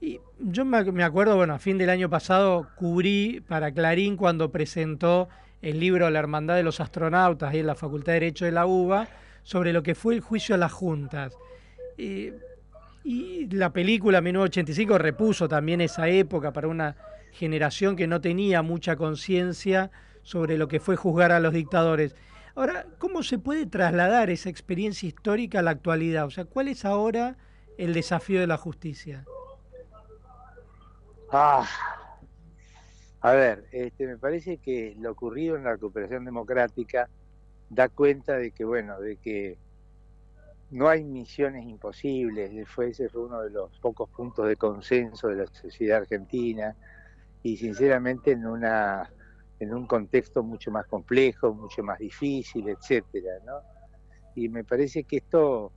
Y 0.00 0.20
yo 0.38 0.64
me 0.64 1.02
acuerdo, 1.02 1.36
bueno, 1.36 1.54
a 1.54 1.58
fin 1.58 1.78
del 1.78 1.90
año 1.90 2.08
pasado 2.08 2.68
cubrí 2.76 3.40
para 3.40 3.72
Clarín 3.72 4.16
cuando 4.16 4.52
presentó 4.52 5.28
el 5.60 5.80
libro 5.80 6.08
La 6.10 6.20
Hermandad 6.20 6.54
de 6.54 6.62
los 6.62 6.80
Astronautas 6.80 7.50
ahí 7.52 7.60
en 7.60 7.66
la 7.66 7.74
Facultad 7.74 8.12
de 8.12 8.20
Derecho 8.20 8.44
de 8.44 8.52
la 8.52 8.66
UBA 8.66 9.08
sobre 9.42 9.72
lo 9.72 9.82
que 9.82 9.94
fue 9.94 10.14
el 10.14 10.20
juicio 10.20 10.54
a 10.54 10.58
las 10.58 10.72
juntas. 10.72 11.36
Eh, 11.96 12.38
y 13.02 13.46
la 13.50 13.72
película 13.72 14.20
1985 14.20 14.98
repuso 14.98 15.48
también 15.48 15.80
esa 15.80 16.08
época 16.08 16.52
para 16.52 16.68
una 16.68 16.96
generación 17.32 17.96
que 17.96 18.06
no 18.06 18.20
tenía 18.20 18.62
mucha 18.62 18.96
conciencia 18.96 19.90
sobre 20.22 20.58
lo 20.58 20.68
que 20.68 20.78
fue 20.78 20.96
juzgar 20.96 21.32
a 21.32 21.40
los 21.40 21.52
dictadores. 21.52 22.14
Ahora, 22.54 22.86
¿cómo 22.98 23.22
se 23.22 23.38
puede 23.38 23.66
trasladar 23.66 24.30
esa 24.30 24.50
experiencia 24.50 25.08
histórica 25.08 25.60
a 25.60 25.62
la 25.62 25.70
actualidad? 25.70 26.26
O 26.26 26.30
sea, 26.30 26.44
¿cuál 26.44 26.68
es 26.68 26.84
ahora 26.84 27.36
el 27.78 27.94
desafío 27.94 28.40
de 28.40 28.46
la 28.46 28.56
justicia? 28.56 29.24
Ah, 31.30 31.68
a 33.20 33.32
ver, 33.32 33.66
este, 33.72 34.06
me 34.06 34.16
parece 34.16 34.58
que 34.58 34.94
lo 34.98 35.12
ocurrido 35.12 35.56
en 35.56 35.64
la 35.64 35.72
recuperación 35.72 36.24
democrática 36.24 37.10
da 37.68 37.88
cuenta 37.88 38.38
de 38.38 38.52
que, 38.52 38.64
bueno, 38.64 38.98
de 39.00 39.16
que 39.16 39.58
no 40.70 40.88
hay 40.88 41.04
misiones 41.04 41.66
imposibles. 41.66 42.68
Fue, 42.68 42.90
ese 42.90 43.08
fue 43.08 43.24
uno 43.24 43.42
de 43.42 43.50
los 43.50 43.78
pocos 43.80 44.08
puntos 44.10 44.46
de 44.48 44.56
consenso 44.56 45.28
de 45.28 45.36
la 45.36 45.46
sociedad 45.46 45.98
argentina 45.98 46.74
y 47.42 47.56
sinceramente 47.56 48.32
en 48.32 48.46
una 48.46 49.10
en 49.60 49.74
un 49.74 49.86
contexto 49.86 50.44
mucho 50.44 50.70
más 50.70 50.86
complejo, 50.86 51.52
mucho 51.52 51.82
más 51.82 51.98
difícil, 51.98 52.68
etcétera, 52.68 53.40
¿no? 53.44 53.60
Y 54.36 54.48
me 54.48 54.62
parece 54.62 55.02
que 55.02 55.16
esto 55.16 55.72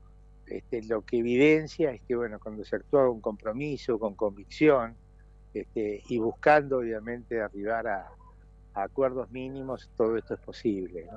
este, 0.46 0.84
lo 0.84 1.02
que 1.02 1.18
evidencia 1.18 1.92
es 1.92 2.02
que 2.04 2.16
bueno, 2.16 2.40
cuando 2.40 2.64
se 2.64 2.76
actúa 2.76 3.08
con 3.08 3.22
compromiso, 3.22 3.98
con 3.98 4.14
convicción, 4.14 4.96
este, 5.54 6.02
y 6.08 6.18
buscando 6.18 6.78
obviamente 6.78 7.42
arribar 7.42 7.88
a, 7.88 8.10
acuerdos 8.74 9.30
mínimos, 9.32 9.90
todo 9.98 10.18
esto 10.18 10.36
es 10.36 10.40
posible. 10.40 11.08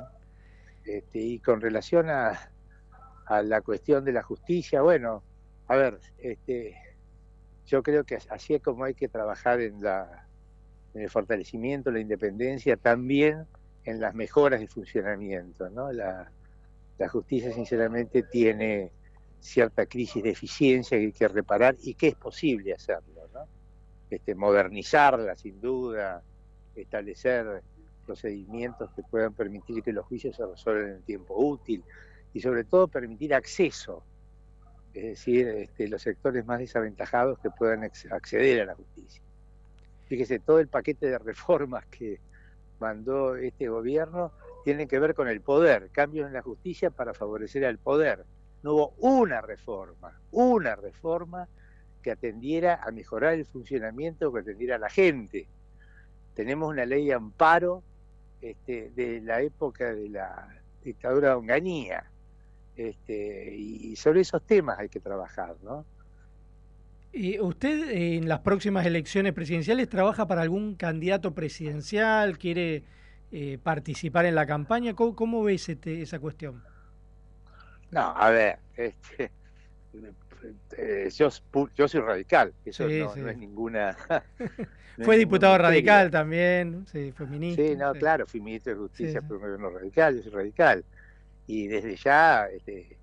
Este, 0.85 1.19
y 1.19 1.39
con 1.39 1.61
relación 1.61 2.11
a, 2.11 2.51
la 3.43 3.61
cuestión 3.63 4.05
de 4.05 4.13
la 4.13 4.23
justicia, 4.23 4.83
bueno, 4.83 5.23
a 5.69 5.77
ver, 5.77 5.99
este, 6.19 6.75
yo 7.67 7.83
creo 7.83 8.05
que 8.05 8.19
así 8.29 8.55
es 8.55 8.63
como 8.63 8.85
hay 8.85 8.95
que 8.95 9.09
trabajar 9.09 9.61
en, 9.61 9.81
el 10.95 11.11
fortalecimiento, 11.11 11.91
la 11.91 12.01
independencia, 12.01 12.77
también 12.77 13.47
en 13.85 14.01
las 14.01 14.15
mejoras 14.15 14.61
de 14.61 14.69
funcionamiento. 14.69 15.69
La, 15.71 16.31
la 16.99 17.09
justicia, 17.09 17.53
sinceramente, 17.53 18.23
tiene 18.25 18.91
cierta 19.41 19.87
crisis 19.87 20.23
de 20.23 20.31
eficiencia 20.31 20.99
que 20.99 21.05
hay 21.05 21.13
que 21.13 21.29
reparar 21.29 21.77
y 21.83 21.95
que 21.95 22.09
es 22.09 22.15
posible 22.15 22.75
hacerlo. 22.75 23.14
Este, 24.11 24.35
modernizarla, 24.35 25.35
sin 25.37 25.61
duda, 25.61 26.23
establecer 26.75 27.63
procedimientos 28.05 28.91
que 28.95 29.03
puedan 29.03 29.33
permitir 29.33 29.83
que 29.83 29.93
los 29.93 30.05
juicios 30.07 30.37
se 30.37 30.47
resuelvan 30.47 30.89
en 30.91 30.97
el 30.97 31.03
tiempo 31.03 31.35
útil 31.37 31.83
y 32.33 32.41
sobre 32.41 32.65
todo 32.65 32.87
permitir 32.87 33.35
acceso, 33.35 34.05
es 34.93 35.05
decir, 35.05 35.49
este, 35.49 35.89
los 35.89 36.03
sectores 36.03 36.45
más 36.45 36.59
desaventajados 36.59 37.39
que 37.39 37.51
puedan 37.51 37.83
acceder 38.11 38.61
a 38.61 38.67
la 38.67 38.75
justicia. 38.75 39.23
Fíjese, 40.07 40.39
todo 40.39 40.61
el 40.61 40.69
paquete 40.69 41.07
de 41.07 41.19
reformas 41.19 41.87
que 41.87 42.21
mandó 42.79 43.37
este 43.37 43.69
gobierno 43.69 44.33
tienen 44.65 44.87
que 44.87 44.99
ver 44.99 45.15
con 45.15 45.29
el 45.29 45.41
poder, 45.41 45.91
cambios 45.91 46.27
en 46.27 46.35
la 46.35 46.43
justicia 46.43 46.91
para 46.91 47.15
favorecer 47.15 47.65
al 47.65 47.79
poder. 47.79 48.25
No 48.63 48.75
hubo 48.75 48.95
una 48.99 49.41
reforma, 49.41 50.21
una 50.31 50.77
reforma 50.77 51.49
que 52.05 52.13
atendiera 52.13 52.81
a 52.85 52.93
mejorar 52.93 53.35
el 53.35 53.47
funcionamiento, 53.47 54.33
que 54.33 54.41
atendiera 54.41 54.77
a 54.77 54.79
la 54.79 54.91
gente. 54.91 55.49
Tenemos 56.35 56.69
una 56.71 56.85
ley 56.87 57.07
de 57.07 57.15
amparo 57.15 57.83
este, 58.43 58.91
de 58.91 59.23
la 59.23 59.41
época 59.43 59.95
de 59.95 60.11
la 60.11 60.49
dictadura 60.85 61.31
de 61.31 61.35
Onganía. 61.37 62.05
Este, 62.77 63.55
y 63.57 63.97
sobre 63.97 64.21
esos 64.23 64.43
temas 64.47 64.79
hay 64.79 64.89
que 64.91 65.01
trabajar, 65.01 65.57
¿no? 65.63 65.87
¿Y 67.13 67.39
¿Usted 67.41 67.91
en 67.93 68.29
las 68.29 68.41
próximas 68.41 68.85
elecciones 68.87 69.33
presidenciales 69.33 69.89
trabaja 69.89 70.27
para 70.27 70.43
algún 70.43 70.75
candidato 70.75 71.35
presidencial? 71.35 72.39
¿Quiere 72.39 72.85
eh, 73.31 73.59
participar 73.63 74.27
en 74.27 74.35
la 74.35 74.47
campaña? 74.47 74.95
¿Cómo, 74.95 75.15
cómo 75.15 75.43
ve 75.45 75.55
ese 75.55 75.77
te- 75.77 76.03
esa 76.03 76.19
cuestión? 76.19 76.65
No, 77.91 78.01
a 78.17 78.31
ver, 78.31 78.59
este, 78.77 79.31
eh, 80.77 81.11
yo, 81.15 81.29
yo 81.75 81.89
soy 81.89 82.01
radical, 82.01 82.53
eso 82.65 82.89
Sí, 82.89 83.01
no, 83.01 83.15
sí. 83.15 83.21
no 83.21 83.29
es 83.29 83.39
ninguna... 83.39 83.97
no 84.97 85.05
Fue 85.05 85.17
diputado 85.17 85.57
radical 85.59 86.11
también, 86.11 86.87
sí, 86.91 87.13
fue 87.17 87.27
ministro. 87.27 87.65
Sí, 87.65 87.77
no, 87.77 87.93
sí. 87.93 87.99
claro, 87.99 88.27
fui 88.27 88.41
ministro 88.41 88.73
de 88.73 88.79
Justicia 88.79 89.21
un 89.21 89.29
gobierno 89.29 89.71
radical, 89.71 90.17
yo 90.17 90.23
soy 90.23 90.33
radical. 90.33 90.85
Y 91.47 91.67
desde 91.67 91.97
ya 91.97 92.47
este, 92.47 92.97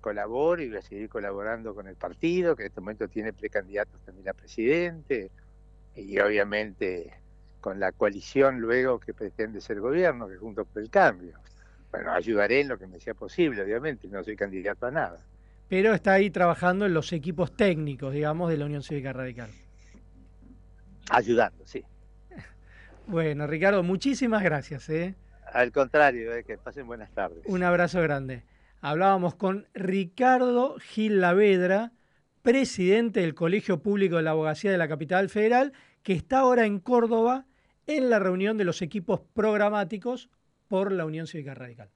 colaboro 0.00 0.62
y 0.62 0.68
voy 0.68 0.78
a 0.78 0.82
seguir 0.82 1.08
colaborando 1.08 1.74
con 1.74 1.88
el 1.88 1.96
partido, 1.96 2.54
que 2.54 2.62
en 2.62 2.68
este 2.68 2.80
momento 2.80 3.08
tiene 3.08 3.32
precandidatos 3.32 4.00
también 4.02 4.28
a 4.28 4.34
presidente, 4.34 5.30
y 5.96 6.18
obviamente 6.18 7.12
con 7.60 7.80
la 7.80 7.90
coalición 7.90 8.60
luego 8.60 9.00
que 9.00 9.12
pretende 9.12 9.60
ser 9.60 9.80
gobierno, 9.80 10.28
que 10.28 10.34
es 10.34 10.40
Juntos 10.40 10.68
por 10.72 10.80
el 10.80 10.90
Cambio. 10.90 11.36
Bueno, 11.90 12.12
ayudaré 12.12 12.60
en 12.60 12.68
lo 12.68 12.78
que 12.78 12.86
me 12.86 13.00
sea 13.00 13.14
posible, 13.14 13.62
obviamente, 13.62 14.06
no 14.06 14.22
soy 14.22 14.36
candidato 14.36 14.86
a 14.86 14.90
nada. 14.92 15.26
Pero 15.68 15.94
está 15.94 16.12
ahí 16.12 16.30
trabajando 16.30 16.86
en 16.86 16.94
los 16.94 17.12
equipos 17.12 17.56
técnicos, 17.56 18.12
digamos, 18.12 18.50
de 18.50 18.56
la 18.56 18.66
Unión 18.66 18.82
Cívica 18.82 19.12
Radical. 19.12 19.50
Ayudando, 21.10 21.66
sí. 21.66 21.84
Bueno, 23.06 23.46
Ricardo, 23.46 23.82
muchísimas 23.82 24.42
gracias. 24.42 24.88
¿eh? 24.88 25.14
Al 25.52 25.72
contrario, 25.72 26.34
eh, 26.34 26.44
que 26.44 26.58
pasen 26.58 26.86
buenas 26.86 27.10
tardes. 27.12 27.42
Un 27.46 27.62
abrazo 27.62 28.00
grande. 28.00 28.44
Hablábamos 28.80 29.34
con 29.34 29.66
Ricardo 29.74 30.76
Gil 30.78 31.20
Lavedra, 31.20 31.92
presidente 32.42 33.20
del 33.20 33.34
Colegio 33.34 33.82
Público 33.82 34.16
de 34.16 34.22
la 34.22 34.30
Abogacía 34.30 34.70
de 34.70 34.78
la 34.78 34.88
Capital 34.88 35.28
Federal, 35.28 35.72
que 36.02 36.12
está 36.12 36.40
ahora 36.40 36.66
en 36.66 36.78
Córdoba 36.78 37.46
en 37.86 38.10
la 38.10 38.18
reunión 38.18 38.56
de 38.56 38.64
los 38.64 38.82
equipos 38.82 39.20
programáticos 39.34 40.30
por 40.68 40.92
la 40.92 41.04
Unión 41.04 41.26
Cívica 41.26 41.54
Radical. 41.54 41.90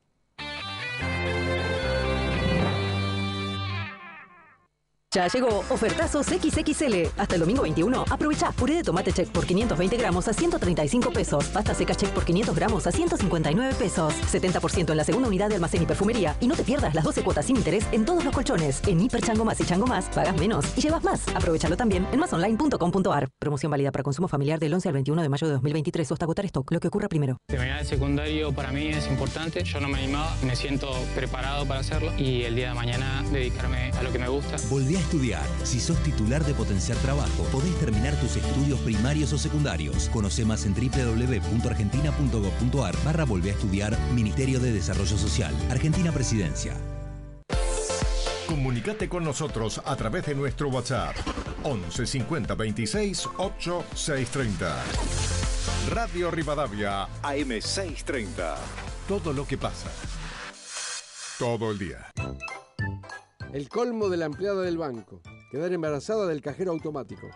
Ya 5.12 5.27
llegó 5.27 5.65
Ofertazos 5.70 6.27
XXL. 6.27 7.09
Hasta 7.16 7.35
el 7.35 7.41
domingo 7.41 7.62
21. 7.62 8.05
Aprovecha 8.09 8.53
puré 8.53 8.77
de 8.77 8.85
tomate 8.85 9.12
check 9.12 9.28
por 9.31 9.45
520 9.45 9.97
gramos 9.97 10.28
a 10.28 10.32
135 10.32 11.11
pesos. 11.11 11.47
Pasta 11.47 11.74
seca 11.74 11.97
check 11.97 12.11
por 12.11 12.24
500 12.24 12.55
gramos 12.55 12.87
a 12.87 12.93
159 12.93 13.74
pesos. 13.74 14.15
70% 14.32 14.93
en 14.93 14.97
la 14.97 15.03
segunda 15.03 15.27
unidad 15.27 15.49
de 15.49 15.57
almacén 15.57 15.82
y 15.82 15.87
perfumería. 15.87 16.37
Y 16.39 16.47
no 16.47 16.55
te 16.55 16.62
pierdas 16.62 16.95
las 16.95 17.03
12 17.03 17.24
cuotas 17.24 17.47
sin 17.47 17.57
interés 17.57 17.89
en 17.91 18.05
todos 18.05 18.24
los 18.24 18.32
colchones. 18.32 18.82
En 18.87 19.01
Hiper 19.01 19.20
Chango 19.20 19.45
Más 19.45 19.61
y 19.61 19.65
Chango 19.65 19.85
Más 19.85 20.09
pagas 20.11 20.37
menos 20.37 20.65
y 20.78 20.81
llevas 20.81 21.03
más. 21.03 21.27
Aprovechalo 21.35 21.77
también 21.77 22.07
en 22.12 22.20
masonline.com.ar. 22.20 23.31
Promoción 23.41 23.73
válida 23.73 23.91
para 23.91 24.05
consumo 24.05 24.28
familiar 24.28 24.61
del 24.61 24.73
11 24.74 24.91
al 24.91 24.95
21 24.95 25.23
de 25.23 25.28
mayo 25.28 25.49
de 25.49 25.55
2023 25.55 26.09
o 26.09 26.15
hasta 26.15 26.24
agotar 26.24 26.45
stock. 26.45 26.70
Lo 26.70 26.78
que 26.78 26.87
ocurra 26.87 27.09
primero. 27.09 27.37
Terminar 27.49 27.81
el 27.81 27.87
secundario 27.87 28.53
para 28.53 28.70
mí 28.70 28.91
es 28.91 29.09
importante, 29.09 29.65
yo 29.65 29.81
no 29.81 29.89
me 29.89 29.99
animaba, 29.99 30.37
me 30.45 30.55
siento 30.55 30.89
preparado 31.16 31.66
para 31.66 31.81
hacerlo 31.81 32.12
y 32.16 32.43
el 32.43 32.55
día 32.55 32.69
de 32.69 32.74
mañana 32.74 33.24
dedicarme 33.32 33.91
a 33.91 34.05
lo 34.05 34.12
que 34.12 34.20
me 34.20 34.28
gusta. 34.28 34.57
Volví 34.70 34.99
estudiar. 35.01 35.43
Si 35.64 35.81
sos 35.81 36.01
titular 36.02 36.44
de 36.44 36.52
Potenciar 36.55 36.98
Trabajo, 36.98 37.44
podés 37.52 37.74
terminar 37.78 38.14
tus 38.20 38.36
estudios 38.36 38.78
primarios 38.81 39.32
o 39.32 39.39
secundarios. 39.39 40.10
Conoce 40.10 40.44
más 40.44 40.66
en 40.66 40.74
www.argentina.gov.ar 40.74 42.97
barra 43.05 43.24
a 43.24 43.48
estudiar 43.48 43.98
Ministerio 44.14 44.60
de 44.60 44.72
Desarrollo 44.72 45.16
Social. 45.16 45.55
Argentina 45.70 46.12
Presidencia. 46.12 46.74
Comunicate 48.47 49.09
con 49.09 49.24
nosotros 49.24 49.81
a 49.85 49.97
través 49.97 50.27
de 50.27 50.35
nuestro 50.35 50.68
WhatsApp 50.70 51.14
11 51.62 52.05
50 52.05 52.56
26 52.56 53.28
8 53.36 53.85
630. 53.94 54.85
Radio 55.90 56.31
Rivadavia 56.31 57.05
AM 57.22 57.60
630. 57.60 58.56
Todo 59.06 59.32
lo 59.32 59.47
que 59.47 59.56
pasa. 59.56 59.89
Todo 61.39 61.70
el 61.70 61.78
día. 61.78 62.10
El 63.52 63.68
colmo 63.68 64.09
de 64.09 64.16
la 64.16 64.27
empleada 64.27 64.62
del 64.62 64.78
banco. 64.78 65.20
Quedar 65.51 65.72
embarazada 65.72 66.27
del 66.27 66.40
cajero 66.40 66.70
automático. 66.70 67.28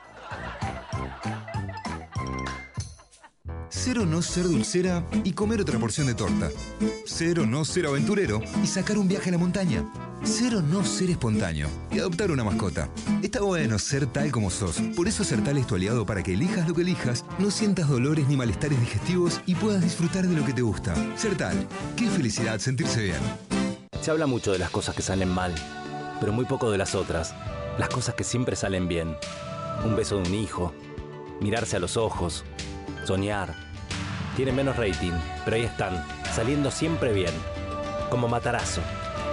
Ser 3.68 3.98
o 3.98 4.06
no 4.06 4.22
ser 4.22 4.44
dulcera 4.44 5.04
y 5.24 5.32
comer 5.32 5.60
otra 5.60 5.78
porción 5.80 6.06
de 6.06 6.14
torta. 6.14 6.50
Ser 7.04 7.40
o 7.40 7.46
no 7.46 7.64
ser 7.64 7.86
aventurero 7.86 8.40
y 8.62 8.66
sacar 8.68 8.96
un 8.96 9.08
viaje 9.08 9.30
a 9.30 9.32
la 9.32 9.38
montaña. 9.38 9.84
Ser 10.22 10.54
o 10.54 10.62
no 10.62 10.84
ser 10.84 11.10
espontáneo 11.10 11.68
y 11.90 11.98
adoptar 11.98 12.30
una 12.30 12.44
mascota. 12.44 12.88
Está 13.20 13.40
bueno 13.40 13.76
ser 13.80 14.06
tal 14.06 14.30
como 14.30 14.50
sos. 14.50 14.80
Por 14.94 15.08
eso 15.08 15.24
ser 15.24 15.42
tal 15.42 15.58
es 15.58 15.66
tu 15.66 15.74
aliado 15.74 16.06
para 16.06 16.22
que 16.22 16.34
elijas 16.34 16.68
lo 16.68 16.74
que 16.74 16.82
elijas, 16.82 17.24
no 17.40 17.50
sientas 17.50 17.88
dolores 17.88 18.28
ni 18.28 18.36
malestares 18.36 18.78
digestivos 18.78 19.40
y 19.46 19.56
puedas 19.56 19.82
disfrutar 19.82 20.28
de 20.28 20.36
lo 20.36 20.46
que 20.46 20.52
te 20.52 20.62
gusta. 20.62 20.94
Ser 21.16 21.36
tal, 21.36 21.66
qué 21.96 22.08
felicidad 22.08 22.60
sentirse 22.60 23.02
bien. 23.02 23.20
Se 24.00 24.12
habla 24.12 24.26
mucho 24.26 24.52
de 24.52 24.60
las 24.60 24.70
cosas 24.70 24.94
que 24.94 25.02
salen 25.02 25.28
mal 25.28 25.52
pero 26.20 26.32
muy 26.32 26.44
poco 26.44 26.70
de 26.70 26.78
las 26.78 26.94
otras. 26.94 27.34
Las 27.78 27.88
cosas 27.88 28.14
que 28.14 28.24
siempre 28.24 28.56
salen 28.56 28.88
bien. 28.88 29.16
Un 29.84 29.96
beso 29.96 30.16
de 30.16 30.28
un 30.28 30.34
hijo, 30.34 30.72
mirarse 31.40 31.76
a 31.76 31.80
los 31.80 31.96
ojos, 31.96 32.44
soñar. 33.04 33.54
Tienen 34.36 34.56
menos 34.56 34.76
rating, 34.76 35.12
pero 35.44 35.56
ahí 35.56 35.62
están, 35.62 36.04
saliendo 36.32 36.70
siempre 36.70 37.12
bien. 37.12 37.32
Como 38.10 38.28
Matarazo, 38.28 38.80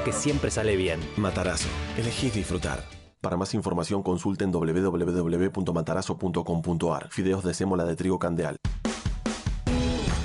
que 0.05 0.11
siempre 0.11 0.51
sale 0.51 0.75
bien. 0.75 0.99
Matarazo, 1.17 1.67
elegís 1.97 2.33
disfrutar. 2.33 2.83
Para 3.21 3.37
más 3.37 3.53
información 3.53 4.01
consulten 4.01 4.51
www.matarazo.com.ar. 4.51 7.09
Fideos 7.09 7.43
de 7.43 7.53
sémola 7.53 7.85
de 7.85 7.95
trigo 7.95 8.17
candeal. 8.17 8.57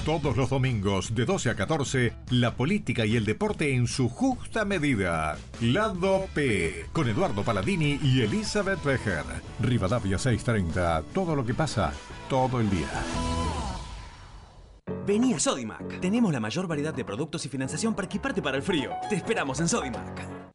Todos 0.06 0.36
los 0.36 0.50
domingos 0.50 1.16
de 1.16 1.24
12 1.24 1.50
a 1.50 1.56
14, 1.56 2.12
la 2.30 2.54
política 2.54 3.04
y 3.04 3.16
el 3.16 3.24
deporte 3.24 3.74
en 3.74 3.88
su 3.88 4.08
justa 4.08 4.64
medida. 4.64 5.36
Lado 5.60 6.26
P, 6.32 6.86
con 6.92 7.08
Eduardo 7.08 7.42
Paladini 7.42 7.98
y 8.00 8.20
Elizabeth 8.20 8.84
Becher. 8.84 9.24
Rivadavia 9.58 10.16
630, 10.16 11.02
todo 11.12 11.34
lo 11.34 11.44
que 11.44 11.54
pasa, 11.54 11.92
todo 12.28 12.60
el 12.60 12.70
día. 12.70 12.86
Vení 15.04 15.34
a 15.34 15.40
Sodimac. 15.40 15.98
Tenemos 15.98 16.32
la 16.32 16.38
mayor 16.38 16.68
variedad 16.68 16.94
de 16.94 17.04
productos 17.04 17.44
y 17.44 17.48
financiación 17.48 17.92
para 17.92 18.06
equiparte 18.06 18.40
para 18.40 18.56
el 18.56 18.62
frío. 18.62 18.92
Te 19.10 19.16
esperamos 19.16 19.58
en 19.58 19.66
Sodimac. 19.66 20.46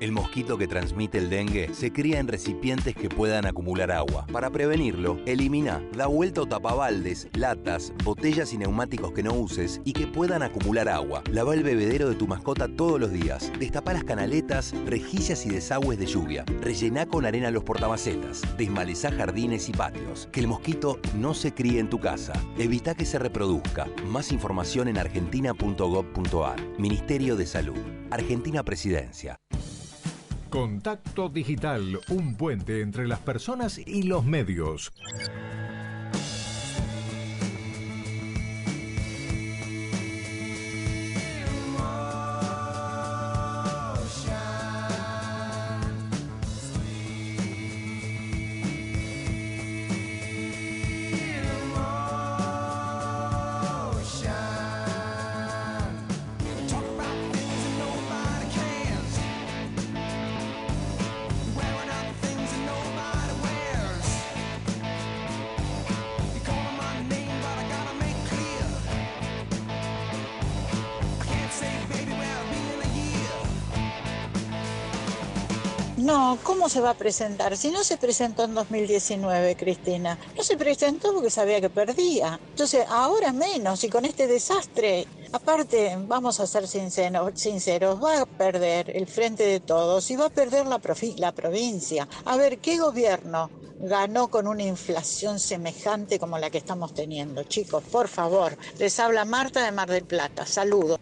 El 0.00 0.12
mosquito 0.12 0.56
que 0.56 0.66
transmite 0.66 1.18
el 1.18 1.28
dengue 1.28 1.74
se 1.74 1.92
cría 1.92 2.20
en 2.20 2.26
recipientes 2.26 2.94
que 2.94 3.10
puedan 3.10 3.44
acumular 3.44 3.90
agua. 3.90 4.26
Para 4.32 4.48
prevenirlo, 4.48 5.18
elimina, 5.26 5.86
da 5.94 6.06
vuelta 6.06 6.40
o 6.40 6.46
tapabaldes, 6.46 7.28
latas, 7.34 7.92
botellas 8.02 8.54
y 8.54 8.58
neumáticos 8.58 9.12
que 9.12 9.22
no 9.22 9.34
uses 9.34 9.82
y 9.84 9.92
que 9.92 10.06
puedan 10.06 10.42
acumular 10.42 10.88
agua. 10.88 11.22
Lava 11.30 11.52
el 11.52 11.62
bebedero 11.62 12.08
de 12.08 12.14
tu 12.14 12.26
mascota 12.26 12.66
todos 12.66 12.98
los 12.98 13.12
días. 13.12 13.52
Destapa 13.58 13.92
las 13.92 14.04
canaletas, 14.04 14.72
rejillas 14.86 15.44
y 15.44 15.50
desagües 15.50 15.98
de 15.98 16.06
lluvia. 16.06 16.46
Rellena 16.62 17.04
con 17.04 17.26
arena 17.26 17.50
los 17.50 17.64
portamacetas. 17.64 18.40
Desmalezá 18.56 19.12
jardines 19.12 19.68
y 19.68 19.72
patios. 19.72 20.30
Que 20.32 20.40
el 20.40 20.48
mosquito 20.48 20.98
no 21.14 21.34
se 21.34 21.52
críe 21.52 21.78
en 21.78 21.90
tu 21.90 22.00
casa. 22.00 22.32
Evita 22.56 22.94
que 22.94 23.04
se 23.04 23.18
reproduzca. 23.18 23.86
Más 24.06 24.32
información 24.32 24.88
en 24.88 24.96
argentina.gov.ar. 24.96 26.58
Ministerio 26.78 27.36
de 27.36 27.44
Salud. 27.44 27.76
Argentina 28.10 28.64
Presidencia. 28.64 29.38
Contacto 30.50 31.28
Digital, 31.28 32.00
un 32.08 32.34
puente 32.34 32.80
entre 32.80 33.06
las 33.06 33.20
personas 33.20 33.78
y 33.78 34.02
los 34.02 34.24
medios. 34.24 34.92
Se 76.70 76.80
va 76.80 76.90
a 76.90 76.94
presentar? 76.94 77.56
Si 77.56 77.68
no 77.72 77.82
se 77.82 77.96
presentó 77.96 78.44
en 78.44 78.54
2019, 78.54 79.56
Cristina. 79.56 80.16
No 80.36 80.44
se 80.44 80.56
presentó 80.56 81.12
porque 81.12 81.28
sabía 81.28 81.60
que 81.60 81.68
perdía. 81.68 82.38
Entonces, 82.50 82.86
ahora 82.88 83.32
menos, 83.32 83.82
y 83.82 83.88
con 83.88 84.04
este 84.04 84.28
desastre. 84.28 85.06
Aparte, 85.32 85.98
vamos 86.06 86.38
a 86.38 86.46
ser 86.46 86.68
sinceros, 86.68 87.32
sinceros, 87.34 88.02
va 88.02 88.20
a 88.20 88.26
perder 88.26 88.96
el 88.96 89.08
frente 89.08 89.44
de 89.44 89.58
todos 89.58 90.08
y 90.12 90.16
va 90.16 90.26
a 90.26 90.30
perder 90.30 90.66
la, 90.66 90.80
la 91.16 91.32
provincia. 91.32 92.06
A 92.24 92.36
ver, 92.36 92.58
¿qué 92.58 92.78
gobierno 92.78 93.50
ganó 93.80 94.28
con 94.28 94.46
una 94.46 94.62
inflación 94.62 95.40
semejante 95.40 96.20
como 96.20 96.38
la 96.38 96.50
que 96.50 96.58
estamos 96.58 96.94
teniendo? 96.94 97.42
Chicos, 97.42 97.82
por 97.90 98.06
favor, 98.06 98.56
les 98.78 98.98
habla 99.00 99.24
Marta 99.24 99.64
de 99.64 99.72
Mar 99.72 99.90
del 99.90 100.04
Plata. 100.04 100.46
Saludos. 100.46 101.00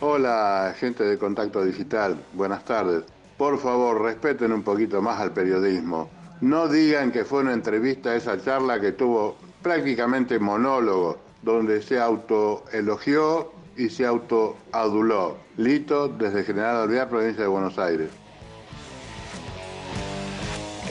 Hola, 0.00 0.74
gente 0.78 1.04
de 1.04 1.16
Contacto 1.16 1.64
Digital. 1.64 2.22
Buenas 2.34 2.64
tardes. 2.66 3.04
Por 3.42 3.58
favor, 3.58 4.00
respeten 4.00 4.52
un 4.52 4.62
poquito 4.62 5.02
más 5.02 5.18
al 5.18 5.32
periodismo. 5.32 6.08
No 6.42 6.68
digan 6.68 7.10
que 7.10 7.24
fue 7.24 7.40
una 7.40 7.52
entrevista 7.52 8.14
esa 8.14 8.40
charla 8.40 8.80
que 8.80 8.92
tuvo 8.92 9.34
prácticamente 9.60 10.38
monólogo, 10.38 11.18
donde 11.42 11.82
se 11.82 11.98
autoelogió 11.98 13.50
y 13.76 13.88
se 13.88 14.06
autoaduló. 14.06 15.38
Lito, 15.56 16.06
desde 16.06 16.44
General 16.44 16.82
Alvear, 16.82 17.08
provincia 17.08 17.42
de 17.42 17.48
Buenos 17.48 17.80
Aires. 17.80 18.10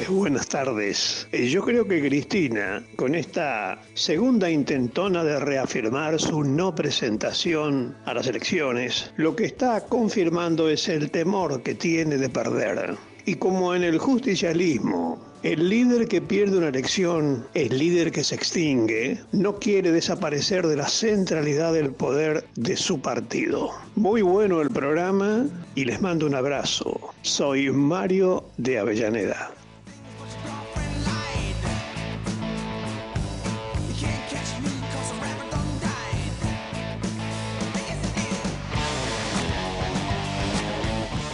Buenas 0.10 0.48
tardes. 0.48 1.28
Eh, 1.32 1.48
Yo 1.48 1.64
creo 1.64 1.88
que 1.88 2.02
Cristina, 2.02 2.84
con 2.96 3.16
esta 3.16 3.82
segunda 3.94 4.50
intentona 4.50 5.24
de 5.24 5.40
reafirmar 5.40 6.20
su 6.20 6.44
no 6.44 6.74
presentación 6.74 7.96
a 8.06 8.14
las 8.14 8.28
elecciones, 8.28 9.12
lo 9.18 9.36
que 9.36 9.46
está 9.46 9.82
confirmando 9.86 10.70
es 10.70 10.88
el 10.90 11.12
temor 11.12 11.62
que 11.62 11.76
tiene 11.76 12.18
de 12.18 12.30
perder. 12.30 12.96
Y 13.26 13.36
como 13.36 13.76
en 13.76 13.84
el 13.84 14.00
justicialismo, 14.00 15.24
el 15.44 15.70
líder 15.70 16.08
que 16.08 16.22
pierde 16.22 16.58
una 16.58 16.70
elección, 16.70 17.46
el 17.54 17.78
líder 17.78 18.12
que 18.12 18.24
se 18.24 18.36
extingue, 18.36 19.20
no 19.32 19.60
quiere 19.60 19.92
desaparecer 19.92 20.66
de 20.66 20.76
la 20.76 20.88
centralidad 20.88 21.74
del 21.74 21.92
poder 21.92 22.46
de 22.56 22.76
su 22.76 23.00
partido. 23.02 23.70
Muy 23.96 24.24
bueno 24.24 24.62
el 24.62 24.70
programa 24.70 25.46
y 25.76 25.86
les 25.86 26.02
mando 26.02 26.26
un 26.26 26.36
abrazo. 26.36 27.00
Soy 27.22 27.70
Mario 27.70 28.46
de 28.58 28.80
Avellaneda. 28.80 29.52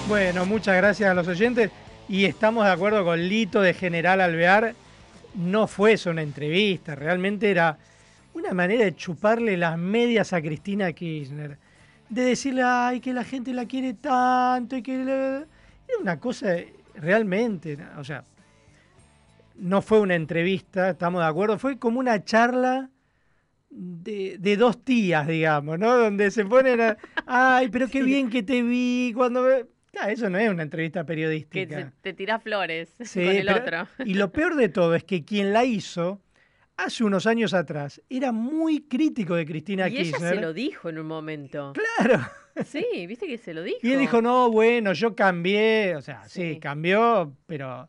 Bueno, 0.08 0.46
muchas 0.46 0.78
gracias 0.78 1.10
a 1.10 1.14
los 1.14 1.28
oyentes 1.28 1.70
y 2.08 2.24
estamos 2.24 2.64
de 2.64 2.72
acuerdo 2.72 3.04
con 3.04 3.20
Lito 3.20 3.60
de 3.60 3.74
General 3.74 4.22
Alvear. 4.22 4.74
No 5.36 5.68
fue 5.68 5.94
eso 5.94 6.12
una 6.12 6.22
entrevista, 6.22 6.96
realmente 6.96 7.52
era 7.52 7.78
una 8.34 8.54
manera 8.54 8.86
de 8.86 8.96
chuparle 8.96 9.58
las 9.58 9.78
medias 9.78 10.32
a 10.32 10.42
Cristina 10.42 10.94
Kirchner. 10.94 11.58
De 12.08 12.22
decirle, 12.24 12.64
ay, 12.64 13.02
que 13.02 13.12
la 13.12 13.26
gente 13.26 13.54
la 13.54 13.66
quiere 13.66 13.96
tanto 13.96 14.78
y 14.78 14.82
que... 14.82 14.98
la-". 14.98 15.46
Era 15.88 15.98
una 16.02 16.20
cosa 16.22 16.56
realmente, 16.96 17.78
o 17.98 18.04
sea, 18.06 18.24
no 19.56 19.82
fue 19.82 20.00
una 20.00 20.16
entrevista, 20.16 20.92
estamos 20.92 21.22
de 21.22 21.28
acuerdo, 21.28 21.60
fue 21.60 21.78
como 21.78 22.00
una 22.00 22.24
charla 22.24 22.90
de, 23.70 24.38
de 24.40 24.56
dos 24.56 24.86
tías, 24.86 25.28
digamos, 25.28 25.78
¿no? 25.78 25.98
Donde 25.98 26.32
se 26.32 26.46
ponen 26.46 26.80
a, 26.80 26.98
ay, 27.26 27.68
pero 27.68 27.90
qué 27.90 28.04
bien 28.04 28.30
que 28.30 28.42
te 28.42 28.64
vi 28.64 29.12
cuando... 29.14 29.42
me-". 29.42 29.77
Ah, 30.00 30.12
eso 30.12 30.30
no 30.30 30.38
es 30.38 30.50
una 30.50 30.64
entrevista 30.64 31.02
Que 31.02 31.06
periodística. 31.06 31.76
te, 31.78 31.92
te 32.02 32.14
tira 32.14 32.40
flores 32.40 32.94
Sí, 33.04 33.24
con 33.24 33.30
el 33.36 33.46
pero- 33.48 33.82
otro. 33.84 34.06
Y 34.06 34.14
lo 34.16 34.32
peor 34.32 34.56
de 34.56 34.70
todo 34.70 34.96
es 34.96 35.04
que 35.04 35.24
quien 35.26 35.54
la 35.54 35.66
hizo 35.66 36.22
hace 36.76 37.04
unos 37.04 37.26
años 37.26 37.54
atrás 37.56 38.02
era 38.10 38.32
muy 38.32 38.82
crítico 38.88 39.34
de 39.36 39.46
Cristina 39.46 39.88
Y 39.90 39.94
ella 39.98 40.04
Kirchner. 40.12 40.36
se 40.36 40.42
lo 40.42 40.54
dijo 40.54 40.90
en 40.90 41.00
un 41.00 41.08
momento. 41.08 41.74
Claro. 41.74 42.22
Sí, 42.66 42.84
viste 43.06 43.28
que 43.28 43.38
se 43.38 43.54
lo 43.54 43.62
dijo. 43.62 43.78
Y 43.84 43.92
él 43.92 44.00
dijo, 44.00 44.20
no, 44.20 44.50
bueno, 44.50 44.92
yo 44.94 45.16
cambié, 45.16 45.96
o 45.96 46.02
sea, 46.02 46.28
sí, 46.28 46.58
cambió, 46.60 47.38
pero 47.46 47.88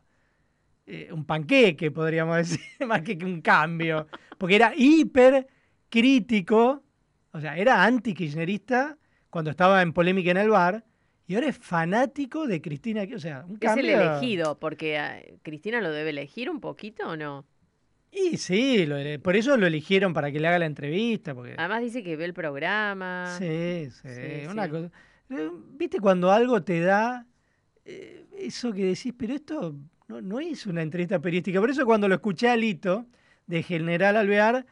eh, 0.85 1.09
un 1.11 1.25
panqueque, 1.25 1.89
podríamos 1.89 2.37
decir, 2.49 2.59
más 2.85 3.01
que 3.01 3.17
que 3.17 3.25
un 3.25 3.41
cambio, 3.41 4.07
porque 4.37 4.55
era 4.57 4.71
hiper 4.77 5.47
crítico, 5.89 6.83
o 7.31 7.39
sea, 7.41 7.57
era 7.57 7.83
anti-kirchnerista 7.83 8.95
cuando 9.31 9.49
estaba 9.49 9.81
en 9.81 9.91
polémica 9.91 10.29
en 10.29 10.37
el 10.37 10.49
bar, 10.49 10.85
y 11.29 11.35
ahora 11.35 11.47
es 11.47 11.57
fanático 11.59 12.47
de 12.47 12.59
Cristina, 12.59 13.03
o 13.15 13.19
sea, 13.19 13.45
un 13.47 13.59
Es 13.61 13.77
el 13.77 13.87
elegido, 13.87 14.57
porque 14.59 14.97
ah, 14.97 15.21
Cristina 15.43 15.79
lo 15.79 15.91
debe 15.91 16.09
elegir 16.09 16.49
un 16.49 16.59
poquito 16.59 17.07
o 17.07 17.15
no. 17.15 17.45
Y 18.11 18.37
sí, 18.37 18.87
lo- 18.87 18.97
por 19.21 19.35
eso 19.35 19.55
lo 19.55 19.67
eligieron 19.67 20.11
para 20.11 20.31
que 20.31 20.39
le 20.39 20.47
haga 20.47 20.57
la 20.57 20.65
entrevista. 20.65 21.35
Porque... 21.35 21.53
Además 21.55 21.83
dice 21.83 22.01
que 22.01 22.15
ve 22.15 22.25
el 22.25 22.33
programa. 22.33 23.35
Sí, 23.37 23.89
sí, 23.91 24.07
Sí, 24.09 24.47
una 24.49 24.63
sí. 24.65 24.69
cosa. 24.71 24.89
¿Viste 25.77 25.99
cuando 25.99 26.31
algo 26.31 26.63
te 26.63 26.79
da 26.79 27.27
eh, 27.85 28.25
eso 28.39 28.73
que 28.73 28.85
decís, 28.85 29.13
pero 29.15 29.35
esto 29.35 29.75
no, 30.07 30.21
no 30.21 30.39
es 30.39 30.65
una 30.65 30.81
entrevista 30.81 31.19
periodística? 31.19 31.59
Por 31.59 31.69
eso 31.69 31.85
cuando 31.85 32.07
lo 32.07 32.15
escuché 32.15 32.49
a 32.49 32.55
Lito, 32.57 33.05
de 33.45 33.61
General 33.61 34.17
Alvear, 34.17 34.65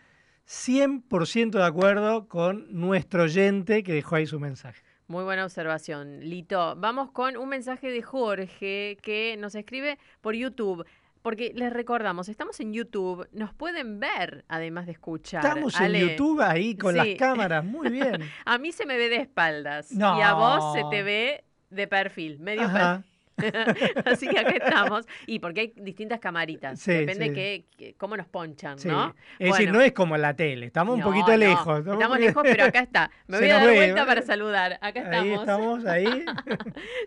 100% 0.48 1.52
de 1.60 1.64
acuerdo 1.64 2.28
con 2.28 2.66
nuestro 2.72 3.24
oyente 3.24 3.84
que 3.84 3.94
dejó 3.94 4.16
ahí 4.16 4.26
su 4.26 4.40
mensaje. 4.40 4.82
Muy 5.08 5.24
buena 5.24 5.46
observación, 5.46 6.20
Lito. 6.20 6.76
Vamos 6.78 7.12
con 7.12 7.38
un 7.38 7.48
mensaje 7.50 7.90
de 7.90 8.02
Jorge 8.02 8.98
que 9.02 9.36
nos 9.40 9.56
escribe 9.56 9.98
por 10.22 10.36
YouTube. 10.36 10.86
Porque 11.22 11.52
les 11.56 11.74
recordamos, 11.74 12.30
estamos 12.30 12.58
en 12.62 12.72
YouTube, 12.74 13.28
nos 13.34 13.54
pueden 13.54 14.00
ver 14.00 14.46
además 14.48 14.86
de 14.86 14.94
escuchar. 14.94 15.44
Estamos 15.46 15.76
Ale. 15.76 16.00
en 16.02 16.10
YouTube 16.10 16.40
ahí 16.42 16.78
con 16.78 16.96
las 16.96 17.08
cámaras, 17.18 17.66
muy 17.66 17.90
bien. 17.92 18.22
A 18.46 18.58
mí 18.58 18.72
se 18.72 18.86
me 18.86 18.98
ve 18.98 19.10
de 19.10 19.18
espaldas 19.18 19.92
No. 19.92 20.18
y 20.18 20.22
a 20.22 20.34
vos 20.34 20.74
se 20.74 20.84
te 20.90 21.04
ve 21.04 21.44
de 21.70 21.88
perfil, 21.88 22.40
medio 22.40 22.62
Ajá. 22.64 22.98
perfil. 22.98 23.17
Así 24.06 24.28
que 24.28 24.40
acá 24.40 24.52
estamos. 24.52 25.06
Y 25.26 25.40
porque 25.40 25.62
hay 25.62 25.74
distintas 25.78 26.20
camaritas. 26.20 26.80
Sí, 26.80 26.92
Depende 26.92 27.28
sí. 27.28 27.34
que, 27.34 27.66
que- 27.78 27.94
cómo 27.96 28.18
nos 28.18 28.28
ponchan, 28.28 28.80
Sí. 28.80 28.88
¿no? 28.88 29.16
Es 29.40 29.52
decir, 29.52 29.72
no 29.72 29.82
es 29.82 29.92
como 29.94 30.18
la 30.18 30.36
tele, 30.36 30.66
estamos 30.66 30.96
un 30.96 31.02
poquito 31.02 31.32
no, 31.32 31.38
lejos. 31.38 31.80
Estamos 31.88 32.20
lejos, 32.20 32.44
pero 32.44 32.66
acá 32.66 32.80
está. 32.80 33.12
Me 33.28 33.38
Se 33.38 33.44
voy 33.44 33.52
a 33.52 33.56
dar 33.58 33.68
ve, 33.68 33.76
vuelta 33.76 34.04
¿eh? 34.04 34.06
para 34.06 34.22
saludar. 34.22 34.80
Acá 34.82 35.00
estamos. 35.02 35.28
Ahí 35.28 35.34
estamos, 35.34 35.86
ahí. 35.86 36.26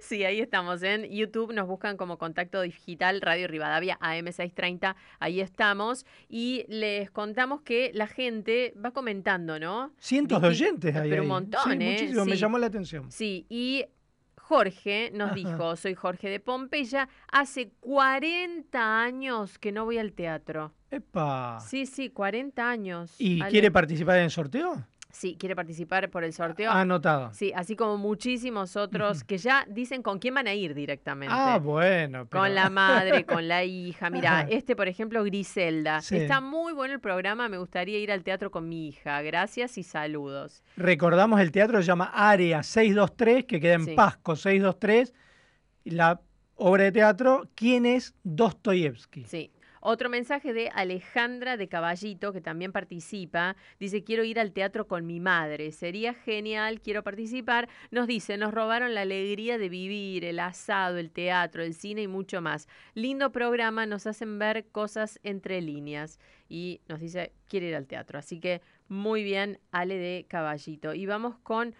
Sí, 0.00 0.24
ahí 0.24 0.40
estamos. 0.40 0.82
En 0.82 1.04
YouTube 1.10 1.52
nos 1.52 1.66
buscan 1.66 1.96
como 1.96 2.18
Contacto 2.18 2.62
Digital 2.62 3.20
Radio 3.20 3.48
Rivadavia 3.48 3.98
AM630. 4.00 4.94
Ahí 5.18 5.40
estamos. 5.40 6.06
Y 6.28 6.64
les 6.68 7.10
contamos 7.10 7.62
que 7.62 7.90
la 7.94 8.06
gente 8.06 8.74
va 8.82 8.92
comentando, 8.92 9.58
¿no? 9.58 9.92
Cientos 9.98 10.40
de 10.42 10.48
oyentes 10.48 10.96
ahí. 10.96 11.10
Pero 11.10 11.22
un 11.22 11.26
ahí. 11.28 11.32
montón, 11.32 11.82
¿eh? 11.82 11.92
muchísimo, 11.92 12.24
me 12.24 12.36
llamó 12.36 12.58
la 12.58 12.66
atención. 12.66 13.10
Sí, 13.10 13.46
y 13.48 13.84
Jorge 14.50 15.12
nos 15.14 15.26
Ajá. 15.28 15.34
dijo, 15.36 15.76
soy 15.76 15.94
Jorge 15.94 16.28
de 16.28 16.40
Pompeya, 16.40 17.08
hace 17.30 17.70
40 17.78 19.00
años 19.00 19.60
que 19.60 19.70
no 19.70 19.84
voy 19.84 19.98
al 19.98 20.12
teatro. 20.12 20.72
Epa. 20.90 21.60
Sí, 21.60 21.86
sí, 21.86 22.10
40 22.10 22.68
años. 22.68 23.14
¿Y 23.20 23.40
Ale. 23.42 23.50
quiere 23.52 23.70
participar 23.70 24.16
en 24.18 24.24
el 24.24 24.30
sorteo? 24.32 24.84
Sí, 25.12 25.36
quiere 25.38 25.56
participar 25.56 26.08
por 26.10 26.24
el 26.24 26.32
sorteo. 26.32 26.70
Anotado. 26.70 27.32
Sí, 27.34 27.52
así 27.54 27.76
como 27.76 27.96
muchísimos 27.98 28.76
otros 28.76 29.24
que 29.24 29.38
ya 29.38 29.66
dicen 29.68 30.02
con 30.02 30.18
quién 30.18 30.34
van 30.34 30.46
a 30.46 30.54
ir 30.54 30.74
directamente. 30.74 31.34
Ah, 31.36 31.58
bueno. 31.62 32.26
pero- 32.26 32.42
Con 32.42 32.54
la 32.54 32.70
madre, 32.70 33.24
con 33.26 33.48
la 33.48 33.64
hija. 33.64 34.08
Mira, 34.10 34.46
este, 34.48 34.76
por 34.76 34.88
ejemplo, 34.88 35.22
Griselda. 35.24 36.00
Sí. 36.00 36.16
Está 36.16 36.40
muy 36.40 36.72
bueno 36.72 36.94
el 36.94 37.00
programa. 37.00 37.48
Me 37.48 37.58
gustaría 37.58 37.98
ir 37.98 38.12
al 38.12 38.22
teatro 38.22 38.50
con 38.50 38.68
mi 38.68 38.88
hija. 38.88 39.20
Gracias 39.22 39.76
y 39.78 39.82
saludos. 39.82 40.62
Recordamos 40.76 41.40
el 41.40 41.50
teatro 41.52 41.78
se 41.80 41.86
llama 41.88 42.10
Área 42.14 42.62
623, 42.62 43.44
que 43.44 43.60
queda 43.60 43.74
en 43.74 43.84
Sí. 43.86 43.94
Pasco 43.94 44.36
623. 44.36 45.12
Y 45.84 45.90
La 45.92 46.20
obra 46.56 46.84
de 46.84 46.92
teatro, 46.92 47.48
¿quién 47.54 47.86
es 47.86 48.14
Dostoyevsky? 48.22 49.24
Sí. 49.24 49.50
Otro 49.80 50.10
mensaje 50.10 50.52
de 50.52 50.68
Alejandra 50.74 51.56
de 51.56 51.68
Caballito, 51.68 52.32
que 52.32 52.40
también 52.40 52.70
participa. 52.70 53.56
Dice, 53.78 54.04
quiero 54.04 54.24
ir 54.24 54.38
al 54.38 54.52
teatro 54.52 54.86
con 54.86 55.06
mi 55.06 55.20
madre. 55.20 55.72
Sería 55.72 56.12
genial, 56.12 56.80
quiero 56.82 57.02
participar. 57.02 57.68
Nos 57.90 58.06
dice, 58.06 58.36
nos 58.36 58.52
robaron 58.52 58.94
la 58.94 59.02
alegría 59.02 59.56
de 59.56 59.70
vivir, 59.70 60.24
el 60.24 60.38
asado, 60.38 60.98
el 60.98 61.10
teatro, 61.10 61.62
el 61.62 61.74
cine 61.74 62.02
y 62.02 62.08
mucho 62.08 62.42
más. 62.42 62.68
Lindo 62.94 63.32
programa, 63.32 63.86
nos 63.86 64.06
hacen 64.06 64.38
ver 64.38 64.66
cosas 64.68 65.18
entre 65.22 65.62
líneas. 65.62 66.18
Y 66.48 66.82
nos 66.88 67.00
dice, 67.00 67.32
quiere 67.48 67.68
ir 67.68 67.76
al 67.76 67.86
teatro. 67.86 68.18
Así 68.18 68.38
que 68.38 68.60
muy 68.88 69.22
bien, 69.22 69.60
Ale 69.70 69.96
de 69.96 70.26
Caballito. 70.28 70.92
Y 70.94 71.06
vamos 71.06 71.36
con... 71.38 71.74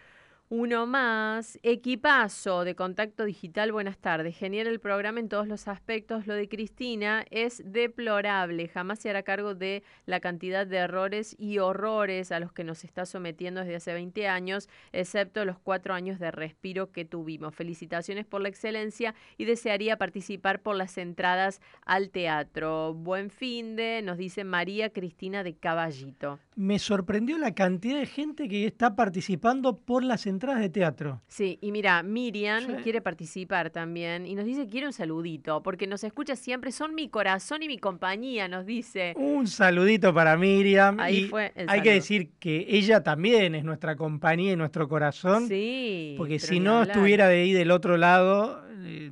Uno 0.53 0.85
más, 0.85 1.61
equipazo 1.63 2.65
de 2.65 2.75
contacto 2.75 3.25
digital, 3.25 3.71
buenas 3.71 3.99
tardes. 3.99 4.37
Genial 4.37 4.67
el 4.67 4.81
programa 4.81 5.21
en 5.21 5.29
todos 5.29 5.47
los 5.47 5.69
aspectos. 5.69 6.27
Lo 6.27 6.35
de 6.35 6.49
Cristina 6.49 7.25
es 7.31 7.63
deplorable. 7.65 8.67
Jamás 8.67 8.99
se 8.99 9.11
hará 9.11 9.23
cargo 9.23 9.55
de 9.55 9.85
la 10.07 10.19
cantidad 10.19 10.67
de 10.67 10.79
errores 10.79 11.37
y 11.39 11.59
horrores 11.59 12.33
a 12.33 12.41
los 12.41 12.53
que 12.53 12.65
nos 12.65 12.83
está 12.83 13.07
sometiendo 13.07 13.61
desde 13.61 13.77
hace 13.77 13.93
20 13.93 14.27
años, 14.27 14.69
excepto 14.91 15.45
los 15.45 15.57
cuatro 15.61 15.95
años 15.95 16.19
de 16.19 16.33
respiro 16.33 16.91
que 16.91 17.05
tuvimos. 17.05 17.55
Felicitaciones 17.55 18.27
por 18.27 18.41
la 18.41 18.49
excelencia 18.49 19.15
y 19.39 19.45
desearía 19.45 19.99
participar 19.99 20.63
por 20.63 20.75
las 20.75 20.99
entradas 20.99 21.61
al 21.87 22.11
teatro. 22.11 22.93
Buen 22.93 23.31
fin 23.31 23.77
de, 23.77 24.03
nos 24.03 24.19
dice 24.19 24.43
María 24.43 24.91
Cristina 24.91 25.45
de 25.45 25.55
Caballito. 25.55 26.41
Me 26.57 26.81
sorprendió 26.81 27.39
la 27.39 27.55
cantidad 27.55 28.01
de 28.01 28.07
gente 28.07 28.49
que 28.49 28.67
está 28.67 28.97
participando 28.97 29.79
por 29.79 30.03
las 30.03 30.27
entradas 30.27 30.40
de 30.41 30.69
teatro. 30.69 31.21
Sí, 31.29 31.59
y 31.61 31.71
mira, 31.73 32.03
Miriam 32.03 32.65
Sí. 32.67 32.73
quiere 32.83 33.01
participar 33.01 33.71
también 33.71 34.27
y 34.27 34.35
nos 34.35 34.45
dice 34.47 34.67
quiere 34.67 34.87
un 34.87 34.93
saludito, 34.93 35.63
porque 35.63 35.87
nos 35.87 36.03
escucha 36.05 36.37
siempre, 36.37 36.73
son 36.73 36.95
mi 36.95 37.09
corazón 37.09 37.63
y 37.63 37.69
mi 37.69 37.79
compañía, 37.79 38.49
nos 38.49 38.67
dice. 38.67 39.13
Un 39.17 39.47
saludito 39.47 40.13
para 40.15 40.37
Miriam. 40.37 40.99
Ahí 41.01 41.19
y 41.19 41.29
fue 41.29 41.53
el 41.55 41.69
hay 41.69 41.83
que 41.83 41.93
decir 41.93 42.31
que 42.39 42.67
ella 42.69 43.03
también 43.03 43.55
es 43.55 43.65
nuestra 43.65 43.97
compañía 43.97 44.53
y 44.53 44.57
nuestro 44.57 44.89
corazón. 44.89 45.47
Sí. 45.49 46.15
Porque 46.17 46.39
si 46.39 46.61
no 46.61 46.79
hablar. 46.79 46.97
estuviera 46.97 47.29
de 47.29 47.43
ahí 47.43 47.53
del 47.53 47.71
otro 47.71 47.97
lado, 47.97 48.63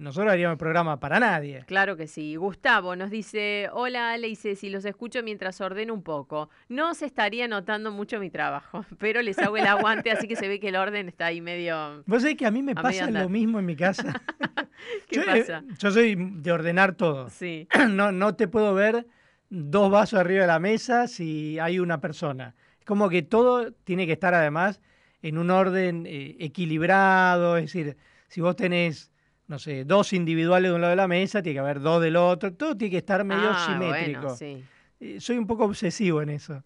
nosotros 0.00 0.32
haríamos 0.32 0.54
el 0.54 0.58
programa 0.58 1.00
para 1.00 1.20
nadie. 1.20 1.64
Claro 1.66 1.96
que 1.96 2.06
sí. 2.06 2.36
Gustavo 2.36 2.96
nos 2.96 3.10
dice, 3.10 3.68
hola 3.72 4.12
Ale 4.12 4.28
y 4.28 4.36
Ceci, 4.36 4.70
los 4.70 4.84
escucho 4.84 5.22
mientras 5.22 5.60
ordeno 5.60 5.94
un 5.94 6.02
poco. 6.02 6.50
No 6.68 6.94
se 6.94 7.06
estaría 7.06 7.48
notando 7.48 7.90
mucho 7.90 8.20
mi 8.20 8.30
trabajo, 8.30 8.84
pero 8.98 9.22
les 9.22 9.38
hago 9.38 9.56
el 9.56 9.66
aguante, 9.66 10.10
así 10.10 10.28
que 10.28 10.36
se 10.36 10.48
ve 10.48 10.60
que 10.60 10.68
el 10.68 10.76
orden 10.76 11.08
está 11.08 11.26
ahí 11.26 11.40
medio... 11.40 12.02
Vos 12.06 12.22
sabés 12.22 12.36
que 12.36 12.46
a 12.46 12.50
mí 12.50 12.62
me 12.62 12.72
A 12.72 12.82
pasa 12.82 13.10
lo 13.10 13.28
mismo 13.28 13.58
en 13.58 13.66
mi 13.66 13.76
casa. 13.76 14.20
¿Qué 15.08 15.16
yo, 15.16 15.22
eh, 15.22 15.40
pasa? 15.40 15.64
yo 15.78 15.90
soy 15.90 16.16
de 16.16 16.52
ordenar 16.52 16.94
todo. 16.94 17.30
Sí. 17.30 17.68
No, 17.88 18.12
no 18.12 18.34
te 18.34 18.48
puedo 18.48 18.74
ver 18.74 19.06
dos 19.50 19.90
vasos 19.90 20.20
arriba 20.20 20.42
de 20.42 20.46
la 20.46 20.58
mesa 20.58 21.08
si 21.08 21.58
hay 21.58 21.78
una 21.78 22.00
persona. 22.00 22.54
Es 22.78 22.84
como 22.84 23.08
que 23.08 23.22
todo 23.22 23.72
tiene 23.72 24.06
que 24.06 24.12
estar 24.12 24.34
además 24.34 24.80
en 25.22 25.38
un 25.38 25.50
orden 25.50 26.06
eh, 26.06 26.36
equilibrado, 26.38 27.56
es 27.56 27.64
decir, 27.64 27.96
si 28.28 28.40
vos 28.40 28.56
tenés, 28.56 29.10
no 29.48 29.58
sé, 29.58 29.84
dos 29.84 30.12
individuales 30.12 30.70
de 30.70 30.74
un 30.74 30.80
lado 30.80 30.90
de 30.90 30.96
la 30.96 31.08
mesa, 31.08 31.42
tiene 31.42 31.54
que 31.56 31.60
haber 31.60 31.80
dos 31.80 32.00
del 32.02 32.16
otro, 32.16 32.52
todo 32.54 32.76
tiene 32.76 32.92
que 32.92 32.98
estar 32.98 33.24
medio 33.24 33.50
Ah, 33.50 33.66
simétrico. 33.72 34.20
bueno, 34.20 34.36
sí. 34.36 34.62
Eh, 35.00 35.20
soy 35.20 35.38
un 35.38 35.46
poco 35.46 35.64
obsesivo 35.64 36.22
en 36.22 36.28
eso. 36.30 36.62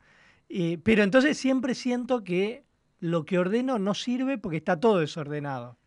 Eh, 0.49 0.79
pero 0.83 1.03
entonces 1.03 1.39
siempre 1.39 1.75
siento 1.75 2.25
que 2.25 2.65
lo 3.01 3.25
que 3.25 3.39
ordeno 3.39 3.79
no 3.79 3.95
sirve 3.95 4.37
porque 4.37 4.57
está 4.59 4.79
todo 4.79 4.99
desordenado. 4.99 5.79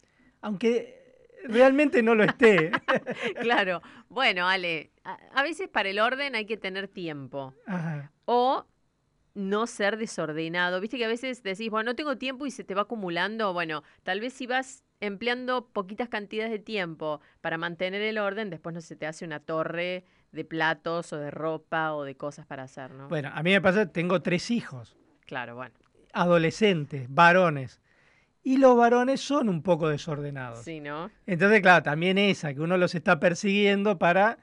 Aunque 0.42 1.04
realmente 1.44 2.02
no 2.02 2.16
lo 2.16 2.24
esté. 2.24 2.72
claro. 3.42 3.82
Bueno, 4.10 4.48
Ale, 4.48 4.92
a, 5.04 5.18
a 5.34 5.44
veces 5.44 5.68
para 5.68 5.90
el 5.90 6.00
orden 6.00 6.34
hay 6.36 6.46
que 6.46 6.58
tener 6.58 6.88
tiempo. 6.88 7.54
Ajá. 7.68 8.12
O 8.26 8.66
no 9.34 9.68
ser 9.68 9.98
desordenado. 9.98 10.80
Viste 10.80 10.98
que 10.98 11.04
a 11.06 11.10
veces 11.10 11.44
decís, 11.44 11.70
bueno, 11.70 11.92
no 11.92 11.96
tengo 11.96 12.18
tiempo 12.18 12.46
y 12.46 12.52
se 12.52 12.64
te 12.64 12.74
va 12.74 12.84
acumulando. 12.84 13.52
Bueno, 13.52 13.84
tal 14.04 14.22
vez 14.22 14.32
si 14.34 14.48
vas 14.48 14.85
empleando 15.00 15.68
poquitas 15.68 16.10
cantidades 16.10 16.52
de 16.52 16.60
tiempo 16.60 17.22
para 17.42 17.58
mantener 17.58 18.02
el 18.02 18.18
orden, 18.18 18.50
después 18.50 18.74
no 18.74 18.82
se 18.82 18.96
te 18.96 19.06
hace 19.06 19.26
una 19.26 19.40
torre 19.40 20.06
de 20.32 20.46
platos 20.46 21.12
o 21.14 21.18
de 21.18 21.32
ropa 21.32 21.94
o 21.94 22.04
de 22.04 22.16
cosas 22.16 22.46
para 22.46 22.64
hacer, 22.64 22.92
¿no? 22.92 23.08
Bueno, 23.10 23.30
a 23.34 23.44
mí 23.44 23.52
me 23.52 23.62
pasa, 23.62 23.86
tengo 23.92 24.22
tres 24.22 24.52
hijos, 24.52 24.96
Claro, 25.26 25.56
bueno. 25.56 25.74
adolescentes, 26.14 27.08
varones. 27.10 27.82
Y 28.44 28.58
los 28.58 28.78
varones 28.78 29.22
son 29.22 29.50
un 29.50 29.62
poco 29.64 29.90
desordenados. 29.90 30.60
Sí, 30.64 30.80
¿no? 30.80 31.10
Entonces, 31.26 31.62
claro, 31.62 31.82
también 31.84 32.18
esa, 32.18 32.54
que 32.54 32.62
uno 32.62 32.78
los 32.78 32.94
está 32.94 33.20
persiguiendo 33.20 33.98
para 33.98 34.38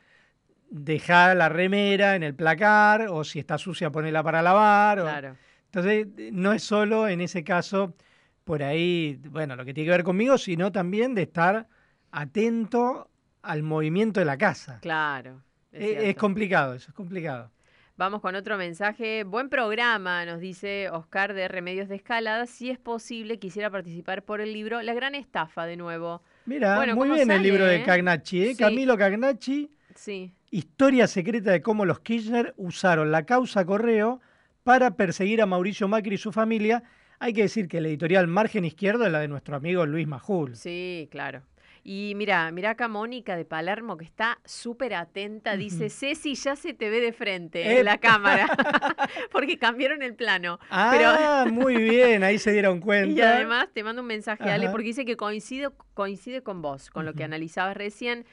dejar 0.71 1.37
la 1.37 1.49
remera 1.49 2.17
en 2.17 2.23
el 2.23 2.35
placar, 2.35 3.07
o 3.11 3.23
si 3.25 3.39
está 3.39 3.59
sucia, 3.59 3.91
ponerla 3.91 4.23
para 4.23 4.43
lavar. 4.43 5.01
o- 5.01 5.05
Claro. 5.05 5.37
Entonces, 5.67 6.07
no 6.33 6.53
es 6.53 6.63
solo 6.63 7.09
en 7.09 7.21
ese 7.21 7.45
caso 7.45 7.95
por 8.45 8.63
ahí, 8.63 9.21
bueno, 9.31 9.57
lo 9.57 9.65
que 9.65 9.73
tiene 9.75 9.87
que 9.89 9.97
ver 9.97 10.05
conmigo, 10.05 10.39
sino 10.39 10.73
también 10.73 11.15
de 11.15 11.23
estar 11.23 11.69
atento 12.11 13.11
al 13.43 13.63
movimiento 13.63 14.21
de 14.21 14.27
la 14.27 14.39
casa. 14.39 14.79
Claro. 14.83 15.43
es 15.73 15.83
Es, 15.83 15.91
es 15.97 16.03
cierto. 16.03 16.21
complicado 16.21 16.75
eso, 16.75 16.91
es 16.91 16.95
complicado. 16.95 17.51
Vamos 17.97 18.21
con 18.23 18.35
otro 18.35 18.57
mensaje. 18.57 19.23
Buen 19.25 19.49
programa, 19.49 20.25
nos 20.25 20.41
dice 20.41 20.89
Oscar 20.91 21.35
de 21.35 21.47
Remedios 21.47 21.89
de 21.89 21.97
Escalada. 21.97 22.47
Si 22.47 22.71
es 22.71 22.79
posible, 22.79 23.39
quisiera 23.39 23.71
participar 23.71 24.25
por 24.25 24.41
el 24.41 24.53
libro 24.53 24.81
La 24.83 24.95
Gran 24.95 25.15
Estafa 25.15 25.67
de 25.67 25.77
nuevo. 25.77 26.23
Mira, 26.47 26.77
Bueno, 26.77 26.95
muy 26.95 27.09
¿cómo 27.09 27.15
bien 27.15 27.31
el 27.31 27.43
libro 27.43 27.67
de 27.67 27.77
eh? 27.77 27.83
Cagnacci, 27.85 28.43
¿eh? 28.45 28.49
Sí. 28.55 28.57
Camilo 28.57 28.97
Cagnacci, 28.97 29.71
Sí. 29.95 30.33
Historia 30.51 31.07
secreta 31.07 31.51
de 31.51 31.61
cómo 31.63 31.85
los 31.85 32.01
Kirchner 32.01 32.55
usaron 32.57 33.11
la 33.13 33.25
causa 33.25 33.65
Correo 33.67 34.21
para 34.65 34.97
perseguir 34.97 35.43
a 35.43 35.47
Mauricio 35.47 35.87
Macri 35.87 36.15
y 36.15 36.19
su 36.19 36.33
familia. 36.33 36.83
Hay 37.23 37.33
que 37.33 37.43
decir 37.43 37.69
que 37.69 37.81
la 37.81 37.87
editorial 37.87 38.27
Margen 38.27 38.65
Izquierdo 38.65 39.07
es 39.07 39.13
la 39.13 39.21
de 39.21 39.29
nuestro 39.29 39.55
amigo 39.55 39.87
Luis 39.87 40.09
Majul. 40.09 40.57
Sí, 40.57 41.07
claro. 41.09 41.43
Y 41.85 42.15
mira, 42.17 42.51
mira 42.51 42.71
acá 42.71 42.89
Mónica 42.89 43.37
de 43.37 43.45
Palermo 43.45 43.97
que 43.97 44.05
está 44.05 44.41
súper 44.45 44.93
atenta. 44.95 45.57
Dice, 45.57 45.89
Ceci, 45.89 46.35
ya 46.35 46.57
se 46.57 46.75
te 46.75 46.91
ve 46.91 47.01
de 47.01 47.13
frente 47.13 47.79
en 47.79 47.85
la 47.85 47.99
cámara. 47.99 48.49
Porque 49.31 49.57
cambiaron 49.57 50.03
el 50.03 50.17
plano. 50.17 50.59
Ah, 50.69 51.47
muy 51.49 51.77
bien, 51.77 52.25
ahí 52.25 52.41
se 52.41 52.51
dieron 52.51 52.81
cuenta. 52.81 53.17
Y 53.17 53.21
además 53.21 53.69
te 53.73 53.85
mando 53.85 54.03
un 54.03 54.09
mensaje, 54.09 54.51
Ale, 54.51 54.65
Ajá. 54.65 54.73
porque 54.73 54.87
dice 54.89 55.05
que 55.05 55.17
coincide, 55.17 55.69
coincide 55.95 56.43
con 56.43 56.61
vos, 56.61 56.91
con 56.91 57.05
lo 57.05 57.15
que 57.15 57.23
analizabas 57.23 57.77
recién, 57.77 58.27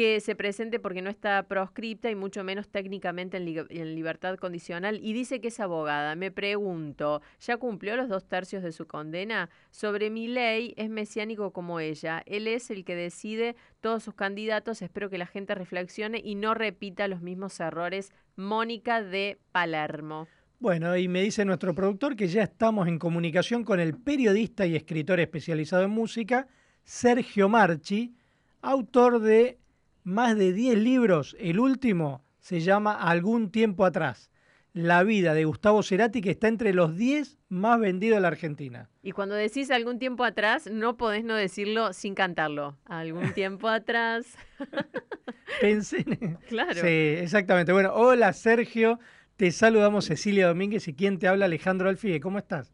que 0.00 0.18
se 0.20 0.34
presente 0.34 0.80
porque 0.80 1.02
no 1.02 1.10
está 1.10 1.42
proscripta 1.42 2.10
y 2.10 2.14
mucho 2.14 2.42
menos 2.42 2.70
técnicamente 2.70 3.36
en, 3.36 3.44
li- 3.44 3.66
en 3.68 3.94
libertad 3.94 4.38
condicional. 4.38 4.98
Y 5.02 5.12
dice 5.12 5.42
que 5.42 5.48
es 5.48 5.60
abogada. 5.60 6.14
Me 6.16 6.30
pregunto, 6.30 7.20
¿ya 7.38 7.58
cumplió 7.58 7.96
los 7.96 8.08
dos 8.08 8.26
tercios 8.26 8.62
de 8.62 8.72
su 8.72 8.86
condena? 8.86 9.50
Sobre 9.70 10.08
mi 10.08 10.26
ley, 10.26 10.72
es 10.78 10.88
mesiánico 10.88 11.50
como 11.52 11.80
ella. 11.80 12.22
Él 12.24 12.46
es 12.46 12.70
el 12.70 12.86
que 12.86 12.94
decide 12.94 13.56
todos 13.82 14.02
sus 14.02 14.14
candidatos. 14.14 14.80
Espero 14.80 15.10
que 15.10 15.18
la 15.18 15.26
gente 15.26 15.54
reflexione 15.54 16.18
y 16.24 16.34
no 16.34 16.54
repita 16.54 17.06
los 17.06 17.20
mismos 17.20 17.60
errores. 17.60 18.10
Mónica 18.36 19.02
de 19.02 19.38
Palermo. 19.52 20.28
Bueno, 20.60 20.96
y 20.96 21.08
me 21.08 21.20
dice 21.20 21.44
nuestro 21.44 21.74
productor 21.74 22.16
que 22.16 22.26
ya 22.26 22.42
estamos 22.44 22.88
en 22.88 22.98
comunicación 22.98 23.64
con 23.64 23.80
el 23.80 23.98
periodista 23.98 24.64
y 24.64 24.76
escritor 24.76 25.20
especializado 25.20 25.82
en 25.82 25.90
música, 25.90 26.48
Sergio 26.84 27.50
Marchi, 27.50 28.14
autor 28.62 29.20
de 29.20 29.59
más 30.04 30.36
de 30.36 30.52
10 30.52 30.78
libros. 30.78 31.36
El 31.38 31.60
último 31.60 32.24
se 32.38 32.60
llama 32.60 32.94
Algún 32.94 33.50
tiempo 33.50 33.84
atrás. 33.84 34.30
La 34.72 35.02
vida 35.02 35.34
de 35.34 35.44
Gustavo 35.44 35.82
Cerati, 35.82 36.20
que 36.20 36.30
está 36.30 36.46
entre 36.46 36.72
los 36.72 36.96
10 36.96 37.38
más 37.48 37.80
vendidos 37.80 38.16
de 38.16 38.20
la 38.20 38.28
Argentina. 38.28 38.88
Y 39.02 39.12
cuando 39.12 39.34
decís 39.34 39.70
algún 39.72 39.98
tiempo 39.98 40.22
atrás, 40.22 40.68
no 40.70 40.96
podés 40.96 41.24
no 41.24 41.34
decirlo 41.34 41.92
sin 41.92 42.14
cantarlo. 42.14 42.78
Algún 42.84 43.32
tiempo 43.34 43.68
atrás. 43.68 44.36
Pensé 45.60 46.04
en... 46.06 46.36
Claro. 46.48 46.74
Sí, 46.74 46.86
exactamente. 46.86 47.72
Bueno, 47.72 47.92
hola 47.94 48.32
Sergio, 48.32 49.00
te 49.36 49.50
saludamos 49.50 50.04
Cecilia 50.04 50.46
Domínguez 50.46 50.86
y 50.86 50.94
quien 50.94 51.18
te 51.18 51.26
habla 51.26 51.46
Alejandro 51.46 51.88
Alfie. 51.88 52.20
¿Cómo 52.20 52.38
estás? 52.38 52.72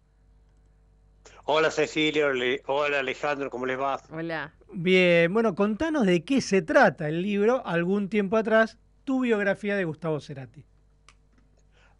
Hola 1.46 1.70
Cecilia, 1.70 2.26
ole- 2.26 2.62
hola 2.66 2.98
Alejandro, 3.00 3.48
¿cómo 3.50 3.64
les 3.66 3.78
va? 3.80 4.02
Hola. 4.10 4.52
Bien, 4.72 5.32
bueno, 5.32 5.54
contanos 5.54 6.06
de 6.06 6.24
qué 6.24 6.40
se 6.40 6.62
trata 6.62 7.08
el 7.08 7.22
libro, 7.22 7.66
algún 7.66 8.08
tiempo 8.08 8.36
atrás, 8.36 8.78
tu 9.04 9.20
biografía 9.20 9.76
de 9.76 9.84
Gustavo 9.84 10.20
Cerati. 10.20 10.66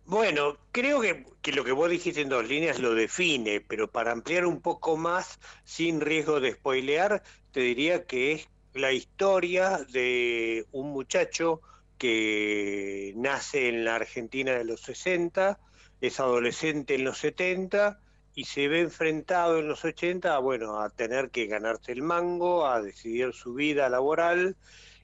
Bueno, 0.05 0.59
creo 0.73 1.01
que, 1.01 1.27
que 1.43 1.53
lo 1.53 1.65
que 1.65 1.73
vos 1.73 1.91
dijiste 1.91 2.21
en 2.21 2.29
dos 2.29 2.47
líneas 2.49 2.79
lo 2.79 2.95
define, 2.95 3.61
pero 3.61 3.91
para 3.91 4.13
ampliar 4.13 4.47
un 4.47 4.61
poco 4.61 4.97
más, 4.97 5.41
sin 5.65 6.01
riesgo 6.01 6.41
de 6.41 6.53
spoilear, 6.53 7.23
te 7.51 7.61
diría 7.61 8.07
que 8.07 8.33
es 8.33 8.49
la 8.73 8.93
historia 8.93 9.79
de 9.91 10.67
un 10.73 10.91
muchacho 10.93 11.61
que 11.99 13.13
nace 13.17 13.69
en 13.69 13.85
la 13.85 13.97
Argentina 13.97 14.53
de 14.53 14.65
los 14.65 14.81
60, 14.83 15.59
es 16.01 16.21
adolescente 16.21 16.95
en 16.95 17.05
los 17.05 17.19
70 17.19 18.01
y 18.37 18.45
se 18.45 18.69
ve 18.69 18.81
enfrentado 18.81 19.59
en 19.59 19.67
los 19.67 19.83
80 19.83 20.37
a, 20.37 20.39
bueno, 20.39 20.79
a 20.79 20.91
tener 20.91 21.31
que 21.31 21.47
ganarse 21.47 21.91
el 21.91 22.03
mango, 22.03 22.67
a 22.67 22.83
decidir 22.83 23.33
su 23.33 23.55
vida 23.55 23.89
laboral 23.89 24.57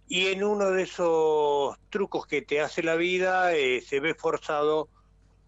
y 0.07 0.27
en 0.27 0.45
uno 0.45 0.71
de 0.71 0.83
esos 0.83 1.79
trucos 1.89 2.27
que 2.27 2.43
te 2.43 2.61
hace 2.61 2.83
la 2.83 2.95
vida 2.95 3.55
eh, 3.55 3.81
se 3.81 4.01
ve 4.01 4.15
forzado 4.15 4.91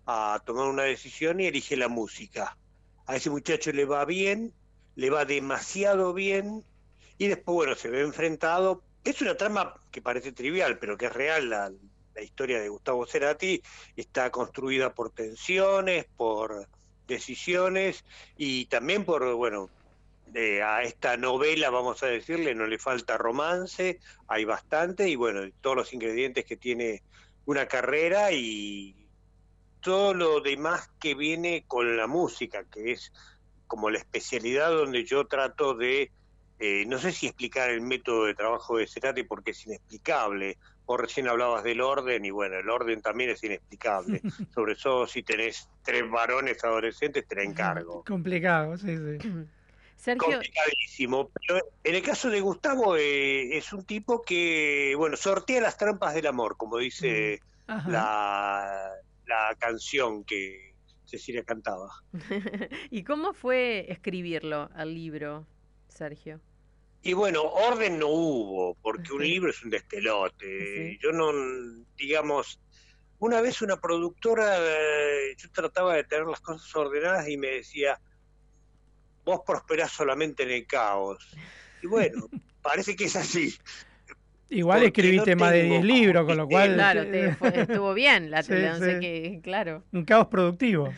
a 0.06 0.42
tomar 0.46 0.66
una 0.68 0.84
decisión 0.84 1.40
y 1.40 1.46
elige 1.46 1.76
la 1.76 1.88
música. 1.88 2.56
A 3.04 3.16
ese 3.16 3.28
muchacho 3.28 3.70
le 3.70 3.84
va 3.84 4.06
bien, 4.06 4.54
le 4.96 5.10
va 5.10 5.26
demasiado 5.26 6.14
bien 6.14 6.64
y 7.18 7.28
después, 7.28 7.54
bueno, 7.54 7.74
se 7.74 7.90
ve 7.90 8.00
enfrentado. 8.00 8.82
Es 9.04 9.20
una 9.20 9.36
trama 9.36 9.74
que 9.90 10.00
parece 10.00 10.32
trivial, 10.32 10.78
pero 10.78 10.96
que 10.96 11.06
es 11.06 11.12
real. 11.12 11.50
La, 11.50 11.70
la 12.14 12.22
historia 12.22 12.60
de 12.60 12.70
Gustavo 12.70 13.04
Cerati 13.04 13.62
está 13.94 14.30
construida 14.30 14.94
por 14.94 15.10
tensiones, 15.10 16.06
por 16.16 16.66
decisiones 17.06 18.04
y 18.36 18.66
también 18.66 19.04
por, 19.04 19.34
bueno, 19.34 19.70
eh, 20.34 20.62
a 20.62 20.82
esta 20.82 21.16
novela, 21.16 21.70
vamos 21.70 22.02
a 22.02 22.06
decirle, 22.06 22.54
no 22.54 22.66
le 22.66 22.78
falta 22.78 23.16
romance, 23.16 24.00
hay 24.26 24.44
bastante, 24.44 25.08
y 25.08 25.16
bueno, 25.16 25.42
todos 25.60 25.76
los 25.76 25.92
ingredientes 25.92 26.44
que 26.44 26.56
tiene 26.56 27.02
una 27.46 27.66
carrera 27.66 28.32
y 28.32 29.06
todo 29.80 30.14
lo 30.14 30.40
demás 30.40 30.90
que 30.98 31.14
viene 31.14 31.64
con 31.68 31.96
la 31.96 32.06
música, 32.06 32.64
que 32.64 32.92
es 32.92 33.12
como 33.66 33.90
la 33.90 33.98
especialidad 33.98 34.70
donde 34.70 35.04
yo 35.04 35.26
trato 35.26 35.74
de, 35.74 36.10
eh, 36.58 36.84
no 36.86 36.98
sé 36.98 37.12
si 37.12 37.26
explicar 37.26 37.70
el 37.70 37.82
método 37.82 38.24
de 38.24 38.34
trabajo 38.34 38.78
de 38.78 38.86
Cerati 38.86 39.24
porque 39.24 39.50
es 39.50 39.66
inexplicable. 39.66 40.58
Vos 40.86 41.00
recién 41.00 41.28
hablabas 41.28 41.64
del 41.64 41.80
orden 41.80 42.24
y 42.24 42.30
bueno, 42.30 42.58
el 42.58 42.68
orden 42.68 43.00
también 43.00 43.30
es 43.30 43.42
inexplicable. 43.42 44.20
Sobre 44.54 44.76
todo 44.76 45.06
si 45.06 45.22
tenés 45.22 45.68
tres 45.82 46.08
varones 46.10 46.62
adolescentes, 46.62 47.26
te 47.26 47.36
la 47.36 47.42
encargo. 47.42 48.04
Complicado, 48.06 48.76
sí, 48.76 48.96
sí. 48.96 49.28
Sergio, 49.96 50.32
complicadísimo. 50.32 51.30
Pero 51.30 51.60
en 51.82 51.94
el 51.94 52.02
caso 52.02 52.28
de 52.28 52.40
Gustavo, 52.40 52.96
eh, 52.96 53.56
es 53.56 53.72
un 53.72 53.84
tipo 53.84 54.22
que, 54.22 54.94
bueno, 54.98 55.16
sortea 55.16 55.62
las 55.62 55.78
trampas 55.78 56.14
del 56.14 56.26
amor, 56.26 56.56
como 56.58 56.76
dice 56.78 57.40
Ajá. 57.66 57.88
la, 57.88 58.90
la 59.26 59.56
canción 59.58 60.24
que 60.24 60.74
Cecilia 61.04 61.44
cantaba. 61.44 61.90
¿y 62.90 63.04
cómo 63.04 63.32
fue 63.32 63.86
escribirlo 63.90 64.68
al 64.74 64.94
libro, 64.94 65.46
Sergio? 65.88 66.40
Y 67.06 67.12
bueno, 67.12 67.42
orden 67.42 67.98
no 67.98 68.08
hubo, 68.08 68.76
porque 68.80 69.12
un 69.12 69.22
libro 69.22 69.50
es 69.50 69.62
un 69.62 69.68
despelote. 69.70 70.98
Yo 71.02 71.12
no, 71.12 71.30
digamos, 71.98 72.58
una 73.18 73.42
vez 73.42 73.60
una 73.60 73.76
productora, 73.76 74.56
eh, 74.58 75.34
yo 75.36 75.50
trataba 75.52 75.94
de 75.96 76.04
tener 76.04 76.24
las 76.26 76.40
cosas 76.40 76.74
ordenadas 76.74 77.28
y 77.28 77.36
me 77.36 77.48
decía, 77.48 78.00
vos 79.22 79.40
prosperás 79.46 79.92
solamente 79.92 80.44
en 80.44 80.50
el 80.50 80.66
caos. 80.66 81.18
Y 81.82 81.86
bueno, 81.88 82.26
parece 82.62 82.96
que 82.96 83.04
es 83.04 83.16
así. 83.16 83.54
Igual 84.48 84.82
Porque 84.84 85.00
escribiste 85.02 85.34
no 85.36 85.40
más 85.40 85.52
de 85.52 85.60
tengo 85.62 85.74
10 85.74 85.84
libros, 85.84 86.24
con 86.26 86.36
lo 86.38 86.48
cual... 86.48 86.74
Claro, 86.74 87.02
te 87.10 87.32
fue- 87.36 87.60
estuvo 87.60 87.92
bien 87.92 88.30
la 88.30 88.42
Sí, 88.42 88.52
sí. 88.52 89.00
qué, 89.00 89.40
claro. 89.42 89.84
Un 89.92 90.06
caos 90.06 90.28
productivo. 90.28 90.90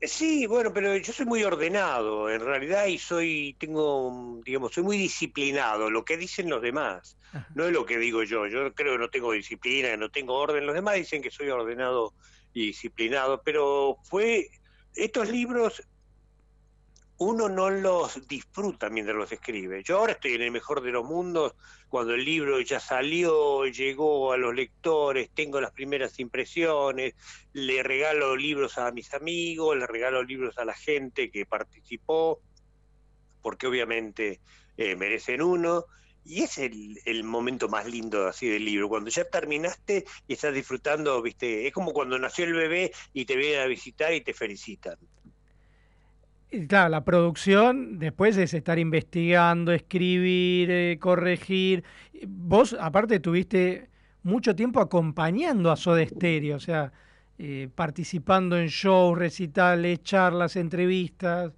Eh, 0.00 0.08
Sí, 0.08 0.46
bueno, 0.46 0.72
pero 0.72 0.96
yo 0.96 1.12
soy 1.12 1.26
muy 1.26 1.44
ordenado, 1.44 2.30
en 2.30 2.40
realidad, 2.40 2.86
y 2.86 2.98
soy, 2.98 3.54
tengo, 3.58 4.10
mm, 4.10 4.40
digamos, 4.42 4.72
soy 4.72 4.82
muy 4.82 4.96
disciplinado, 4.96 5.90
lo 5.90 6.04
que 6.04 6.16
dicen 6.16 6.48
los 6.48 6.62
demás, 6.62 7.18
no 7.54 7.66
es 7.66 7.72
lo 7.72 7.84
que 7.84 7.98
digo 7.98 8.22
yo, 8.22 8.46
yo 8.46 8.72
creo 8.74 8.94
que 8.94 8.98
no 8.98 9.10
tengo 9.10 9.32
disciplina, 9.32 9.96
no 9.96 10.10
tengo 10.10 10.34
orden, 10.34 10.66
los 10.66 10.74
demás 10.74 10.94
dicen 10.94 11.22
que 11.22 11.30
soy 11.30 11.50
ordenado 11.50 12.14
y 12.54 12.68
disciplinado, 12.68 13.42
pero 13.44 13.98
fue, 14.04 14.48
estos 14.94 15.28
libros 15.28 15.82
uno 17.20 17.50
no 17.50 17.68
los 17.68 18.26
disfruta 18.26 18.88
mientras 18.88 19.14
los 19.14 19.30
escribe. 19.30 19.82
Yo 19.82 19.98
ahora 19.98 20.12
estoy 20.12 20.34
en 20.34 20.42
el 20.42 20.50
mejor 20.50 20.80
de 20.80 20.90
los 20.90 21.04
mundos, 21.04 21.54
cuando 21.90 22.14
el 22.14 22.24
libro 22.24 22.58
ya 22.62 22.80
salió, 22.80 23.66
llegó 23.66 24.32
a 24.32 24.38
los 24.38 24.54
lectores, 24.54 25.28
tengo 25.34 25.60
las 25.60 25.70
primeras 25.70 26.18
impresiones, 26.18 27.14
le 27.52 27.82
regalo 27.82 28.34
libros 28.36 28.78
a 28.78 28.90
mis 28.90 29.12
amigos, 29.12 29.76
le 29.76 29.86
regalo 29.86 30.22
libros 30.22 30.56
a 30.56 30.64
la 30.64 30.72
gente 30.72 31.30
que 31.30 31.44
participó, 31.44 32.40
porque 33.42 33.66
obviamente 33.66 34.40
eh, 34.78 34.96
merecen 34.96 35.42
uno. 35.42 35.84
Y 36.24 36.42
es 36.42 36.56
el, 36.56 37.00
el 37.04 37.22
momento 37.24 37.68
más 37.68 37.84
lindo 37.84 38.28
así 38.28 38.48
del 38.48 38.64
libro, 38.64 38.88
cuando 38.88 39.10
ya 39.10 39.24
terminaste 39.24 40.06
y 40.26 40.32
estás 40.32 40.54
disfrutando, 40.54 41.20
viste, 41.20 41.66
es 41.66 41.72
como 41.74 41.92
cuando 41.92 42.18
nació 42.18 42.46
el 42.46 42.54
bebé 42.54 42.92
y 43.12 43.26
te 43.26 43.36
vienen 43.36 43.60
a 43.60 43.66
visitar 43.66 44.14
y 44.14 44.22
te 44.22 44.32
felicitan. 44.32 44.96
Claro, 46.68 46.88
la 46.88 47.04
producción 47.04 48.00
después 48.00 48.36
es 48.36 48.54
estar 48.54 48.78
investigando, 48.80 49.70
escribir, 49.72 50.68
eh, 50.70 50.98
corregir. 51.00 51.84
Vos, 52.26 52.76
aparte, 52.80 53.20
tuviste 53.20 53.88
mucho 54.24 54.56
tiempo 54.56 54.80
acompañando 54.80 55.70
a 55.70 55.76
Soda 55.76 56.04
Stereo, 56.04 56.56
o 56.56 56.60
sea, 56.60 56.92
eh, 57.38 57.68
participando 57.72 58.58
en 58.58 58.66
shows, 58.66 59.16
recitales, 59.16 60.02
charlas, 60.02 60.56
entrevistas. 60.56 61.52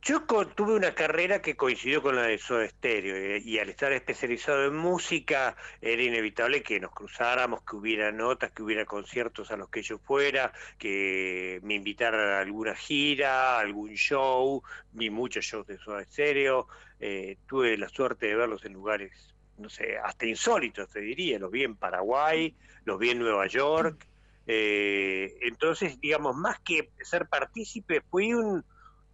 Yo 0.00 0.22
tuve 0.22 0.74
una 0.74 0.94
carrera 0.94 1.42
que 1.42 1.56
coincidió 1.56 2.00
con 2.02 2.14
la 2.14 2.22
de 2.22 2.38
Soda 2.38 2.68
Stereo 2.68 3.16
eh, 3.16 3.42
y 3.44 3.58
al 3.58 3.68
estar 3.68 3.92
especializado 3.92 4.64
en 4.64 4.76
música 4.76 5.56
era 5.80 6.02
inevitable 6.02 6.62
que 6.62 6.78
nos 6.78 6.92
cruzáramos, 6.92 7.62
que 7.62 7.76
hubiera 7.76 8.12
notas, 8.12 8.52
que 8.52 8.62
hubiera 8.62 8.86
conciertos 8.86 9.50
a 9.50 9.56
los 9.56 9.68
que 9.68 9.82
yo 9.82 9.98
fuera, 9.98 10.52
que 10.78 11.60
me 11.64 11.74
invitaran 11.74 12.20
a 12.20 12.40
alguna 12.40 12.76
gira, 12.76 13.58
algún 13.58 13.94
show, 13.94 14.62
vi 14.92 15.10
muchos 15.10 15.44
shows 15.44 15.66
de 15.66 15.78
Soda 15.78 16.04
Stereo, 16.04 16.68
eh, 17.00 17.36
tuve 17.46 17.76
la 17.76 17.88
suerte 17.88 18.26
de 18.26 18.36
verlos 18.36 18.64
en 18.64 18.74
lugares, 18.74 19.12
no 19.58 19.68
sé, 19.68 19.98
hasta 19.98 20.26
insólitos 20.26 20.88
te 20.88 21.00
diría, 21.00 21.40
los 21.40 21.50
vi 21.50 21.64
en 21.64 21.74
Paraguay, 21.74 22.54
los 22.84 22.98
vi 23.00 23.10
en 23.10 23.18
Nueva 23.18 23.48
York, 23.48 24.06
eh, 24.46 25.36
entonces 25.42 26.00
digamos, 26.00 26.36
más 26.36 26.60
que 26.60 26.90
ser 27.02 27.26
partícipe, 27.26 28.00
fui 28.00 28.32
un 28.32 28.64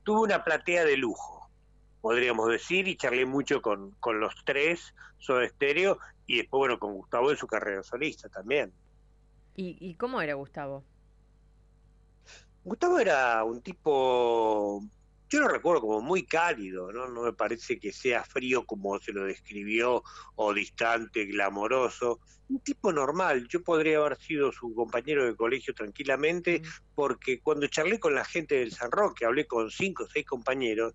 tuve 0.04 0.20
una 0.20 0.44
platea 0.44 0.84
de 0.84 0.96
lujo. 0.96 1.50
podríamos 2.04 2.50
decir, 2.50 2.86
y 2.86 2.96
charlé 2.96 3.24
mucho 3.24 3.62
con, 3.62 3.92
con 3.92 4.20
los 4.20 4.34
tres, 4.44 4.94
Soda 5.18 5.48
Stereo, 5.48 5.98
y 6.26 6.36
después, 6.36 6.58
bueno, 6.58 6.78
con 6.78 6.92
Gustavo 6.92 7.30
en 7.30 7.38
su 7.38 7.46
carrera 7.46 7.82
solista 7.82 8.28
también. 8.28 8.74
¿Y, 9.56 9.78
y 9.80 9.94
cómo 9.94 10.20
era 10.20 10.34
Gustavo? 10.34 10.84
Gustavo 12.62 12.98
era 12.98 13.42
un 13.44 13.62
tipo, 13.62 14.82
yo 15.34 15.40
lo 15.40 15.48
recuerdo 15.48 15.80
como 15.80 16.00
muy 16.00 16.24
cálido, 16.24 16.92
¿no? 16.92 17.08
No 17.08 17.22
me 17.22 17.32
parece 17.32 17.80
que 17.80 17.92
sea 17.92 18.22
frío 18.22 18.64
como 18.64 19.00
se 19.00 19.12
lo 19.12 19.24
describió, 19.24 20.04
o 20.36 20.54
distante, 20.54 21.24
glamoroso. 21.24 22.20
Un 22.48 22.60
tipo 22.60 22.92
normal, 22.92 23.48
yo 23.48 23.60
podría 23.64 23.98
haber 23.98 24.16
sido 24.16 24.52
su 24.52 24.72
compañero 24.72 25.24
de 25.24 25.34
colegio 25.34 25.74
tranquilamente, 25.74 26.62
porque 26.94 27.40
cuando 27.40 27.66
charlé 27.66 27.98
con 27.98 28.14
la 28.14 28.24
gente 28.24 28.54
del 28.56 28.70
San 28.70 28.92
Roque, 28.92 29.24
hablé 29.24 29.46
con 29.48 29.72
cinco 29.72 30.04
o 30.04 30.08
seis 30.08 30.24
compañeros, 30.24 30.94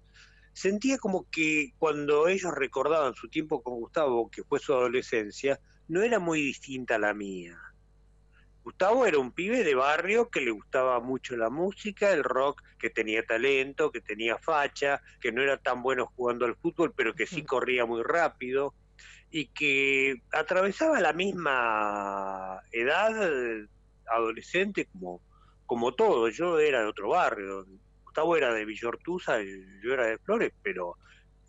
sentía 0.53 0.97
como 0.97 1.29
que 1.29 1.73
cuando 1.77 2.29
ellos 2.29 2.53
recordaban 2.53 3.15
su 3.15 3.27
tiempo 3.27 3.61
con 3.61 3.75
Gustavo, 3.75 4.29
que 4.31 4.43
fue 4.45 4.59
su 4.59 4.73
adolescencia, 4.73 5.59
no 5.89 6.01
era 6.01 6.19
muy 6.19 6.41
distinta 6.41 6.95
a 6.95 6.99
la 6.99 7.13
mía. 7.13 7.57
Gustavo 8.63 9.05
era 9.05 9.17
un 9.17 9.31
pibe 9.31 9.63
de 9.63 9.75
barrio 9.75 10.29
que 10.29 10.41
le 10.41 10.51
gustaba 10.51 10.99
mucho 10.99 11.35
la 11.35 11.49
música, 11.49 12.11
el 12.11 12.23
rock, 12.23 12.61
que 12.77 12.89
tenía 12.89 13.23
talento, 13.25 13.91
que 13.91 14.01
tenía 14.01 14.37
facha, 14.37 15.01
que 15.19 15.31
no 15.31 15.41
era 15.41 15.57
tan 15.57 15.81
bueno 15.81 16.11
jugando 16.15 16.45
al 16.45 16.55
fútbol, 16.55 16.93
pero 16.95 17.13
que 17.13 17.25
sí 17.25 17.43
corría 17.43 17.85
muy 17.85 18.03
rápido 18.03 18.73
y 19.31 19.47
que 19.47 20.21
atravesaba 20.31 20.99
la 20.99 21.13
misma 21.13 22.61
edad 22.71 23.11
adolescente 24.07 24.85
como, 24.85 25.21
como 25.65 25.93
todo. 25.93 26.29
Yo 26.29 26.59
era 26.59 26.81
de 26.81 26.87
otro 26.87 27.09
barrio, 27.09 27.65
Gustavo 28.03 28.35
era 28.35 28.53
de 28.53 28.65
Villortuza, 28.65 29.41
y 29.41 29.47
yo 29.83 29.93
era 29.93 30.07
de 30.07 30.17
Flores, 30.17 30.51
pero 30.63 30.97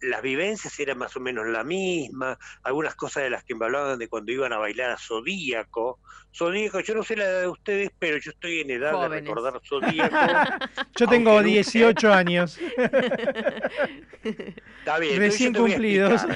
las 0.00 0.22
vivencias 0.22 0.78
eran 0.80 0.98
más 0.98 1.14
o 1.16 1.20
menos 1.20 1.46
la 1.46 1.62
misma, 1.64 2.38
algunas 2.62 2.94
cosas 2.94 3.22
de 3.24 3.30
las 3.30 3.44
que 3.44 3.54
me 3.54 3.66
hablaban 3.66 3.98
de 3.98 4.08
cuando 4.08 4.32
iban 4.32 4.52
a 4.52 4.58
bailar 4.58 4.90
a 4.90 4.96
Zodíaco. 4.98 5.98
Zodíaco, 6.34 6.80
yo 6.80 6.94
no 6.94 7.02
sé 7.02 7.16
la 7.16 7.24
edad 7.24 7.40
de 7.42 7.48
ustedes, 7.48 7.90
pero 7.98 8.16
yo 8.18 8.30
estoy 8.30 8.60
en 8.60 8.70
edad 8.70 8.98
de 9.00 9.08
recordar 9.08 9.60
Zodíaco. 9.66 10.16
Yo 10.96 11.06
tengo 11.08 11.32
nunca- 11.32 11.44
18 11.44 12.12
años. 12.12 12.58
Está 14.22 14.98
bien, 14.98 15.18
Recién 15.18 15.54
cumplidos. 15.54 16.22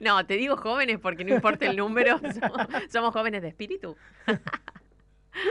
No, 0.00 0.26
te 0.26 0.34
digo 0.34 0.56
jóvenes 0.56 0.98
porque 1.00 1.24
no 1.24 1.34
importa 1.34 1.66
el 1.66 1.76
número, 1.76 2.18
somos, 2.40 2.66
somos 2.90 3.12
jóvenes 3.12 3.42
de 3.42 3.48
espíritu. 3.48 3.96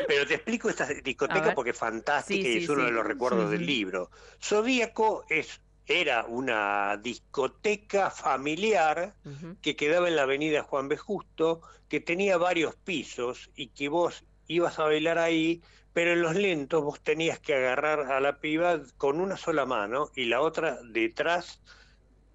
Pero 0.07 0.25
te 0.27 0.35
explico 0.35 0.69
esta 0.69 0.85
discoteca 0.85 1.53
porque 1.55 1.71
es 1.71 1.77
fantástica 1.77 2.43
Sí, 2.43 2.49
y 2.49 2.53
sí, 2.59 2.63
es 2.63 2.69
uno 2.69 2.81
sí. 2.81 2.85
de 2.87 2.91
los 2.91 3.05
recuerdos 3.05 3.49
Sí, 3.49 3.57
del 3.57 3.65
libro. 3.65 4.11
Zodíaco 4.43 5.25
es, 5.29 5.61
era 5.87 6.25
una 6.25 6.97
discoteca 6.97 8.11
familiar 8.11 9.17
que 9.61 9.75
quedaba 9.75 10.07
en 10.07 10.15
la 10.15 10.23
avenida 10.23 10.63
Juan 10.63 10.87
B. 10.87 10.97
Justo, 10.97 11.61
que 11.87 11.99
tenía 12.01 12.37
varios 12.37 12.75
pisos 12.77 13.49
y 13.55 13.69
que 13.71 13.89
vos 13.89 14.25
ibas 14.47 14.79
a 14.79 14.83
bailar 14.85 15.17
ahí, 15.17 15.61
pero 15.93 16.13
en 16.13 16.21
los 16.21 16.35
lentos 16.35 16.83
vos 16.83 17.01
tenías 17.03 17.39
que 17.39 17.55
agarrar 17.55 18.11
a 18.11 18.19
la 18.19 18.39
piba 18.39 18.81
con 18.97 19.19
una 19.19 19.37
sola 19.37 19.65
mano 19.65 20.09
y 20.15 20.25
la 20.25 20.41
otra 20.41 20.79
detrás 20.83 21.61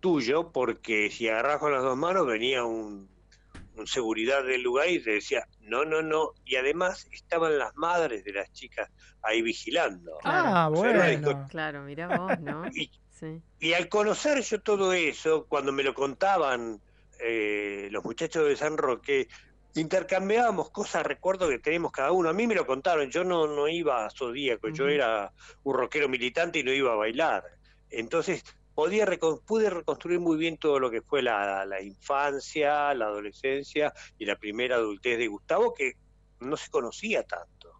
tuyo, 0.00 0.52
porque 0.52 1.10
si 1.10 1.28
agarrabas 1.28 1.60
con 1.60 1.72
las 1.72 1.82
dos 1.82 1.96
manos 1.96 2.26
venía 2.26 2.64
un, 2.64 3.10
un 3.74 3.86
seguridad 3.86 4.44
del 4.44 4.62
lugar 4.62 4.88
y 4.90 5.02
te 5.02 5.12
decía, 5.12 5.46
no, 5.60 5.84
no, 5.84 6.02
no, 6.02 6.32
y 6.44 6.56
además 6.56 7.06
estaban 7.12 7.58
las 7.58 7.72
madres 7.76 8.24
de 8.24 8.32
las 8.32 8.50
chicas 8.52 8.88
ahí 9.22 9.42
vigilando. 9.42 10.18
Ah, 10.24 10.68
bueno. 10.70 11.46
Claro, 11.50 11.82
mira 11.82 12.08
vos, 12.08 12.40
¿no? 12.40 12.66
Y- 12.74 12.90
Sí. 13.22 13.40
y 13.60 13.72
al 13.74 13.88
conocer 13.88 14.42
yo 14.42 14.60
todo 14.62 14.92
eso, 14.92 15.46
cuando 15.46 15.70
me 15.70 15.84
lo 15.84 15.94
contaban 15.94 16.80
eh, 17.24 17.86
los 17.92 18.02
muchachos 18.04 18.48
de 18.48 18.56
San 18.56 18.76
Roque, 18.76 19.28
intercambiábamos 19.76 20.70
cosas, 20.70 21.06
recuerdo 21.06 21.48
que 21.48 21.60
tenemos 21.60 21.92
cada 21.92 22.10
uno. 22.10 22.28
A 22.28 22.32
mí 22.32 22.48
me 22.48 22.56
lo 22.56 22.66
contaron, 22.66 23.10
yo 23.10 23.22
no, 23.22 23.46
no 23.46 23.68
iba 23.68 24.04
a 24.04 24.10
Zodíaco, 24.10 24.70
yo 24.70 24.84
Ujú. 24.84 24.92
era 24.92 25.32
un 25.62 25.76
rockero 25.76 26.08
militante 26.08 26.58
y 26.58 26.64
no 26.64 26.72
iba 26.72 26.92
a 26.92 26.96
bailar. 26.96 27.44
Entonces 27.90 28.42
podía 28.74 29.06
recon- 29.06 29.40
pude 29.44 29.70
reconstruir 29.70 30.18
muy 30.18 30.36
bien 30.36 30.56
todo 30.58 30.80
lo 30.80 30.90
que 30.90 31.00
fue 31.00 31.22
la, 31.22 31.64
la 31.64 31.80
infancia, 31.80 32.92
la 32.94 33.04
adolescencia 33.04 33.92
y 34.18 34.24
la 34.24 34.34
primera 34.34 34.74
adultez 34.76 35.16
de 35.16 35.28
Gustavo, 35.28 35.72
que 35.72 35.92
no 36.40 36.56
se 36.56 36.68
conocía 36.70 37.22
tanto. 37.22 37.70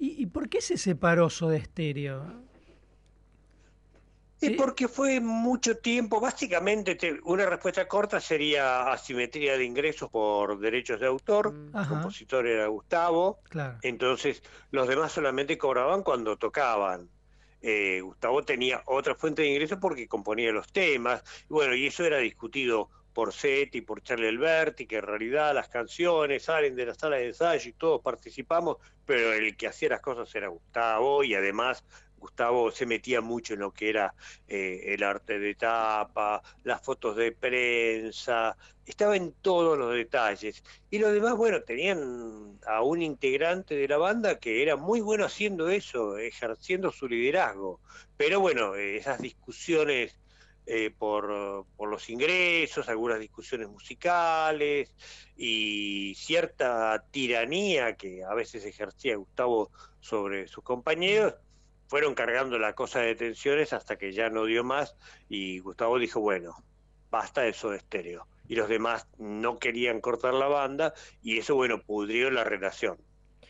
¿Y, 0.00 0.20
y 0.20 0.26
por 0.26 0.48
qué 0.48 0.60
se 0.60 0.76
separó 0.78 1.30
Soda 1.30 1.62
Stereo? 1.62 2.49
Y 4.40 4.50
porque 4.50 4.88
fue 4.88 5.20
mucho 5.20 5.76
tiempo, 5.78 6.20
básicamente 6.20 6.94
te- 6.94 7.20
una 7.24 7.44
respuesta 7.46 7.86
corta 7.86 8.20
sería 8.20 8.90
asimetría 8.90 9.58
de 9.58 9.64
ingresos 9.64 10.08
por 10.10 10.58
derechos 10.58 10.98
de 11.00 11.06
autor, 11.06 11.54
el 11.72 11.78
Ajá. 11.78 11.88
compositor 11.88 12.46
era 12.46 12.66
Gustavo, 12.68 13.40
Claro. 13.50 13.78
entonces 13.82 14.42
los 14.70 14.88
demás 14.88 15.12
solamente 15.12 15.58
cobraban 15.58 16.02
cuando 16.02 16.38
tocaban. 16.38 17.10
Eh, 17.62 18.00
Gustavo 18.02 18.42
tenía 18.42 18.82
otra 18.86 19.14
fuente 19.14 19.42
de 19.42 19.48
ingresos 19.48 19.78
porque 19.80 20.08
componía 20.08 20.50
los 20.52 20.72
temas, 20.72 21.22
y 21.42 21.52
bueno, 21.52 21.74
y 21.74 21.86
eso 21.86 22.04
era 22.04 22.16
discutido 22.18 22.88
por 23.12 23.32
Seti 23.34 23.78
y 23.78 23.80
por 23.82 24.02
Charlie 24.02 24.28
Alberti, 24.28 24.86
que 24.86 24.96
en 24.96 25.02
realidad 25.02 25.52
las 25.54 25.68
canciones 25.68 26.44
salen 26.44 26.76
de 26.76 26.86
la 26.86 26.94
sala 26.94 27.16
de 27.16 27.26
ensayo 27.26 27.68
y 27.68 27.72
todos 27.74 28.00
participamos, 28.02 28.76
pero 29.04 29.32
el 29.34 29.56
que 29.56 29.66
hacía 29.66 29.90
las 29.90 30.00
cosas 30.00 30.32
era 30.34 30.48
Gustavo 30.48 31.22
y 31.24 31.34
además 31.34 31.84
Gustavo 32.20 32.70
se 32.70 32.86
metía 32.86 33.20
mucho 33.20 33.54
en 33.54 33.60
lo 33.60 33.72
que 33.72 33.88
era 33.88 34.14
eh, 34.46 34.82
el 34.94 35.02
arte 35.02 35.38
de 35.38 35.54
tapa, 35.54 36.42
las 36.62 36.82
fotos 36.82 37.16
de 37.16 37.32
prensa, 37.32 38.56
estaba 38.84 39.16
en 39.16 39.32
todos 39.40 39.78
los 39.78 39.94
detalles. 39.94 40.62
Y 40.90 40.98
los 40.98 41.12
demás, 41.12 41.36
bueno, 41.36 41.62
tenían 41.62 42.58
a 42.66 42.82
un 42.82 43.02
integrante 43.02 43.74
de 43.74 43.88
la 43.88 43.96
banda 43.98 44.38
que 44.38 44.62
era 44.62 44.76
muy 44.76 45.00
bueno 45.00 45.24
haciendo 45.24 45.68
eso, 45.70 46.18
ejerciendo 46.18 46.92
su 46.92 47.08
liderazgo. 47.08 47.80
Pero 48.16 48.40
bueno, 48.40 48.74
eh, 48.76 48.96
esas 48.98 49.20
discusiones 49.20 50.20
eh, 50.66 50.90
por, 50.96 51.66
por 51.76 51.88
los 51.88 52.08
ingresos, 52.10 52.88
algunas 52.88 53.18
discusiones 53.18 53.68
musicales 53.68 54.94
y 55.36 56.14
cierta 56.16 57.04
tiranía 57.10 57.96
que 57.96 58.22
a 58.22 58.34
veces 58.34 58.64
ejercía 58.64 59.16
Gustavo 59.16 59.70
sobre 60.00 60.46
sus 60.46 60.62
compañeros, 60.62 61.34
fueron 61.90 62.14
cargando 62.14 62.56
la 62.60 62.74
cosa 62.74 63.00
de 63.00 63.16
tensiones 63.16 63.72
hasta 63.72 63.96
que 63.96 64.12
ya 64.12 64.30
no 64.30 64.44
dio 64.44 64.62
más 64.62 64.94
y 65.28 65.58
Gustavo 65.58 65.98
dijo, 65.98 66.20
bueno, 66.20 66.54
basta 67.10 67.48
eso 67.48 67.70
de 67.70 67.78
estéreo. 67.78 68.28
Y 68.46 68.54
los 68.54 68.68
demás 68.68 69.08
no 69.18 69.58
querían 69.58 70.00
cortar 70.00 70.34
la 70.34 70.46
banda 70.46 70.94
y 71.20 71.38
eso, 71.38 71.56
bueno, 71.56 71.82
pudrió 71.82 72.30
la 72.30 72.44
relación. 72.44 72.96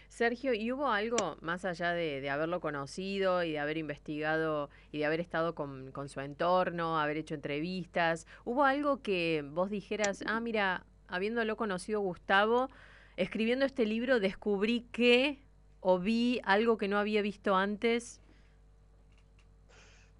Sergio, 0.08 0.54
¿y 0.54 0.72
hubo 0.72 0.88
algo 0.88 1.36
más 1.42 1.66
allá 1.66 1.92
de, 1.92 2.22
de 2.22 2.30
haberlo 2.30 2.60
conocido 2.60 3.44
y 3.44 3.52
de 3.52 3.58
haber 3.58 3.76
investigado 3.76 4.70
y 4.90 5.00
de 5.00 5.04
haber 5.04 5.20
estado 5.20 5.54
con, 5.54 5.92
con 5.92 6.08
su 6.08 6.20
entorno, 6.20 6.98
haber 6.98 7.18
hecho 7.18 7.34
entrevistas? 7.34 8.26
¿Hubo 8.46 8.64
algo 8.64 9.02
que 9.02 9.44
vos 9.46 9.68
dijeras, 9.68 10.24
ah, 10.26 10.40
mira, 10.40 10.86
habiéndolo 11.08 11.58
conocido 11.58 12.00
Gustavo, 12.00 12.70
escribiendo 13.18 13.66
este 13.66 13.84
libro 13.84 14.18
descubrí 14.18 14.86
que 14.92 15.42
o 15.80 15.98
vi 15.98 16.40
algo 16.44 16.78
que 16.78 16.88
no 16.88 16.98
había 16.98 17.20
visto 17.20 17.54
antes? 17.54 18.19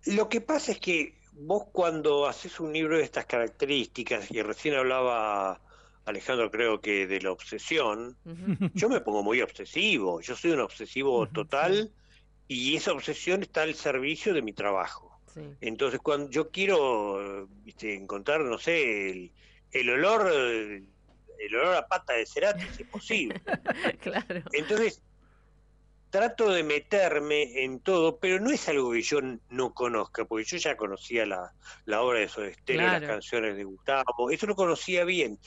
Lo 0.07 0.29
que 0.29 0.41
pasa 0.41 0.73
es 0.73 0.79
que 0.79 1.19
vos 1.33 1.65
cuando 1.73 2.27
haces 2.27 2.61
un 2.61 2.73
libro 2.73 2.97
de 2.97 3.05
estas 3.05 3.27
características, 3.27 4.31
y 4.31 4.43
recién 4.43 4.75
hablaba 4.75 5.61
Alejandro 6.05 6.51
creo 6.51 6.81
que 6.81 7.07
de 7.07 7.21
la 7.21 7.33
obsesión, 7.33 8.17
yo 8.75 8.89
me 8.89 9.01
pongo 9.01 9.23
muy 9.23 9.41
obsesivo, 9.41 10.21
yo 10.21 10.37
soy 10.37 10.53
un 10.53 10.61
obsesivo 10.61 11.27
total 11.29 11.93
y 12.49 12.77
esa 12.77 12.93
obsesión 12.93 13.43
está 13.43 13.63
al 13.63 13.75
servicio 13.75 14.35
de 14.35 14.43
mi 14.43 14.53
trabajo. 14.53 15.21
Entonces 15.61 16.01
cuando 16.01 16.29
yo 16.31 16.51
quiero 16.51 17.47
viste, 17.65 17.95
encontrar, 17.95 18.41
no 18.41 18.59
sé, 18.59 19.11
el, 19.11 19.33
el 19.71 19.91
olor, 19.91 20.29
el 20.33 21.55
olor 21.55 21.77
a 21.77 21.87
pata 21.87 22.15
de 22.15 22.27
Cerati, 22.27 22.65
si 22.75 22.83
es 22.83 22.89
posible. 22.89 23.41
claro. 24.01 24.43
Entonces, 24.53 25.03
trato 26.11 26.51
de 26.53 26.62
meterme 26.65 27.62
en 27.65 27.81
todo, 27.81 28.19
pero 28.19 28.41
no 28.41 28.51
es 28.51 28.69
algo 28.69 28.93
que 28.93 29.03
yo 29.03 29.20
no 29.49 29.73
conozca, 29.73 30.24
porque 30.24 30.45
yo 30.45 30.57
ya 30.57 30.77
conocía 30.77 31.24
la, 31.27 31.53
la 31.85 32.03
obra 32.03 32.19
de 32.20 32.28
Soda 32.28 32.53
Stereo, 32.53 32.82
Claro. 32.89 33.01
las 33.07 33.11
canciones 33.15 33.57
de 33.57 33.65
Gustavo, 33.65 34.31
eso 34.31 34.47
lo 34.47 34.55
conocía 34.57 35.05
bien. 35.05 35.39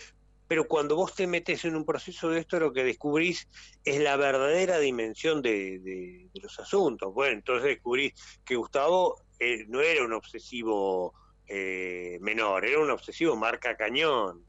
Pero 0.47 0.67
cuando 0.67 0.95
vos 0.95 1.15
te 1.15 1.25
metes 1.25 1.65
en 1.65 1.75
un 1.75 1.85
proceso 1.85 2.29
de 2.29 2.39
esto, 2.41 2.59
lo 2.59 2.73
que 2.73 2.83
descubrís 2.83 3.47
es 3.83 3.99
la 4.01 4.17
verdadera 4.17 4.77
dimensión 4.79 5.41
de, 5.41 5.79
de- 5.79 6.29
de 6.33 6.39
los 6.41 6.59
asuntos. 6.59 7.13
Bueno, 7.13 7.35
entonces 7.35 7.65
descubrís 7.69 8.13
que 8.45 8.55
Gustavo 8.55 9.15
eh, 9.39 9.65
no 9.67 9.81
era 9.81 10.03
un 10.03 10.13
obsesivo 10.13 11.13
eh, 11.47 12.17
menor, 12.21 12.65
era 12.65 12.79
un 12.79 12.89
obsesivo 12.91 13.35
marca 13.35 13.75
cañón 13.75 14.45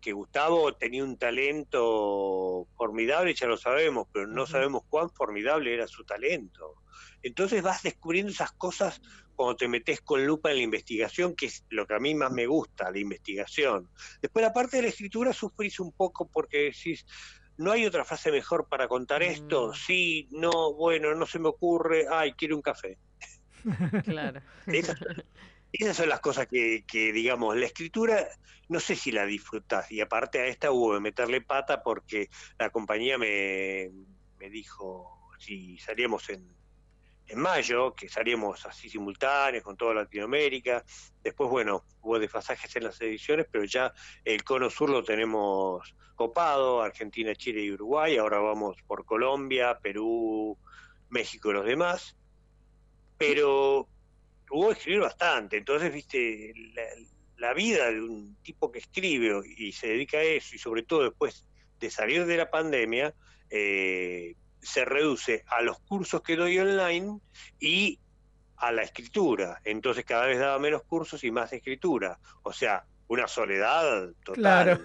que 0.00 0.12
Gustavo 0.12 0.74
tenía 0.74 1.04
un 1.04 1.16
talento 1.16 2.66
formidable, 2.76 3.34
ya 3.34 3.46
lo 3.46 3.56
sabemos, 3.56 4.06
pero 4.12 4.26
no 4.26 4.46
sabemos 4.46 4.82
cuán 4.88 5.10
formidable 5.10 5.74
era 5.74 5.86
su 5.86 6.04
talento. 6.04 6.76
Entonces 7.22 7.62
vas 7.62 7.82
descubriendo 7.82 8.32
esas 8.32 8.52
cosas 8.52 9.00
cuando 9.34 9.56
te 9.56 9.68
metes 9.68 10.00
con 10.00 10.26
lupa 10.26 10.50
en 10.50 10.56
la 10.56 10.62
investigación, 10.62 11.34
que 11.34 11.46
es 11.46 11.64
lo 11.70 11.86
que 11.86 11.94
a 11.94 11.98
mí 11.98 12.14
más 12.14 12.32
me 12.32 12.46
gusta, 12.46 12.90
la 12.90 12.98
investigación. 12.98 13.88
Después 14.20 14.42
la 14.42 14.52
parte 14.52 14.78
de 14.78 14.84
la 14.84 14.88
escritura 14.88 15.32
sufrís 15.32 15.78
un 15.80 15.92
poco 15.92 16.28
porque 16.28 16.64
decís, 16.64 17.06
no 17.56 17.72
hay 17.72 17.86
otra 17.86 18.04
frase 18.04 18.30
mejor 18.30 18.68
para 18.68 18.88
contar 18.88 19.22
esto, 19.22 19.74
sí, 19.74 20.28
no, 20.30 20.74
bueno, 20.74 21.14
no 21.14 21.26
se 21.26 21.38
me 21.38 21.48
ocurre, 21.48 22.06
ay, 22.10 22.32
quiero 22.32 22.56
un 22.56 22.62
café. 22.62 22.98
Claro. 24.04 24.40
Esas, 24.66 24.96
esas 25.72 25.96
son 25.96 26.08
las 26.08 26.20
cosas 26.20 26.46
que, 26.46 26.84
que, 26.86 27.12
digamos, 27.12 27.56
la 27.56 27.66
escritura, 27.66 28.26
no 28.68 28.80
sé 28.80 28.96
si 28.96 29.12
la 29.12 29.26
disfrutás. 29.26 29.90
Y 29.90 30.00
aparte 30.00 30.40
a 30.40 30.46
esta 30.46 30.70
hubo 30.70 30.94
que 30.94 31.00
meterle 31.00 31.40
pata 31.40 31.82
porque 31.82 32.30
la 32.58 32.70
compañía 32.70 33.18
me, 33.18 33.90
me 34.38 34.50
dijo 34.50 35.30
si 35.38 35.78
salíamos 35.78 36.28
en, 36.30 36.52
en 37.28 37.38
mayo, 37.38 37.94
que 37.94 38.08
salíamos 38.08 38.64
así 38.66 38.88
simultáneos 38.88 39.62
con 39.62 39.76
toda 39.76 39.94
Latinoamérica. 39.94 40.84
Después, 41.22 41.50
bueno, 41.50 41.84
hubo 42.00 42.18
desfasajes 42.18 42.74
en 42.76 42.84
las 42.84 43.00
ediciones, 43.00 43.46
pero 43.50 43.64
ya 43.64 43.92
el 44.24 44.42
cono 44.44 44.70
sur 44.70 44.90
lo 44.90 45.04
tenemos 45.04 45.94
copado, 46.14 46.82
Argentina, 46.82 47.34
Chile 47.34 47.62
y 47.62 47.72
Uruguay. 47.72 48.16
Ahora 48.16 48.38
vamos 48.38 48.82
por 48.86 49.04
Colombia, 49.04 49.78
Perú, 49.80 50.58
México 51.10 51.50
y 51.50 51.54
los 51.54 51.66
demás. 51.66 52.16
Pero 53.18 53.88
hubo 54.50 54.68
que 54.68 54.74
escribir 54.74 55.00
bastante. 55.00 55.56
Entonces, 55.58 55.92
viste, 55.92 56.52
la, 56.74 56.82
la 57.48 57.54
vida 57.54 57.90
de 57.90 58.00
un 58.00 58.36
tipo 58.42 58.70
que 58.70 58.80
escribe 58.80 59.40
y 59.56 59.72
se 59.72 59.88
dedica 59.88 60.18
a 60.18 60.22
eso, 60.22 60.54
y 60.54 60.58
sobre 60.58 60.82
todo 60.82 61.04
después 61.04 61.46
de 61.78 61.90
salir 61.90 62.26
de 62.26 62.36
la 62.36 62.50
pandemia, 62.50 63.14
eh, 63.50 64.34
se 64.60 64.84
reduce 64.84 65.44
a 65.46 65.62
los 65.62 65.78
cursos 65.80 66.20
que 66.22 66.36
doy 66.36 66.58
online 66.58 67.20
y 67.60 67.98
a 68.56 68.72
la 68.72 68.82
escritura. 68.82 69.60
Entonces 69.64 70.04
cada 70.04 70.26
vez 70.26 70.38
daba 70.38 70.58
menos 70.58 70.82
cursos 70.82 71.22
y 71.22 71.30
más 71.30 71.52
escritura. 71.52 72.18
O 72.42 72.52
sea, 72.52 72.84
una 73.06 73.28
soledad 73.28 74.10
total. 74.24 74.84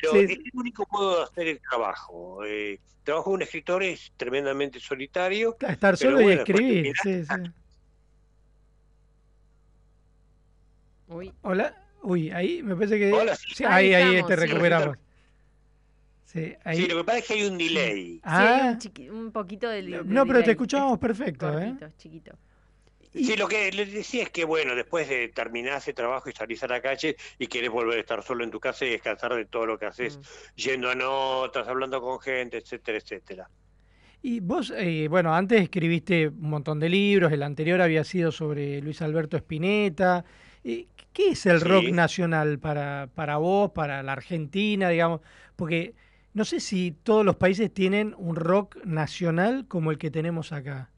Pero 0.00 0.12
Sí. 0.12 0.18
es 0.18 0.30
el 0.30 0.50
único 0.54 0.86
modo 0.90 1.18
de 1.18 1.22
hacer 1.24 1.46
el 1.48 1.60
trabajo. 1.60 2.44
Eh, 2.46 2.80
trabajo 3.04 3.30
de 3.30 3.34
un 3.36 3.42
escritor 3.42 3.82
es 3.82 4.12
tremendamente 4.16 4.80
solitario. 4.80 5.56
Estar 5.60 5.96
solo 5.98 6.20
y 6.20 6.24
bueno, 6.24 6.40
escribir. 6.42 6.94
Sí, 7.02 7.24
sí. 7.24 7.50
Uy. 11.10 11.32
Hola. 11.42 11.74
Uy, 12.02 12.30
ahí 12.30 12.62
me 12.62 12.74
parece 12.74 12.98
que. 12.98 13.12
Hola, 13.12 13.36
sí. 13.36 13.46
Sí, 13.56 13.64
Ahí 13.66 13.92
ahí, 13.92 14.22
te 14.22 14.34
sí. 14.34 14.40
recuperamos. 14.46 14.96
Sí, 16.24 16.54
ahí. 16.64 16.76
Sí, 16.76 16.86
lo 16.88 16.98
que 16.98 17.04
pasa 17.04 17.18
es 17.18 17.26
que 17.26 17.34
hay 17.34 17.42
un 17.44 17.58
delay. 17.58 18.04
Sí, 18.14 18.20
hay 18.24 18.60
Ah, 18.62 18.70
un, 18.72 18.78
chiqui- 18.78 19.10
un 19.10 19.32
poquito 19.32 19.68
de, 19.68 19.82
de 19.82 20.02
no, 20.04 20.22
pero 20.24 20.38
te 20.38 20.42
delay. 20.44 20.50
escuchábamos 20.52 20.94
Es 20.94 21.00
perfecto, 21.00 21.58
¿eh? 21.58 21.66
cortito, 21.78 21.88
chiquito. 21.98 22.32
Sí, 23.12 23.36
lo 23.36 23.48
que 23.48 23.72
les 23.72 23.92
decía 23.92 24.22
es 24.22 24.30
que, 24.30 24.44
bueno, 24.44 24.76
después 24.76 25.08
de 25.08 25.28
terminar 25.30 25.78
ese 25.78 25.92
trabajo 25.92 26.30
y 26.30 26.32
salís 26.32 26.62
a 26.62 26.68
la 26.68 26.80
calle 26.80 27.16
y 27.40 27.48
querés 27.48 27.68
volver 27.68 27.98
a 27.98 28.00
estar 28.00 28.22
solo 28.22 28.44
en 28.44 28.52
tu 28.52 28.60
casa 28.60 28.84
y 28.84 28.90
descansar 28.90 29.34
de 29.34 29.46
todo 29.46 29.66
lo 29.66 29.76
que 29.80 29.86
haces, 29.86 30.16
Mm. 30.18 30.20
yendo 30.54 30.90
a 30.90 30.94
notas, 30.94 31.66
hablando 31.66 32.00
con 32.00 32.20
gente, 32.20 32.58
etcétera, 32.58 32.98
etcétera. 32.98 33.50
Y 34.22 34.38
vos, 34.38 34.72
eh, 34.76 35.08
bueno, 35.10 35.34
antes 35.34 35.60
escribiste 35.60 36.28
un 36.28 36.50
montón 36.50 36.78
de 36.78 36.88
libros, 36.88 37.32
el 37.32 37.42
anterior 37.42 37.80
había 37.80 38.04
sido 38.04 38.30
sobre 38.30 38.80
Luis 38.80 39.02
Alberto 39.02 39.36
Spinetta. 39.36 40.24
Eh, 40.62 40.86
¿Qué 41.12 41.30
es 41.30 41.46
el 41.46 41.60
Sí. 41.60 41.64
rock 41.64 41.90
nacional 41.90 42.58
para, 42.60 43.10
para 43.14 43.36
vos, 43.38 43.72
para 43.72 44.02
la 44.02 44.12
Argentina, 44.12 44.88
digamos? 44.88 45.20
Porque 45.56 45.94
no 46.34 46.44
sé 46.44 46.60
si 46.60 46.92
todos 46.92 47.24
los 47.24 47.36
países 47.36 47.72
tienen 47.74 48.14
un 48.18 48.36
rock 48.36 48.76
nacional 48.84 49.66
como 49.68 49.90
el 49.90 49.98
que 49.98 50.10
tenemos 50.10 50.52
acá. 50.52 50.90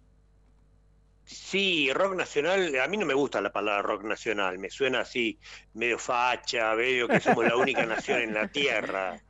Sí, 1.24 1.90
rock 1.92 2.14
nacional, 2.16 2.78
a 2.80 2.88
mí 2.88 2.96
no 2.96 3.06
me 3.06 3.14
gusta 3.14 3.40
la 3.40 3.52
palabra 3.52 3.82
rock 3.82 4.04
nacional, 4.04 4.58
me 4.58 4.70
suena 4.70 5.00
así, 5.00 5.38
medio 5.74 5.98
facha, 5.98 6.74
medio 6.74 7.08
que 7.08 7.20
somos 7.20 7.46
la 7.46 7.56
única 7.56 7.86
nación 7.86 8.20
en 8.20 8.34
la 8.34 8.48
tierra. 8.48 9.22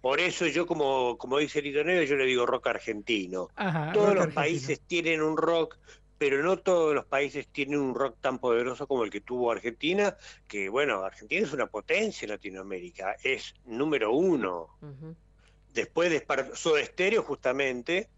Por 0.00 0.20
eso 0.20 0.46
yo, 0.46 0.66
como, 0.66 1.18
como 1.18 1.38
dice 1.38 1.62
Lito 1.62 1.84
Nevia, 1.84 2.04
yo 2.04 2.16
le 2.16 2.26
digo 2.26 2.46
rock 2.46 2.68
argentino. 2.68 3.52
Ajá, 3.54 3.92
todos 3.92 4.14
rock 4.14 4.14
los 4.14 4.24
argentino. 4.24 4.32
países 4.32 4.82
tienen 4.86 5.22
un 5.22 5.36
rock, 5.36 5.78
pero 6.20 6.42
no 6.42 6.58
todos 6.58 6.94
los 6.94 7.06
países 7.06 7.48
tienen 7.48 7.80
un 7.80 7.94
rock 7.94 8.18
tan 8.20 8.38
poderoso 8.38 8.86
como 8.86 9.04
el 9.04 9.10
que 9.10 9.22
tuvo 9.22 9.50
Argentina, 9.52 10.18
que 10.46 10.68
bueno, 10.68 11.02
Argentina 11.02 11.46
es 11.46 11.54
una 11.54 11.66
potencia 11.66 12.26
en 12.26 12.32
Latinoamérica, 12.32 13.16
es 13.24 13.54
número 13.64 14.12
uno. 14.12 14.76
Después 15.72 16.10
de 16.10 16.22
Soda 16.52 16.84
Stereo, 16.84 17.22
justamente, 17.22 18.10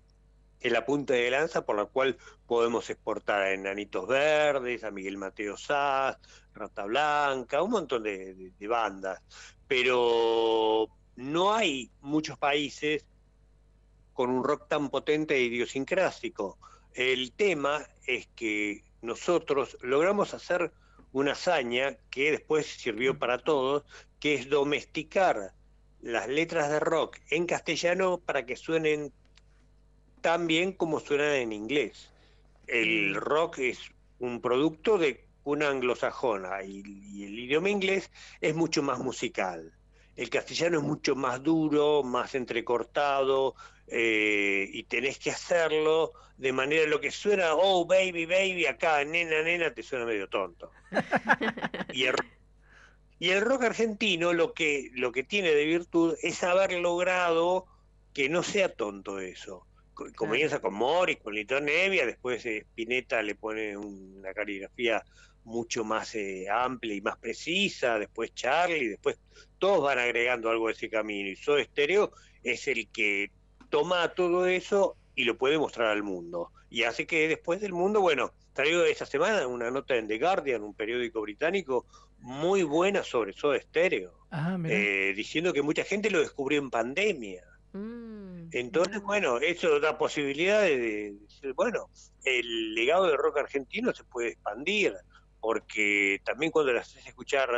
es 0.59 0.73
la 0.73 0.85
punta 0.85 1.15
de 1.15 1.31
lanza 1.31 1.65
por 1.65 1.77
la 1.77 1.85
cual 1.85 2.19
podemos 2.45 2.91
exportar 2.91 3.43
a 3.43 3.53
Enanitos 3.53 4.09
Verdes, 4.09 4.83
a 4.83 4.91
Miguel 4.91 5.17
Mateo 5.17 5.57
Saz, 5.57 6.19
Rata 6.55 6.85
Blanca, 6.87 7.63
un 7.63 7.71
montón 7.71 8.03
de, 8.03 8.35
de- 8.35 8.51
de 8.59 8.67
bandas. 8.67 9.23
Pero 9.69 10.89
no 11.15 11.55
hay 11.55 11.89
muchos 12.01 12.37
países 12.37 13.07
con 14.13 14.29
un 14.29 14.43
rock 14.43 14.67
tan 14.67 14.91
potente 14.91 15.37
e 15.37 15.43
idiosincrásico. 15.43 16.59
El 16.95 17.33
tema 17.33 17.87
es 18.07 18.27
que 18.35 18.85
nosotros 19.01 19.79
logramos 19.81 20.35
hacer 20.35 20.73
una 21.13 21.33
hazaña 21.33 21.97
que 22.11 22.31
después 22.31 22.67
sirvió 22.67 23.19
para 23.19 23.39
todos, 23.39 23.85
que 24.21 24.35
es 24.35 24.49
domesticar 24.49 25.55
las 26.01 26.29
letras 26.29 26.71
de 26.71 26.81
rock 26.81 27.19
en 27.31 27.47
castellano 27.47 28.19
para 28.19 28.45
que 28.45 28.57
suenen 28.57 29.13
tan 30.21 30.47
bien 30.47 30.73
como 30.73 31.01
suenan 31.01 31.33
en 31.33 31.53
inglés. 31.53 32.11
El 32.67 33.15
rock 33.15 33.59
es 33.59 33.79
un 34.19 34.41
producto 34.41 34.99
de 34.99 35.27
una 35.45 35.69
anglosajona 35.69 36.63
y, 36.63 36.83
y 36.87 37.25
el 37.25 37.39
idioma 37.39 37.71
inglés 37.71 38.11
es 38.41 38.55
mucho 38.55 38.83
más 38.83 38.99
musical. 38.99 39.73
El 40.15 40.29
castellano 40.29 40.79
es 40.79 40.85
mucho 40.85 41.17
más 41.17 41.43
duro, 41.43 42.03
más 42.03 42.35
entrecortado, 42.35 43.55
eh, 43.87 44.69
y 44.73 44.83
tenés 44.85 45.19
que 45.19 45.31
hacerlo 45.31 46.13
de 46.37 46.53
manera 46.53 46.87
lo 46.87 47.01
que 47.01 47.11
suena, 47.11 47.55
oh 47.55 47.85
baby, 47.87 48.27
baby, 48.27 48.67
acá, 48.67 49.05
nena, 49.05 49.43
nena, 49.43 49.73
te 49.73 49.83
suena 49.83 50.05
medio 50.05 50.29
tonto. 50.29 50.71
y, 51.93 52.05
el, 52.05 52.15
y 53.19 53.31
el 53.31 53.41
rock 53.41 53.65
argentino 53.65 54.33
lo 54.33 54.53
que, 54.53 54.91
lo 54.95 55.13
que 55.13 55.23
tiene 55.25 55.53
de 55.55 55.65
virtud 55.67 56.17
es 56.23 56.43
haber 56.43 56.73
logrado 56.81 57.67
que 58.13 58.29
no 58.29 58.43
sea 58.43 58.69
tonto 58.69 59.21
eso. 59.21 59.67
Co- 59.95 60.07
Comienza 60.17 60.61
con 60.61 60.75
Morris, 60.75 61.19
con 61.19 61.35
Lito 61.35 61.61
Nevia, 61.61 62.07
después 62.07 62.45
eh, 62.47 62.59
Spinetta 62.59 63.23
le 63.23 63.35
pone 63.35 63.77
una 63.77 64.33
caligrafía 64.35 65.03
mucho 65.45 65.85
más 65.85 66.15
eh, 66.15 66.47
amplia 66.51 66.95
y 66.95 67.01
más 67.01 67.19
precisa, 67.19 67.99
después 67.99 68.33
Charlie, 68.35 68.89
después 68.89 69.19
todos 69.59 69.83
van 69.83 69.99
agregando 69.99 70.51
algo 70.51 70.69
de 70.69 70.75
ese 70.75 70.89
camino 70.89 71.29
y 71.29 71.37
Soda 71.37 71.65
Stereo 71.65 72.13
es 72.43 72.67
el 72.69 72.89
que 72.91 73.31
toma 73.73 74.07
todo 74.15 74.45
eso 74.47 74.97
y 75.17 75.25
lo 75.25 75.39
puede 75.39 75.59
mostrar 75.59 75.89
al 75.89 76.03
mundo. 76.03 76.53
Y 76.69 76.83
hace 76.85 77.07
que 77.07 77.27
después 77.27 77.59
del 77.63 77.73
mundo, 77.73 78.03
bueno, 78.03 78.33
traigo 78.53 78.85
esta 78.85 79.07
semana 79.07 79.47
una 79.47 79.71
nota 79.71 79.97
en 79.97 80.07
The 80.07 80.19
Guardian, 80.19 80.63
un 80.63 80.75
periódico 80.75 81.23
británico 81.23 81.87
muy 82.19 82.63
buena 82.65 83.03
sobre 83.03 83.33
Soda 83.33 83.59
Stereo, 83.59 84.13
Ah, 84.31 84.57
eh, 84.67 85.13
diciendo 85.17 85.53
que 85.53 85.63
mucha 85.63 85.85
gente 85.85 86.11
lo 86.11 86.21
descubrió 86.21 86.61
en 86.61 86.71
pandemia. 86.71 87.45
Mm, 87.73 88.49
Entonces, 88.53 89.03
bueno, 89.03 89.39
eso 89.39 89.81
da 89.81 89.97
posibilidad 89.97 90.61
de, 90.63 90.77
de 90.79 91.13
decir, 91.21 91.53
bueno, 91.55 91.89
el 92.25 92.75
legado 92.75 93.07
del 93.07 93.17
rock 93.17 93.39
argentino 93.39 93.93
se 93.95 94.05
puede 94.05 94.29
expandir, 94.29 94.95
porque 95.41 96.21
también 96.25 96.53
cuando 96.53 96.73
las 96.73 96.89
haces 96.89 97.07
escuchar, 97.07 97.49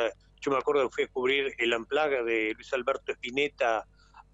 yo 0.40 0.50
me 0.52 0.58
acuerdo 0.58 0.88
que 0.88 0.94
fui 0.94 1.02
a 1.02 1.06
descubrir 1.06 1.54
el 1.58 1.74
Unplugged 1.74 2.24
de 2.24 2.52
Luis 2.54 2.72
Alberto 2.72 3.12
Spinetta 3.12 3.86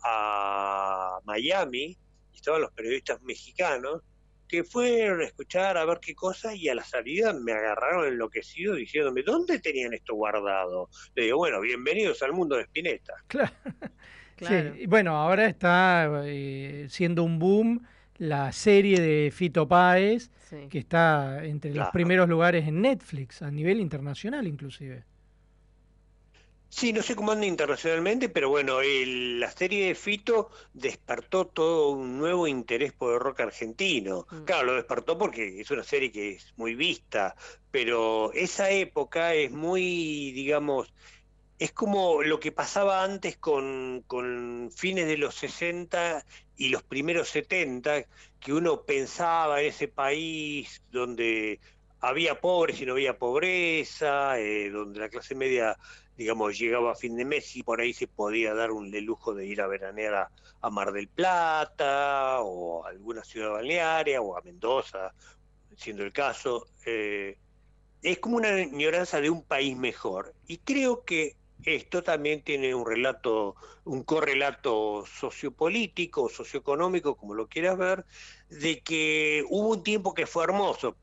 a 0.02 1.18
Miami, 1.24 1.97
y 2.32 2.36
estaban 2.36 2.60
los 2.62 2.72
periodistas 2.72 3.20
mexicanos, 3.22 4.02
que 4.48 4.64
fueron 4.64 5.20
a 5.20 5.24
escuchar 5.24 5.77
a 5.77 5.85
ver 5.85 5.98
qué 6.01 6.14
cosa 6.14 6.55
y 6.55 6.68
a 6.68 6.74
la 6.74 6.82
salida 6.82 7.32
me 7.32 7.52
agarraron 7.52 8.09
enloquecido 8.09 8.74
diciéndome, 8.74 9.22
¿dónde 9.22 9.60
tenían 9.60 9.93
esto 9.94 10.14
guardado? 10.14 10.89
Le 11.14 11.24
digo, 11.24 11.39
bueno, 11.39 11.60
bienvenidos 11.60 12.20
al 12.22 12.32
mundo 12.32 12.56
de 12.56 12.62
Spinetta. 12.62 13.14
Claro. 13.27 13.52
Claro. 14.36 14.72
Sí, 14.74 14.86
bueno, 14.86 15.14
ahora 15.18 15.44
está 15.44 16.22
eh, 16.24 16.86
siendo 16.89 17.24
un 17.24 17.39
boom 17.39 17.86
la 18.16 18.51
serie 18.52 18.98
de 18.98 19.31
Fito 19.31 19.68
Páez, 19.68 20.31
Sí. 20.48 20.66
que 20.70 20.78
está 20.78 21.44
entre 21.44 21.74
los 21.74 21.90
primeros 21.90 22.27
lugares 22.27 22.66
en 22.66 22.81
Netflix, 22.81 23.43
a 23.43 23.51
nivel 23.51 23.78
internacional 23.81 24.47
inclusive. 24.47 25.05
Sí, 26.72 26.92
no 26.92 27.02
sé 27.02 27.16
cómo 27.16 27.32
anda 27.32 27.47
internacionalmente, 27.47 28.28
pero 28.28 28.48
bueno, 28.48 28.80
el- 28.80 29.40
la 29.40 29.51
serie 29.51 29.86
de 29.88 29.94
Fito 29.94 30.51
despertó 30.72 31.48
todo 31.48 31.90
un 31.90 32.16
nuevo 32.18 32.47
interés 32.47 32.92
por 32.92 33.12
el 33.14 33.20
rock 33.20 33.40
argentino. 33.40 34.26
Mm. 34.30 34.44
Claro, 34.44 34.66
lo 34.66 34.74
despertó 34.74 35.18
porque 35.18 35.60
es 35.60 35.70
una 35.70 35.82
serie 35.82 36.12
que 36.12 36.30
es 36.32 36.52
muy 36.56 36.74
vista, 36.76 37.34
pero 37.70 38.32
esa 38.32 38.70
época 38.70 39.34
es 39.34 39.51
muy, 39.51 40.30
digamos, 40.32 40.94
es 41.59 41.72
como 41.72 42.22
lo 42.22 42.40
que 42.40 42.52
pasaba 42.52 43.05
antes 43.05 43.38
con, 43.38 44.02
con 44.06 44.70
fines 44.74 45.06
de 45.06 45.18
los 45.18 45.34
60 45.36 46.24
y 46.56 46.68
los 46.70 46.82
primeros 46.84 47.28
70, 47.28 48.05
que 48.38 48.52
uno 48.52 48.84
pensaba 48.84 49.60
en 49.60 49.68
ese 49.68 49.88
país 49.88 50.82
donde 50.88 51.60
había 52.01 52.40
pobres 52.40 52.80
y 52.80 52.86
no 52.86 52.92
había 52.94 53.18
pobreza, 53.18 54.38
eh, 54.40 54.70
donde 54.70 55.01
la 55.01 55.09
clase 55.10 55.34
media, 55.34 55.76
digamos, 56.20 56.59
llegaba 56.59 56.92
a 56.92 56.94
fin 56.94 57.16
de 57.16 57.24
mes 57.24 57.56
y 57.56 57.62
por 57.62 57.80
ahí 57.80 57.94
se 57.94 58.06
podía 58.06 58.52
dar 58.52 58.72
un 58.72 58.90
lujo 58.90 59.32
de 59.32 59.47
ir 59.47 59.62
a 59.62 59.66
veranear 59.66 60.30
a, 60.60 60.70
Mar 60.70 60.92
del 60.92 61.09
Plata 61.09 62.40
o 62.42 62.84
a 62.84 62.90
alguna 62.90 63.24
ciudad 63.24 63.52
balnearia 63.52 64.20
o 64.20 64.36
a 64.36 64.42
Mendoza, 64.42 65.14
siendo 65.74 66.02
el 66.05 66.12
caso. 66.12 66.66
eh, 66.84 67.38
es 68.02 68.18
como 68.18 68.36
una 68.36 68.48
añoranza 68.48 69.22
de 69.22 69.30
un 69.30 69.42
país 69.42 69.74
mejor. 69.78 70.34
Y 70.47 70.59
creo 70.59 71.05
que 71.06 71.36
esto 71.64 72.02
también 72.02 72.42
tiene 72.42 72.74
un 72.74 72.84
relato, 72.84 73.56
un 73.84 74.02
correlato 74.02 75.06
sociopolítico, 75.06 76.28
socioeconómico, 76.28 77.16
como 77.16 77.32
lo 77.32 77.48
quieras 77.48 77.78
ver, 77.78 78.05
de 78.51 78.82
que 78.82 79.42
hubo 79.48 79.70
un 79.70 79.82
tiempo 79.82 80.12
que 80.12 80.26
fue 80.26 80.44
hermoso, 80.44 80.97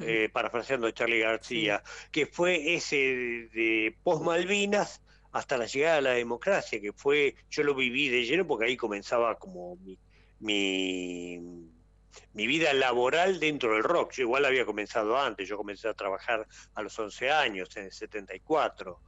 eh, 0.00 0.30
parafraseando 0.32 0.86
a 0.86 0.92
Charlie 0.92 1.20
García, 1.20 1.82
que 2.10 2.26
fue 2.26 2.74
ese 2.74 2.96
de 2.96 3.94
post 4.02 4.22
Malvinas 4.24 5.02
hasta 5.32 5.58
la 5.58 5.66
llegada 5.66 5.96
de 5.96 6.02
la 6.02 6.10
democracia, 6.12 6.80
que 6.80 6.92
fue, 6.92 7.34
yo 7.50 7.62
lo 7.62 7.74
viví 7.74 8.08
de 8.08 8.24
lleno 8.24 8.46
porque 8.46 8.66
ahí 8.66 8.76
comenzaba 8.76 9.38
como 9.38 9.76
mi, 9.76 9.98
mi, 10.40 11.38
mi 12.32 12.46
vida 12.46 12.72
laboral 12.72 13.40
dentro 13.40 13.74
del 13.74 13.82
rock. 13.82 14.12
Yo 14.12 14.22
igual 14.22 14.44
había 14.44 14.64
comenzado 14.64 15.18
antes, 15.18 15.48
yo 15.48 15.56
comencé 15.56 15.88
a 15.88 15.94
trabajar 15.94 16.46
a 16.74 16.82
los 16.82 16.98
11 16.98 17.30
años, 17.30 17.76
en 17.76 17.84
el 17.86 17.92
74. 17.92 19.00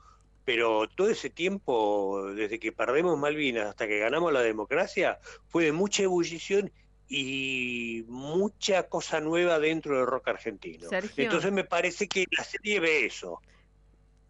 Pero 0.44 0.88
todo 0.88 1.08
ese 1.08 1.30
tiempo, 1.30 2.32
desde 2.34 2.58
que 2.58 2.72
perdemos 2.72 3.18
Malvinas 3.18 3.68
hasta 3.68 3.86
que 3.86 3.98
ganamos 3.98 4.32
la 4.32 4.40
democracia, 4.40 5.18
fue 5.48 5.64
de 5.64 5.72
mucha 5.72 6.02
ebullición 6.02 6.72
y 7.12 8.04
mucha 8.06 8.84
cosa 8.84 9.20
nueva 9.20 9.58
dentro 9.58 9.98
del 9.98 10.06
rock 10.06 10.28
argentino. 10.28 10.88
Sergio. 10.88 11.24
Entonces 11.24 11.50
me 11.50 11.64
parece 11.64 12.06
que 12.06 12.24
la 12.30 12.44
serie 12.44 12.78
ve 12.78 13.06
eso. 13.06 13.40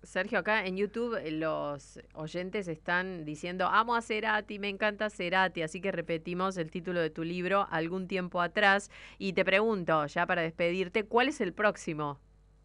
Sergio, 0.03 0.39
acá 0.39 0.65
en 0.65 0.79
YouTube 0.79 1.15
eh, 1.17 1.31
los 1.31 2.01
oyentes 2.15 2.69
están 2.69 3.27
diciendo, 3.27 3.67
amo 3.67 3.95
a 3.95 4.01
Cerati, 4.01 4.59
me 4.59 4.71
encanta 4.71 5.11
Cerati, 5.11 5.61
así 5.61 5.83
que 5.83 5.93
repetimos 5.93 6.57
el 6.57 6.71
título 6.71 7.01
de 7.01 7.11
tu 7.11 7.23
libro 7.23 7.67
algún 7.71 8.09
tiempo 8.09 8.41
atrás 8.41 8.91
y 9.19 9.35
te 9.35 9.45
pregunto, 9.45 10.07
ya 10.07 10.25
para 10.25 10.41
despedirte, 10.41 11.05
¿cuál 11.05 11.29
es 11.29 11.43
el 11.43 11.53
próximo? 11.53 12.19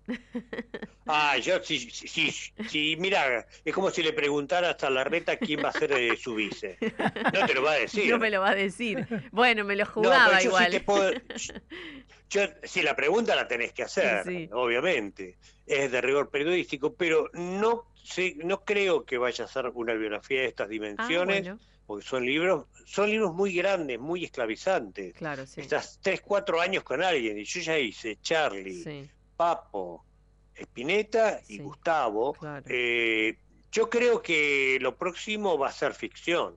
Ah, 1.08 1.38
yo 1.38 1.64
sí, 1.64 1.78
sí, 1.78 2.08
sí, 2.08 2.32
sí, 2.68 2.96
mira, 2.98 3.46
es 3.64 3.74
como 3.76 3.92
si 3.92 4.02
le 4.02 4.12
preguntara 4.12 4.72
hasta 4.72 4.90
la 4.90 5.04
reta 5.04 5.38
quién 5.38 5.64
va 5.64 5.70
a 5.70 5.72
ser 5.72 5.92
eh, 5.92 6.18
su 6.18 6.34
vice. 6.34 6.78
No 7.32 7.46
te 7.46 7.54
lo 7.54 7.62
va 7.62 7.74
a 7.74 7.76
decir. 7.76 8.10
No 8.10 8.18
me 8.18 8.32
lo 8.32 8.42
va 8.42 8.50
a 8.50 8.56
decir. 8.56 9.06
Bueno, 9.32 9.64
me 9.66 9.76
lo 9.76 9.86
No, 9.86 9.92
jugaba 9.92 10.26
pero 10.26 10.34
yo 10.34 10.40
sí 10.40 10.48
igual. 10.48 10.72
te 10.72 10.80
puedo- 10.82 11.12
yo, 12.32 12.42
si 12.64 12.82
la 12.82 12.96
pregunta 12.96 13.36
la 13.36 13.48
tenés 13.48 13.72
que 13.72 13.84
hacer, 13.84 14.24
Sí. 14.26 14.50
obviamente, 14.52 15.38
es 15.68 15.92
de 15.92 16.02
rigor 16.02 16.32
periodístico, 16.32 16.96
pero 16.96 17.30
no 17.34 17.86
sé, 18.04 18.34
no 18.44 18.66
creo 18.66 19.06
que 19.06 19.20
vaya 19.20 19.46
a 19.46 19.48
ser 19.48 19.68
una 19.76 19.94
biografía 19.94 20.42
de 20.42 20.48
estas 20.48 20.70
dimensiones, 20.70 21.44
bueno. 21.44 21.60
porque 21.86 22.04
son 22.08 22.26
libros, 22.26 22.66
son 22.88 23.12
libros 23.12 23.32
muy 23.32 23.54
grandes, 23.54 24.00
muy 24.00 24.26
esclavizantes. 24.26 25.14
Claro, 25.14 25.46
sí. 25.46 25.62
Estás 25.62 26.00
tres, 26.02 26.22
cuatro 26.22 26.60
años 26.60 26.82
con 26.84 27.04
alguien, 27.04 27.38
y 27.38 27.44
yo 27.44 27.60
ya 27.62 27.78
hice 27.78 28.18
Charlie, 28.24 28.84
Sí. 28.84 29.10
Papo, 29.36 30.06
Spinetta 30.54 31.40
y 31.48 31.60
Gustavo. 31.60 32.36
Eh, 32.68 33.38
yo 33.72 33.90
creo 33.90 34.22
que 34.22 34.78
lo 34.82 34.96
próximo 34.96 35.58
va 35.58 35.70
a 35.70 35.72
ser 35.72 35.94
ficción. 35.94 36.56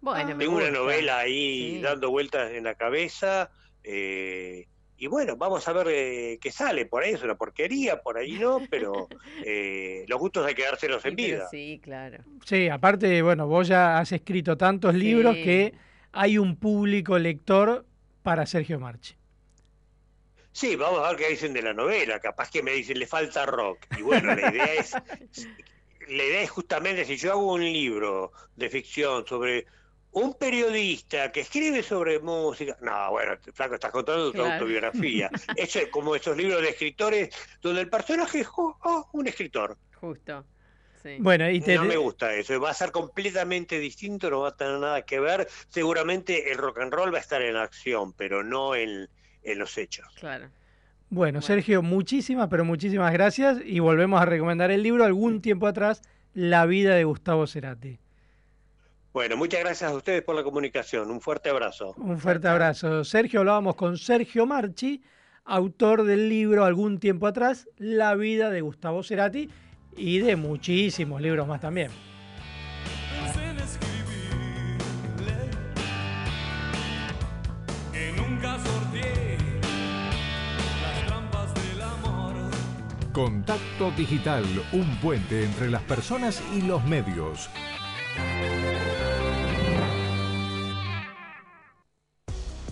Bueno, 0.00 0.36
Tengo 0.36 0.56
una 0.56 0.70
novela 0.70 1.18
ahí 1.20 1.76
Sí. 1.76 1.80
dando 1.82 2.10
vueltas 2.10 2.52
en 2.52 2.64
la 2.64 2.74
cabeza. 2.74 3.50
eh, 3.84 4.66
y 4.96 5.08
bueno, 5.08 5.36
vamos 5.36 5.66
a 5.66 5.72
ver 5.72 5.88
eh, 5.90 6.38
qué 6.40 6.52
sale. 6.52 6.86
Por 6.86 7.02
ahí 7.02 7.14
es 7.14 7.22
una 7.24 7.34
porquería, 7.34 8.00
por 8.02 8.16
ahí 8.18 8.34
no, 8.38 8.60
pero 8.70 9.08
eh, 9.44 10.04
los 10.06 10.20
gustos 10.20 10.46
hay 10.46 10.54
que 10.54 10.62
dárselos 10.62 11.04
en 11.04 11.10
Sí, 11.10 11.16
pero 11.16 11.36
vida. 11.38 11.48
Sí, 11.50 11.80
claro. 11.82 12.22
Sí, 12.44 12.68
aparte, 12.68 13.20
bueno, 13.22 13.48
vos 13.48 13.66
ya 13.66 13.98
has 13.98 14.12
escrito 14.12 14.56
tantos 14.56 14.94
libros 14.94 15.34
que 15.34 15.72
hay 16.12 16.38
un 16.38 16.54
público 16.54 17.18
lector 17.18 17.84
para 18.22 18.46
Sergio 18.46 18.78
Marchi. 18.78 19.14
Sí, 20.52 20.76
vamos 20.76 21.00
a 21.00 21.08
ver 21.08 21.16
qué 21.16 21.28
dicen 21.30 21.52
de 21.52 21.62
la 21.62 21.72
novela. 21.74 22.20
Capaz 22.20 22.50
que 22.50 22.62
me 22.62 22.72
dicen 22.72 22.98
le 22.98 23.06
falta 23.06 23.46
rock. 23.46 23.86
Y 23.98 24.02
bueno, 24.02 24.34
la 24.34 24.50
idea 24.50 24.74
es, 24.74 24.92
la 26.08 26.24
idea 26.24 26.42
es 26.42 26.50
justamente 26.50 27.04
si 27.04 27.16
yo 27.16 27.32
hago 27.32 27.52
un 27.54 27.62
libro 27.64 28.32
de 28.56 28.68
ficción 28.70 29.26
sobre 29.26 29.66
un 30.14 30.34
periodista 30.34 31.32
que 31.32 31.40
escribe 31.40 31.82
sobre 31.82 32.18
música. 32.18 32.76
No, 32.82 33.10
bueno, 33.12 33.32
Flaco, 33.54 33.74
estás 33.76 33.90
contando 33.92 34.26
tu 34.30 34.32
Claro. 34.38 34.52
autobiografía. 34.54 35.30
Eso 35.56 35.78
es 35.78 35.88
como 35.88 36.14
esos 36.14 36.36
libros 36.36 36.60
de 36.60 36.68
escritores 36.68 37.30
donde 37.62 37.80
el 37.80 37.88
personaje 37.88 38.40
es 38.40 38.48
oh, 38.56 38.76
oh, 38.84 39.08
un 39.14 39.26
escritor. 39.26 39.78
Justo. 39.94 40.44
Sí. 41.02 41.16
Bueno, 41.18 41.50
y 41.50 41.60
te- 41.60 41.74
No 41.76 41.84
me 41.84 41.96
gusta 41.96 42.32
eso, 42.34 42.60
va 42.60 42.70
a 42.70 42.74
ser 42.74 42.92
completamente 42.92 43.80
distinto, 43.80 44.30
no 44.30 44.40
va 44.42 44.50
a 44.50 44.56
tener 44.56 44.78
nada 44.78 45.02
que 45.02 45.18
ver. 45.18 45.48
Seguramente 45.68 46.52
el 46.52 46.58
rock 46.58 46.78
and 46.78 46.92
roll 46.92 47.12
va 47.12 47.18
a 47.18 47.20
estar 47.22 47.42
en 47.42 47.56
acción, 47.56 48.12
pero 48.12 48.44
no 48.44 48.76
en, 48.76 49.08
en 49.42 49.58
los 49.58 49.76
hechos. 49.78 50.06
Claro. 50.18 50.48
Bueno, 51.10 51.42
Sergio, 51.42 51.82
muchísimas, 51.82 52.48
pero 52.48 52.64
muchísimas 52.64 53.12
gracias 53.12 53.58
y 53.64 53.80
volvemos 53.80 54.20
a 54.20 54.24
recomendar 54.24 54.70
el 54.70 54.82
libro 54.82 55.04
algún 55.04 55.42
tiempo 55.42 55.66
atrás, 55.66 56.00
La 56.32 56.64
vida 56.64 56.94
de 56.94 57.04
Gustavo 57.04 57.46
Cerati. 57.46 57.98
Bueno, 59.12 59.36
muchas 59.36 59.60
gracias 59.60 59.90
a 59.90 59.94
ustedes 59.94 60.22
por 60.22 60.34
la 60.34 60.42
comunicación. 60.42 61.10
Un 61.10 61.20
fuerte 61.20 61.50
abrazo. 61.50 61.94
Un 61.98 62.18
fuerte 62.18 62.48
abrazo. 62.48 63.04
Sergio, 63.04 63.40
hablábamos 63.40 63.76
con 63.76 63.98
Sergio 63.98 64.46
Marchi, 64.46 65.02
autor 65.44 66.04
del 66.04 66.30
libro 66.30 66.64
algún 66.64 66.98
tiempo 66.98 67.26
atrás, 67.26 67.68
La 67.76 68.14
vida 68.14 68.48
de 68.48 68.62
Gustavo 68.62 69.02
Cerati 69.02 69.50
y 69.96 70.20
de 70.20 70.36
muchísimos 70.36 71.20
libros 71.20 71.46
más 71.46 71.60
también. 71.60 71.90
Contacto 83.12 83.90
Digital, 83.90 84.42
un 84.72 84.96
puente 84.96 85.44
entre 85.44 85.70
las 85.70 85.82
personas 85.82 86.42
y 86.56 86.62
los 86.62 86.82
medios. 86.86 87.50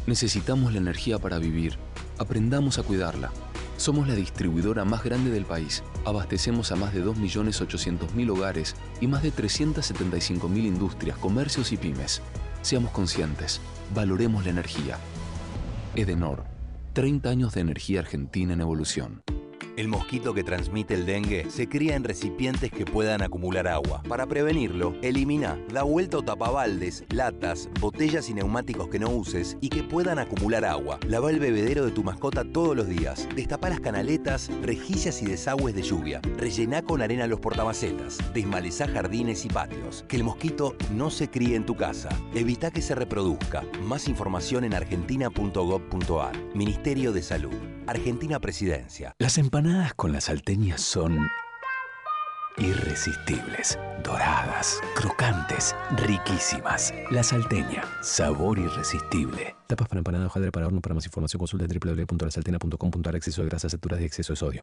Necesitamos 0.06 0.72
la 0.72 0.78
energía 0.78 1.18
para 1.18 1.38
vivir. 1.38 1.76
Aprendamos 2.18 2.78
a 2.78 2.82
cuidarla. 2.82 3.30
Somos 3.76 4.08
la 4.08 4.14
distribuidora 4.14 4.86
más 4.86 5.04
grande 5.04 5.30
del 5.30 5.44
país. 5.44 5.84
Abastecemos 6.06 6.72
a 6.72 6.76
más 6.76 6.94
de 6.94 7.04
2.800.000 7.04 8.30
hogares 8.30 8.76
y 9.02 9.08
más 9.08 9.22
de 9.22 9.34
375.000 9.34 10.56
industrias, 10.56 11.18
comercios 11.18 11.70
y 11.72 11.76
pymes. 11.76 12.22
Seamos 12.62 12.92
conscientes. 12.92 13.60
Valoremos 13.94 14.44
la 14.44 14.52
energía. 14.52 14.96
Edenor. 15.96 16.44
30 16.94 17.28
años 17.28 17.52
de 17.52 17.60
energía 17.60 18.00
argentina 18.00 18.54
en 18.54 18.62
evolución. 18.62 19.22
El 19.80 19.88
mosquito 19.88 20.34
que 20.34 20.44
transmite 20.44 20.92
el 20.92 21.06
dengue 21.06 21.48
se 21.48 21.66
cría 21.66 21.96
en 21.96 22.04
recipientes 22.04 22.70
que 22.70 22.84
puedan 22.84 23.22
acumular 23.22 23.66
agua. 23.66 24.02
Para 24.06 24.26
prevenirlo, 24.26 24.94
elimina, 25.00 25.58
da 25.72 25.84
vuelta 25.84 26.18
o 26.18 26.22
tapabaldes, 26.22 27.02
latas, 27.08 27.70
botellas 27.80 28.28
y 28.28 28.34
neumáticos 28.34 28.88
que 28.88 28.98
no 28.98 29.08
uses 29.08 29.56
y 29.62 29.70
que 29.70 29.82
puedan 29.82 30.18
acumular 30.18 30.66
agua. 30.66 31.00
Lava 31.08 31.30
el 31.30 31.40
bebedero 31.40 31.86
de 31.86 31.92
tu 31.92 32.04
mascota 32.04 32.44
todos 32.44 32.76
los 32.76 32.88
días. 32.88 33.26
Destapa 33.34 33.70
las 33.70 33.80
canaletas, 33.80 34.50
rejillas 34.60 35.22
y 35.22 35.24
desagües 35.24 35.74
de 35.74 35.80
lluvia. 35.80 36.20
Rellená 36.36 36.82
con 36.82 37.00
arena 37.00 37.26
los 37.26 37.40
portamacetas. 37.40 38.18
Desmalezá 38.34 38.86
jardines 38.86 39.46
y 39.46 39.48
patios. 39.48 40.04
Que 40.08 40.16
el 40.16 40.24
mosquito 40.24 40.76
no 40.92 41.08
se 41.08 41.30
críe 41.30 41.56
en 41.56 41.64
tu 41.64 41.74
casa. 41.74 42.10
Evita 42.34 42.70
que 42.70 42.82
se 42.82 42.94
reproduzca. 42.94 43.64
Más 43.84 44.08
información 44.08 44.64
en 44.64 44.74
argentina.gov.ar. 44.74 46.36
Ministerio 46.54 47.12
de 47.14 47.22
Salud. 47.22 47.56
Argentina 47.86 48.38
Presidencia. 48.40 49.14
Las 49.18 49.38
empanadas 49.38 49.69
con 49.96 50.12
las 50.12 50.24
salteñas 50.24 50.80
son 50.80 51.30
irresistibles, 52.58 53.78
doradas, 54.02 54.80
crocantes, 54.94 55.76
riquísimas. 55.96 56.92
La 57.10 57.22
salteña, 57.22 57.84
sabor 58.02 58.58
irresistible. 58.58 59.54
Tapas 59.68 59.88
para 59.88 60.00
empanada, 60.00 60.26
hojaldre 60.26 60.50
para 60.50 60.66
horno. 60.66 60.80
Para 60.80 60.94
más 60.94 61.06
información 61.06 61.38
consulta 61.38 61.66
www.lasalteña.com.ar 61.66 63.16
Exceso 63.16 63.42
de 63.42 63.48
grasas, 63.48 63.72
saturas 63.72 64.00
y 64.00 64.04
exceso 64.04 64.32
de 64.32 64.36
sodio. 64.36 64.62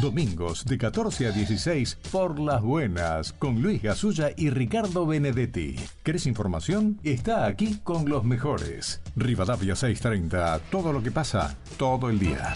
Domingos 0.00 0.64
de 0.64 0.76
14 0.76 1.28
a 1.28 1.30
16 1.30 1.98
por 2.10 2.40
las 2.40 2.60
buenas 2.60 3.32
con 3.32 3.62
Luis 3.62 3.80
Gasulla 3.80 4.30
y 4.36 4.50
Ricardo 4.50 5.06
Benedetti. 5.06 5.76
¿Querés 6.02 6.26
información? 6.26 6.98
Está 7.04 7.46
aquí 7.46 7.78
con 7.82 8.08
los 8.08 8.24
mejores. 8.24 9.00
Rivadavia 9.16 9.76
630, 9.76 10.58
todo 10.70 10.92
lo 10.92 11.02
que 11.02 11.12
pasa 11.12 11.56
todo 11.78 12.10
el 12.10 12.18
día. 12.18 12.54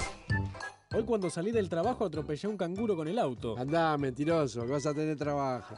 Hoy 0.94 1.04
cuando 1.04 1.28
salí 1.28 1.50
del 1.50 1.68
trabajo 1.68 2.06
atropellé 2.06 2.46
a 2.46 2.50
un 2.50 2.56
canguro 2.56 2.96
con 2.96 3.08
el 3.08 3.18
auto. 3.18 3.58
Andá, 3.58 3.98
mentiroso, 3.98 4.64
que 4.64 4.72
vas 4.72 4.86
a 4.86 4.94
tener 4.94 5.18
trabajo. 5.18 5.74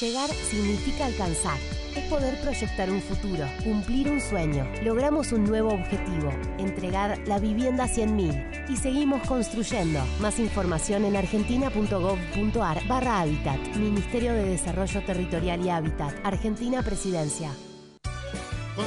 Llegar 0.00 0.30
significa 0.30 1.06
alcanzar. 1.06 1.58
Es 1.96 2.04
poder 2.08 2.40
proyectar 2.40 2.88
un 2.88 3.00
futuro, 3.00 3.46
cumplir 3.64 4.10
un 4.10 4.20
sueño. 4.20 4.64
Logramos 4.84 5.32
un 5.32 5.42
nuevo 5.44 5.70
objetivo, 5.70 6.30
entregar 6.58 7.18
la 7.26 7.40
vivienda 7.40 7.84
a 7.84 7.88
100.000. 7.88 8.70
Y 8.70 8.76
seguimos 8.76 9.26
construyendo. 9.26 10.00
Más 10.20 10.38
información 10.38 11.04
en 11.04 11.16
argentina.gov.ar 11.16 12.86
barra 12.86 13.20
Hábitat. 13.22 13.58
Ministerio 13.76 14.34
de 14.34 14.50
Desarrollo 14.50 15.04
Territorial 15.04 15.66
y 15.66 15.70
Hábitat. 15.70 16.14
Argentina 16.24 16.82
Presidencia. 16.82 17.50
Con 18.76 18.86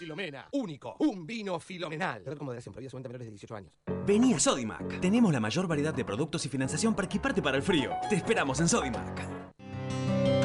Filomena, 0.00 0.48
único, 0.52 0.96
un 1.00 1.26
vino 1.26 1.60
filomenal. 1.60 2.24
Red 2.24 2.38
con 2.38 2.46
moderación, 2.46 2.74
venta 2.74 3.06
a 3.06 3.10
menores 3.10 3.26
de 3.26 3.32
18 3.32 3.54
años. 3.54 3.72
Vení 4.06 4.32
a 4.32 4.40
Sodimac. 4.40 4.98
Tenemos 4.98 5.30
la 5.30 5.40
mayor 5.40 5.66
variedad 5.66 5.92
de 5.92 6.06
productos 6.06 6.46
y 6.46 6.48
financiación 6.48 6.94
para 6.94 7.04
equiparte 7.04 7.42
para 7.42 7.58
el 7.58 7.62
frío. 7.62 7.92
Te 8.08 8.16
esperamos 8.16 8.60
en 8.60 8.68
Sodimac. 8.70 9.28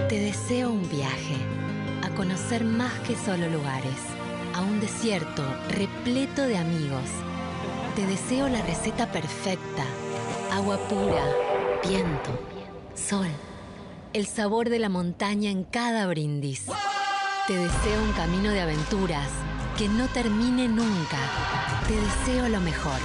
Te 0.10 0.20
deseo 0.20 0.72
un 0.74 0.90
viaje, 0.90 1.38
a 2.04 2.14
conocer 2.16 2.66
más 2.66 2.92
que 3.08 3.16
solo 3.16 3.48
lugares, 3.48 3.96
a 4.56 4.62
un 4.62 4.82
desierto 4.82 5.42
repleto 5.70 6.42
de 6.42 6.58
amigos. 6.58 7.10
Te 7.96 8.06
deseo 8.08 8.50
la 8.50 8.62
receta 8.62 9.10
perfecta, 9.10 9.86
agua 10.52 10.78
pura, 10.90 11.32
viento, 11.88 12.38
sol, 12.94 13.30
el 14.12 14.26
sabor 14.26 14.70
de 14.70 14.80
la 14.80 14.90
montaña 14.90 15.50
en 15.50 15.64
cada 15.64 16.08
brindis. 16.08 16.68
Te 17.48 17.56
deseo 17.56 18.04
un 18.04 18.12
camino 18.14 18.50
de 18.50 18.62
aventuras 18.62 19.30
que 19.78 19.88
no 19.88 20.08
termine 20.08 20.68
nunca. 20.68 21.20
Te 21.88 21.94
deseo 21.94 22.50
lo 22.50 22.60
mejor. 22.60 22.98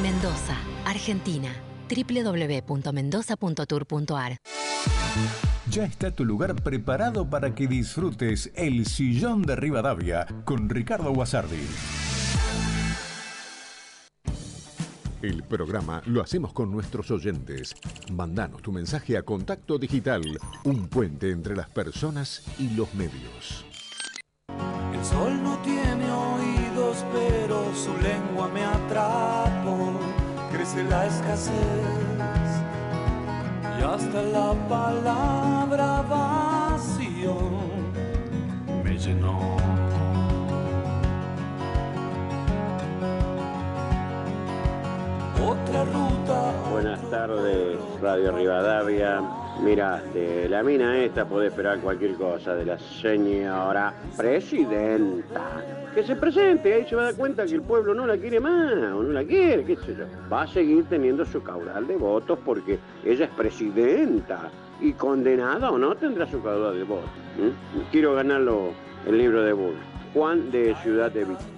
Mendoza, 0.00 0.56
Argentina. 0.84 1.52
www.mendoza.tour.ar 1.88 4.36
Ya 5.68 5.86
está 5.86 6.12
tu 6.12 6.24
lugar 6.24 6.54
preparado 6.54 7.28
para 7.28 7.56
que 7.56 7.66
disfrutes 7.66 8.52
el 8.54 8.86
sillón 8.86 9.42
de 9.42 9.56
Rivadavia 9.56 10.28
con 10.44 10.68
Ricardo 10.68 11.12
Guasardi. 11.12 11.66
El 15.24 15.42
programa 15.42 16.02
lo 16.04 16.20
hacemos 16.20 16.52
con 16.52 16.70
nuestros 16.70 17.10
oyentes. 17.10 17.74
Mandanos 18.12 18.60
tu 18.60 18.70
mensaje 18.72 19.16
a 19.16 19.22
Contacto 19.22 19.78
Digital, 19.78 20.22
un 20.64 20.86
puente 20.86 21.30
entre 21.30 21.56
las 21.56 21.70
personas 21.70 22.42
y 22.58 22.68
los 22.76 22.92
medios. 22.92 23.64
El 24.92 25.02
sol 25.02 25.42
no 25.42 25.56
tiene 25.60 26.10
oídos, 26.12 27.02
pero 27.10 27.74
su 27.74 27.96
lengua 28.02 28.48
me 28.48 28.64
atrapó. 28.66 29.98
Crece 30.52 30.84
la 30.84 31.06
escasez 31.06 31.54
y 33.80 33.82
hasta 33.82 34.22
la 34.24 34.52
palabra 34.68 36.02
vacío 36.02 37.34
me 38.84 38.98
llenó. 38.98 39.56
Otra 45.46 45.84
ruta. 45.84 46.70
Buenas 46.70 47.10
tardes, 47.10 47.78
Radio 48.00 48.32
Rivadavia. 48.32 49.20
Mira, 49.62 50.02
de 50.14 50.48
la 50.48 50.62
mina 50.62 50.96
esta 50.98 51.26
puede 51.26 51.48
esperar 51.48 51.80
cualquier 51.80 52.14
cosa, 52.14 52.54
de 52.54 52.64
la 52.64 52.78
señora 52.78 53.92
presidenta. 54.16 55.42
Que 55.94 56.02
se 56.02 56.16
presente, 56.16 56.72
ahí 56.72 56.86
se 56.88 56.96
va 56.96 57.02
a 57.02 57.04
dar 57.06 57.16
cuenta 57.16 57.44
que 57.44 57.56
el 57.56 57.60
pueblo 57.60 57.92
no 57.94 58.06
la 58.06 58.16
quiere 58.16 58.40
más, 58.40 58.72
o 58.72 59.02
no 59.02 59.12
la 59.12 59.22
quiere, 59.22 59.64
qué 59.66 59.76
sé 59.76 59.94
yo. 59.94 60.06
Va 60.32 60.42
a 60.42 60.46
seguir 60.46 60.86
teniendo 60.86 61.26
su 61.26 61.42
caudal 61.42 61.86
de 61.86 61.96
votos 61.98 62.38
porque 62.42 62.78
ella 63.04 63.26
es 63.26 63.30
presidenta. 63.32 64.50
Y 64.80 64.94
condenada 64.94 65.70
o 65.70 65.78
no 65.78 65.94
tendrá 65.94 66.26
su 66.26 66.42
caudal 66.42 66.74
de 66.78 66.84
votos. 66.84 67.10
Quiero 67.92 68.14
ganarlo 68.14 68.70
el 69.06 69.18
libro 69.18 69.42
de 69.42 69.52
Bull. 69.52 69.76
Juan 70.14 70.50
de 70.50 70.74
Ciudad 70.76 71.12
de 71.12 71.24
Vista. 71.26 71.53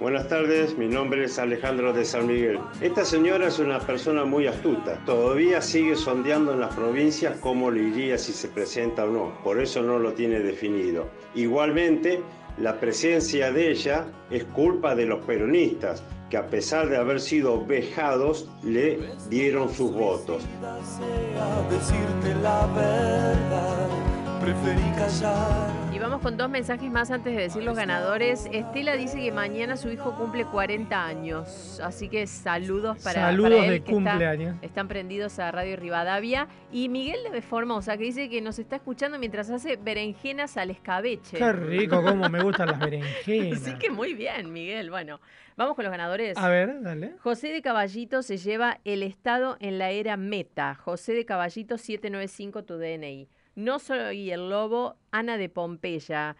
Buenas 0.00 0.28
tardes, 0.28 0.78
mi 0.78 0.88
nombre 0.88 1.24
es 1.26 1.38
Alejandro 1.38 1.92
de 1.92 2.06
San 2.06 2.26
Miguel. 2.26 2.58
Esta 2.80 3.04
señora 3.04 3.48
es 3.48 3.58
una 3.58 3.78
persona 3.80 4.24
muy 4.24 4.46
astuta. 4.46 4.98
Todavía 5.04 5.60
sigue 5.60 5.94
sondeando 5.94 6.54
en 6.54 6.60
las 6.60 6.74
provincias 6.74 7.36
cómo 7.40 7.70
le 7.70 7.82
iría 7.82 8.16
si 8.16 8.32
se 8.32 8.48
presenta 8.48 9.04
o 9.04 9.08
no. 9.08 9.34
Por 9.44 9.60
eso 9.60 9.82
no 9.82 9.98
lo 9.98 10.14
tiene 10.14 10.40
definido. 10.40 11.06
Igualmente, 11.34 12.22
la 12.56 12.80
presencia 12.80 13.52
de 13.52 13.72
ella 13.72 14.06
es 14.30 14.44
culpa 14.44 14.94
de 14.94 15.04
los 15.04 15.22
peronistas, 15.26 16.02
que 16.30 16.38
a 16.38 16.46
pesar 16.46 16.88
de 16.88 16.96
haber 16.96 17.20
sido 17.20 17.66
vejados, 17.66 18.48
le 18.62 19.00
dieron 19.28 19.68
sus 19.68 19.92
votos. 19.92 20.46
Preferí 24.40 24.80
callar. 24.96 25.70
Y 25.92 25.98
vamos 25.98 26.20
con 26.22 26.36
dos 26.36 26.48
mensajes 26.48 26.90
más 26.90 27.10
antes 27.10 27.34
de 27.34 27.42
decir 27.42 27.62
los 27.62 27.76
ganadores. 27.76 28.46
Estela 28.52 28.94
dice 28.96 29.18
que 29.20 29.32
mañana 29.32 29.76
su 29.76 29.90
hijo 29.90 30.14
cumple 30.16 30.44
40 30.46 31.04
años. 31.04 31.80
Así 31.82 32.08
que 32.08 32.26
saludos 32.26 32.98
para, 33.02 33.20
Saludos 33.22 33.50
para 33.52 33.64
él, 33.64 33.70
de 33.70 33.80
que 33.82 33.92
está- 33.92 34.10
cumpleaños. 34.10 34.56
están 34.62 34.88
prendidos 34.88 35.38
a 35.38 35.50
Radio 35.50 35.76
Rivadavia. 35.76 36.48
Y 36.72 36.88
Miguel 36.88 37.18
de 37.32 37.42
Formosa, 37.42 37.96
que 37.96 38.04
dice 38.04 38.28
que 38.30 38.40
nos 38.40 38.58
está 38.58 38.76
escuchando 38.76 39.18
mientras 39.18 39.50
hace 39.50 39.76
berenjenas 39.76 40.56
al 40.56 40.70
escabeche. 40.70 41.36
Qué 41.36 41.52
rico, 41.52 42.02
cómo 42.02 42.28
me 42.28 42.42
gustan 42.42 42.68
las 42.68 42.78
berenjenas. 42.78 43.60
Así 43.62 43.74
que 43.78 43.90
muy 43.90 44.14
bien, 44.14 44.52
Miguel. 44.52 44.90
Bueno, 44.90 45.20
vamos 45.56 45.74
con 45.76 45.84
los 45.84 45.90
ganadores. 45.90 46.38
A 46.38 46.48
ver, 46.48 46.80
dale. 46.82 47.14
José 47.20 47.48
de 47.48 47.60
Caballito 47.62 48.22
se 48.22 48.36
lleva 48.38 48.78
el 48.84 49.02
estado 49.02 49.56
en 49.60 49.78
la 49.78 49.90
era 49.90 50.16
meta. 50.16 50.74
José 50.76 51.12
de 51.12 51.24
Caballito 51.26 51.76
795 51.76 52.64
tu 52.64 52.78
DNI. 52.78 53.28
No 53.54 53.78
soy 53.78 54.30
el 54.30 54.48
lobo, 54.48 54.96
Ana 55.10 55.36
de 55.36 55.48
Pompeya, 55.48 56.36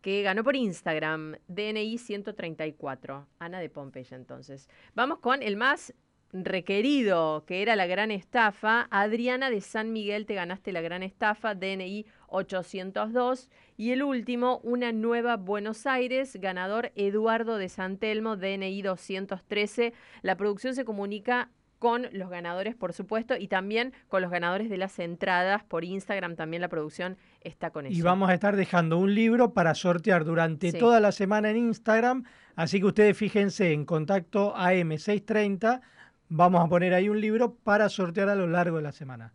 que 0.00 0.22
ganó 0.22 0.42
por 0.44 0.56
Instagram, 0.56 1.36
DNI 1.48 1.98
134. 1.98 3.26
Ana 3.38 3.60
de 3.60 3.68
Pompeya 3.68 4.16
entonces. 4.16 4.68
Vamos 4.94 5.18
con 5.18 5.42
el 5.42 5.56
más 5.56 5.94
requerido, 6.32 7.44
que 7.46 7.62
era 7.62 7.76
la 7.76 7.86
gran 7.86 8.10
estafa. 8.10 8.88
Adriana 8.90 9.50
de 9.50 9.60
San 9.60 9.92
Miguel, 9.92 10.26
te 10.26 10.34
ganaste 10.34 10.72
la 10.72 10.80
gran 10.80 11.02
estafa, 11.02 11.54
DNI 11.54 12.06
802. 12.28 13.50
Y 13.76 13.90
el 13.90 14.02
último, 14.02 14.60
una 14.62 14.92
nueva 14.92 15.36
Buenos 15.36 15.86
Aires, 15.86 16.36
ganador 16.36 16.92
Eduardo 16.94 17.58
de 17.58 17.68
San 17.68 17.98
Telmo, 17.98 18.36
DNI 18.36 18.82
213. 18.82 19.92
La 20.22 20.36
producción 20.36 20.74
se 20.74 20.84
comunica 20.84 21.50
con 21.78 22.08
los 22.12 22.30
ganadores, 22.30 22.74
por 22.74 22.92
supuesto, 22.92 23.36
y 23.36 23.48
también 23.48 23.92
con 24.08 24.22
los 24.22 24.30
ganadores 24.30 24.70
de 24.70 24.78
las 24.78 24.98
entradas 24.98 25.62
por 25.64 25.84
Instagram. 25.84 26.34
También 26.36 26.60
la 26.62 26.68
producción 26.68 27.16
está 27.42 27.70
con 27.70 27.86
eso. 27.86 27.96
Y 27.96 28.02
vamos 28.02 28.30
a 28.30 28.34
estar 28.34 28.56
dejando 28.56 28.98
un 28.98 29.14
libro 29.14 29.52
para 29.52 29.74
sortear 29.74 30.24
durante 30.24 30.70
Sí. 30.72 30.78
toda 30.78 31.00
la 31.00 31.12
semana 31.12 31.50
en 31.50 31.58
Instagram. 31.58 32.24
Así 32.54 32.80
que 32.80 32.86
ustedes 32.86 33.16
fíjense 33.16 33.72
en 33.72 33.84
contacto 33.84 34.54
AM630. 34.56 35.80
Vamos 36.28 36.64
a 36.64 36.68
poner 36.68 36.94
ahí 36.94 37.08
un 37.08 37.20
libro 37.20 37.54
para 37.54 37.88
sortear 37.88 38.28
a 38.30 38.34
lo 38.34 38.46
largo 38.46 38.78
de 38.78 38.82
la 38.82 38.92
semana. 38.92 39.32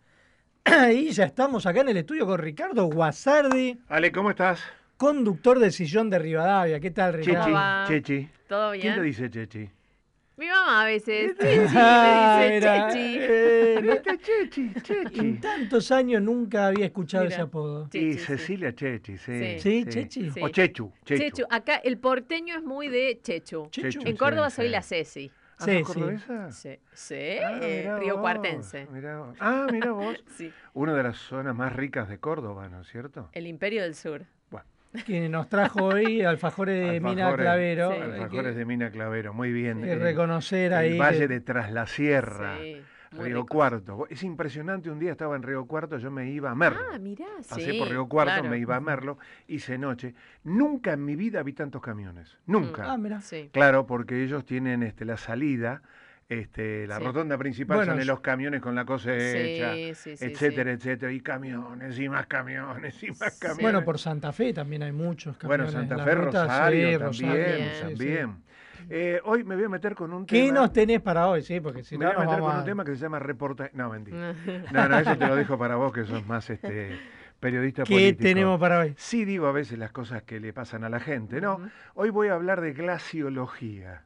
y 0.94 1.10
ya 1.12 1.26
estamos 1.26 1.66
acá 1.66 1.82
en 1.82 1.90
el 1.90 1.98
estudio 1.98 2.26
con 2.26 2.40
Ricardo 2.40 2.86
Guasardi. 2.86 3.80
Ale, 3.88 4.12
¿cómo 4.12 4.32
estás? 4.32 4.62
Conductor 4.98 5.58
del 5.60 5.72
sillón 5.72 6.10
de 6.10 6.20
Rivadavia. 6.20 6.80
¿Qué 6.80 6.92
tal, 6.92 7.14
Ricardo? 7.14 7.44
¿Cómo 7.46 7.56
va? 7.56 7.86
Chechi. 7.88 8.30
¿Todo 8.48 8.72
¿Quién 8.72 8.82
bien? 8.82 8.96
te 8.96 9.02
dice 9.02 9.30
Chechi? 9.30 9.70
Mi 10.42 10.48
mamá 10.48 10.82
a 10.82 10.86
veces. 10.86 11.38
Chechi, 11.38 11.74
Ah, 11.76 12.38
me 12.40 12.46
dice 12.46 12.60
mira, 12.60 12.88
Chechi. 12.92 14.72
eh, 14.74 15.04
En 15.14 15.40
tantos 15.40 15.92
años 15.92 16.20
nunca 16.24 16.66
había 16.66 16.86
escuchado 16.88 17.26
Mira. 17.26 17.36
ese 17.36 17.44
apodo. 17.44 17.88
y 17.94 18.14
Cecilia 18.16 18.74
Chechi, 18.74 19.18
sí. 19.18 19.40
Sí. 19.40 19.60
Sí, 19.60 19.86
Chechi. 19.88 20.32
Sí. 20.32 20.42
O 20.42 20.50
Chechu, 20.50 20.92
Chechu. 21.06 21.22
Chechu. 21.24 21.44
Acá 21.48 21.76
el 21.76 22.00
porteño 22.00 22.56
es 22.58 22.64
muy 22.64 22.88
de 22.88 23.20
Chechu. 23.22 23.68
Chechu. 23.70 24.00
En 24.04 24.18
Córdoba 24.18 24.50
Sí, 24.50 24.56
soy 24.56 24.66
sí. 24.66 24.72
la 24.72 24.82
Ceci. 24.82 25.32
Ah, 25.60 25.66
¿sos 25.66 25.84
cordobesa? 25.84 26.52
Sí, 26.52 26.80
sí, 26.92 27.14
Ah, 27.46 27.60
eh, 27.62 27.96
Río 28.00 28.14
vos, 28.16 28.22
Cuartense. 28.22 28.88
mirá. 28.92 29.24
Ah, 29.40 29.68
mira 29.72 29.92
vos. 29.92 30.16
Sí. 30.36 30.52
Una 30.74 30.96
de 30.96 31.04
las 31.04 31.18
zonas 31.18 31.56
más 31.56 31.72
ricas 31.76 32.10
de 32.10 32.18
Córdoba, 32.18 32.68
¿no 32.68 32.82
es 32.82 32.88
cierto? 32.88 33.30
El 33.34 33.46
Imperio 33.46 33.84
del 33.84 33.94
Sur. 33.94 34.26
Que 35.06 35.30
nos 35.30 35.48
trajo 35.48 35.86
hoy 35.86 36.22
alfajores 36.22 36.92
de 36.92 37.00
Mina 37.00 37.34
Clavero. 37.34 37.92
Alfajores 37.92 38.56
de 38.56 38.66
Mina 38.66 38.92
Clavero, 38.92 39.34
muy 39.34 39.52
bien. 39.52 39.82
que 39.82 39.94
Eh, 39.94 39.96
reconocer 39.96 40.74
el 40.74 40.78
ahí 40.78 40.98
Valle 40.98 41.20
que- 41.20 41.28
de 41.30 41.40
Tras 41.40 41.72
la 41.72 41.88
Sierra, 41.88 42.58
Sí, 42.60 42.82
Río. 43.18 43.46
Cuarto. 43.46 44.06
Es 44.10 44.24
impresionante, 44.24 44.90
un 44.92 45.00
día 45.00 45.12
estaba 45.12 45.36
en 45.38 45.44
Río 45.44 45.66
Cuarto, 45.66 45.98
yo 45.98 46.12
me 46.12 46.30
iba 46.30 46.52
a 46.52 46.56
Merlo. 46.56 46.80
Ah, 46.94 46.98
mirá, 47.00 47.26
Pasé 47.38 47.72
sí, 47.72 47.80
por 47.80 47.90
Río 47.90 48.08
Cuarto, 48.08 48.34
claro. 48.36 48.50
me 48.50 48.58
iba 48.58 48.76
a 48.76 48.80
Merlo, 48.82 49.18
hice 49.48 49.78
noche. 49.78 50.14
Nunca 50.44 50.94
en 50.94 51.06
mi 51.06 51.16
vida 51.16 51.42
vi 51.44 51.54
tantos 51.54 51.82
camiones, 51.82 52.38
nunca. 52.46 52.92
Ah, 52.92 52.98
mirá. 52.98 53.22
Sí. 53.22 53.50
Claro, 53.54 53.86
porque 53.86 54.24
ellos 54.24 54.46
tienen 54.46 54.84
este, 54.84 55.06
la 55.06 55.18
salida 55.18 55.82
este, 56.40 56.88
la 56.88 56.98
Sí. 56.98 57.03
rotonda 57.03 57.38
principal 57.38 57.78
Bueno, 57.78 57.91
salen 57.91 58.06
yo- 58.06 58.14
los 58.14 58.22
camiones 58.22 58.62
con 58.62 58.74
la 58.74 58.86
cosecha, 58.86 59.74
Sí, 59.76 59.94
sí, 59.95 60.16
sí, 60.18 60.26
etcétera, 60.26 60.72
etcétera, 60.72 61.12
y 61.12 61.20
camiones, 61.20 61.99
y 61.99 62.08
más 62.08 62.26
camiones, 62.28 63.03
y 63.03 63.08
más 63.12 63.38
camiones. 63.40 63.62
Bueno, 63.62 63.84
por 63.84 63.99
Santa 63.99 64.32
Fe 64.32 64.53
también 64.53 64.84
hay 64.84 64.91
muchos 64.94 65.38
Bueno, 65.40 65.66
camiones. 65.66 65.74
Santa 65.90 65.98
La 65.98 66.03
Fe, 66.06 66.16
ruta, 66.16 66.44
Rosario, 66.44 66.88
sí, 66.91 66.98
también, 66.98 67.28
Rosario, 67.28 67.74
sí, 67.74 67.74
sí. 67.76 67.82
también. 67.82 68.44
Eh, 68.90 69.22
hoy 69.26 69.44
me 69.44 69.56
voy 69.56 69.66
a 69.66 69.70
meter 69.70 69.94
con 69.94 70.12
un 70.14 70.26
¿Qué 70.26 70.48
tema... 70.48 70.60
nos 70.62 70.74
tenés 70.74 71.02
para 71.02 71.28
hoy? 71.28 71.41
Sí, 71.44 71.60
porque 71.60 71.84
si 71.84 71.98
me 71.98 72.06
no 72.06 72.14
voy 72.14 72.24
a 72.24 72.26
meter 72.26 72.40
con 72.41 72.52
a... 72.56 72.60
un 72.60 72.66
tema 72.66 72.84
que 72.86 72.95
se 72.95 73.02
llama 73.02 73.20
reportaje... 73.20 73.72
No, 73.74 73.90
mentira. 73.90 74.34
No, 74.72 74.88
no, 74.90 74.99
eso 74.99 75.18
te 75.18 75.28
lo 75.28 75.36
dejo 75.36 75.58
para 75.58 75.76
vos, 75.76 75.91
que 75.94 76.03
sos 76.06 76.26
más 76.26 76.49
este, 76.49 76.98
periodista 77.40 77.84
¿Qué 77.84 77.94
político. 77.94 78.24
tenemos 78.24 78.60
para 78.60 78.80
hoy? 78.80 78.94
Sí 78.98 79.24
digo 79.26 79.48
a 79.48 79.52
veces 79.52 79.78
las 79.78 79.91
cosas 79.91 80.24
que 80.24 80.40
le 80.40 80.52
pasan 80.53 80.84
a 80.84 80.90
la 80.90 80.99
gente, 80.99 81.41
¿no? 81.41 81.60
Hoy 81.94 82.10
voy 82.10 82.30
a 82.30 82.34
hablar 82.36 82.62
de 82.62 82.72
glaciología. 82.74 84.03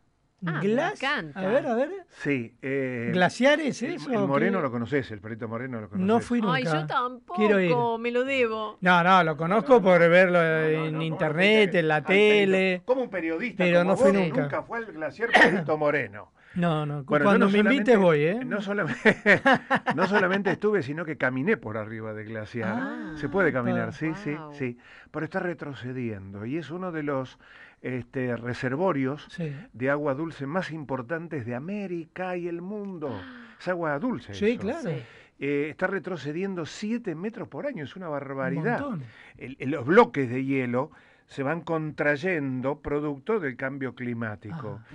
Ah, 0.47 0.51
me 0.53 0.59
Glas- 0.67 0.93
encanta. 1.01 1.39
A 1.39 1.45
ver, 1.47 1.65
a 1.67 1.75
ver. 1.75 1.89
Sí. 2.09 2.53
eh, 2.61 3.09
¿Glaciares 3.13 3.81
el- 3.83 3.95
eso? 3.95 4.11
El, 4.11 4.27
moreno 4.27 4.61
lo 4.61 4.71
conoces, 4.71 5.09
el 5.11 5.19
perito 5.21 5.47
moreno 5.47 5.81
lo 5.81 5.89
conoces. 5.89 6.07
No 6.07 6.19
fui 6.19 6.41
nunca. 6.41 6.53
Ay, 6.55 6.63
yo 6.65 6.85
tampoco, 6.85 7.35
Quiero 7.35 7.59
ir. 7.59 7.75
me 7.99 8.11
lo 8.11 8.23
debo. 8.23 8.77
No, 8.81 9.03
no, 9.03 9.23
lo 9.23 9.35
conozco 9.37 9.81
por 9.81 9.99
verlo 9.99 10.41
en 10.43 11.01
internet, 11.01 11.73
en 11.75 11.87
la 11.87 12.03
tele. 12.03 12.81
Como 12.85 13.03
un 13.03 13.09
periodista 13.09 13.63
Pero 13.63 13.79
como 13.79 13.91
no 13.91 13.97
fui 13.97 14.11
vos, 14.11 14.21
nunca. 14.21 14.41
nunca 14.41 14.61
fue 14.63 14.77
al 14.79 14.85
glaciar 14.85 15.29
Perito 15.31 15.77
Moreno. 15.77 16.31
No, 16.55 16.85
no. 16.85 17.03
Bueno, 17.03 17.25
Cuando 17.25 17.47
no 17.47 17.51
me 17.51 17.57
invites 17.59 17.97
voy, 17.97 18.21
¿eh? 18.21 18.39
No 18.45 18.61
solamente, 18.61 19.01
no 19.95 20.07
solamente 20.07 20.51
estuve, 20.51 20.83
sino 20.83 21.03
que 21.03 21.17
caminé 21.17 21.57
por 21.57 21.75
arriba 21.77 22.13
del 22.13 22.27
glaciar. 22.27 22.77
Ah, 22.77 23.11
Se 23.15 23.27
puede 23.27 23.51
caminar, 23.51 23.91
sí, 23.91 24.11
sí, 24.23 24.37
sí. 24.53 24.77
Pero 25.11 25.25
está 25.25 25.39
retrocediendo 25.41 26.45
y 26.45 26.57
es 26.57 26.71
uno 26.71 26.93
de 26.93 27.03
los 27.03 27.37
este, 27.85 28.35
reservorios 28.35 29.27
Sí. 29.29 29.55
de 29.73 29.89
agua 29.91 30.15
dulce 30.15 30.47
más 30.47 30.71
importantes 30.71 31.45
de 31.45 31.53
América 31.53 32.35
y 32.35 32.47
el 32.47 32.61
mundo. 32.63 33.21
Es 33.59 33.67
agua 33.67 33.97
dulce. 33.99 34.33
Sí, 34.33 34.51
eso. 34.53 34.61
claro. 34.61 34.89
Sí. 34.89 35.03
Eh, 35.37 35.67
está 35.69 35.85
retrocediendo 35.85 36.65
7 36.65 37.13
metros 37.13 37.47
por 37.47 37.67
año, 37.67 37.83
es 37.83 37.95
una 37.95 38.07
barbaridad. 38.07 38.79
montón. 38.79 39.03
El- 39.37 39.55
el- 39.59 39.69
los 39.69 39.85
bloques 39.85 40.29
de 40.29 40.43
hielo 40.43 40.89
se 41.27 41.43
van 41.43 41.61
contrayendo 41.61 42.79
producto 42.81 43.39
del 43.39 43.55
cambio 43.55 43.93
climático. 43.93 44.79
Ah. 44.81 44.85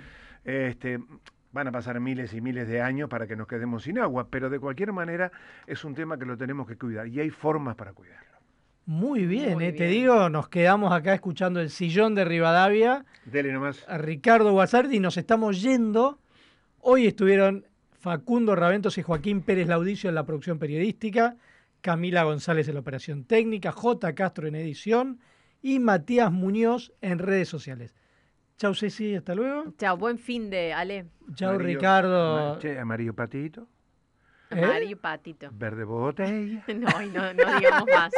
Este, 0.43 0.99
van 1.53 1.67
a 1.67 1.71
pasar 1.71 1.99
miles 1.99 2.33
y 2.33 2.41
miles 2.41 2.67
de 2.67 2.81
años 2.81 3.07
para 3.09 3.25
que 3.27 3.35
nos 3.37 3.47
quedemos 3.47 3.83
sin 3.83 3.99
agua, 3.99 4.27
pero 4.29 4.49
de 4.49 4.59
cualquier 4.59 4.91
manera 4.93 5.31
es 5.67 5.85
un 5.85 5.93
tema 5.93 6.17
que 6.17 6.25
lo 6.25 6.35
tenemos 6.37 6.67
que 6.67 6.77
cuidar 6.77 7.07
y 7.07 7.19
hay 7.21 7.29
formas 7.29 7.75
para 7.75 7.93
cuidarlo. 7.93 8.30
Muy 8.85 9.25
bien, 9.25 9.53
Muy 9.53 9.65
eh, 9.65 9.73
te 9.73 9.85
digo, 9.87 10.29
nos 10.29 10.49
quedamos 10.49 10.91
acá 10.91 11.13
escuchando 11.13 11.61
el 11.61 11.69
sillón 11.69 12.15
de 12.15 12.25
Rivadavia, 12.25 13.05
Dele 13.25 13.53
nomás. 13.53 13.85
a 13.87 13.97
Ricardo 13.97 14.51
Guasardi 14.51 14.97
y 14.97 14.99
nos 14.99 15.17
estamos 15.17 15.61
yendo. 15.61 16.19
Hoy 16.79 17.05
estuvieron 17.05 17.65
Facundo 17.91 18.55
Raventos 18.55 18.97
y 18.97 19.03
Joaquín 19.03 19.41
Pérez 19.41 19.67
Laudicio 19.67 20.09
en 20.09 20.15
la 20.15 20.25
producción 20.25 20.57
periodística, 20.57 21.37
Camila 21.81 22.23
González 22.23 22.67
en 22.67 22.73
la 22.73 22.79
operación 22.81 23.23
técnica, 23.23 23.71
J. 23.71 24.13
Castro 24.15 24.47
en 24.47 24.55
edición 24.55 25.19
y 25.61 25.79
Matías 25.79 26.31
Muñoz 26.31 26.91
en 27.01 27.19
redes 27.19 27.47
sociales. 27.49 27.93
Chau 28.57 28.73
Ceci, 28.73 29.15
hasta 29.15 29.35
luego. 29.35 29.73
Chao, 29.77 29.95
buen 29.97 30.17
fin 30.17 30.49
de 30.49 30.73
Ale. 30.73 31.05
Chau 31.35 31.51
Amarillo- 31.55 31.65
Ricardo. 31.79 32.59
che, 32.59 32.77
amarillo 32.79 33.13
patito, 33.13 33.67
¿Eh? 34.51 34.65
Mario 34.65 34.99
Patito. 34.99 35.49
verde 35.53 35.83
botella. 35.83 36.63
No, 36.75 37.01
y 37.01 37.09
no, 37.09 37.33
no 37.33 37.59
digamos 37.59 37.89
más. 37.93 38.11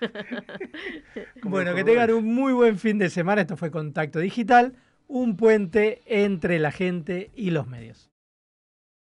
¿Cómo 1.40 1.56
Bueno, 1.56 1.74
que 1.74 1.84
tengan 1.84 2.10
un 2.12 2.34
muy 2.34 2.52
buen 2.52 2.78
fin 2.78 2.98
de 2.98 3.10
semana. 3.10 3.42
Esto 3.42 3.56
fue 3.56 3.70
Contacto 3.70 4.18
Digital, 4.18 4.74
un 5.08 5.36
puente 5.36 6.02
entre 6.06 6.58
la 6.58 6.72
gente 6.72 7.30
y 7.34 7.50
los 7.50 7.66
medios. 7.66 8.13